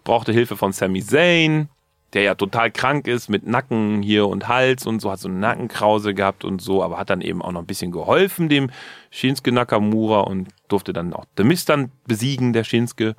Brauchte 0.04 0.32
Hilfe 0.32 0.58
von 0.58 0.72
Sami 0.72 1.04
Zayn 1.04 1.70
der 2.14 2.22
ja 2.22 2.36
total 2.36 2.72
krank 2.72 3.07
ist 3.07 3.30
mit 3.30 3.45
Nacken 3.47 4.03
hier 4.03 4.28
und 4.28 4.47
Hals 4.47 4.86
und 4.86 4.99
so, 4.99 5.11
hat 5.11 5.20
so 5.20 5.28
eine 5.28 5.38
Nackenkrause 5.38 6.14
gehabt 6.14 6.45
und 6.45 6.61
so, 6.61 6.84
aber 6.84 6.97
hat 6.97 7.09
dann 7.09 7.22
eben 7.22 7.41
auch 7.41 7.51
noch 7.51 7.61
ein 7.61 7.66
bisschen 7.68 7.91
geholfen 7.91 8.49
dem 8.49 8.70
Shinsuke 9.09 9.51
Nakamura 9.51 10.22
und 10.22 10.49
durfte 10.68 10.93
dann 10.93 11.14
auch 11.14 11.26
The 11.38 11.43
Mist 11.43 11.70
dann 11.70 11.91
besiegen, 12.05 12.53
der 12.53 12.64
Shinsuke. 12.64 13.16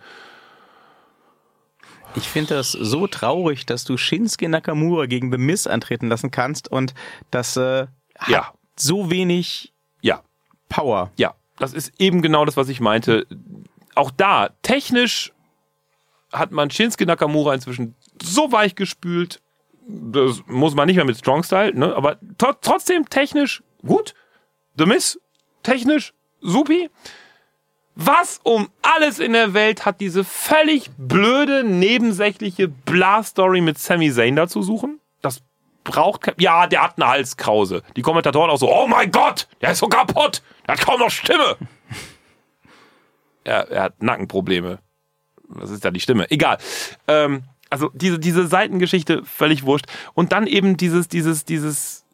Ich 2.14 2.28
finde 2.28 2.55
das 2.55 2.70
so 2.70 3.09
traurig, 3.09 3.66
dass 3.66 3.84
du 3.84 3.97
Shinsuke 3.97 4.49
Nakamura 4.49 5.07
gegen 5.07 5.32
The 5.32 5.38
Miz 5.38 5.66
antreten 5.66 6.09
lassen 6.09 6.30
kannst 6.30 6.68
und 6.70 6.95
das 7.32 7.57
äh, 7.57 7.86
hat 8.18 8.28
ja. 8.28 8.53
so 8.76 9.11
wenig 9.11 9.72
ja. 10.03 10.22
Power. 10.68 11.11
Ja, 11.16 11.34
das 11.59 11.72
ist 11.72 11.92
eben 11.99 12.22
genau 12.22 12.45
das, 12.45 12.57
was 12.57 12.68
ich 12.68 12.80
meinte. 12.80 13.26
Auch 13.97 14.12
da, 14.12 14.51
technisch 14.62 15.32
hat 16.32 16.53
man 16.53 16.70
Shinsuke 16.70 17.07
Nakamura 17.07 17.55
inzwischen 17.55 17.95
so 18.23 18.53
weich 18.53 18.75
gespült. 18.75 19.41
Das 19.87 20.43
muss 20.47 20.75
man 20.75 20.87
nicht 20.87 20.97
mehr 20.97 21.05
mit 21.05 21.19
Strong 21.19 21.43
Style, 21.43 21.75
ne? 21.75 21.95
aber 21.95 22.19
trotzdem 22.39 23.09
technisch 23.09 23.62
gut. 23.85 24.15
The 24.79 24.87
Miss, 24.87 25.21
technisch 25.62 26.15
supi. 26.41 26.91
Was 27.97 28.41
um 28.43 28.71
alles 28.83 29.21
in 29.21 29.35
der 29.35 29.55
Welt 29.55 29.85
hat 29.85 30.01
diese 30.01 30.25
völlig 30.25 30.91
blöde, 30.99 31.62
nebensächliche 31.62 32.67
Bla-Story 32.67 33.61
mit 33.61 33.79
Sami 33.79 34.11
Zayn 34.11 34.35
da 34.35 34.49
zu 34.49 34.62
suchen? 34.62 35.01
Das 35.23 35.43
braucht 35.85 36.35
ja, 36.41 36.67
der 36.67 36.83
hat 36.83 36.95
eine 36.97 37.09
Halskrause. 37.09 37.83
Die 37.95 38.03
Kommentatoren 38.03 38.51
auch 38.51 38.59
so, 38.59 38.73
oh 38.73 38.89
mein 38.89 39.12
Gott, 39.12 39.47
der 39.61 39.73
ist 39.73 39.79
so 39.79 39.87
kaputt, 39.87 40.43
der 40.67 40.75
hat 40.75 40.85
kaum 40.85 40.99
noch 40.99 41.11
Stimme. 41.11 41.57
er, 43.45 43.71
er 43.71 43.83
hat 43.85 44.03
Nackenprobleme. 44.03 44.81
Was 45.47 45.71
ist 45.71 45.85
da 45.85 45.91
die 45.93 46.01
Stimme? 46.01 46.29
Egal. 46.31 46.59
Ähm, 47.07 47.45
also 47.75 47.91
diese, 47.93 48.20
diese 48.20 48.47
Seitengeschichte 48.47 49.25
völlig 49.25 49.64
wurscht. 49.64 49.87
Und 50.14 50.31
dann 50.31 50.47
eben 50.47 50.77
dieses, 50.77 51.09
dieses, 51.09 51.45
dieses, 51.45 52.05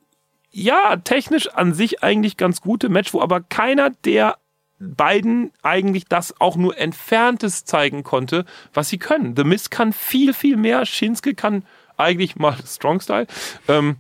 ja, 0.51 0.97
technisch 0.97 1.49
an 1.49 1.75
sich 1.75 2.03
eigentlich 2.03 2.39
ganz 2.39 2.63
gute 2.63 2.89
Match, 2.89 3.13
wo 3.13 3.21
aber 3.21 3.43
keiner 3.43 3.91
der 4.07 4.39
beiden 4.79 5.53
eigentlich 5.61 6.07
das 6.07 6.41
auch 6.41 6.57
nur 6.57 6.79
entferntes 6.79 7.67
zeigen 7.67 8.05
konnte, 8.05 8.47
was 8.73 8.89
sie 8.89 8.97
können. 8.97 9.37
The 9.37 9.45
Miz 9.45 9.69
kann 9.69 9.93
viel, 9.93 10.33
viel 10.33 10.57
mehr. 10.57 10.87
Shinsuke 10.87 11.35
kann 11.35 11.67
eigentlich 11.99 12.37
mal 12.37 12.57
Strong 12.67 13.03
Style. 13.03 13.27
Ähm, 13.69 13.97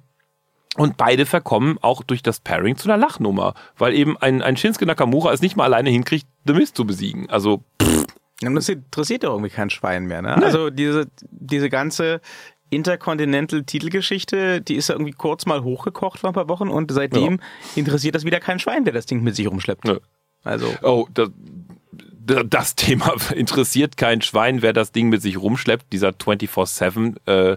und 0.76 0.96
beide 0.96 1.26
verkommen 1.26 1.76
auch 1.82 2.02
durch 2.02 2.22
das 2.22 2.40
Pairing 2.40 2.78
zu 2.78 2.88
einer 2.88 2.96
Lachnummer, 2.96 3.52
weil 3.76 3.92
eben 3.92 4.16
ein, 4.16 4.40
ein 4.40 4.56
Shinsuke 4.56 4.86
Nakamura 4.86 5.30
es 5.30 5.42
nicht 5.42 5.56
mal 5.56 5.64
alleine 5.64 5.90
hinkriegt, 5.90 6.26
The 6.46 6.54
Miz 6.54 6.72
zu 6.72 6.86
besiegen. 6.86 7.28
Also 7.28 7.64
pff, 7.82 7.89
das 8.40 8.68
interessiert 8.68 9.22
ja 9.22 9.30
irgendwie 9.30 9.50
kein 9.50 9.70
Schwein 9.70 10.06
mehr, 10.06 10.22
ne? 10.22 10.36
Nee. 10.38 10.44
Also 10.44 10.70
diese, 10.70 11.08
diese 11.30 11.68
ganze 11.68 12.20
Intercontinental-Titelgeschichte, 12.70 14.60
die 14.60 14.76
ist 14.76 14.88
ja 14.88 14.94
irgendwie 14.94 15.12
kurz 15.12 15.44
mal 15.46 15.62
hochgekocht 15.62 16.20
vor 16.20 16.30
ein 16.30 16.34
paar 16.34 16.48
Wochen 16.48 16.68
und 16.68 16.90
seitdem 16.90 17.34
ja. 17.34 17.38
interessiert 17.76 18.14
das 18.14 18.24
wieder 18.24 18.40
kein 18.40 18.58
Schwein, 18.58 18.86
wer 18.86 18.92
das 18.92 19.06
Ding 19.06 19.22
mit 19.22 19.36
sich 19.36 19.48
rumschleppt. 19.48 19.84
Nee. 19.84 19.98
Also. 20.44 20.72
Oh, 20.82 21.06
das, 21.12 21.30
das 22.46 22.76
Thema 22.76 23.14
interessiert 23.34 23.96
kein 23.96 24.22
Schwein, 24.22 24.62
wer 24.62 24.72
das 24.72 24.92
Ding 24.92 25.08
mit 25.08 25.20
sich 25.20 25.36
rumschleppt, 25.36 25.92
dieser 25.92 26.10
24-7 26.10 27.16
äh, 27.26 27.56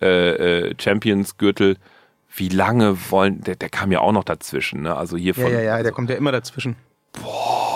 äh, 0.00 0.68
äh, 0.68 0.74
Champions-Gürtel. 0.80 1.76
Wie 2.34 2.48
lange 2.48 2.98
wollen, 3.10 3.42
der, 3.42 3.56
der 3.56 3.68
kam 3.68 3.92
ja 3.92 4.00
auch 4.00 4.12
noch 4.12 4.24
dazwischen, 4.24 4.82
ne? 4.82 4.94
Also 4.94 5.16
hier 5.16 5.34
von. 5.34 5.44
Ja, 5.44 5.50
ja, 5.50 5.60
ja, 5.60 5.82
der 5.82 5.92
kommt 5.92 6.10
ja 6.10 6.16
immer 6.16 6.32
dazwischen. 6.32 6.76
Boah 7.12 7.75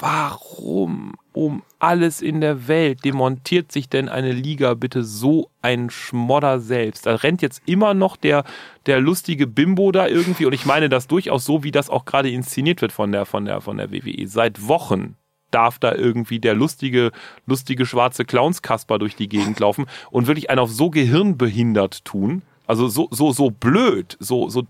warum 0.00 1.12
um 1.32 1.62
alles 1.78 2.22
in 2.22 2.40
der 2.40 2.66
Welt 2.68 3.04
demontiert 3.04 3.70
sich 3.70 3.88
denn 3.88 4.08
eine 4.08 4.32
Liga 4.32 4.74
bitte 4.74 5.04
so 5.04 5.50
ein 5.62 5.90
Schmodder 5.90 6.60
selbst? 6.60 7.06
Da 7.06 7.16
rennt 7.16 7.42
jetzt 7.42 7.62
immer 7.66 7.94
noch 7.94 8.16
der, 8.16 8.44
der 8.86 9.00
lustige 9.00 9.46
Bimbo 9.46 9.92
da 9.92 10.06
irgendwie 10.06 10.46
und 10.46 10.52
ich 10.52 10.66
meine 10.66 10.88
das 10.88 11.06
durchaus 11.06 11.44
so, 11.44 11.62
wie 11.62 11.70
das 11.70 11.90
auch 11.90 12.04
gerade 12.04 12.30
inszeniert 12.30 12.82
wird 12.82 12.92
von 12.92 13.12
der, 13.12 13.26
von 13.26 13.44
der, 13.44 13.60
von 13.60 13.76
der 13.76 13.92
WWE. 13.92 14.26
Seit 14.26 14.66
Wochen 14.66 15.16
darf 15.50 15.78
da 15.78 15.94
irgendwie 15.94 16.40
der 16.40 16.54
lustige, 16.54 17.12
lustige 17.46 17.86
schwarze 17.86 18.24
Clownskasper 18.24 18.98
durch 18.98 19.16
die 19.16 19.28
Gegend 19.28 19.60
laufen 19.60 19.86
und 20.10 20.26
wirklich 20.26 20.50
einen 20.50 20.58
auf 20.58 20.70
so 20.70 20.90
gehirnbehindert 20.90 22.04
tun. 22.04 22.42
Also 22.66 22.88
so, 22.88 23.08
so, 23.10 23.32
so 23.32 23.50
blöd, 23.50 24.16
so, 24.18 24.48
so, 24.48 24.64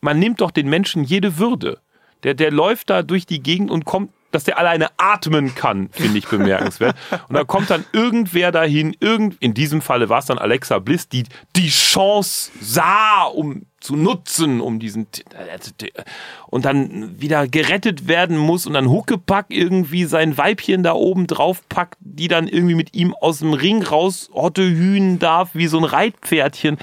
man 0.00 0.18
nimmt 0.18 0.40
doch 0.40 0.50
den 0.50 0.68
Menschen 0.68 1.04
jede 1.04 1.38
Würde. 1.38 1.78
Der, 2.24 2.34
der 2.34 2.50
läuft 2.50 2.90
da 2.90 3.02
durch 3.02 3.26
die 3.26 3.42
Gegend 3.42 3.70
und 3.70 3.84
kommt, 3.84 4.12
dass 4.30 4.44
der 4.44 4.58
alleine 4.58 4.88
atmen 4.98 5.54
kann, 5.54 5.88
finde 5.90 6.18
ich 6.18 6.28
bemerkenswert. 6.28 6.96
Und 7.28 7.34
da 7.34 7.44
kommt 7.44 7.70
dann 7.70 7.84
irgendwer 7.92 8.52
dahin, 8.52 8.94
irgend, 9.00 9.36
in 9.40 9.54
diesem 9.54 9.80
Falle 9.80 10.08
war 10.08 10.18
es 10.18 10.26
dann 10.26 10.38
Alexa 10.38 10.78
Bliss, 10.80 11.08
die 11.08 11.24
die 11.56 11.68
Chance 11.68 12.50
sah, 12.60 13.24
um 13.24 13.64
zu 13.80 13.96
nutzen, 13.96 14.60
um 14.60 14.78
diesen 14.78 15.06
und 16.48 16.64
dann 16.64 17.20
wieder 17.20 17.46
gerettet 17.46 18.08
werden 18.08 18.36
muss 18.36 18.66
und 18.66 18.74
dann 18.74 18.90
Huckepack 18.90 19.46
irgendwie 19.50 20.04
sein 20.04 20.36
Weibchen 20.36 20.82
da 20.82 20.94
oben 20.94 21.26
drauf 21.26 21.62
packt, 21.68 21.96
die 22.00 22.28
dann 22.28 22.48
irgendwie 22.48 22.74
mit 22.74 22.94
ihm 22.94 23.14
aus 23.14 23.38
dem 23.38 23.52
Ring 23.52 23.82
raus 23.82 24.30
Hotte 24.32 24.62
hühnen 24.62 25.18
darf, 25.18 25.50
wie 25.54 25.66
so 25.68 25.78
ein 25.78 25.84
Reitpferdchen. 25.84 26.78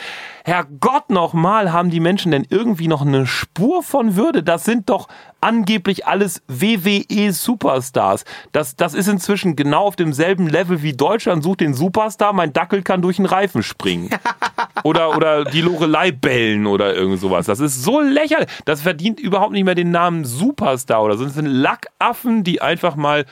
Herrgott 0.46 1.10
nochmal, 1.10 1.74
haben 1.74 1.90
die 1.90 2.00
Menschen 2.00 2.32
denn 2.32 2.46
irgendwie 2.48 2.88
noch 2.88 3.02
eine 3.02 3.26
Spur 3.26 3.82
von 3.82 4.16
Würde? 4.16 4.44
Das 4.44 4.64
sind 4.64 4.92
doch 4.92 5.08
angeblich 5.42 6.06
alles 6.06 6.44
WWE-Superstars. 6.48 8.26
Das, 8.52 8.76
das 8.76 8.94
ist 8.94 9.08
inzwischen 9.08 9.56
genau 9.56 9.86
auf 9.86 9.96
demselben 9.96 10.48
Level 10.48 10.84
wie 10.84 10.94
Deutschland 10.94 11.44
sucht 11.44 11.62
den 11.62 11.74
Superstar, 11.74 12.32
mein 12.32 12.54
Dackel 12.54 12.84
kann 12.84 13.02
durch 13.02 13.18
den 13.18 13.26
Reifen 13.26 13.64
springen. 13.64 14.12
oder, 14.84 15.18
oder 15.18 15.46
die 15.46 15.62
Lorelei 15.62 16.12
bellen 16.12 16.68
oder 16.68 16.85
irgend 16.94 17.20
sowas. 17.20 17.46
Das 17.46 17.60
ist 17.60 17.84
so 17.84 18.02
lächerlich. 18.02 18.48
Das 18.66 18.82
verdient 18.82 19.20
überhaupt 19.20 19.52
nicht 19.54 19.64
mehr 19.64 19.76
den 19.76 19.92
Namen 19.92 20.26
Superstar 20.26 21.04
oder 21.04 21.18
so. 21.18 21.24
Das 21.24 21.34
sind 21.34 21.48
Lackaffen, 21.48 22.44
die 22.44 22.62
einfach 22.62 22.96
mal 22.96 23.26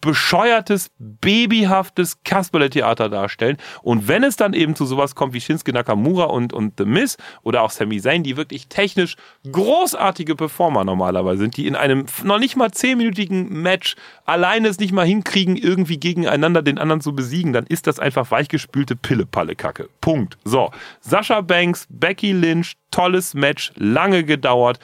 bescheuertes, 0.00 0.90
babyhaftes 0.98 2.18
Kasperle-Theater 2.24 3.08
darstellen. 3.08 3.56
Und 3.82 4.06
wenn 4.06 4.22
es 4.22 4.36
dann 4.36 4.52
eben 4.52 4.76
zu 4.76 4.86
sowas 4.86 5.14
kommt 5.14 5.32
wie 5.32 5.40
Shinsuke 5.40 5.72
Nakamura 5.72 6.24
und, 6.24 6.52
und 6.52 6.74
The 6.78 6.84
Miz 6.84 7.16
oder 7.42 7.62
auch 7.62 7.70
Sami 7.70 8.00
Zayn, 8.00 8.22
die 8.22 8.36
wirklich 8.36 8.68
technisch 8.68 9.16
großartige 9.50 10.36
Performer 10.36 10.84
normalerweise 10.84 11.42
sind, 11.42 11.56
die 11.56 11.66
in 11.66 11.74
einem 11.74 12.06
noch 12.22 12.38
nicht 12.38 12.56
mal 12.56 12.70
zehnminütigen 12.70 13.60
Match 13.60 13.96
alleine 14.24 14.68
es 14.68 14.78
nicht 14.78 14.92
mal 14.92 15.06
hinkriegen, 15.06 15.56
irgendwie 15.56 15.98
gegeneinander 15.98 16.62
den 16.62 16.78
anderen 16.78 17.00
zu 17.00 17.14
besiegen, 17.14 17.52
dann 17.52 17.66
ist 17.66 17.86
das 17.86 17.98
einfach 17.98 18.30
weichgespülte 18.30 18.94
Pille-Palle-Kacke. 18.94 19.88
Punkt. 20.00 20.38
So, 20.44 20.70
Sascha 21.00 21.40
Banks, 21.40 21.86
Becky 21.90 22.32
Lynch, 22.32 22.76
tolles 22.90 23.34
Match, 23.34 23.72
lange 23.74 24.22
gedauert, 24.22 24.78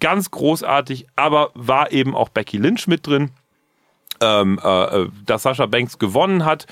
ganz 0.00 0.30
großartig, 0.30 1.06
aber 1.16 1.50
war 1.54 1.92
eben 1.92 2.16
auch 2.16 2.28
Becky 2.28 2.56
Lynch 2.56 2.88
mit 2.88 3.06
drin 3.06 3.30
ähm, 4.20 4.60
äh, 4.62 4.84
äh, 5.02 5.08
dass 5.26 5.42
Sascha 5.42 5.66
Banks 5.66 5.98
gewonnen 5.98 6.44
hat. 6.44 6.66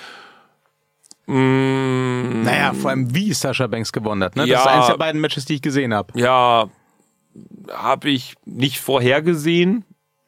Mm, 1.27 2.43
naja, 2.45 2.73
vor 2.73 2.91
allem 2.91 3.15
wie 3.15 3.33
Sascha 3.33 3.67
Banks 3.67 3.93
gewonnen 3.93 4.23
hat. 4.23 4.37
Ne? 4.37 4.43
Das 4.43 4.51
Ja. 4.51 4.61
ist 4.61 4.67
eines 4.67 4.87
der 4.87 4.97
beiden 4.97 5.21
Matches, 5.21 5.45
die 5.45 5.55
ich 5.55 5.63
gesehen 5.63 5.93
habe. 5.93 6.19
Ja, 6.19 6.69
habe 7.73 8.09
ich 8.11 8.35
nicht 8.45 8.81
vorhergesehen. 8.81 9.85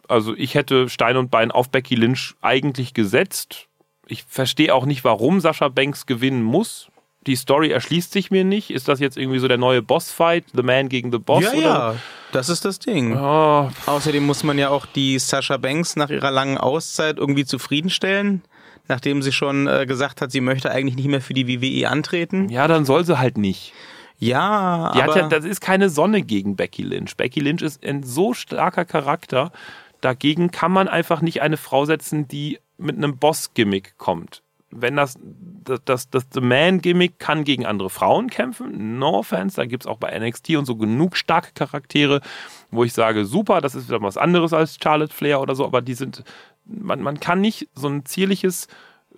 Also 0.09 0.35
ich 0.35 0.55
hätte 0.55 0.89
Stein 0.89 1.16
und 1.16 1.31
Bein 1.31 1.51
auf 1.51 1.69
Becky 1.70 1.95
Lynch 1.95 2.35
eigentlich 2.40 2.95
gesetzt. 2.95 3.69
Ich 4.07 4.24
verstehe 4.24 4.74
auch 4.74 4.86
nicht, 4.86 5.05
warum 5.05 5.40
Sascha 5.40 5.69
Banks 5.69 6.07
gewinnen 6.07 6.43
muss. 6.43 6.89
Die 7.28 7.36
Story 7.36 7.70
erschließt 7.70 8.10
sich 8.10 8.30
mir 8.30 8.42
nicht. 8.42 8.70
Ist 8.70 8.88
das 8.88 9.00
jetzt 9.00 9.18
irgendwie 9.18 9.38
so 9.38 9.46
der 9.48 9.59
neue 9.59 9.82
Bossfight? 9.82 10.46
The 10.55 10.62
Man 10.62 10.88
gegen 10.88 11.12
The 11.12 11.18
Boss? 11.18 11.44
ja, 11.44 11.50
oder? 11.52 11.60
ja, 11.60 11.94
das 12.32 12.48
ist 12.48 12.64
das 12.64 12.78
Ding. 12.78 13.14
Oh, 13.16 13.70
Außerdem 13.86 14.24
muss 14.24 14.42
man 14.44 14.59
ja 14.59 14.70
auch 14.70 14.86
die 14.86 15.18
Sascha 15.18 15.59
Banks 15.59 15.94
nach 15.94 16.09
ihrer 16.10 16.30
langen 16.30 16.56
Auszeit 16.59 17.18
irgendwie 17.18 17.44
zufriedenstellen, 17.44 18.42
nachdem 18.88 19.20
sie 19.20 19.32
schon 19.32 19.66
äh, 19.66 19.84
gesagt 19.86 20.22
hat, 20.22 20.32
sie 20.32 20.40
möchte 20.40 20.70
eigentlich 20.70 20.96
nicht 20.96 21.09
mehr 21.09 21.20
für 21.20 21.34
die 21.34 21.46
WWE 21.48 21.90
antreten. 21.90 22.48
ja, 22.48 22.66
dann 22.66 22.84
soll 22.86 23.05
sie 23.05 23.18
halt 23.18 23.36
nicht. 23.36 23.74
Ja, 24.18 24.92
Die 24.94 25.02
aber 25.02 25.14
hat 25.14 25.20
ja, 25.20 25.28
das 25.28 25.44
ist 25.44 25.60
keine 25.60 25.90
Sonne 25.90 26.22
gegen 26.22 26.56
Becky 26.56 26.82
Lynch. 26.82 27.16
Becky 27.16 27.40
Lynch 27.40 27.62
ist 27.62 27.84
ein 27.84 28.02
so 28.02 28.32
starker 28.34 28.84
Charakter. 28.84 29.52
Dagegen 30.00 30.50
kann 30.50 30.72
man 30.72 30.88
einfach 30.88 31.20
nicht 31.20 31.42
eine 31.42 31.56
Frau 31.56 31.84
setzen, 31.84 32.26
die 32.26 32.59
mit 32.78 32.96
einem 32.96 33.18
Boss-Gimmick 33.18 33.98
kommt. 33.98 34.42
Wenn 34.70 34.97
das, 34.97 35.19
das, 35.65 35.81
das, 35.85 36.11
das 36.11 36.27
The 36.32 36.40
Man-Gimmick 36.40 37.19
kann 37.19 37.45
gegen 37.45 37.65
andere 37.65 37.90
Frauen 37.90 38.28
kämpfen, 38.28 38.99
no 38.99 39.19
offense, 39.19 39.57
da 39.57 39.65
gibt's 39.65 39.86
auch 39.86 39.99
bei 39.99 40.16
NXT 40.19 40.51
und 40.57 40.66
so 40.66 40.77
genug 40.77 41.16
starke 41.16 41.53
Charaktere, 41.55 42.20
wo 42.70 42.85
ich 42.85 42.93
sage, 42.93 43.24
super, 43.24 43.61
das 43.61 43.74
ist 43.74 43.89
wieder 43.89 44.03
was 44.03 44.19
anderes 44.19 44.53
als 44.53 44.78
Charlotte 44.82 45.15
Flair 45.15 45.40
oder 45.40 45.55
so, 45.55 45.65
aber 45.65 45.81
die 45.81 45.95
sind, 45.95 46.23
man, 46.66 47.01
man 47.01 47.19
kann 47.19 47.40
nicht 47.40 47.69
so 47.74 47.89
ein 47.89 48.05
zierliches 48.05 48.69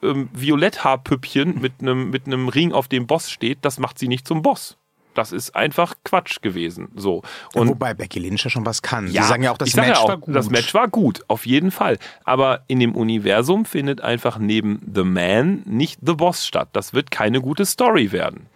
ähm, 0.03 0.31
Violetthaarpüppchen 0.33 1.61
mit 1.61 1.75
einem 1.81 2.11
mit 2.11 2.27
einem 2.27 2.49
Ring, 2.49 2.73
auf 2.73 2.89
dem 2.89 3.07
Boss 3.07 3.31
steht, 3.31 3.59
das 3.63 3.79
macht 3.79 3.99
sie 3.99 4.09
nicht 4.09 4.27
zum 4.27 4.43
Boss. 4.43 4.77
Das 5.15 5.33
ist 5.33 5.57
einfach 5.57 5.95
Quatsch 6.05 6.41
gewesen. 6.41 6.89
So. 6.95 7.23
Und 7.55 7.69
wobei 7.69 7.95
Becky 7.95 8.19
Lynch 8.19 8.45
ja 8.45 8.51
schon 8.51 8.67
was 8.67 8.83
kann. 8.83 9.09
Sie 9.09 9.15
sagen 9.15 9.43
ja 9.43 9.53
auch, 9.53 9.59
das 9.59 9.75
Match 9.75 9.89
ja 9.89 9.99
auch, 9.99 10.09
war 10.09 10.17
gut. 10.19 10.35
Das 10.35 10.51
Match 10.51 10.75
war 10.75 10.89
gut, 10.89 11.25
auf 11.29 11.47
jeden 11.47 11.71
Fall. 11.71 11.99
Aber 12.25 12.63
in 12.69 12.81
dem 12.81 12.95
Universum 12.95 13.65
findet 13.65 14.01
einfach 14.01 14.39
neben 14.39 14.81
The 14.95 15.03
Man 15.03 15.63
nicht 15.67 15.99
The 16.05 16.15
Boss 16.15 16.47
statt. 16.47 16.69
Das 16.73 16.95
wird 16.95 17.11
keine 17.11 17.41
gute 17.41 17.67
Story 17.67 18.13
werden. 18.13 18.47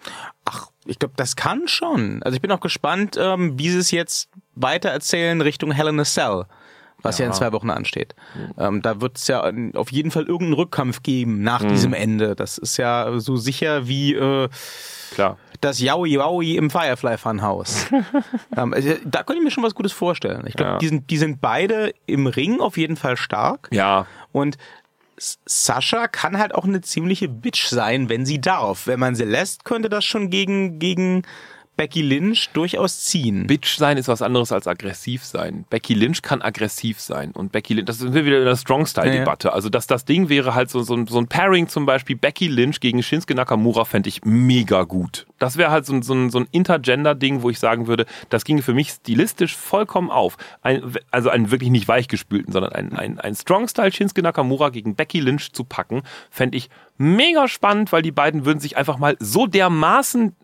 Ach, 0.44 0.68
ich 0.84 0.98
glaube, 0.98 1.14
das 1.16 1.36
kann 1.36 1.68
schon. 1.68 2.22
Also 2.22 2.36
ich 2.36 2.42
bin 2.42 2.52
auch 2.52 2.60
gespannt, 2.60 3.16
ähm, 3.18 3.58
wie 3.58 3.70
sie 3.70 3.78
es 3.78 3.90
jetzt 3.90 4.28
weitererzählen 4.54 5.40
Richtung 5.40 5.72
Hell 5.72 5.88
in 5.88 6.00
a 6.00 6.04
Cell, 6.04 6.44
was 7.04 7.18
ja, 7.18 7.26
in 7.26 7.32
zwei 7.32 7.52
Wochen 7.52 7.70
ansteht. 7.70 8.14
Ähm, 8.58 8.82
da 8.82 9.00
wird 9.00 9.18
es 9.18 9.28
ja 9.28 9.48
auf 9.74 9.92
jeden 9.92 10.10
Fall 10.10 10.24
irgendeinen 10.24 10.54
Rückkampf 10.54 11.02
geben 11.02 11.42
nach 11.42 11.62
Mhm. 11.62 11.68
diesem 11.68 11.92
Ende. 11.92 12.34
Das 12.34 12.58
ist 12.58 12.76
ja 12.78 13.18
so 13.20 13.36
sicher 13.36 13.86
wie 13.86 14.14
äh, 14.14 14.48
Klar. 15.12 15.38
das 15.60 15.78
Yaoi 15.80 16.08
Yaoi 16.10 16.56
im 16.56 16.70
Firefly 16.70 17.16
Funhouse. 17.18 17.86
ähm, 18.56 18.72
also, 18.74 18.94
da 19.04 19.22
könnte 19.22 19.38
ich 19.38 19.44
mir 19.44 19.50
schon 19.52 19.62
was 19.64 19.74
Gutes 19.76 19.92
vorstellen. 19.92 20.44
Ich 20.46 20.54
glaube, 20.54 20.72
Ja. 20.72 20.78
die, 20.78 20.88
sind, 20.88 21.10
die 21.10 21.18
sind 21.18 21.40
beide 21.40 21.92
im 22.06 22.26
Ring 22.26 22.60
auf 22.60 22.76
jeden 22.76 22.96
Fall 22.96 23.16
stark. 23.16 23.68
Ja, 23.72 24.06
Und 24.32 24.56
Sascha 25.16 26.08
kann 26.08 26.38
halt 26.38 26.54
auch 26.54 26.64
eine 26.64 26.80
ziemliche 26.80 27.28
Bitch 27.28 27.66
sein, 27.68 28.08
wenn 28.08 28.26
sie 28.26 28.40
darf. 28.40 28.86
Wenn 28.88 28.98
man 28.98 29.14
sie 29.14 29.24
lässt, 29.24 29.64
könnte 29.64 29.88
das 29.88 30.04
schon 30.04 30.28
gegen, 30.28 30.78
gegen 30.80 31.22
Becky 31.76 32.02
Lynch 32.02 32.50
durchaus 32.52 33.00
ziehen. 33.02 33.46
Bitch 33.48 33.76
sein 33.78 33.96
ist 33.98 34.06
was 34.08 34.22
anderes 34.22 34.52
als 34.52 34.66
aggressiv 34.68 35.24
sein. 35.24 35.64
Becky 35.70 35.94
Lynch 35.94 36.22
kann 36.22 36.40
aggressiv 36.40 37.00
sein. 37.00 37.32
Und 37.32 37.50
Becky 37.50 37.74
Lynch, 37.74 37.86
das 37.86 37.98
sind 37.98 38.14
wir 38.14 38.24
wieder 38.24 38.38
in 38.38 38.44
der 38.44 38.54
Strong-Style-Debatte. 38.56 39.52
Also, 39.52 39.68
dass 39.68 39.86
das 39.88 40.04
Ding 40.04 40.28
wäre 40.28 40.54
halt 40.54 40.70
so, 40.70 40.82
so, 40.82 40.94
ein- 40.94 41.06
so 41.08 41.18
ein 41.18 41.26
Pairing 41.26 41.66
zum 41.68 41.84
Beispiel 41.84 42.14
Becky 42.16 42.46
Lynch 42.46 42.78
gegen 42.80 43.02
Shinsuke 43.02 43.34
Nakamura 43.34 43.84
fände 43.84 44.08
ich 44.08 44.20
mega 44.24 44.84
gut. 44.84 45.26
Das 45.38 45.56
wäre 45.56 45.70
halt 45.72 45.84
so, 45.86 45.94
ein- 45.94 46.02
so, 46.02 46.14
ein- 46.14 46.30
so 46.30 46.38
ein 46.38 46.46
Intergender-Ding, 46.52 47.42
wo 47.42 47.50
ich 47.50 47.58
sagen 47.58 47.86
würde, 47.88 48.06
das 48.30 48.44
ginge 48.44 48.62
für 48.62 48.74
mich 48.74 48.90
stilistisch 48.90 49.56
vollkommen 49.56 50.10
auf. 50.10 50.36
Ein, 50.62 50.94
also 51.10 51.28
einen 51.28 51.50
wirklich 51.50 51.70
nicht 51.70 51.88
weichgespülten, 51.88 52.52
sondern 52.52 52.72
ein, 52.72 52.92
ein, 52.96 53.18
ein 53.18 53.34
Strong-Style 53.34 53.90
Shinsuke 53.92 54.22
Nakamura 54.22 54.68
gegen 54.68 54.94
Becky 54.94 55.18
Lynch 55.20 55.52
zu 55.52 55.64
packen, 55.64 56.02
fände 56.30 56.56
ich 56.56 56.70
mega 56.98 57.48
spannend, 57.48 57.90
weil 57.90 58.02
die 58.02 58.12
beiden 58.12 58.44
würden 58.44 58.60
sich 58.60 58.76
einfach 58.76 58.98
mal 58.98 59.16
so 59.18 59.46
dermaßen 59.48 60.36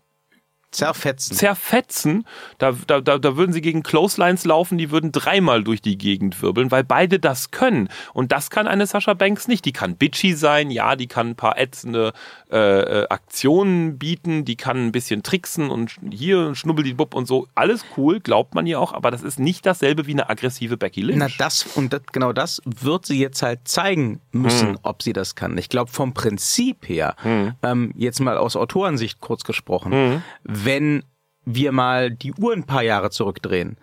Zerfetzen. 0.71 1.37
zerfetzen. 1.37 2.25
Da, 2.59 2.73
da, 2.87 3.01
da, 3.01 3.37
würden 3.37 3.53
sie 3.53 3.61
gegen 3.61 3.83
Clotheslines 3.83 4.45
laufen, 4.45 4.79
die 4.79 4.91
würden 4.91 5.11
dreimal 5.13 5.65
durch 5.65 5.83
die 5.83 5.99
Gegend 5.99 6.41
wirbeln, 6.43 6.71
weil 6.71 6.85
beide 6.85 7.19
das 7.19 7.51
können. 7.51 7.89
Und 8.13 8.31
das 8.33 8.51
kann 8.51 8.69
eine 8.69 8.87
Sascha 8.87 9.15
Banks 9.15 9.49
nicht. 9.49 9.65
Die 9.65 9.73
kann 9.73 9.97
bitchy 9.97 10.35
sein, 10.35 10.71
ja, 10.71 10.95
die 10.97 11.07
kann 11.09 11.31
ein 11.31 11.35
paar 11.37 11.59
ätzende 11.59 12.13
äh, 12.53 13.03
äh, 13.03 13.07
Aktionen 13.09 13.99
bieten, 13.99 14.45
die 14.45 14.57
kann 14.57 14.87
ein 14.87 14.93
bisschen 14.93 15.23
tricksen 15.23 15.71
und 15.71 15.97
hier 16.11 16.55
schnubbel 16.55 16.85
die 16.85 16.95
Bub 16.95 17.15
und 17.15 17.27
so. 17.27 17.49
Alles 17.55 17.85
cool, 17.97 18.21
glaubt 18.21 18.55
man 18.55 18.67
ihr 18.67 18.81
auch, 18.81 18.93
aber 18.93 19.11
das 19.11 19.23
ist 19.23 19.39
nicht 19.41 19.67
dasselbe 19.67 20.07
wie 20.07 20.13
eine 20.13 20.29
aggressive 20.31 20.77
Becky 20.77 21.03
Lynch. 21.03 21.19
Na, 21.19 21.29
das 21.39 21.65
und 21.77 21.93
das, 21.93 22.03
genau 22.13 22.33
das 22.33 22.61
wird 22.65 23.07
sie 23.07 23.19
jetzt 23.19 23.43
halt 23.43 23.61
zeigen 23.65 24.21
müssen, 24.33 24.69
Hm. 24.71 24.79
ob 24.83 25.03
sie 25.03 25.13
das 25.13 25.35
kann. 25.35 25.57
Ich 25.59 25.69
glaube, 25.69 25.91
vom 25.91 26.13
Prinzip 26.15 26.89
her, 26.89 27.15
Hm. 27.23 27.55
ähm, 27.63 27.93
jetzt 27.97 28.21
mal 28.21 28.37
aus 28.37 28.57
Autorensicht 28.57 29.21
kurz 29.21 29.45
gesprochen, 29.45 30.23
wenn 30.65 31.05
wir 31.45 31.73
mal 31.73 32.11
die 32.11 32.32
Uhr 32.32 32.53
ein 32.53 32.65
paar 32.65 32.82
Jahre 32.82 33.11
zurückdrehen, 33.11 33.77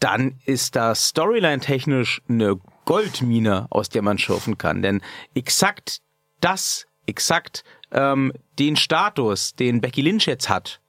dann 0.00 0.40
ist 0.44 0.74
da 0.74 0.94
Storyline-technisch 0.94 2.22
eine 2.28 2.58
Goldmine, 2.84 3.68
aus 3.70 3.88
der 3.88 4.02
man 4.02 4.18
schürfen 4.18 4.58
kann. 4.58 4.82
Denn 4.82 5.00
exakt 5.34 6.00
das, 6.40 6.86
exakt 7.06 7.62
ähm, 7.92 8.32
den 8.58 8.76
Status, 8.76 9.54
den 9.54 9.80
Becky 9.80 10.02
Lynch 10.02 10.26
jetzt 10.26 10.48
hat, 10.48 10.80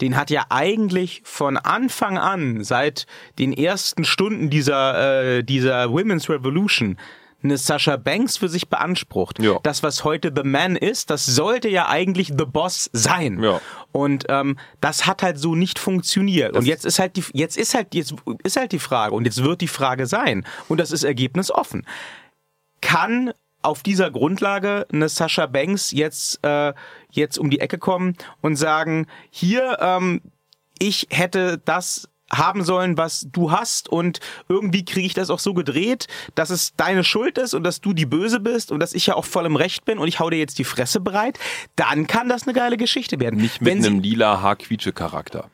den 0.00 0.16
hat 0.16 0.30
ja 0.30 0.46
eigentlich 0.50 1.22
von 1.24 1.56
Anfang 1.56 2.18
an, 2.18 2.64
seit 2.64 3.06
den 3.38 3.52
ersten 3.52 4.04
Stunden 4.04 4.50
dieser, 4.50 5.36
äh, 5.38 5.44
dieser 5.44 5.86
Women's 5.86 6.28
Revolution, 6.28 6.98
eine 7.44 7.58
Sascha 7.58 7.96
Banks 7.96 8.38
für 8.38 8.48
sich 8.48 8.68
beansprucht. 8.68 9.40
Ja. 9.40 9.58
Das, 9.62 9.82
was 9.82 10.02
heute 10.02 10.32
The 10.34 10.42
Man 10.42 10.76
ist, 10.76 11.10
das 11.10 11.26
sollte 11.26 11.68
ja 11.68 11.88
eigentlich 11.88 12.28
The 12.28 12.46
Boss 12.46 12.90
sein. 12.92 13.42
Ja. 13.42 13.60
Und 13.92 14.24
ähm, 14.28 14.58
das 14.80 15.06
hat 15.06 15.22
halt 15.22 15.38
so 15.38 15.54
nicht 15.54 15.78
funktioniert. 15.78 16.56
und 16.56 16.66
jetzt 16.66 16.84
ist 16.84 16.98
halt 16.98 17.16
die, 17.16 17.24
jetzt 17.32 17.56
ist 17.56 17.74
halt, 17.74 17.94
jetzt 17.94 18.14
ist 18.42 18.56
halt 18.56 18.72
die 18.72 18.78
Frage 18.78 19.14
und 19.14 19.24
jetzt 19.24 19.44
wird 19.44 19.60
die 19.60 19.68
Frage 19.68 20.06
sein 20.06 20.44
und 20.68 20.78
das 20.78 20.90
ist 20.90 21.04
ergebnisoffen. 21.04 21.86
Kann 22.80 23.32
auf 23.62 23.82
dieser 23.82 24.10
Grundlage 24.10 24.86
eine 24.92 25.08
Sascha 25.08 25.46
Banks 25.46 25.90
jetzt 25.90 26.44
äh, 26.44 26.72
jetzt 27.10 27.38
um 27.38 27.50
die 27.50 27.60
Ecke 27.60 27.78
kommen 27.78 28.16
und 28.40 28.56
sagen, 28.56 29.06
hier 29.30 29.78
ähm, 29.80 30.20
ich 30.78 31.06
hätte 31.10 31.58
das 31.64 32.08
haben 32.32 32.64
sollen, 32.64 32.96
was 32.96 33.26
du 33.30 33.50
hast 33.52 33.88
und 33.88 34.18
irgendwie 34.48 34.84
kriege 34.84 35.06
ich 35.06 35.14
das 35.14 35.30
auch 35.30 35.38
so 35.38 35.54
gedreht, 35.54 36.06
dass 36.34 36.50
es 36.50 36.74
deine 36.76 37.04
Schuld 37.04 37.38
ist 37.38 37.54
und 37.54 37.62
dass 37.64 37.80
du 37.80 37.92
die 37.92 38.06
Böse 38.06 38.40
bist 38.40 38.72
und 38.72 38.80
dass 38.80 38.94
ich 38.94 39.06
ja 39.06 39.14
auch 39.14 39.24
voll 39.26 39.46
im 39.46 39.56
Recht 39.56 39.84
bin 39.84 39.98
und 39.98 40.08
ich 40.08 40.20
hau 40.20 40.30
dir 40.30 40.38
jetzt 40.38 40.58
die 40.58 40.64
Fresse 40.64 41.00
bereit, 41.00 41.38
dann 41.76 42.06
kann 42.06 42.28
das 42.28 42.44
eine 42.44 42.52
geile 42.54 42.76
Geschichte 42.76 43.20
werden. 43.20 43.40
nicht 43.40 43.60
mit 43.60 43.70
Wenn 43.70 43.82
sie, 43.82 43.88
einem 43.88 44.00
lila 44.00 44.40
Haarquietsche-Charakter. 44.40 45.50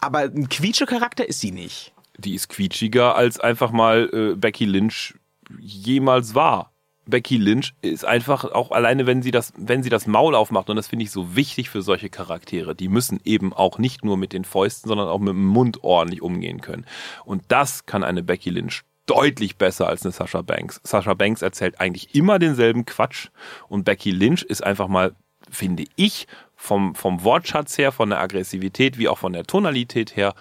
aber 0.00 0.18
ein 0.20 0.48
Quietsche-Charakter 0.48 1.28
ist 1.28 1.40
sie 1.40 1.52
nicht. 1.52 1.92
die 2.18 2.34
ist 2.34 2.48
quietschiger 2.48 3.14
als 3.14 3.38
einfach 3.38 3.70
mal 3.70 4.10
äh, 4.12 4.34
Becky 4.36 4.64
Lynch 4.64 5.14
jemals 5.60 6.34
war. 6.34 6.72
Becky 7.08 7.38
Lynch 7.38 7.74
ist 7.80 8.04
einfach 8.04 8.44
auch 8.44 8.70
alleine, 8.70 9.06
wenn 9.06 9.22
sie 9.22 9.30
das, 9.30 9.52
wenn 9.56 9.82
sie 9.82 9.88
das 9.88 10.06
Maul 10.06 10.34
aufmacht, 10.34 10.68
und 10.68 10.76
das 10.76 10.88
finde 10.88 11.04
ich 11.04 11.10
so 11.10 11.34
wichtig 11.34 11.70
für 11.70 11.82
solche 11.82 12.10
Charaktere, 12.10 12.74
die 12.74 12.88
müssen 12.88 13.20
eben 13.24 13.52
auch 13.52 13.78
nicht 13.78 14.04
nur 14.04 14.16
mit 14.16 14.32
den 14.32 14.44
Fäusten, 14.44 14.88
sondern 14.88 15.08
auch 15.08 15.18
mit 15.18 15.30
dem 15.30 15.46
Mund 15.46 15.82
ordentlich 15.82 16.22
umgehen 16.22 16.60
können. 16.60 16.84
Und 17.24 17.42
das 17.48 17.86
kann 17.86 18.04
eine 18.04 18.22
Becky 18.22 18.50
Lynch 18.50 18.82
deutlich 19.06 19.56
besser 19.56 19.88
als 19.88 20.04
eine 20.04 20.12
Sasha 20.12 20.42
Banks. 20.42 20.80
Sasha 20.84 21.14
Banks 21.14 21.40
erzählt 21.40 21.80
eigentlich 21.80 22.14
immer 22.14 22.38
denselben 22.38 22.84
Quatsch 22.84 23.28
und 23.68 23.84
Becky 23.84 24.10
Lynch 24.10 24.42
ist 24.42 24.62
einfach 24.62 24.88
mal, 24.88 25.14
finde 25.50 25.84
ich, 25.96 26.26
vom, 26.56 26.94
vom 26.94 27.24
Wortschatz 27.24 27.78
her, 27.78 27.90
von 27.90 28.10
der 28.10 28.20
Aggressivität 28.20 28.98
wie 28.98 29.08
auch 29.08 29.18
von 29.18 29.32
der 29.32 29.44
Tonalität 29.44 30.14
her 30.14 30.34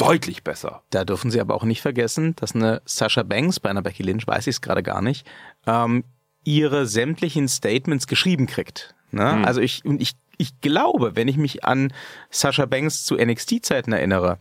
deutlich 0.00 0.42
besser. 0.42 0.82
Da 0.90 1.04
dürfen 1.04 1.30
Sie 1.30 1.40
aber 1.40 1.54
auch 1.54 1.64
nicht 1.64 1.82
vergessen, 1.82 2.34
dass 2.36 2.54
eine 2.54 2.80
Sasha 2.84 3.22
Banks, 3.22 3.60
bei 3.60 3.70
einer 3.70 3.82
Becky 3.82 4.02
Lynch 4.02 4.26
weiß 4.26 4.46
ich 4.46 4.56
es 4.56 4.60
gerade 4.60 4.82
gar 4.82 5.02
nicht, 5.02 5.26
ähm, 5.66 6.04
ihre 6.44 6.86
sämtlichen 6.86 7.48
Statements 7.48 8.06
geschrieben 8.06 8.46
kriegt. 8.46 8.94
Ne? 9.10 9.32
Hm. 9.32 9.44
Also 9.44 9.60
ich, 9.60 9.84
und 9.84 10.00
ich, 10.00 10.12
ich 10.38 10.60
glaube, 10.60 11.16
wenn 11.16 11.28
ich 11.28 11.36
mich 11.36 11.64
an 11.64 11.92
Sasha 12.30 12.66
Banks 12.66 13.04
zu 13.04 13.16
NXT-Zeiten 13.16 13.92
erinnere, 13.92 14.38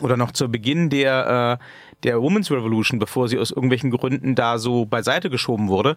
oder 0.00 0.16
noch 0.16 0.32
zu 0.32 0.48
Beginn 0.48 0.88
der, 0.88 1.58
äh, 1.60 1.64
der 2.04 2.22
Women's 2.22 2.50
Revolution, 2.50 2.98
bevor 2.98 3.28
sie 3.28 3.38
aus 3.38 3.50
irgendwelchen 3.50 3.90
Gründen 3.90 4.34
da 4.34 4.58
so 4.58 4.86
beiseite 4.86 5.28
geschoben 5.30 5.68
wurde, 5.68 5.96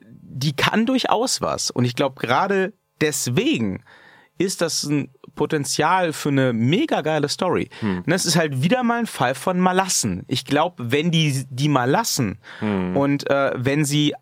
die 0.00 0.54
kann 0.54 0.86
durchaus 0.86 1.40
was. 1.40 1.70
Und 1.70 1.84
ich 1.84 1.96
glaube, 1.96 2.20
gerade 2.20 2.72
deswegen 3.00 3.82
ist 4.38 4.60
das 4.60 4.84
ein 4.84 5.10
Potenzial 5.34 6.12
für 6.12 6.30
eine 6.30 6.52
mega 6.52 7.02
geile 7.02 7.28
Story. 7.28 7.68
Hm. 7.80 7.98
Und 7.98 8.10
das 8.10 8.24
ist 8.26 8.36
halt 8.36 8.62
wieder 8.62 8.82
mal 8.82 9.00
ein 9.00 9.06
Fall 9.06 9.34
von 9.34 9.60
mal 9.60 9.72
lassen. 9.72 10.24
Ich 10.28 10.44
glaube, 10.44 10.90
wenn 10.90 11.10
die 11.10 11.44
die 11.50 11.68
mal 11.68 11.88
lassen 11.90 12.38
Hm. 12.60 12.96
und 12.96 13.30
äh, 13.30 13.52
wenn 13.56 13.84
sie 13.84 14.14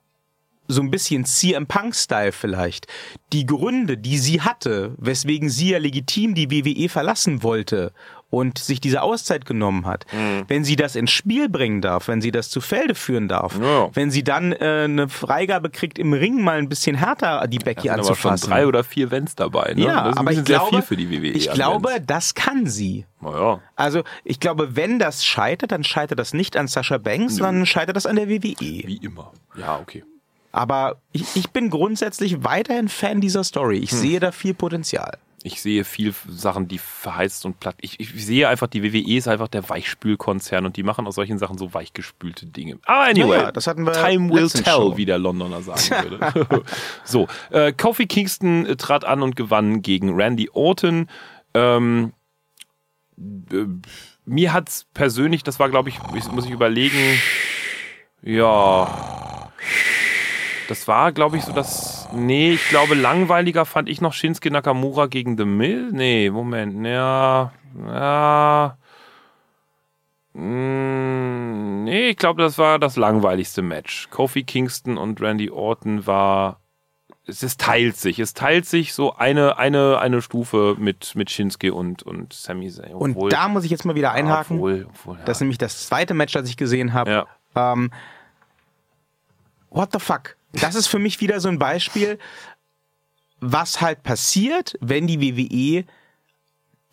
so 0.66 0.80
ein 0.80 0.90
bisschen 0.90 1.24
CM 1.24 1.66
Punk-Style 1.66 2.32
vielleicht, 2.32 2.86
die 3.32 3.44
Gründe, 3.44 3.98
die 3.98 4.18
sie 4.18 4.40
hatte, 4.40 4.94
weswegen 4.96 5.50
sie 5.50 5.70
ja 5.70 5.78
legitim 5.78 6.34
die 6.34 6.50
WWE 6.50 6.88
verlassen 6.88 7.42
wollte 7.42 7.92
und 8.35 8.59
sich 8.59 8.81
diese 8.81 9.02
Auszeit 9.02 9.47
genommen 9.47 9.86
hat, 9.86 10.05
Hm. 10.11 10.44
wenn 10.48 10.65
sie 10.65 10.77
das 10.77 10.97
ins 10.97 11.11
Spiel 11.11 11.48
bringen 11.48 11.81
darf, 11.81 12.09
wenn 12.09 12.20
sie 12.20 12.31
das 12.31 12.51
zu 12.51 12.61
Felde 12.61 12.94
führen 12.94 13.28
darf, 13.28 13.59
Ja. 13.61 13.89
wenn 13.94 14.11
sie 14.11 14.23
dann 14.24 14.52
äh, 14.52 14.82
eine 14.85 15.09
Freigabe 15.09 15.70
kriegt, 15.70 15.98
im 15.98 16.12
Ring 16.12 16.43
mal 16.43 16.59
ein 16.59 16.69
bisschen 16.69 16.97
härter 16.97 17.47
die 17.48 17.59
Becky 17.59 17.89
Da 17.89 17.94
sind 17.94 18.06
aber 18.06 18.16
schon 18.16 18.31
anzufassen. 18.32 18.51
drei 18.51 18.66
oder 18.66 18.85
vier 18.85 19.11
Vents 19.11 19.35
dabei. 19.35 19.73
Ne? 19.74 19.85
ja, 19.85 20.02
das 20.05 20.11
ist 20.11 20.16
ein 20.16 20.19
aber 20.19 20.32
ich 20.32 20.44
glaube, 20.44 20.70
viel 20.70 20.82
für 20.82 20.97
die 20.97 21.11
WWE. 21.11 21.28
ich 21.28 21.51
an 21.51 21.55
glaube, 21.56 21.89
Vents. 21.90 22.06
das 22.06 22.35
kann 22.35 22.66
sie. 22.66 23.06
Naja, 23.20 23.61
Also 23.77 24.02
ich 24.24 24.39
glaube, 24.40 24.77
wenn 24.77 24.98
das 24.98 25.24
scheitert, 25.24 25.73
dann 25.73 25.85
scheitert 25.85 26.19
das 26.19 26.35
nicht 26.35 26.56
an 26.56 26.66
Sascha 26.69 26.98
Banks, 26.98 27.36
sondern 27.36 27.65
scheitert 27.66 27.97
das 27.97 28.05
an 28.06 28.16
der 28.16 28.28
WWE. 28.28 28.56
wie 28.61 29.01
immer. 29.02 29.32
Ja, 29.56 29.78
okay. 29.78 30.05
Aber 30.52 30.97
ich, 31.12 31.24
ich 31.35 31.51
bin 31.51 31.69
grundsätzlich 31.70 32.44
weiterhin 32.44 32.89
Fan 32.89 33.20
dieser 33.20 33.43
Story. 33.43 33.77
Hm. 33.78 33.82
Ich 33.85 33.90
sehe 33.93 34.20
da 34.20 34.31
viel 34.31 34.55
Potenzial. 34.55 35.19
Ich 35.46 35.60
sehe 35.60 35.84
viel 35.84 36.14
Sachen, 36.26 36.68
die 36.68 36.78
verheizt 36.78 37.44
und 37.44 37.60
platt. 37.60 37.76
Ich, 37.82 38.00
ich 38.00 38.24
sehe 38.24 38.48
einfach, 38.48 38.66
die 38.66 38.82
WWE 38.82 39.16
ist 39.18 39.28
einfach 39.28 39.46
der 39.48 39.68
Weichspülkonzern 39.68 40.64
und 40.64 40.78
die 40.78 40.82
machen 40.82 41.06
aus 41.06 41.16
solchen 41.16 41.38
Sachen 41.38 41.58
so 41.58 41.74
weichgespülte 41.74 42.46
Dinge. 42.46 42.78
Aber 42.86 43.04
anyway, 43.04 43.36
Ja, 43.42 43.52
das 43.52 43.66
hatten 43.66 43.84
wir 43.84 43.92
time 43.92 44.32
will 44.32 44.48
tell, 44.48 44.64
schon. 44.72 44.96
wie 44.96 45.04
der 45.04 45.18
Londoner 45.18 45.60
sagen 45.60 45.82
würde. 46.10 46.62
so, 47.04 47.28
äh, 47.50 47.74
Kofi 47.74 48.06
Kingston 48.06 48.64
äh, 48.64 48.76
trat 48.76 49.04
an 49.04 49.22
und 49.22 49.36
gewann 49.36 49.82
gegen 49.82 50.14
Randy 50.18 50.48
Orton. 50.50 51.10
Ähm, 51.52 52.14
äh, 53.18 53.66
mir 54.24 54.52
hat's 54.54 54.86
persönlich, 54.94 55.42
das 55.42 55.60
war 55.60 55.68
glaube 55.68 55.90
ich, 55.90 55.98
muss 56.32 56.46
ich 56.46 56.50
überlegen, 56.52 57.20
ja, 58.22 59.52
das 60.68 60.86
war 60.88 61.12
glaube 61.12 61.36
ich 61.36 61.44
so 61.44 61.52
das, 61.52 62.08
nee, 62.12 62.52
ich 62.52 62.68
glaube 62.68 62.94
langweiliger 62.94 63.64
fand 63.64 63.88
ich 63.88 64.00
noch 64.00 64.12
Shinsuke 64.12 64.50
Nakamura 64.50 65.06
gegen 65.06 65.36
The 65.36 65.44
Mill. 65.44 65.90
Nee, 65.92 66.30
Moment, 66.30 66.84
ja, 66.86 67.52
ja, 67.86 68.76
Mm, 70.36 71.84
nee, 71.84 72.08
ich 72.10 72.16
glaube, 72.16 72.42
das 72.42 72.58
war 72.58 72.80
das 72.80 72.96
langweiligste 72.96 73.62
Match. 73.62 74.08
Kofi 74.10 74.42
Kingston 74.42 74.98
und 74.98 75.20
Randy 75.20 75.48
Orton 75.50 76.06
war 76.08 76.58
es, 77.26 77.42
es 77.44 77.56
teilt 77.56 77.96
sich. 77.96 78.18
Es 78.18 78.34
teilt 78.34 78.66
sich 78.66 78.94
so 78.94 79.14
eine, 79.14 79.58
eine, 79.58 79.98
eine 80.00 80.20
Stufe 80.22 80.74
mit, 80.78 81.14
mit 81.14 81.30
Shinsuke 81.30 81.72
und, 81.72 82.02
und 82.02 82.32
Sami 82.32 82.68
Zayn. 82.68 82.94
Und 82.94 83.12
Obwohl- 83.12 83.30
da 83.30 83.48
muss 83.48 83.64
ich 83.64 83.70
jetzt 83.70 83.84
mal 83.84 83.94
wieder 83.94 84.10
einhaken. 84.12 84.56
Obwohl, 84.56 84.86
obwohl, 84.90 85.18
ja. 85.18 85.24
Das 85.24 85.36
ist 85.36 85.40
nämlich 85.42 85.58
das 85.58 85.86
zweite 85.86 86.14
Match, 86.14 86.32
das 86.32 86.48
ich 86.48 86.56
gesehen 86.56 86.92
habe. 86.92 87.10
ja. 87.10 87.26
Ähm, 87.54 87.92
what 89.70 89.90
the 89.92 90.00
fuck? 90.00 90.36
Das 90.60 90.74
ist 90.74 90.86
für 90.86 90.98
mich 90.98 91.20
wieder 91.20 91.40
so 91.40 91.48
ein 91.48 91.59
Beispiel, 91.59 92.18
was 93.40 93.81
halt 93.81 94.02
passiert, 94.02 94.74
wenn 94.81 95.06
die 95.06 95.20
WWE 95.20 95.85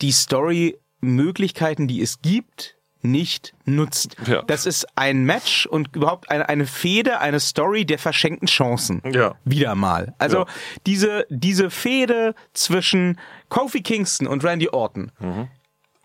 die 0.01 0.11
Story-Möglichkeiten, 0.11 1.87
die 1.87 2.01
es 2.01 2.21
gibt, 2.21 2.75
nicht 3.03 3.53
nutzt. 3.65 4.15
Ja. 4.27 4.43
Das 4.43 4.65
ist 4.67 4.85
ein 4.95 5.25
Match 5.25 5.65
und 5.65 5.95
überhaupt 5.95 6.29
eine, 6.29 6.47
eine 6.49 6.67
Fehde, 6.67 7.19
eine 7.19 7.39
Story 7.39 7.83
der 7.85 7.97
verschenkten 7.97 8.47
Chancen. 8.47 9.01
Ja. 9.11 9.35
Wieder 9.43 9.73
mal. 9.75 10.13
Also 10.19 10.39
Ja. 10.39 10.45
diese, 10.85 11.25
diese 11.29 11.71
Fehde 11.71 12.35
zwischen 12.53 13.19
Kofi 13.49 13.81
Kingston 13.81 14.27
und 14.27 14.43
Randy 14.43 14.69
Orton, 14.69 15.11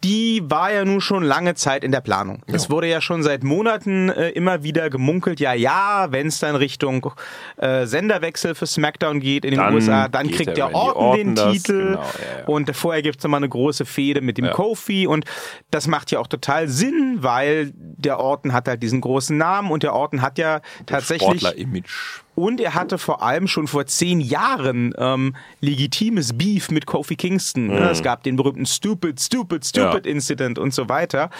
die 0.06 0.40
war 0.44 0.72
ja 0.72 0.84
nun 0.84 1.00
schon 1.00 1.24
lange 1.24 1.54
Zeit 1.54 1.82
in 1.82 1.90
der 1.90 2.00
Planung. 2.00 2.40
Es 2.46 2.70
wurde 2.70 2.86
ja 2.86 3.00
schon 3.00 3.24
seit 3.24 3.42
Monaten 3.42 4.08
äh, 4.08 4.28
immer 4.30 4.62
wieder 4.62 4.88
gemunkelt, 4.88 5.40
ja, 5.40 5.52
ja, 5.52 6.06
wenn 6.10 6.28
es 6.28 6.38
dann 6.38 6.54
Richtung 6.54 7.10
äh, 7.56 7.86
Senderwechsel 7.86 8.54
für 8.54 8.66
SmackDown 8.68 9.18
geht 9.18 9.44
in 9.44 9.50
den 9.50 9.58
Dann 9.58 9.74
USA, 9.74 10.06
dann 10.06 10.30
kriegt 10.30 10.56
der 10.56 10.72
Orton, 10.72 11.02
Orton 11.02 11.16
den 11.18 11.34
das, 11.34 11.52
Titel. 11.54 11.86
genau, 11.88 12.00
ja, 12.00 12.38
ja. 12.40 12.46
Und 12.46 12.76
vorher 12.76 13.02
gibt's 13.02 13.24
noch 13.24 13.30
mal 13.30 13.38
eine 13.38 13.48
große 13.48 13.84
Fehde 13.84 14.20
mit 14.20 14.38
dem 14.38 14.44
Ja. 14.44 14.52
Kofi 14.52 15.08
und 15.08 15.24
das 15.72 15.88
macht 15.88 16.12
ja 16.12 16.20
auch 16.20 16.28
total 16.28 16.68
Sinn, 16.68 17.18
weil 17.20 17.72
der 17.98 18.20
Orton 18.20 18.52
hat 18.52 18.68
halt 18.68 18.82
diesen 18.82 19.00
großen 19.00 19.36
Namen 19.36 19.70
und 19.70 19.82
der 19.82 19.94
Orton 19.94 20.22
hat 20.22 20.38
ja 20.38 20.60
tatsächlich 20.86 21.40
Sportler-Image. 21.40 22.20
und 22.34 22.60
er 22.60 22.74
hatte 22.74 22.98
vor 22.98 23.22
allem 23.22 23.46
schon 23.48 23.66
vor 23.66 23.86
zehn 23.86 24.20
Jahren 24.20 24.92
ähm, 24.98 25.34
legitimes 25.60 26.36
Beef 26.36 26.70
mit 26.70 26.86
Kofi 26.86 27.16
Kingston. 27.16 27.66
ne? 27.68 27.90
Es 27.90 28.02
gab 28.02 28.22
den 28.22 28.36
berühmten 28.36 28.66
Stupid, 28.66 29.20
Stupid, 29.20 29.64
Stupid 29.66 30.06
Ja. 30.06 30.12
Incident 30.12 30.58
und 30.58 30.74
so 30.74 30.88
weiter. 30.88 31.30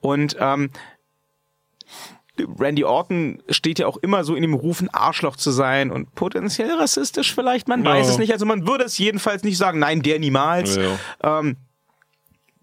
Und 0.00 0.36
ähm, 0.38 0.70
Randy 2.58 2.82
Orton 2.84 3.42
steht 3.50 3.78
ja 3.78 3.86
auch 3.86 3.98
immer 3.98 4.24
so 4.24 4.34
in 4.34 4.42
dem 4.42 4.54
Ruf, 4.54 4.80
ein 4.80 4.88
Arschloch 4.88 5.36
zu 5.36 5.50
sein 5.50 5.90
und 5.90 6.14
potenziell 6.14 6.72
rassistisch 6.72 7.34
vielleicht, 7.34 7.68
man 7.68 7.84
weiß 7.84 8.06
Ja. 8.06 8.12
es 8.14 8.18
nicht. 8.18 8.32
Also 8.32 8.46
man 8.46 8.66
würde 8.66 8.84
es 8.84 8.96
jedenfalls 8.98 9.44
nicht 9.44 9.58
sagen, 9.58 9.78
nein, 9.78 10.02
der 10.02 10.18
niemals. 10.18 10.76
Ja. 10.76 11.38
Ähm, 11.40 11.56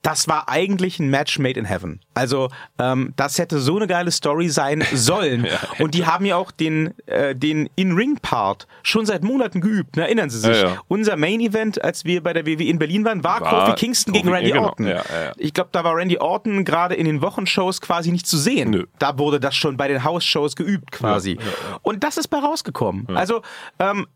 das 0.02 0.30
war 0.30 0.48
eigentlich 0.48 0.98
ein 1.00 1.10
Match 1.10 1.40
made 1.40 1.60
in 1.60 1.66
heaven. 1.66 2.00
Also 2.14 2.50
ähm, 2.78 3.14
das 3.18 3.38
hätte 3.38 3.60
so 3.60 3.76
eine 3.76 3.86
geile 3.86 4.12
Story 4.12 4.48
sein 4.48 4.86
sollen. 4.94 5.46
und 5.80 5.94
die 5.94 6.06
haben 6.06 6.24
ja 6.26 6.38
auch 6.38 6.52
den, 6.52 6.94
äh, 7.08 7.36
den 7.36 7.70
In-Ring-Part 7.76 8.66
schon 8.82 9.06
seit 9.06 9.24
Monaten 9.24 9.60
geübt. 9.60 9.98
Ne? 9.98 10.04
Erinnern 10.04 10.30
Sie 10.30 10.40
sich? 10.40 10.56
Ja, 10.62 10.70
ja. 10.70 10.78
Unser 10.88 11.18
Main-Event, 11.18 11.84
als 11.84 12.06
wir 12.06 12.24
bei 12.24 12.32
der 12.32 12.46
WWE 12.46 12.64
in 12.64 12.80
Berlin 12.80 13.04
waren, 13.04 13.24
war, 13.26 13.42
War 13.42 13.66
Kofi 13.66 13.76
Kingston 13.78 14.14
gegen 14.14 14.30
Kofi- 14.30 14.34
Randy 14.36 14.50
ja, 14.50 14.56
genau. 14.56 14.68
Orton. 14.70 14.88
Ja, 14.88 14.94
ja, 14.96 15.24
ja. 15.26 15.32
Ich 15.38 15.54
glaube, 15.54 15.70
da 15.74 15.84
war 15.84 15.96
Randy 15.96 16.18
Orton 16.18 16.64
gerade 16.64 16.96
in 16.96 17.06
den 17.06 17.22
Wochenshows 17.22 17.82
quasi 17.82 18.12
nicht 18.12 18.26
zu 18.26 18.38
sehen. 18.38 18.70
Nö. 18.70 18.86
Da 19.00 19.18
wurde 19.18 19.40
das 19.42 19.56
schon 19.56 19.76
bei 19.76 19.88
den 19.90 20.04
House-Shows 20.06 20.56
geübt 20.56 20.92
quasi. 20.92 21.32
Ja, 21.34 21.42
ja, 21.42 21.48
ja. 21.72 21.80
Und 21.82 22.04
das 22.06 22.18
ist 22.18 22.30
bei 22.30 22.40
rausgekommen. 22.40 23.06
Also 23.18 23.42
ähm, 23.80 24.08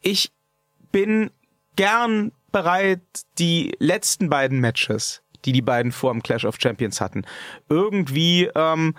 ich 0.00 0.32
bin 0.92 1.30
gern 1.76 2.32
bereit, 2.52 3.00
die 3.38 3.72
letzten 3.78 4.28
beiden 4.30 4.60
Matches, 4.60 5.22
die 5.44 5.52
die 5.52 5.62
beiden 5.62 5.92
vor 5.92 6.12
dem 6.12 6.22
Clash 6.22 6.44
of 6.44 6.56
Champions 6.60 7.00
hatten, 7.00 7.24
irgendwie 7.68 8.50
ähm, 8.54 8.94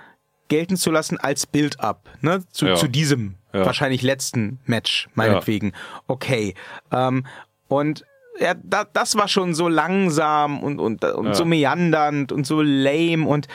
gelten 0.47 0.75
zu 0.77 0.91
lassen 0.91 1.17
als 1.19 1.45
Build-up 1.45 2.09
ne? 2.21 2.43
zu, 2.51 2.67
Ja. 2.67 2.75
zu 2.75 2.87
diesem 2.87 3.35
Ja. 3.53 3.65
wahrscheinlich 3.65 4.01
letzten 4.01 4.59
Match, 4.65 5.07
meinetwegen. 5.13 5.73
Okay. 6.07 6.55
Ähm, 6.91 7.25
und 7.67 8.05
ja, 8.39 8.53
da, 8.63 8.85
das 8.85 9.15
war 9.15 9.27
schon 9.27 9.53
so 9.53 9.67
langsam 9.67 10.63
und, 10.63 10.79
und, 10.79 11.03
und 11.05 11.27
Ja. 11.27 11.33
so 11.33 11.45
meandernd 11.45 12.31
und 12.31 12.47
so 12.47 12.61
lame 12.61 13.25
und 13.27 13.47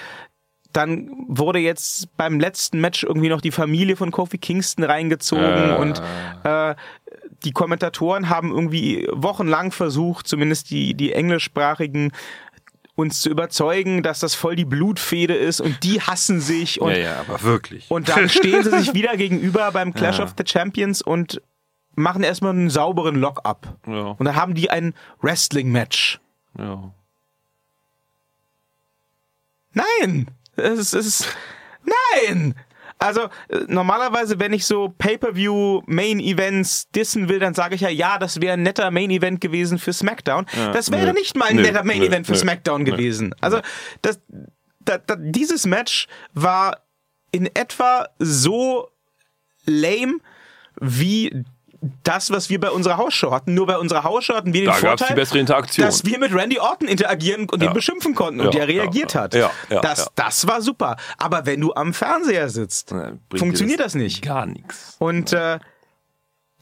dann 0.72 1.10
wurde 1.28 1.58
jetzt 1.58 2.14
beim 2.18 2.38
letzten 2.38 2.80
Match 2.82 3.02
irgendwie 3.02 3.30
noch 3.30 3.40
die 3.40 3.50
Familie 3.50 3.96
von 3.96 4.10
Kofi 4.10 4.36
Kingston 4.36 4.84
reingezogen 4.84 5.70
Äh. 5.70 5.76
und 5.76 6.02
äh, 6.44 6.74
die 7.44 7.52
Kommentatoren 7.52 8.28
haben 8.28 8.50
irgendwie 8.52 9.06
wochenlang 9.12 9.72
versucht, 9.72 10.26
zumindest 10.28 10.70
die, 10.70 10.94
die 10.94 11.12
englischsprachigen, 11.12 12.12
uns 12.94 13.20
zu 13.20 13.28
überzeugen, 13.28 14.02
dass 14.02 14.20
das 14.20 14.34
voll 14.34 14.56
die 14.56 14.64
Blutfehde 14.64 15.34
ist 15.34 15.60
und 15.60 15.82
die 15.84 16.00
hassen 16.00 16.40
sich 16.40 16.80
und, 16.80 16.92
ja, 16.92 16.96
ja, 16.98 17.20
aber 17.20 17.42
wirklich. 17.42 17.90
und 17.90 18.08
dann 18.08 18.28
stehen 18.30 18.62
sie 18.64 18.70
sich 18.78 18.94
wieder 18.94 19.16
gegenüber 19.18 19.70
beim 19.72 19.92
Clash 19.92 20.18
Ja. 20.18 20.24
of 20.24 20.34
the 20.38 20.44
Champions 20.46 21.02
und 21.02 21.42
machen 21.94 22.22
erstmal 22.22 22.52
einen 22.52 22.70
sauberen 22.70 23.16
Lock-up. 23.16 23.76
ja, 23.86 24.14
Und 24.18 24.24
dann 24.24 24.34
haben 24.36 24.54
die 24.54 24.70
ein 24.70 24.94
Wrestling-Match. 25.20 26.20
ja. 26.58 26.90
Nein! 29.72 30.30
Es 30.56 30.94
ist. 30.94 31.28
Nein! 31.84 32.54
Also 32.98 33.22
äh, 33.48 33.58
normalerweise, 33.68 34.38
wenn 34.38 34.52
ich 34.52 34.64
so 34.64 34.88
Pay-per-view 34.96 35.82
Main 35.86 36.18
Events 36.18 36.88
dissen 36.90 37.28
will, 37.28 37.38
dann 37.38 37.54
sage 37.54 37.74
ich 37.74 37.82
ja, 37.82 37.90
ja, 37.90 38.18
das 38.18 38.40
wäre 38.40 38.54
ein 38.54 38.62
netter 38.62 38.90
Main 38.90 39.10
Event 39.10 39.40
gewesen 39.40 39.78
für 39.78 39.92
SmackDown. 39.92 40.46
Ja, 40.56 40.72
das 40.72 40.90
wäre 40.90 41.06
nö. 41.06 41.12
nicht 41.12 41.36
mal 41.36 41.46
ein 41.46 41.56
Nö, 41.56 41.62
netter 41.62 41.84
Main 41.84 41.98
nö, 41.98 42.06
Event 42.06 42.26
für 42.26 42.32
nö, 42.32 42.38
SmackDown 42.38 42.84
gewesen. 42.84 43.34
Also 43.40 43.60
das, 44.02 44.20
da, 44.80 44.98
da, 44.98 45.16
dieses 45.16 45.66
Match 45.66 46.06
war 46.32 46.82
in 47.32 47.46
etwa 47.54 48.08
so 48.18 48.88
lame 49.66 50.18
wie 50.80 51.44
das, 52.04 52.30
was 52.30 52.50
wir 52.50 52.60
bei 52.60 52.70
unserer 52.70 52.96
Hausshow 52.96 53.30
hatten. 53.32 53.54
Nur 53.54 53.66
bei 53.66 53.78
unserer 53.78 54.04
Hausshow 54.04 54.34
hatten 54.34 54.52
wir 54.52 54.62
den 54.62 54.66
Da 54.66 54.72
Vorteil, 54.74 55.08
die 55.10 55.14
bessere 55.14 55.38
Interaktion. 55.38 55.86
dass 55.86 56.04
wir 56.04 56.18
mit 56.18 56.32
Randy 56.34 56.58
Orton 56.58 56.88
interagieren 56.88 57.48
und 57.48 57.62
Ja. 57.62 57.70
ihn 57.70 57.74
beschimpfen 57.74 58.14
konnten 58.14 58.40
und 58.40 58.46
Ja, 58.54 58.64
der 58.64 58.68
reagiert 58.68 59.14
ja, 59.14 59.20
hat. 59.22 59.34
ja, 59.34 59.50
ja, 59.70 59.80
das, 59.80 59.98
ja. 60.00 60.06
das 60.14 60.46
war 60.46 60.60
super. 60.62 60.96
Aber 61.18 61.46
wenn 61.46 61.60
du 61.60 61.72
am 61.74 61.92
Fernseher 61.94 62.48
sitzt, 62.48 62.94
funktioniert 63.34 63.80
das 63.80 63.94
nicht. 63.94 64.22
Gar 64.22 64.46
nichts. 64.46 64.96
Und 64.98 65.32
äh, 65.32 65.58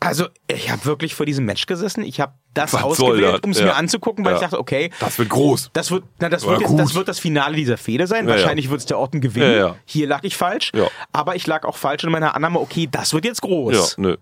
also 0.00 0.26
ich 0.48 0.70
habe 0.70 0.84
wirklich 0.84 1.14
vor 1.14 1.24
diesem 1.24 1.46
Match 1.46 1.64
gesessen. 1.66 2.02
Ich 2.04 2.20
habe 2.20 2.34
das 2.52 2.74
Was 2.74 2.82
ausgewählt, 2.82 3.42
um 3.42 3.52
es 3.52 3.58
Ja. 3.58 3.66
mir 3.66 3.74
anzugucken, 3.76 4.22
weil 4.24 4.32
Ja. 4.32 4.36
ich 4.38 4.42
dachte, 4.42 4.58
okay, 4.58 4.90
Das 5.00 5.18
wird 5.18 5.30
groß. 5.30 5.70
das 5.72 5.90
wird, 5.90 6.04
na, 6.18 6.28
das, 6.28 6.46
wird 6.46 6.60
jetzt, 6.60 6.78
das 6.78 6.94
wird 6.94 7.08
das 7.08 7.18
Finale 7.18 7.56
dieser 7.56 7.78
Fehde 7.78 8.06
sein. 8.06 8.28
Ja, 8.28 8.34
ja. 8.34 8.40
Wahrscheinlich 8.40 8.68
wird 8.68 8.80
es 8.80 8.86
der 8.86 8.98
Orton 8.98 9.20
gewinnen. 9.22 9.52
Ja, 9.52 9.56
ja. 9.68 9.76
Hier 9.86 10.06
lag 10.06 10.20
ich 10.24 10.36
falsch. 10.36 10.72
Ja. 10.74 10.88
Aber 11.12 11.36
ich 11.36 11.46
lag 11.46 11.64
auch 11.64 11.76
falsch 11.78 12.04
in 12.04 12.10
meiner 12.10 12.34
Annahme, 12.34 12.60
okay, 12.60 12.86
das 12.90 13.14
wird 13.14 13.24
jetzt 13.24 13.42
Ja, 13.42 13.48
groß. 13.48 13.96
nö. 13.98 14.16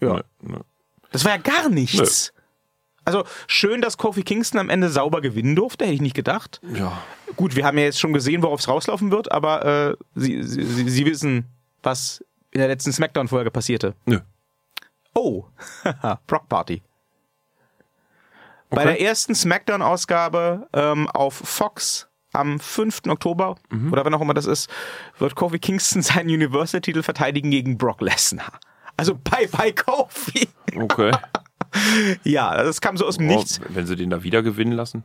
Ja. 0.00 0.14
Nö, 0.14 0.22
nö. 0.42 0.58
Das 1.12 1.24
war 1.24 1.32
ja 1.32 1.38
gar 1.38 1.68
nichts. 1.68 2.32
Also 3.04 3.24
schön, 3.46 3.80
dass 3.82 3.98
Kofi 3.98 4.22
Kingston 4.22 4.58
am 4.60 4.70
Ende 4.70 4.88
sauber 4.88 5.20
gewinnen 5.20 5.54
durfte, 5.56 5.84
hätte 5.84 5.94
ich 5.94 6.00
nicht 6.00 6.16
gedacht. 6.16 6.60
Ja. 6.74 7.02
Gut, 7.36 7.54
wir 7.54 7.64
haben 7.66 7.76
ja 7.78 7.84
jetzt 7.84 8.00
schon 8.00 8.12
gesehen, 8.14 8.42
worauf 8.42 8.60
es 8.60 8.68
rauslaufen 8.68 9.10
wird, 9.10 9.30
aber 9.30 9.64
äh, 9.90 9.96
Sie, 10.14 10.42
Sie, 10.42 10.64
Sie, 10.64 10.88
Sie 10.88 11.04
wissen, 11.06 11.44
was 11.82 12.24
in 12.50 12.60
der 12.60 12.68
letzten 12.68 12.92
Smackdown-Folge 12.92 13.50
passierte. 13.50 13.94
Nö. 14.06 14.20
Oh, 15.14 15.44
Brock 16.26 16.48
Party. 16.48 16.82
Bei 18.70 18.82
Okay. 18.82 18.86
der 18.94 19.00
ersten 19.02 19.34
Smackdown-Ausgabe 19.34 20.66
ähm, 20.72 21.08
auf 21.10 21.34
Fox 21.34 22.08
am 22.32 22.58
5. 22.58 23.02
Oktober, 23.08 23.56
Mhm. 23.70 23.92
oder 23.92 24.04
wann 24.04 24.14
auch 24.14 24.20
immer 24.20 24.34
das 24.34 24.46
ist, 24.46 24.68
wird 25.18 25.36
Kofi 25.36 25.58
Kingston 25.60 26.02
seinen 26.02 26.30
Universal-Titel 26.30 27.02
verteidigen 27.02 27.50
gegen 27.50 27.78
Brock 27.78 28.00
Lesnar. 28.00 28.58
Also 28.96 29.14
bye 29.14 29.48
bye 29.48 29.72
Kofi. 29.72 30.48
Okay. 30.76 31.10
Ja, 32.22 32.62
das 32.62 32.80
kam 32.80 32.96
so 32.96 33.04
aus 33.04 33.16
dem 33.16 33.26
Nichts. 33.26 33.60
Oh, 33.60 33.66
wenn 33.70 33.84
sie 33.84 33.96
den 33.96 34.08
da 34.08 34.22
wieder 34.22 34.42
gewinnen 34.44 34.70
lassen. 34.70 35.02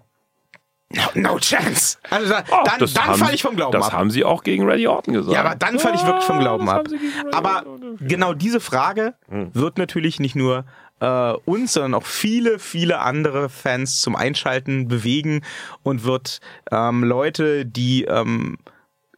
No, 0.94 1.02
no 1.16 1.40
chance. 1.40 1.98
Also 2.12 2.30
da, 2.30 2.44
Oh, 2.52 2.58
dann, 2.64 2.80
das 2.80 2.94
dann 2.94 3.16
falle 3.16 3.34
ich 3.34 3.42
vom 3.42 3.56
Glauben 3.56 3.72
Das 3.74 3.88
ab. 3.88 3.94
haben 3.94 4.12
sie 4.12 4.24
auch 4.24 4.44
gegen 4.44 4.68
Randy 4.68 4.86
Orton 4.88 5.16
gesagt. 5.16 5.34
Ja, 5.34 5.42
aber 5.44 5.56
dann 5.56 5.80
falle 5.80 5.96
ich 5.96 6.06
wirklich 6.06 6.26
vom 6.26 6.40
Glauben 6.40 6.68
das 6.68 6.76
ab. 6.76 6.86
Aber 7.32 7.64
genau 8.00 8.34
diese 8.34 8.60
Frage 8.60 9.16
Hm. 9.30 9.50
wird 9.56 9.80
natürlich 9.80 10.20
nicht 10.20 10.36
nur 10.36 10.66
äh, 11.00 11.32
uns, 11.46 11.74
sondern 11.74 11.96
auch 11.96 12.06
viele, 12.06 12.60
viele 12.60 13.00
andere 13.00 13.50
Fans 13.50 14.00
zum 14.02 14.16
Einschalten 14.16 14.88
bewegen 14.88 15.42
und 15.82 16.04
wird 16.04 16.40
ähm, 16.72 17.04
Leute, 17.04 17.66
die 17.66 18.04
ähm, 18.04 18.58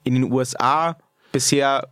in 0.06 0.14
den 0.14 0.31
USA 0.31 0.98
bisher 1.34 1.89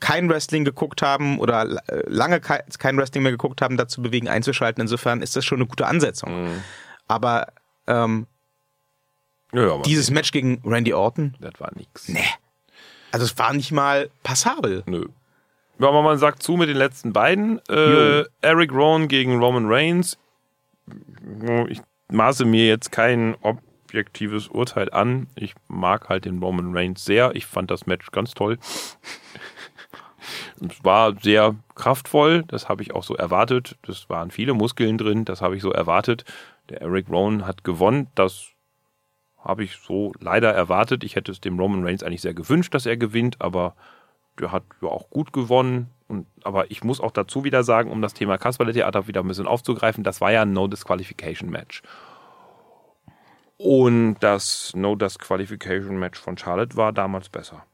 kein 0.00 0.28
Wrestling 0.28 0.64
geguckt 0.64 1.02
haben 1.02 1.38
oder 1.38 1.62
äh, 1.88 2.02
lange 2.08 2.40
kei- 2.40 2.64
kein 2.78 2.96
Wrestling 2.96 3.22
mehr 3.22 3.32
geguckt 3.32 3.60
haben, 3.62 3.76
dazu 3.76 4.02
bewegen, 4.02 4.28
einzuschalten. 4.28 4.80
Insofern 4.80 5.20
ist 5.22 5.36
das 5.36 5.44
schon 5.44 5.58
eine 5.58 5.66
gute 5.66 5.86
Ansetzung. 5.86 6.30
Hm. 6.30 6.62
Aber 7.06 7.48
ähm, 7.86 8.26
Ja, 9.52 9.78
dieses 9.82 10.10
Match 10.10 10.32
gegen 10.32 10.62
Randy 10.64 10.94
Orton, 10.94 11.36
das 11.40 11.52
war 11.58 11.70
nix. 11.76 12.08
nee. 12.08 12.24
Also 13.12 13.26
es 13.26 13.36
war 13.38 13.52
nicht 13.52 13.72
mal 13.72 14.08
passabel. 14.22 14.84
Nö. 14.86 15.06
Ja, 15.80 15.88
aber 15.88 16.02
man 16.02 16.16
sagt 16.18 16.42
zu 16.44 16.52
mit 16.56 16.68
den 16.68 16.76
letzten 16.76 17.12
beiden. 17.12 17.58
Äh. 17.68 18.24
Eric 18.40 18.70
Rowan 18.72 19.08
gegen 19.08 19.40
Roman 19.42 19.66
Reigns. 19.66 20.16
Ich 21.68 21.80
maße 22.08 22.44
mir 22.44 22.66
jetzt 22.68 22.92
kein 22.92 23.34
objektives 23.40 24.46
Urteil 24.46 24.90
an. 24.92 25.26
Ich 25.34 25.54
mag 25.66 26.08
halt 26.08 26.24
den 26.24 26.38
Roman 26.40 26.76
Reigns 26.76 27.04
sehr. 27.04 27.34
Ich 27.34 27.46
fand 27.46 27.70
das 27.70 27.86
Match 27.86 28.10
ganz 28.12 28.32
toll. 28.32 28.58
Es 30.60 30.84
war 30.84 31.14
sehr 31.20 31.56
kraftvoll, 31.74 32.44
das 32.48 32.68
habe 32.68 32.82
ich 32.82 32.94
auch 32.94 33.02
so 33.02 33.14
erwartet. 33.14 33.76
Das 33.82 34.08
waren 34.08 34.30
viele 34.30 34.54
Muskeln 34.54 34.98
drin, 34.98 35.24
das 35.24 35.40
habe 35.40 35.56
ich 35.56 35.62
so 35.62 35.72
erwartet. 35.72 36.24
Der 36.68 36.82
Eric 36.82 37.08
Rowan 37.08 37.46
hat 37.46 37.64
gewonnen, 37.64 38.08
das 38.14 38.50
habe 39.42 39.64
ich 39.64 39.76
so 39.76 40.12
leider 40.20 40.52
erwartet. 40.52 41.04
Ich 41.04 41.16
hätte 41.16 41.32
es 41.32 41.40
dem 41.40 41.58
Roman 41.58 41.84
Reigns 41.84 42.02
eigentlich 42.02 42.20
sehr 42.20 42.34
gewünscht, 42.34 42.74
dass 42.74 42.86
er 42.86 42.96
gewinnt, 42.96 43.40
aber 43.40 43.74
der 44.38 44.52
hat 44.52 44.64
ja 44.82 44.88
auch 44.88 45.10
gut 45.10 45.32
gewonnen. 45.32 45.90
Und, 46.08 46.26
aber 46.42 46.70
ich 46.70 46.82
muss 46.82 47.00
auch 47.00 47.12
dazu 47.12 47.44
wieder 47.44 47.62
sagen, 47.62 47.90
um 47.90 48.02
das 48.02 48.14
Thema 48.14 48.36
Kasperle-Theater 48.36 49.06
wieder 49.06 49.20
ein 49.20 49.28
bisschen 49.28 49.46
aufzugreifen, 49.46 50.04
das 50.04 50.20
war 50.20 50.32
ja 50.32 50.42
ein 50.42 50.52
No-Disqualification-Match. 50.52 51.82
Und 53.56 54.16
das 54.20 54.72
No-Disqualification-Match 54.74 56.18
von 56.18 56.36
Charlotte 56.36 56.76
war 56.76 56.92
damals 56.92 57.28
besser. 57.28 57.64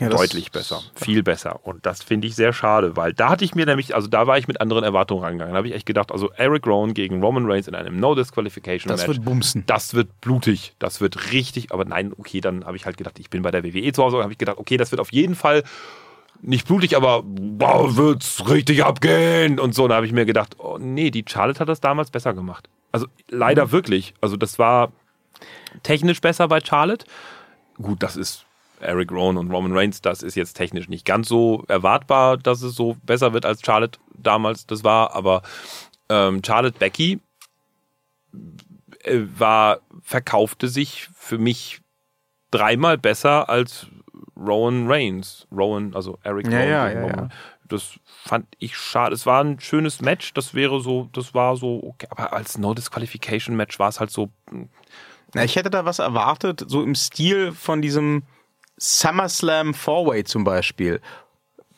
Ja, 0.00 0.08
Deutlich 0.10 0.52
besser. 0.52 0.80
Viel 0.94 1.22
besser. 1.24 1.60
Und 1.66 1.84
das 1.84 2.02
finde 2.04 2.28
ich 2.28 2.36
sehr 2.36 2.52
schade, 2.52 2.96
weil 2.96 3.12
da 3.14 3.30
hatte 3.30 3.44
ich 3.44 3.54
mir 3.56 3.66
nämlich, 3.66 3.94
also 3.96 4.06
da 4.06 4.28
war 4.28 4.38
ich 4.38 4.46
mit 4.46 4.60
anderen 4.60 4.84
Erwartungen 4.84 5.24
rangegangen. 5.24 5.54
Da 5.54 5.58
habe 5.58 5.66
ich 5.68 5.74
echt 5.74 5.86
gedacht, 5.86 6.12
also 6.12 6.30
Eric 6.36 6.66
Rowan 6.68 6.94
gegen 6.94 7.20
Roman 7.22 7.50
Reigns 7.50 7.66
in 7.66 7.74
einem 7.74 7.98
No-Disqualification-Match. 7.98 9.00
Das 9.00 9.08
wird 9.08 9.24
bumsen. 9.24 9.64
Das 9.66 9.94
wird 9.94 10.20
blutig. 10.20 10.74
Das 10.78 11.00
wird 11.00 11.32
richtig, 11.32 11.72
aber 11.72 11.84
nein, 11.84 12.12
okay, 12.16 12.40
dann 12.40 12.64
habe 12.64 12.76
ich 12.76 12.86
halt 12.86 12.96
gedacht, 12.96 13.18
ich 13.18 13.28
bin 13.28 13.42
bei 13.42 13.50
der 13.50 13.64
WWE 13.64 13.90
zu 13.92 14.04
Hause 14.04 14.16
und 14.18 14.22
habe 14.22 14.32
ich 14.32 14.38
gedacht, 14.38 14.58
okay, 14.58 14.76
das 14.76 14.92
wird 14.92 15.00
auf 15.00 15.10
jeden 15.12 15.34
Fall 15.34 15.64
nicht 16.42 16.68
blutig, 16.68 16.96
aber 16.96 17.24
wow, 17.24 17.96
wird's 17.96 18.48
richtig 18.48 18.84
abgehen 18.84 19.58
und 19.58 19.74
so. 19.74 19.84
Und 19.84 19.88
da 19.88 19.96
habe 19.96 20.06
ich 20.06 20.12
mir 20.12 20.26
gedacht, 20.26 20.54
oh 20.58 20.78
nee, 20.78 21.10
die 21.10 21.24
Charlotte 21.28 21.58
hat 21.58 21.68
das 21.68 21.80
damals 21.80 22.10
besser 22.12 22.34
gemacht. 22.34 22.68
Also 22.92 23.06
leider 23.28 23.66
Mhm. 23.66 23.72
wirklich. 23.72 24.14
Also 24.20 24.36
das 24.36 24.60
war 24.60 24.92
technisch 25.82 26.20
besser 26.20 26.46
bei 26.46 26.60
Charlotte. 26.60 27.04
Gut, 27.82 28.02
das 28.02 28.16
ist 28.16 28.44
Eric 28.80 29.10
Rowan 29.12 29.36
und 29.36 29.50
Roman 29.50 29.76
Reigns, 29.76 30.00
das 30.00 30.22
ist 30.22 30.34
jetzt 30.34 30.54
technisch 30.54 30.88
nicht 30.88 31.04
ganz 31.04 31.28
so 31.28 31.64
erwartbar, 31.68 32.36
dass 32.36 32.62
es 32.62 32.74
so 32.74 32.96
besser 33.04 33.32
wird 33.32 33.44
als 33.46 33.60
Charlotte 33.64 33.98
damals 34.14 34.66
das 34.66 34.84
war, 34.84 35.14
aber 35.14 35.42
ähm, 36.08 36.42
Charlotte 36.44 36.78
Becky 36.78 37.20
äh, 39.04 39.20
war, 39.36 39.80
verkaufte 40.02 40.68
sich 40.68 41.08
für 41.14 41.38
mich 41.38 41.80
dreimal 42.50 42.98
besser 42.98 43.48
als 43.48 43.86
Rowan 44.36 44.86
Reigns. 44.90 45.46
Rowan, 45.52 45.94
also 45.94 46.18
Eric 46.22 46.46
Ja, 46.48 46.58
Rowan. 46.58 46.68
ja, 46.70 46.90
ja, 46.90 47.06
ja. 47.06 47.28
Das 47.68 47.98
fand 48.06 48.46
ich 48.58 48.76
schade. 48.78 49.14
Es 49.14 49.26
war 49.26 49.44
ein 49.44 49.60
schönes 49.60 50.00
Match. 50.00 50.32
Das 50.32 50.54
wäre 50.54 50.80
so, 50.80 51.10
das 51.12 51.34
war 51.34 51.56
so, 51.56 51.82
okay. 51.84 52.06
Aber 52.10 52.32
als 52.32 52.56
No-Disqualification-Match 52.56 53.78
war 53.78 53.90
es 53.90 54.00
halt 54.00 54.10
so, 54.10 54.30
Na, 55.34 55.44
ich 55.44 55.56
hätte 55.56 55.68
da 55.68 55.84
was 55.84 55.98
erwartet, 55.98 56.64
so 56.66 56.82
im 56.82 56.94
Stil 56.94 57.52
von 57.52 57.82
diesem 57.82 58.22
SummerSlam 58.78 59.74
Four-Way 59.74 60.24
zum 60.24 60.44
Beispiel. 60.44 61.00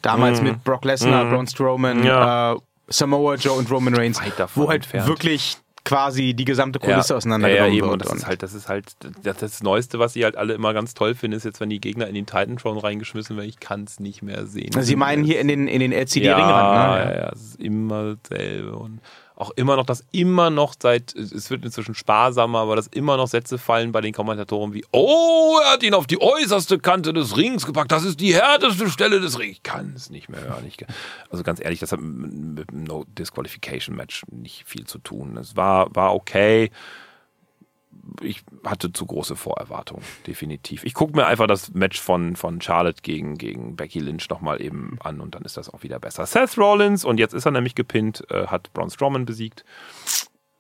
Damals 0.03 0.41
mit 0.41 0.65
Brock 0.65 0.85
Lesnar, 0.85 1.27
Braun 1.27 1.47
Strowman, 1.47 1.99
Mhm. 2.01 2.07
Ja. 2.07 2.53
äh, 2.55 2.57
Samoa 2.89 3.35
Joe 3.37 3.53
und 3.59 3.71
Roman 3.71 3.95
Reigns, 3.95 4.21
wo 4.55 4.69
halt 4.69 4.83
entfernt. 4.83 5.07
wirklich 5.07 5.57
quasi 5.85 6.35
die 6.35 6.45
gesamte 6.45 6.79
Kulisse 6.79 7.13
ja, 7.13 7.17
auseinandergenommen 7.17 7.73
ja, 7.73 7.79
eben. 7.79 7.91
wird. 7.91 8.03
Und 8.03 8.05
das 8.11 8.15
ist 8.19 8.27
halt, 8.27 8.43
das 8.43 8.53
ist 8.55 8.69
halt 8.69 8.85
das, 9.23 9.37
das 9.39 9.63
Neueste, 9.63 9.99
was 9.99 10.13
sie 10.13 10.25
halt 10.25 10.37
alle 10.37 10.55
immer 10.55 10.75
ganz 10.75 10.95
toll 10.95 11.15
finden, 11.15 11.37
ist 11.37 11.45
jetzt, 11.45 11.61
wenn 11.61 11.71
die 11.71 11.81
Gegner 11.81 12.07
in 12.07 12.15
den 12.15 12.27
Titan 12.27 12.57
Throne 12.57 12.83
reingeschmissen 12.83 13.37
werden. 13.37 13.49
Ich 13.49 13.61
kann 13.61 13.85
es 13.85 14.01
nicht 14.01 14.23
mehr 14.23 14.47
sehen. 14.47 14.71
Sie 14.83 14.97
meinen 14.97 15.25
hier 15.25 15.41
in 15.41 15.49
den, 15.49 15.69
in 15.69 15.81
den 15.81 15.93
ja, 15.93 15.99
LCD-Ringrand, 15.99 16.77
ja, 16.77 17.05
ne? 17.07 17.17
ja, 17.19 17.33
es 17.33 17.41
ist 17.43 17.61
immer 17.61 18.17
dasselbe 18.23 18.77
und 18.77 19.01
auch 19.41 19.51
immer 19.53 19.77
noch, 19.77 19.87
dass 19.87 20.05
immer 20.13 20.51
noch 20.51 20.75
seit, 20.81 21.15
es 21.15 21.51
wird 21.51 21.65
inzwischen 21.65 21.95
sparsamer, 21.95 22.61
aber 22.61 22.77
dass 22.77 22.87
immer 22.89 23.17
noch 23.17 23.29
Sätze 23.29 23.59
fallen 23.59 23.93
bei 23.93 24.01
den 24.01 24.13
Kommentatoren 24.13 24.75
wie, 24.75 24.85
oh, 24.93 25.59
er 25.65 25.73
hat 25.73 25.83
ihn 25.83 25.95
auf 25.95 26.07
die 26.07 26.21
äußerste 26.21 26.79
Kante 26.79 27.13
des 27.13 27.37
Rings 27.37 27.67
gepackt, 27.67 27.91
das 27.93 28.05
ist 28.05 28.21
die 28.21 28.35
härteste 28.35 28.91
Stelle 28.91 29.21
des 29.21 29.39
Rings. 29.39 29.51
Ich 29.51 29.63
kann 29.63 29.93
es 29.97 30.11
nicht 30.11 30.29
mehr 30.29 30.43
hören. 30.43 30.65
Ich, 30.67 30.77
also 31.31 31.43
ganz 31.43 31.61
ehrlich, 31.61 31.81
das 31.81 31.93
hat 31.93 32.01
mit 32.01 32.61
mit 32.61 32.71
dem 32.71 32.85
No 32.85 33.05
Disqualification 33.19 33.97
Match 33.97 34.23
nicht 34.31 34.65
viel 34.67 34.87
zu 34.87 34.99
tun. 34.99 35.37
Es 35.37 35.57
war, 35.57 35.95
war 35.95 36.15
okay. 36.15 36.71
Ich 38.21 38.43
hatte 38.65 38.93
zu 38.93 39.07
große 39.07 39.37
Vorerwartungen, 39.37 40.05
definitiv. 40.27 40.85
Ich 40.85 40.95
gucke 40.95 41.17
mir 41.17 41.27
einfach 41.27 41.47
das 41.47 41.73
Match 41.73 42.01
von, 42.01 42.37
von 42.37 42.61
Charlotte 42.61 43.03
gegen, 43.03 43.39
gegen 43.39 43.77
Becky 43.77 44.01
Lynch 44.01 44.29
nochmal 44.29 44.61
eben 44.61 44.99
an 45.01 45.21
und 45.21 45.35
dann 45.35 45.43
ist 45.43 45.57
das 45.57 45.73
auch 45.73 45.83
wieder 45.83 45.99
besser. 45.99 46.27
Seth 46.27 46.59
Rollins, 46.59 47.05
und 47.05 47.19
jetzt 47.19 47.33
ist 47.33 47.47
er 47.47 47.53
nämlich 47.53 47.75
gepinnt, 47.75 48.25
äh, 48.31 48.47
hat 48.47 48.73
Braun 48.73 48.91
Strowman 48.91 49.25
besiegt. 49.25 49.65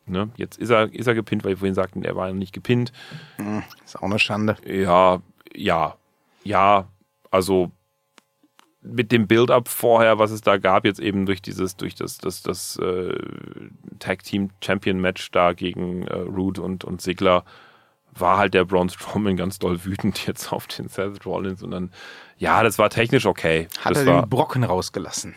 Ne? 0.07 0.31
Jetzt 0.37 0.59
ist 0.59 0.70
er, 0.70 0.93
ist 0.93 1.07
er 1.07 1.15
gepinnt, 1.15 1.45
weil 1.45 1.51
wir 1.51 1.59
vorhin 1.59 1.74
sagten, 1.74 2.03
er 2.03 2.16
war 2.16 2.28
noch 2.28 2.35
nicht 2.35 2.53
gepinnt. 2.53 2.93
Ist 3.85 3.97
auch 3.97 4.03
eine 4.03 4.19
Schande. 4.19 4.57
Ja, 4.66 5.23
ja, 5.55 5.97
ja, 6.43 6.89
also 7.31 7.70
mit 8.82 9.12
dem 9.12 9.27
Build-up 9.27 9.69
vorher, 9.69 10.19
was 10.19 10.31
es 10.31 10.40
da 10.40 10.57
gab, 10.57 10.85
jetzt 10.85 11.01
eben 11.01 11.27
durch 11.27 11.43
dieses, 11.43 11.77
durch 11.77 11.94
das, 11.94 12.19
das, 12.19 12.43
das 12.43 12.77
äh, 12.77 13.15
Tag 13.98 14.23
Team 14.23 14.51
Champion 14.62 15.01
Match 15.01 15.31
da 15.31 15.52
gegen 15.52 16.07
äh, 16.07 16.15
Root 16.15 16.59
und, 16.59 16.85
und 16.85 17.02
Sigler, 17.02 17.44
war 18.12 18.39
halt 18.39 18.55
der 18.55 18.65
Braun 18.65 18.89
Strowman 18.89 19.36
ganz 19.36 19.59
doll 19.59 19.85
wütend 19.85 20.27
jetzt 20.27 20.52
auf 20.52 20.66
den 20.66 20.89
Seth 20.89 21.24
Rollins 21.27 21.62
und 21.62 21.70
dann, 21.70 21.93
ja, 22.39 22.62
das 22.62 22.78
war 22.78 22.90
technisch 22.90 23.27
okay. 23.27 23.69
Hat 23.81 23.93
das 23.93 24.07
er 24.07 24.15
war, 24.15 24.23
den 24.23 24.31
Brocken 24.31 24.65
rausgelassen. 24.65 25.35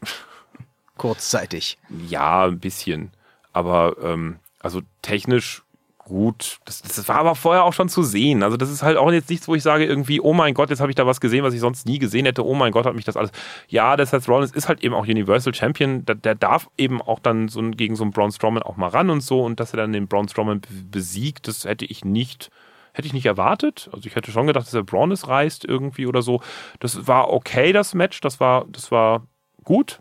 Kurzzeitig. 0.96 1.78
Ja, 2.08 2.44
ein 2.44 2.60
bisschen. 2.60 3.10
Aber 3.52 3.96
ähm, 4.02 4.38
also 4.60 4.82
technisch 5.02 5.62
gut. 6.04 6.58
Das, 6.64 6.82
das 6.82 7.08
war 7.08 7.16
aber 7.16 7.34
vorher 7.34 7.64
auch 7.64 7.72
schon 7.72 7.88
zu 7.88 8.02
sehen. 8.02 8.42
Also 8.42 8.56
das 8.56 8.70
ist 8.70 8.82
halt 8.82 8.96
auch 8.96 9.10
jetzt 9.12 9.30
nichts, 9.30 9.48
wo 9.48 9.54
ich 9.54 9.62
sage 9.62 9.84
irgendwie, 9.84 10.20
oh 10.20 10.32
mein 10.32 10.54
Gott, 10.54 10.70
jetzt 10.70 10.80
habe 10.80 10.90
ich 10.90 10.96
da 10.96 11.06
was 11.06 11.20
gesehen, 11.20 11.44
was 11.44 11.54
ich 11.54 11.60
sonst 11.60 11.86
nie 11.86 11.98
gesehen 11.98 12.26
hätte. 12.26 12.44
Oh 12.44 12.54
mein 12.54 12.72
Gott, 12.72 12.86
hat 12.86 12.94
mich 12.94 13.04
das 13.04 13.16
alles. 13.16 13.30
Ja, 13.68 13.96
der 13.96 14.06
Seth 14.06 14.28
Rollins 14.28 14.52
ist 14.52 14.68
halt 14.68 14.82
eben 14.82 14.94
auch 14.94 15.04
Universal 15.04 15.54
Champion. 15.54 16.04
Der, 16.04 16.14
der 16.14 16.34
darf 16.34 16.68
eben 16.76 17.02
auch 17.02 17.18
dann 17.18 17.48
so 17.48 17.62
gegen 17.70 17.96
so 17.96 18.04
einen 18.04 18.12
Braun 18.12 18.32
Strowman 18.32 18.62
auch 18.62 18.76
mal 18.76 18.88
ran 18.88 19.10
und 19.10 19.22
so. 19.22 19.42
Und 19.42 19.60
dass 19.60 19.72
er 19.72 19.78
dann 19.78 19.92
den 19.92 20.08
Braun 20.08 20.28
Strowman 20.28 20.60
besiegt, 20.90 21.48
das 21.48 21.64
hätte 21.64 21.84
ich 21.84 22.04
nicht 22.04 22.50
hätte 22.92 23.06
ich 23.06 23.12
nicht 23.12 23.26
erwartet. 23.26 23.90
Also 23.92 24.06
ich 24.06 24.14
hätte 24.14 24.30
schon 24.30 24.46
gedacht, 24.46 24.66
dass 24.66 24.74
er 24.74 24.84
Braun 24.84 25.10
es 25.10 25.26
reißt 25.26 25.64
irgendwie 25.64 26.06
oder 26.06 26.22
so. 26.22 26.40
Das 26.78 27.08
war 27.08 27.32
okay, 27.32 27.72
das 27.72 27.92
Match. 27.92 28.20
Das 28.20 28.38
war, 28.38 28.66
das 28.68 28.92
war 28.92 29.26
gut. 29.64 30.00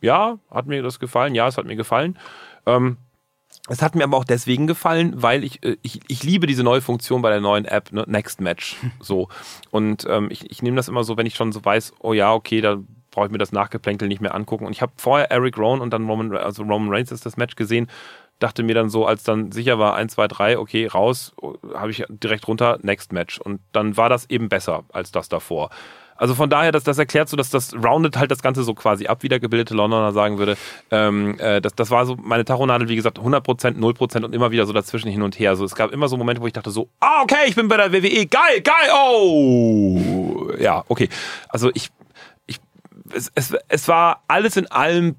Ja, 0.00 0.38
hat 0.50 0.66
mir 0.66 0.82
das 0.82 0.98
gefallen. 0.98 1.34
Ja, 1.36 1.46
es 1.46 1.56
hat 1.56 1.64
mir 1.64 1.76
gefallen. 1.76 2.18
Ähm, 2.66 2.96
es 3.68 3.80
hat 3.80 3.94
mir 3.94 4.04
aber 4.04 4.18
auch 4.18 4.24
deswegen 4.24 4.66
gefallen, 4.66 5.22
weil 5.22 5.42
ich, 5.42 5.62
äh, 5.64 5.76
ich, 5.82 6.00
ich 6.06 6.22
liebe 6.22 6.46
diese 6.46 6.62
neue 6.62 6.82
Funktion 6.82 7.22
bei 7.22 7.30
der 7.30 7.40
neuen 7.40 7.64
App, 7.64 7.92
ne? 7.92 8.04
Next 8.06 8.40
Match. 8.40 8.76
So. 9.00 9.28
Und 9.70 10.06
ähm, 10.08 10.28
ich, 10.30 10.50
ich 10.50 10.62
nehme 10.62 10.76
das 10.76 10.88
immer 10.88 11.04
so, 11.04 11.16
wenn 11.16 11.26
ich 11.26 11.34
schon 11.34 11.52
so 11.52 11.64
weiß, 11.64 11.94
oh 12.00 12.12
ja, 12.12 12.32
okay, 12.32 12.60
da 12.60 12.78
brauche 13.10 13.26
ich 13.26 13.32
mir 13.32 13.38
das 13.38 13.52
Nachgeplänkel 13.52 14.08
nicht 14.08 14.20
mehr 14.20 14.34
angucken. 14.34 14.66
Und 14.66 14.72
ich 14.72 14.82
habe 14.82 14.92
vorher 14.96 15.30
Eric 15.30 15.58
Rowan 15.58 15.80
und 15.80 15.92
dann 15.92 16.08
Roman, 16.08 16.36
also 16.36 16.62
Roman 16.62 16.90
Reigns 16.90 17.12
ist 17.12 17.26
das 17.26 17.36
Match 17.36 17.54
gesehen, 17.54 17.88
dachte 18.38 18.62
mir 18.62 18.74
dann 18.74 18.88
so, 18.88 19.06
als 19.06 19.22
dann 19.22 19.52
sicher 19.52 19.78
war, 19.78 19.94
1, 19.94 20.14
2, 20.14 20.28
3, 20.28 20.58
okay, 20.58 20.86
raus, 20.86 21.34
habe 21.74 21.90
ich 21.90 22.04
direkt 22.08 22.48
runter, 22.48 22.78
Next 22.82 23.12
Match. 23.12 23.38
Und 23.38 23.60
dann 23.72 23.96
war 23.96 24.08
das 24.08 24.28
eben 24.30 24.48
besser 24.48 24.84
als 24.92 25.12
das 25.12 25.28
davor. 25.28 25.70
Also 26.16 26.34
von 26.34 26.50
daher, 26.50 26.72
das, 26.72 26.84
das 26.84 26.98
erklärt 26.98 27.28
so, 27.28 27.36
dass 27.36 27.50
das 27.50 27.74
roundet 27.74 28.16
halt 28.16 28.30
das 28.30 28.42
Ganze 28.42 28.62
so 28.62 28.74
quasi 28.74 29.06
ab, 29.06 29.22
wie 29.22 29.28
der 29.28 29.40
gebildete 29.40 29.74
Londoner 29.74 30.12
sagen 30.12 30.38
würde. 30.38 30.56
Ähm, 30.90 31.38
äh, 31.38 31.60
das, 31.60 31.74
das 31.74 31.90
war 31.90 32.06
so 32.06 32.16
meine 32.16 32.44
Tachonadel, 32.44 32.88
wie 32.88 32.96
gesagt, 32.96 33.18
100%, 33.18 33.78
0% 33.78 34.24
und 34.24 34.34
immer 34.34 34.50
wieder 34.50 34.66
so 34.66 34.72
dazwischen 34.72 35.10
hin 35.10 35.22
und 35.22 35.38
her. 35.38 35.50
Also 35.50 35.64
es 35.64 35.74
gab 35.74 35.90
immer 35.90 36.08
so 36.08 36.16
Momente, 36.16 36.42
wo 36.42 36.46
ich 36.46 36.52
dachte 36.52 36.70
so, 36.70 36.88
ah, 37.00 37.22
okay, 37.22 37.46
ich 37.46 37.54
bin 37.54 37.68
bei 37.68 37.76
der 37.76 37.92
WWE, 37.92 38.26
geil, 38.26 38.60
geil, 38.62 38.90
oh! 38.94 40.52
Ja, 40.58 40.84
okay. 40.88 41.08
Also 41.48 41.70
ich, 41.74 41.90
ich 42.46 42.58
es, 43.12 43.30
es, 43.34 43.54
es 43.68 43.88
war 43.88 44.22
alles 44.28 44.56
in 44.56 44.70
allem 44.70 45.16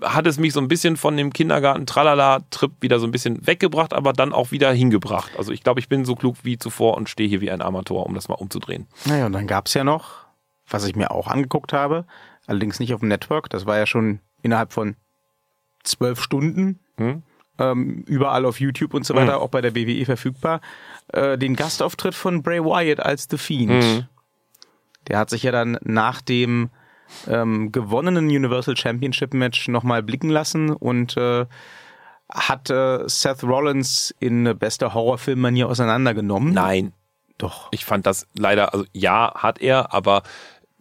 hat 0.00 0.26
es 0.26 0.38
mich 0.38 0.52
so 0.52 0.60
ein 0.60 0.68
bisschen 0.68 0.96
von 0.96 1.16
dem 1.16 1.32
Kindergarten-Tralala-Trip 1.32 2.72
wieder 2.80 2.98
so 2.98 3.06
ein 3.06 3.12
bisschen 3.12 3.46
weggebracht, 3.46 3.92
aber 3.92 4.12
dann 4.12 4.32
auch 4.32 4.50
wieder 4.50 4.72
hingebracht. 4.72 5.32
Also 5.38 5.52
ich 5.52 5.62
glaube, 5.62 5.80
ich 5.80 5.88
bin 5.88 6.04
so 6.04 6.14
klug 6.14 6.36
wie 6.42 6.58
zuvor 6.58 6.96
und 6.96 7.08
stehe 7.08 7.28
hier 7.28 7.40
wie 7.40 7.50
ein 7.50 7.62
Amateur, 7.62 8.06
um 8.06 8.14
das 8.14 8.28
mal 8.28 8.34
umzudrehen. 8.34 8.88
Naja, 9.04 9.26
und 9.26 9.32
dann 9.32 9.46
gab 9.46 9.66
es 9.66 9.74
ja 9.74 9.84
noch 9.84 10.21
was 10.72 10.86
ich 10.86 10.96
mir 10.96 11.10
auch 11.10 11.28
angeguckt 11.28 11.72
habe, 11.72 12.06
allerdings 12.46 12.80
nicht 12.80 12.94
auf 12.94 13.00
dem 13.00 13.08
Network, 13.08 13.50
das 13.50 13.66
war 13.66 13.78
ja 13.78 13.86
schon 13.86 14.20
innerhalb 14.42 14.72
von 14.72 14.96
zwölf 15.84 16.20
Stunden 16.20 16.80
hm. 16.96 17.22
ähm, 17.58 18.04
überall 18.06 18.44
auf 18.44 18.60
YouTube 18.60 18.94
und 18.94 19.04
so 19.04 19.14
weiter, 19.14 19.34
hm. 19.34 19.40
auch 19.40 19.48
bei 19.48 19.60
der 19.60 19.72
BWE 19.72 20.04
verfügbar, 20.04 20.60
äh, 21.08 21.36
den 21.38 21.56
Gastauftritt 21.56 22.14
von 22.14 22.42
Bray 22.42 22.62
Wyatt 22.62 23.00
als 23.00 23.28
The 23.30 23.38
Fiend. 23.38 23.82
Hm. 23.82 24.04
Der 25.08 25.18
hat 25.18 25.30
sich 25.30 25.42
ja 25.42 25.52
dann 25.52 25.78
nach 25.82 26.22
dem 26.22 26.70
ähm, 27.26 27.72
gewonnenen 27.72 28.26
Universal 28.26 28.76
Championship 28.76 29.34
Match 29.34 29.68
nochmal 29.68 30.02
blicken 30.02 30.30
lassen 30.30 30.70
und 30.70 31.16
äh, 31.16 31.46
hat 32.30 32.70
äh, 32.70 33.08
Seth 33.08 33.42
Rollins 33.42 34.14
in 34.18 34.56
bester 34.58 34.94
Horrorfilm-Manier 34.94 35.68
auseinandergenommen. 35.68 36.54
Nein. 36.54 36.92
Doch. 37.38 37.68
Ich 37.72 37.84
fand 37.84 38.06
das 38.06 38.28
leider, 38.34 38.72
also 38.72 38.86
ja, 38.92 39.32
hat 39.34 39.60
er, 39.60 39.92
aber 39.92 40.22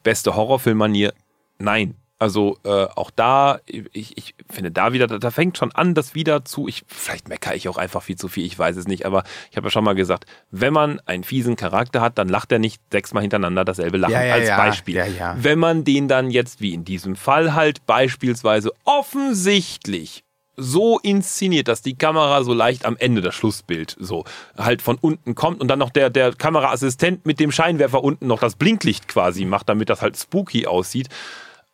beste 0.03 0.35
Horrorfilmmanier, 0.35 1.13
nein. 1.57 1.95
Also 2.21 2.59
äh, 2.63 2.69
auch 2.69 3.09
da, 3.09 3.61
ich, 3.65 4.15
ich 4.15 4.35
finde 4.47 4.69
da 4.69 4.93
wieder, 4.93 5.07
da, 5.07 5.17
da 5.17 5.31
fängt 5.31 5.57
schon 5.57 5.71
an, 5.71 5.95
das 5.95 6.13
wieder 6.13 6.45
zu, 6.45 6.67
ich, 6.67 6.83
vielleicht 6.85 7.27
meckere 7.27 7.55
ich 7.55 7.67
auch 7.67 7.77
einfach 7.77 8.03
viel 8.03 8.15
zu 8.15 8.27
viel, 8.27 8.45
ich 8.45 8.59
weiß 8.59 8.77
es 8.77 8.87
nicht, 8.87 9.07
aber 9.07 9.23
ich 9.49 9.57
habe 9.57 9.65
ja 9.65 9.71
schon 9.71 9.83
mal 9.83 9.95
gesagt, 9.95 10.25
wenn 10.51 10.71
man 10.71 10.99
einen 11.07 11.23
fiesen 11.23 11.55
Charakter 11.55 11.99
hat, 11.99 12.19
dann 12.19 12.29
lacht 12.29 12.51
er 12.51 12.59
nicht 12.59 12.79
sechsmal 12.91 13.23
hintereinander 13.23 13.65
dasselbe 13.65 13.97
Lachen 13.97 14.13
ja, 14.13 14.23
ja, 14.23 14.33
als 14.35 14.47
ja. 14.49 14.57
Beispiel. 14.57 15.03
Wenn 15.37 15.57
man 15.57 15.83
den 15.83 16.07
dann 16.07 16.29
jetzt, 16.29 16.61
wie 16.61 16.75
in 16.75 16.85
diesem 16.85 17.15
Fall 17.15 17.55
halt 17.55 17.87
beispielsweise 17.87 18.71
offensichtlich 18.83 20.23
so 20.61 20.99
inszeniert, 20.99 21.67
dass 21.67 21.81
die 21.81 21.95
Kamera 21.95 22.43
so 22.43 22.53
leicht 22.53 22.85
am 22.85 22.95
Ende 22.97 23.21
das 23.21 23.35
Schlussbild 23.35 23.95
so 23.99 24.23
halt 24.57 24.81
von 24.81 24.97
unten 24.99 25.35
kommt 25.35 25.59
und 25.61 25.67
dann 25.67 25.79
noch 25.79 25.89
der, 25.89 26.09
der 26.09 26.33
Kameraassistent 26.33 27.25
mit 27.25 27.39
dem 27.39 27.51
Scheinwerfer 27.51 28.03
unten 28.03 28.27
noch 28.27 28.39
das 28.39 28.55
Blinklicht 28.55 29.07
quasi 29.07 29.45
macht, 29.45 29.69
damit 29.69 29.89
das 29.89 30.01
halt 30.01 30.17
spooky 30.17 30.67
aussieht. 30.67 31.09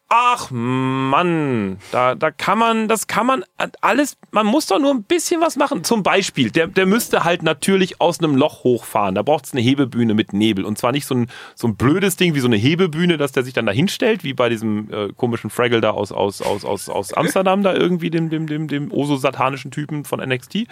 Ach 0.09 0.51
Mann, 0.51 1.79
da, 1.91 2.15
da 2.15 2.31
kann 2.31 2.57
man, 2.57 2.87
das 2.87 3.07
kann 3.07 3.25
man 3.25 3.43
alles, 3.81 4.17
man 4.31 4.45
muss 4.45 4.67
doch 4.67 4.79
nur 4.79 4.91
ein 4.93 5.03
bisschen 5.03 5.41
was 5.41 5.57
machen. 5.57 5.83
Zum 5.83 6.01
Beispiel, 6.01 6.49
der, 6.49 6.67
der 6.67 6.85
müsste 6.85 7.25
halt 7.25 7.43
natürlich 7.43 7.99
aus 7.99 8.19
einem 8.19 8.37
Loch 8.37 8.63
hochfahren. 8.63 9.15
Da 9.15 9.21
braucht 9.21 9.47
es 9.47 9.51
eine 9.51 9.59
Hebebühne 9.59 10.13
mit 10.13 10.31
Nebel. 10.31 10.63
Und 10.63 10.77
zwar 10.77 10.93
nicht 10.93 11.05
so 11.05 11.13
ein, 11.13 11.29
so 11.55 11.67
ein 11.67 11.75
blödes 11.75 12.15
Ding 12.15 12.35
wie 12.35 12.39
so 12.39 12.47
eine 12.47 12.55
Hebebühne, 12.55 13.17
dass 13.17 13.33
der 13.33 13.43
sich 13.43 13.53
dann 13.53 13.65
da 13.65 13.73
hinstellt, 13.73 14.23
wie 14.23 14.33
bei 14.33 14.47
diesem 14.47 14.89
äh, 14.93 15.11
komischen 15.11 15.49
Fraggle 15.49 15.81
da 15.81 15.91
aus, 15.91 16.13
aus, 16.13 16.41
aus, 16.41 16.63
aus, 16.63 16.87
aus 16.87 17.11
Amsterdam, 17.11 17.61
da 17.61 17.73
irgendwie, 17.73 18.09
dem, 18.09 18.29
dem, 18.29 18.47
dem, 18.47 18.69
dem 18.69 18.93
oso-satanischen 18.93 19.71
Typen 19.71 20.05
von 20.05 20.21
NXT. 20.21 20.67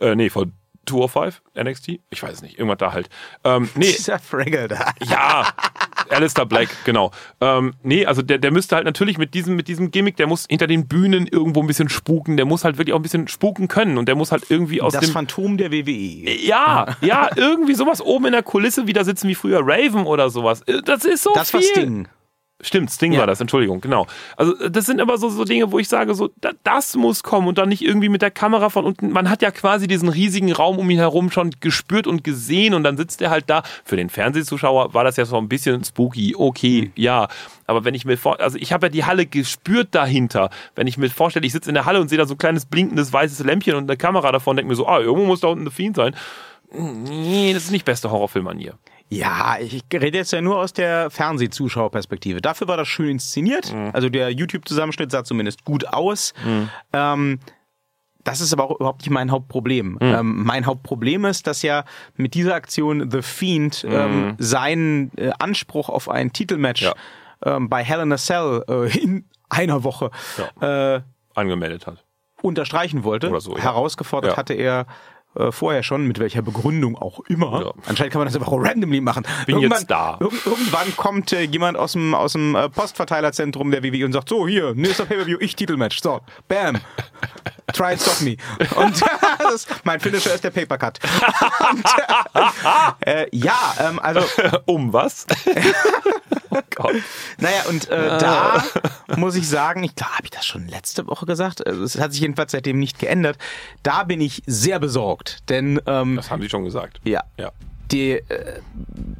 Äh, 0.00 0.14
nee, 0.16 0.30
von 0.30 0.52
205 0.88 1.42
NXT? 1.56 2.00
Ich 2.10 2.22
weiß 2.22 2.42
nicht, 2.42 2.58
irgendwas 2.58 2.78
da 2.78 2.92
halt. 2.92 3.08
Ähm, 3.44 3.68
nee. 3.74 3.92
Dieser 3.96 4.18
Fraggle 4.18 4.68
da. 4.68 4.92
Ja, 5.04 5.46
Alistair 6.10 6.46
Black, 6.46 6.68
genau. 6.84 7.10
Ähm, 7.40 7.74
nee, 7.82 8.06
also 8.06 8.22
der, 8.22 8.38
der 8.38 8.50
müsste 8.50 8.76
halt 8.76 8.84
natürlich 8.84 9.18
mit 9.18 9.34
diesem, 9.34 9.56
mit 9.56 9.68
diesem 9.68 9.90
Gimmick, 9.90 10.16
der 10.16 10.26
muss 10.26 10.46
hinter 10.48 10.66
den 10.66 10.88
Bühnen 10.88 11.26
irgendwo 11.26 11.60
ein 11.60 11.66
bisschen 11.66 11.88
spuken, 11.88 12.36
der 12.36 12.46
muss 12.46 12.64
halt 12.64 12.78
wirklich 12.78 12.94
auch 12.94 12.98
ein 12.98 13.02
bisschen 13.02 13.28
spuken 13.28 13.68
können 13.68 13.98
und 13.98 14.06
der 14.06 14.14
muss 14.14 14.32
halt 14.32 14.44
irgendwie 14.48 14.80
aus 14.80 14.92
das 14.92 15.00
dem... 15.00 15.06
Das 15.08 15.12
Phantom 15.12 15.56
der 15.56 15.72
WWE. 15.72 16.30
Ja, 16.40 16.96
ja, 17.00 17.30
irgendwie 17.36 17.74
sowas 17.74 18.00
oben 18.00 18.26
in 18.26 18.32
der 18.32 18.42
Kulisse 18.42 18.86
wieder 18.86 19.04
sitzen 19.04 19.28
wie 19.28 19.34
früher 19.34 19.60
Raven 19.62 20.06
oder 20.06 20.30
sowas. 20.30 20.62
Äh, 20.62 20.82
das 20.84 21.04
ist 21.04 21.22
so 21.22 21.32
das 21.34 21.50
viel. 21.50 21.60
Das 21.60 21.68
war 21.68 21.82
Sting. 21.82 22.08
Stimmt, 22.60 22.90
Sting 22.90 23.12
ja. 23.12 23.20
war 23.20 23.28
das, 23.28 23.40
Entschuldigung, 23.40 23.80
genau. 23.80 24.08
Also 24.36 24.52
das 24.68 24.86
sind 24.86 25.00
aber 25.00 25.16
so, 25.16 25.28
so 25.28 25.44
Dinge, 25.44 25.70
wo 25.70 25.78
ich 25.78 25.86
sage, 25.86 26.14
so, 26.16 26.30
da, 26.40 26.50
das 26.64 26.96
muss 26.96 27.22
kommen 27.22 27.46
und 27.46 27.56
dann 27.56 27.68
nicht 27.68 27.82
irgendwie 27.82 28.08
mit 28.08 28.20
der 28.20 28.32
Kamera 28.32 28.68
von 28.68 28.84
unten. 28.84 29.10
Man 29.10 29.30
hat 29.30 29.42
ja 29.42 29.52
quasi 29.52 29.86
diesen 29.86 30.08
riesigen 30.08 30.50
Raum 30.50 30.78
um 30.78 30.90
ihn 30.90 30.98
herum 30.98 31.30
schon 31.30 31.50
gespürt 31.60 32.08
und 32.08 32.24
gesehen 32.24 32.74
und 32.74 32.82
dann 32.82 32.96
sitzt 32.96 33.22
er 33.22 33.30
halt 33.30 33.48
da. 33.48 33.62
Für 33.84 33.96
den 33.96 34.10
Fernsehzuschauer 34.10 34.92
war 34.92 35.04
das 35.04 35.16
ja 35.16 35.24
so 35.24 35.36
ein 35.36 35.48
bisschen 35.48 35.84
spooky, 35.84 36.34
okay, 36.36 36.86
mhm. 36.86 36.92
ja. 36.96 37.28
Aber 37.66 37.84
wenn 37.84 37.94
ich 37.94 38.04
mir 38.04 38.18
vor, 38.18 38.40
also 38.40 38.58
ich 38.58 38.72
habe 38.72 38.86
ja 38.86 38.90
die 38.90 39.04
Halle 39.04 39.26
gespürt 39.26 39.88
dahinter. 39.92 40.50
Wenn 40.74 40.88
ich 40.88 40.98
mir 40.98 41.10
vorstelle, 41.10 41.46
ich 41.46 41.52
sitze 41.52 41.70
in 41.70 41.74
der 41.74 41.84
Halle 41.84 42.00
und 42.00 42.08
sehe 42.08 42.18
da 42.18 42.26
so 42.26 42.34
ein 42.34 42.38
kleines 42.38 42.66
blinkendes 42.66 43.12
weißes 43.12 43.44
Lämpchen 43.44 43.76
und 43.76 43.88
eine 43.88 43.96
Kamera 43.96 44.32
davon, 44.32 44.56
denke 44.56 44.70
mir 44.70 44.76
so, 44.76 44.88
ah, 44.88 44.98
irgendwo 44.98 45.26
muss 45.26 45.40
da 45.40 45.48
unten 45.48 45.62
eine 45.62 45.70
Fiend 45.70 45.94
sein. 45.94 46.16
Nee, 46.72 47.52
das 47.54 47.64
ist 47.64 47.70
nicht 47.70 47.84
beste 47.84 48.10
Horrorfilm-Manier. 48.10 48.74
Ja, 49.10 49.56
ich 49.58 49.84
rede 49.92 50.18
jetzt 50.18 50.32
ja 50.32 50.40
nur 50.40 50.58
aus 50.58 50.72
der 50.72 51.10
Fernsehzuschauerperspektive. 51.10 52.40
Dafür 52.40 52.68
war 52.68 52.76
das 52.76 52.88
schön 52.88 53.08
inszeniert. 53.08 53.72
Mhm. 53.72 53.90
Also 53.92 54.08
der 54.08 54.30
YouTube-Zusammenschnitt 54.30 55.10
sah 55.10 55.24
zumindest 55.24 55.64
gut 55.64 55.86
aus. 55.86 56.34
Mhm. 56.44 56.68
Ähm, 56.92 57.38
das 58.24 58.42
ist 58.42 58.52
aber 58.52 58.64
auch 58.64 58.76
überhaupt 58.78 59.00
nicht 59.00 59.10
mein 59.10 59.30
Hauptproblem. 59.30 59.92
Mhm. 59.92 59.98
Ähm, 60.00 60.44
mein 60.44 60.66
Hauptproblem 60.66 61.24
ist, 61.24 61.46
dass 61.46 61.62
ja 61.62 61.84
mit 62.16 62.34
dieser 62.34 62.54
Aktion 62.54 63.10
The 63.10 63.22
Fiend 63.22 63.86
ähm, 63.88 64.26
mhm. 64.26 64.34
seinen 64.38 65.16
äh, 65.16 65.30
Anspruch 65.38 65.88
auf 65.88 66.10
ein 66.10 66.32
Titelmatch 66.32 66.82
ja. 66.82 66.94
ähm, 67.44 67.70
bei 67.70 67.82
Hell 67.82 68.00
in 68.00 68.12
a 68.12 68.18
Cell 68.18 68.64
äh, 68.68 68.98
in 68.98 69.24
einer 69.48 69.82
Woche 69.84 70.10
ja. 70.60 70.96
äh, 70.96 71.00
angemeldet 71.34 71.86
hat. 71.86 72.04
Unterstreichen 72.42 73.02
wollte. 73.04 73.40
So, 73.40 73.56
ja. 73.56 73.62
Herausgefordert 73.62 74.36
hatte 74.36 74.54
er 74.54 74.86
äh, 75.38 75.52
vorher 75.52 75.82
schon, 75.82 76.06
mit 76.06 76.18
welcher 76.18 76.42
Begründung 76.42 76.96
auch 76.96 77.20
immer. 77.28 77.62
Ja. 77.64 77.72
Anscheinend 77.86 78.12
kann 78.12 78.20
man 78.20 78.28
das 78.28 78.36
einfach 78.36 78.52
randomly 78.52 79.00
machen. 79.00 79.24
Bin 79.46 79.56
irgendwann, 79.56 79.78
jetzt 79.78 79.90
da. 79.90 80.18
Ir 80.20 80.30
irgendwann 80.44 80.96
kommt 80.96 81.32
äh, 81.32 81.42
jemand 81.42 81.78
aus 81.78 81.92
dem, 81.92 82.14
aus 82.14 82.32
dem 82.32 82.54
äh, 82.54 82.68
Postverteilerzentrum 82.68 83.70
der 83.70 83.82
WWE 83.82 84.04
und 84.04 84.12
sagt, 84.12 84.28
so, 84.28 84.46
hier, 84.46 84.74
nächster 84.74 85.06
Pay-Per-View, 85.06 85.38
ich 85.40 85.56
Titelmatch. 85.56 86.00
So, 86.02 86.20
bam. 86.48 86.78
Try 87.72 87.92
and 87.92 88.00
stop 88.00 88.20
me. 88.22 88.36
Und 88.76 89.02
das, 89.38 89.66
mein 89.84 90.00
Finisher 90.00 90.34
ist 90.34 90.42
der 90.42 90.50
Papercut. 90.50 90.98
Und, 91.70 91.84
äh, 93.06 93.26
ja, 93.32 93.74
ähm, 93.80 93.98
also. 93.98 94.20
Um 94.66 94.92
was? 94.92 95.26
oh 96.50 96.58
Gott. 96.74 96.96
Naja, 97.38 97.64
und 97.68 97.88
äh, 97.88 98.18
da 98.18 98.62
muss 99.16 99.34
ich 99.34 99.48
sagen, 99.48 99.82
ich 99.84 99.94
glaube, 99.94 100.12
habe 100.14 100.24
ich 100.24 100.30
das 100.30 100.46
schon 100.46 100.68
letzte 100.68 101.06
Woche 101.06 101.26
gesagt? 101.26 101.66
Also, 101.66 101.82
es 101.82 101.98
hat 101.98 102.12
sich 102.12 102.22
jedenfalls 102.22 102.52
seitdem 102.52 102.78
nicht 102.78 102.98
geändert. 102.98 103.38
Da 103.82 104.04
bin 104.04 104.20
ich 104.20 104.42
sehr 104.46 104.78
besorgt, 104.78 105.27
denn 105.48 105.80
ähm, 105.86 106.16
das 106.16 106.30
haben 106.30 106.42
Sie 106.42 106.48
schon 106.48 106.64
gesagt. 106.64 107.00
Ja. 107.04 107.22
Ja. 107.38 107.50
Die, 107.90 108.12
äh, 108.12 108.60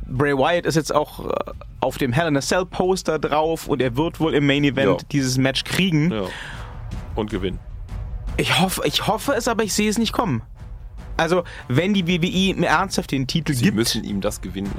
Bray 0.06 0.36
Wyatt 0.36 0.66
ist 0.66 0.74
jetzt 0.74 0.94
auch 0.94 1.24
äh, 1.24 1.32
auf 1.80 1.97
dem 1.97 2.12
Hell 2.12 2.28
in 2.28 2.36
a 2.36 2.40
Cell 2.40 2.66
Poster 2.66 3.18
drauf 3.18 3.66
und 3.66 3.80
er 3.80 3.97
wird 3.97 4.20
wohl 4.20 4.35
im 4.35 4.47
Main 4.47 4.64
Event 4.64 5.02
ja. 5.02 5.09
dieses 5.10 5.39
Match 5.39 5.64
kriegen. 5.64 6.10
Ja. 6.10 6.24
Und 7.14 7.30
gewinnen. 7.30 7.59
Ich 8.36 8.60
hoffe, 8.60 8.82
ich 8.85 9.06
hoffe 9.06 9.32
es, 9.32 9.48
aber 9.48 9.64
ich 9.64 9.72
sehe 9.72 9.90
es 9.90 9.98
nicht 9.98 10.12
kommen. 10.12 10.43
Also, 11.19 11.43
wenn 11.66 11.93
die 11.95 12.07
WWE 12.07 12.59
mir 12.59 12.69
ernsthaft 12.69 13.11
den 13.11 13.27
Titel 13.27 13.53
Sie 13.53 13.65
gibt, 13.65 13.77
müssen 13.77 14.05
ihm 14.05 14.20
das 14.20 14.40
gewinnen 14.40 14.73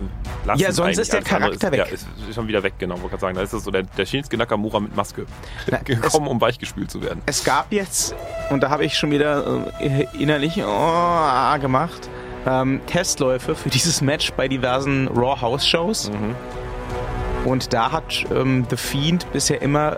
lassen. 0.45 0.61
Ja, 0.61 0.71
sonst 0.71 0.97
ist 0.97 1.11
der 1.13 1.21
Charakter 1.21 1.67
ist, 1.67 1.71
weg. 1.71 1.79
Ja, 1.79 1.83
ist, 1.85 2.07
ist 2.27 2.33
schon 2.35 2.47
wieder 2.47 2.63
weg, 2.63 2.73
genau. 2.79 2.95
Wollte 2.95 3.09
gerade 3.09 3.21
sagen, 3.21 3.35
da 3.35 3.41
ist 3.41 3.53
das 3.53 3.63
so 3.65 3.71
der, 3.71 3.83
der 3.83 4.05
Shinsuke 4.05 4.37
Nakamura 4.37 4.79
mit 4.79 4.95
Maske 4.95 5.25
Na, 5.69 5.77
gekommen, 5.83 6.27
um 6.27 6.39
weichgespült 6.39 6.89
zu 6.89 7.01
werden. 7.03 7.21
es 7.25 7.43
gab 7.43 7.71
jetzt, 7.73 8.15
und 8.49 8.63
da 8.63 8.69
habe 8.69 8.85
ich 8.85 8.97
schon 8.97 9.11
wieder 9.11 9.67
äh, 9.79 10.05
innerlich 10.17 10.61
oh, 10.65 11.59
gemacht, 11.59 12.09
ähm, 12.47 12.79
Testläufe 12.87 13.53
für 13.53 13.69
dieses 13.69 14.01
Match 14.01 14.31
bei 14.31 14.47
diversen 14.47 15.09
Raw 15.09 15.39
House 15.41 15.67
Shows. 15.67 16.09
Mhm. 16.09 16.35
Und 17.45 17.73
da 17.73 17.91
hat 17.91 18.25
ähm, 18.33 18.65
The 18.69 18.77
Fiend 18.77 19.29
bisher 19.33 19.61
immer 19.61 19.97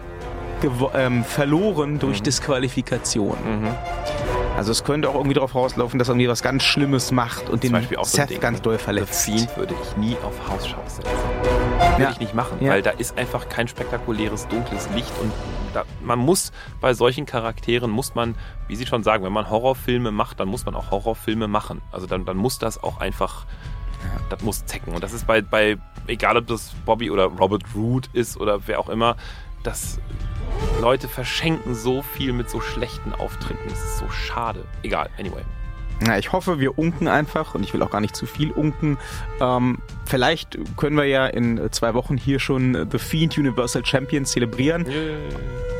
ähm, 0.95 1.23
verloren 1.23 1.99
durch 1.99 2.19
Mhm. 2.19 2.23
Disqualifikation. 2.23 3.37
Also 4.57 4.71
es 4.71 4.83
könnte 4.83 5.09
auch 5.09 5.15
irgendwie 5.15 5.33
darauf 5.33 5.55
rauslaufen, 5.55 5.97
dass 5.97 6.07
er 6.09 6.13
irgendwie 6.13 6.27
was 6.29 6.43
ganz 6.43 6.63
Schlimmes 6.63 7.11
macht 7.11 7.43
und 7.49 7.49
Zum 7.49 7.59
den 7.61 7.71
Beispiel 7.71 7.97
auch 7.97 8.05
so 8.05 8.17
Seth 8.17 8.29
Ding, 8.29 8.39
ganz 8.39 8.61
doll 8.61 8.77
verletzt. 8.77 9.25
Fiend 9.25 9.55
würde 9.57 9.73
ich 9.81 9.97
nie 9.97 10.15
auf 10.23 10.33
Hausshows 10.49 10.97
setzen. 10.97 11.09
Würde 11.93 12.03
Ja. 12.03 12.09
ich 12.11 12.19
nicht 12.19 12.33
machen, 12.35 12.57
Ja. 12.61 12.71
weil 12.73 12.81
da 12.81 12.91
ist 12.91 13.17
einfach 13.17 13.49
kein 13.49 13.67
spektakuläres 13.67 14.47
dunkles 14.49 14.87
Licht 14.93 15.11
und 15.21 15.31
da, 15.73 15.83
man 16.01 16.19
muss 16.19 16.51
bei 16.81 16.93
solchen 16.93 17.25
Charakteren 17.25 17.89
muss 17.89 18.13
man, 18.13 18.35
wie 18.67 18.75
Sie 18.75 18.85
schon 18.85 19.03
sagen, 19.03 19.23
wenn 19.23 19.31
man 19.33 19.49
Horrorfilme 19.49 20.11
macht, 20.11 20.39
dann 20.39 20.49
muss 20.49 20.65
man 20.65 20.75
auch 20.75 20.91
Horrorfilme 20.91 21.47
machen. 21.47 21.81
Also 21.91 22.05
dann, 22.07 22.25
dann 22.25 22.37
muss 22.37 22.59
das 22.59 22.83
auch 22.83 22.99
einfach, 22.99 23.45
das 24.29 24.41
muss 24.43 24.65
zecken. 24.65 24.93
Und 24.93 25.01
das 25.01 25.13
ist 25.13 25.25
bei, 25.25 25.41
bei, 25.41 25.77
egal 26.07 26.35
ob 26.37 26.47
das 26.47 26.71
Bobby 26.85 27.09
oder 27.09 27.25
Robert 27.25 27.63
Root 27.73 28.09
ist 28.13 28.35
oder 28.37 28.59
wer 28.67 28.79
auch 28.79 28.89
immer, 28.89 29.15
dass 29.63 29.99
Leute 30.81 31.07
verschenken 31.07 31.75
so 31.75 32.01
viel 32.01 32.33
mit 32.33 32.49
so 32.49 32.61
schlechten 32.61 33.13
Auftritten. 33.13 33.67
Das 33.69 33.79
ist 33.83 33.97
so 33.99 34.09
schade. 34.09 34.63
Egal, 34.83 35.09
anyway. 35.19 35.41
Na, 36.03 36.17
ich 36.17 36.31
hoffe, 36.31 36.59
wir 36.59 36.79
unken 36.79 37.07
einfach 37.07 37.53
und 37.53 37.63
ich 37.63 37.73
will 37.75 37.83
auch 37.83 37.91
gar 37.91 38.01
nicht 38.01 38.15
zu 38.15 38.25
viel 38.25 38.51
unken. 38.51 38.97
Ähm, 39.39 39.77
vielleicht 40.05 40.57
können 40.75 40.97
wir 40.97 41.05
ja 41.05 41.27
in 41.27 41.71
zwei 41.71 41.93
Wochen 41.93 42.17
hier 42.17 42.39
schon 42.39 42.87
The 42.91 42.97
Fiend 42.97 43.37
Universal 43.37 43.85
Champion 43.85 44.25
zelebrieren. 44.25 44.87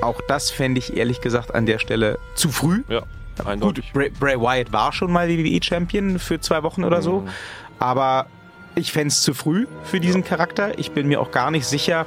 Auch 0.02 0.22
das 0.28 0.52
fände 0.52 0.78
ich 0.78 0.96
ehrlich 0.96 1.22
gesagt 1.22 1.56
an 1.56 1.66
der 1.66 1.80
Stelle 1.80 2.20
zu 2.36 2.50
früh. 2.50 2.84
Ja, 2.88 3.00
Gut, 3.38 3.48
eindeutig. 3.48 3.92
Bray, 3.94 4.10
Bray 4.12 4.40
Wyatt 4.40 4.72
war 4.72 4.94
schon 4.94 5.12
mal 5.12 5.28
WWE 5.28 5.60
Champion 5.64 6.20
für 6.20 6.40
zwei 6.40 6.62
Wochen 6.62 6.84
oder 6.84 7.02
so, 7.02 7.22
Mhm. 7.22 7.30
aber 7.80 8.28
ich 8.76 8.92
fände 8.92 9.08
es 9.08 9.22
zu 9.24 9.34
früh 9.34 9.66
für 9.86 10.00
diesen 10.00 10.24
Charakter. 10.24 10.78
Ich 10.78 10.92
bin 10.92 11.08
mir 11.08 11.20
auch 11.20 11.32
gar 11.32 11.50
nicht 11.50 11.66
sicher, 11.66 12.06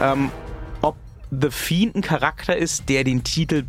ähm, 0.00 0.30
The 1.34 1.50
Fiend 1.50 1.94
ein 1.94 2.02
Charakter 2.02 2.54
ist, 2.54 2.90
der 2.90 3.04
den 3.04 3.24
Titel 3.24 3.64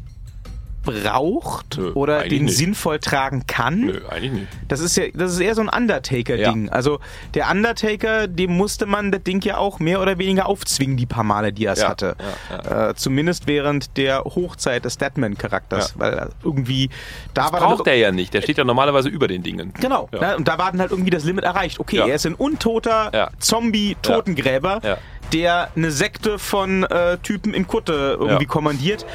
braucht 0.84 1.78
Nö, 1.78 1.92
oder 1.94 2.24
den 2.28 2.46
nicht. 2.46 2.58
sinnvoll 2.58 3.00
tragen 3.00 3.48
kann. 3.48 3.80
Nö, 3.82 4.02
eigentlich 4.10 4.32
nicht. 4.34 4.48
Das 4.68 4.80
ist 4.82 4.96
ja, 4.98 5.06
das 5.14 5.32
ist 5.34 5.40
eher 5.40 5.56
so 5.56 5.62
ein 5.62 5.70
Undertaker-Ding. 5.70 6.70
Also 6.70 7.00
der 7.34 7.50
Undertaker, 7.50 8.28
dem 8.28 8.56
musste 8.56 8.86
man 8.86 9.12
das 9.12 9.24
Ding 9.24 9.42
ja 9.44 9.58
auch 9.58 9.80
mehr 9.80 10.02
oder 10.02 10.18
weniger 10.18 10.46
aufzwingen, 10.48 10.98
die 10.98 11.06
paar 11.06 11.24
Male, 11.24 11.52
die 11.54 11.66
er 11.66 11.74
es 11.74 11.82
Ja, 11.82 11.90
hatte. 11.90 12.16
ja, 12.52 12.90
Äh, 12.90 12.96
zumindest 12.96 13.48
während 13.48 13.98
der 13.98 14.24
Hochzeit 14.26 14.86
des 14.86 14.98
Deadman-Charakters, 14.98 15.94
Ja. 15.96 16.00
weil 16.00 16.14
er 16.14 16.30
irgendwie 16.44 16.90
da 17.34 17.52
war 17.52 17.60
Braucht 17.62 17.88
er 17.88 17.96
ja 17.96 18.12
nicht. 18.12 18.34
Der 18.34 18.42
steht 18.42 18.58
ja 18.58 18.64
normalerweise 18.64 19.10
über 19.10 19.28
den 19.28 19.42
Dingen. 19.44 19.74
Genau, 19.80 20.10
Ja. 20.14 20.20
ne, 20.20 20.38
und 20.38 20.48
da 20.48 20.58
war 20.58 20.72
dann 20.72 20.82
halt 20.82 20.92
irgendwie 20.92 21.10
das 21.12 21.24
Limit 21.24 21.44
erreicht. 21.46 21.80
Okay, 21.80 21.98
Ja. 21.98 22.08
er 22.08 22.16
ist 22.16 22.26
ein 22.26 22.36
untoter 22.36 23.12
Ja. 23.14 23.30
Zombie-Totengräber, 23.40 24.80
Ja. 24.84 24.98
der 25.32 25.70
eine 25.76 25.92
Sekte 25.92 26.40
von 26.40 26.84
äh, 26.84 27.18
Typen 27.20 27.54
in 27.54 27.68
Kutte 27.68 28.18
irgendwie 28.20 28.44
Ja. 28.44 28.50
kommandiert. 28.50 29.06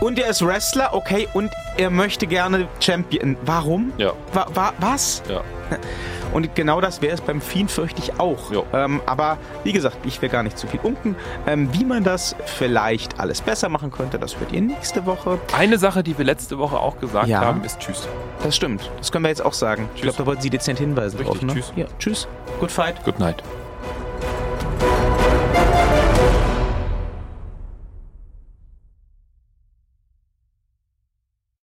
Und 0.00 0.18
er 0.18 0.28
ist 0.30 0.46
Wrestler, 0.46 0.94
okay, 0.94 1.28
und 1.34 1.50
er 1.76 1.90
möchte 1.90 2.26
gerne 2.26 2.68
Champion. 2.80 3.36
Warum? 3.42 3.92
Ja. 3.98 4.12
Wa 4.32 4.46
wa 4.54 4.72
was? 4.78 5.22
Ja. 5.28 5.40
Und 6.32 6.54
genau 6.54 6.80
das 6.82 7.00
wäre 7.00 7.14
es 7.14 7.22
beim 7.22 7.40
Fiend, 7.40 7.70
fürchte 7.70 8.02
ich 8.02 8.20
auch. 8.20 8.52
Ähm, 8.74 9.00
aber 9.06 9.38
wie 9.64 9.72
gesagt, 9.72 9.96
ich 10.04 10.20
will 10.20 10.28
gar 10.28 10.42
nicht 10.42 10.58
zu 10.58 10.66
viel 10.66 10.78
unken. 10.82 11.16
Ähm, 11.46 11.70
wie 11.72 11.84
man 11.86 12.04
das 12.04 12.36
vielleicht 12.44 13.18
alles 13.18 13.40
besser 13.40 13.70
machen 13.70 13.90
könnte, 13.90 14.18
das 14.18 14.38
hört 14.38 14.52
ihr 14.52 14.60
nächste 14.60 15.06
Woche. 15.06 15.38
Eine 15.56 15.78
Sache, 15.78 16.02
die 16.02 16.18
wir 16.18 16.26
letzte 16.26 16.58
Woche 16.58 16.78
auch 16.78 16.98
gesagt 17.00 17.28
Ja. 17.28 17.40
haben, 17.40 17.64
ist 17.64 17.80
Tschüss. 17.80 18.06
Das 18.42 18.54
stimmt. 18.54 18.90
Das 18.98 19.10
können 19.10 19.24
wir 19.24 19.30
jetzt 19.30 19.42
auch 19.44 19.54
sagen. 19.54 19.88
Ich 19.94 20.02
Tschüss. 20.02 20.02
glaube, 20.02 20.18
da 20.18 20.26
wollten 20.26 20.42
Sie 20.42 20.50
dezent 20.50 20.78
hinweisen 20.78 21.18
Richtig, 21.18 21.38
drauf. 21.40 21.46
Ne? 21.46 21.54
tschüss. 21.54 21.72
Ja, 21.76 21.86
tschüss. 21.98 22.28
Good 22.60 22.70
fight. 22.70 23.02
Good 23.04 23.18
night. 23.18 23.42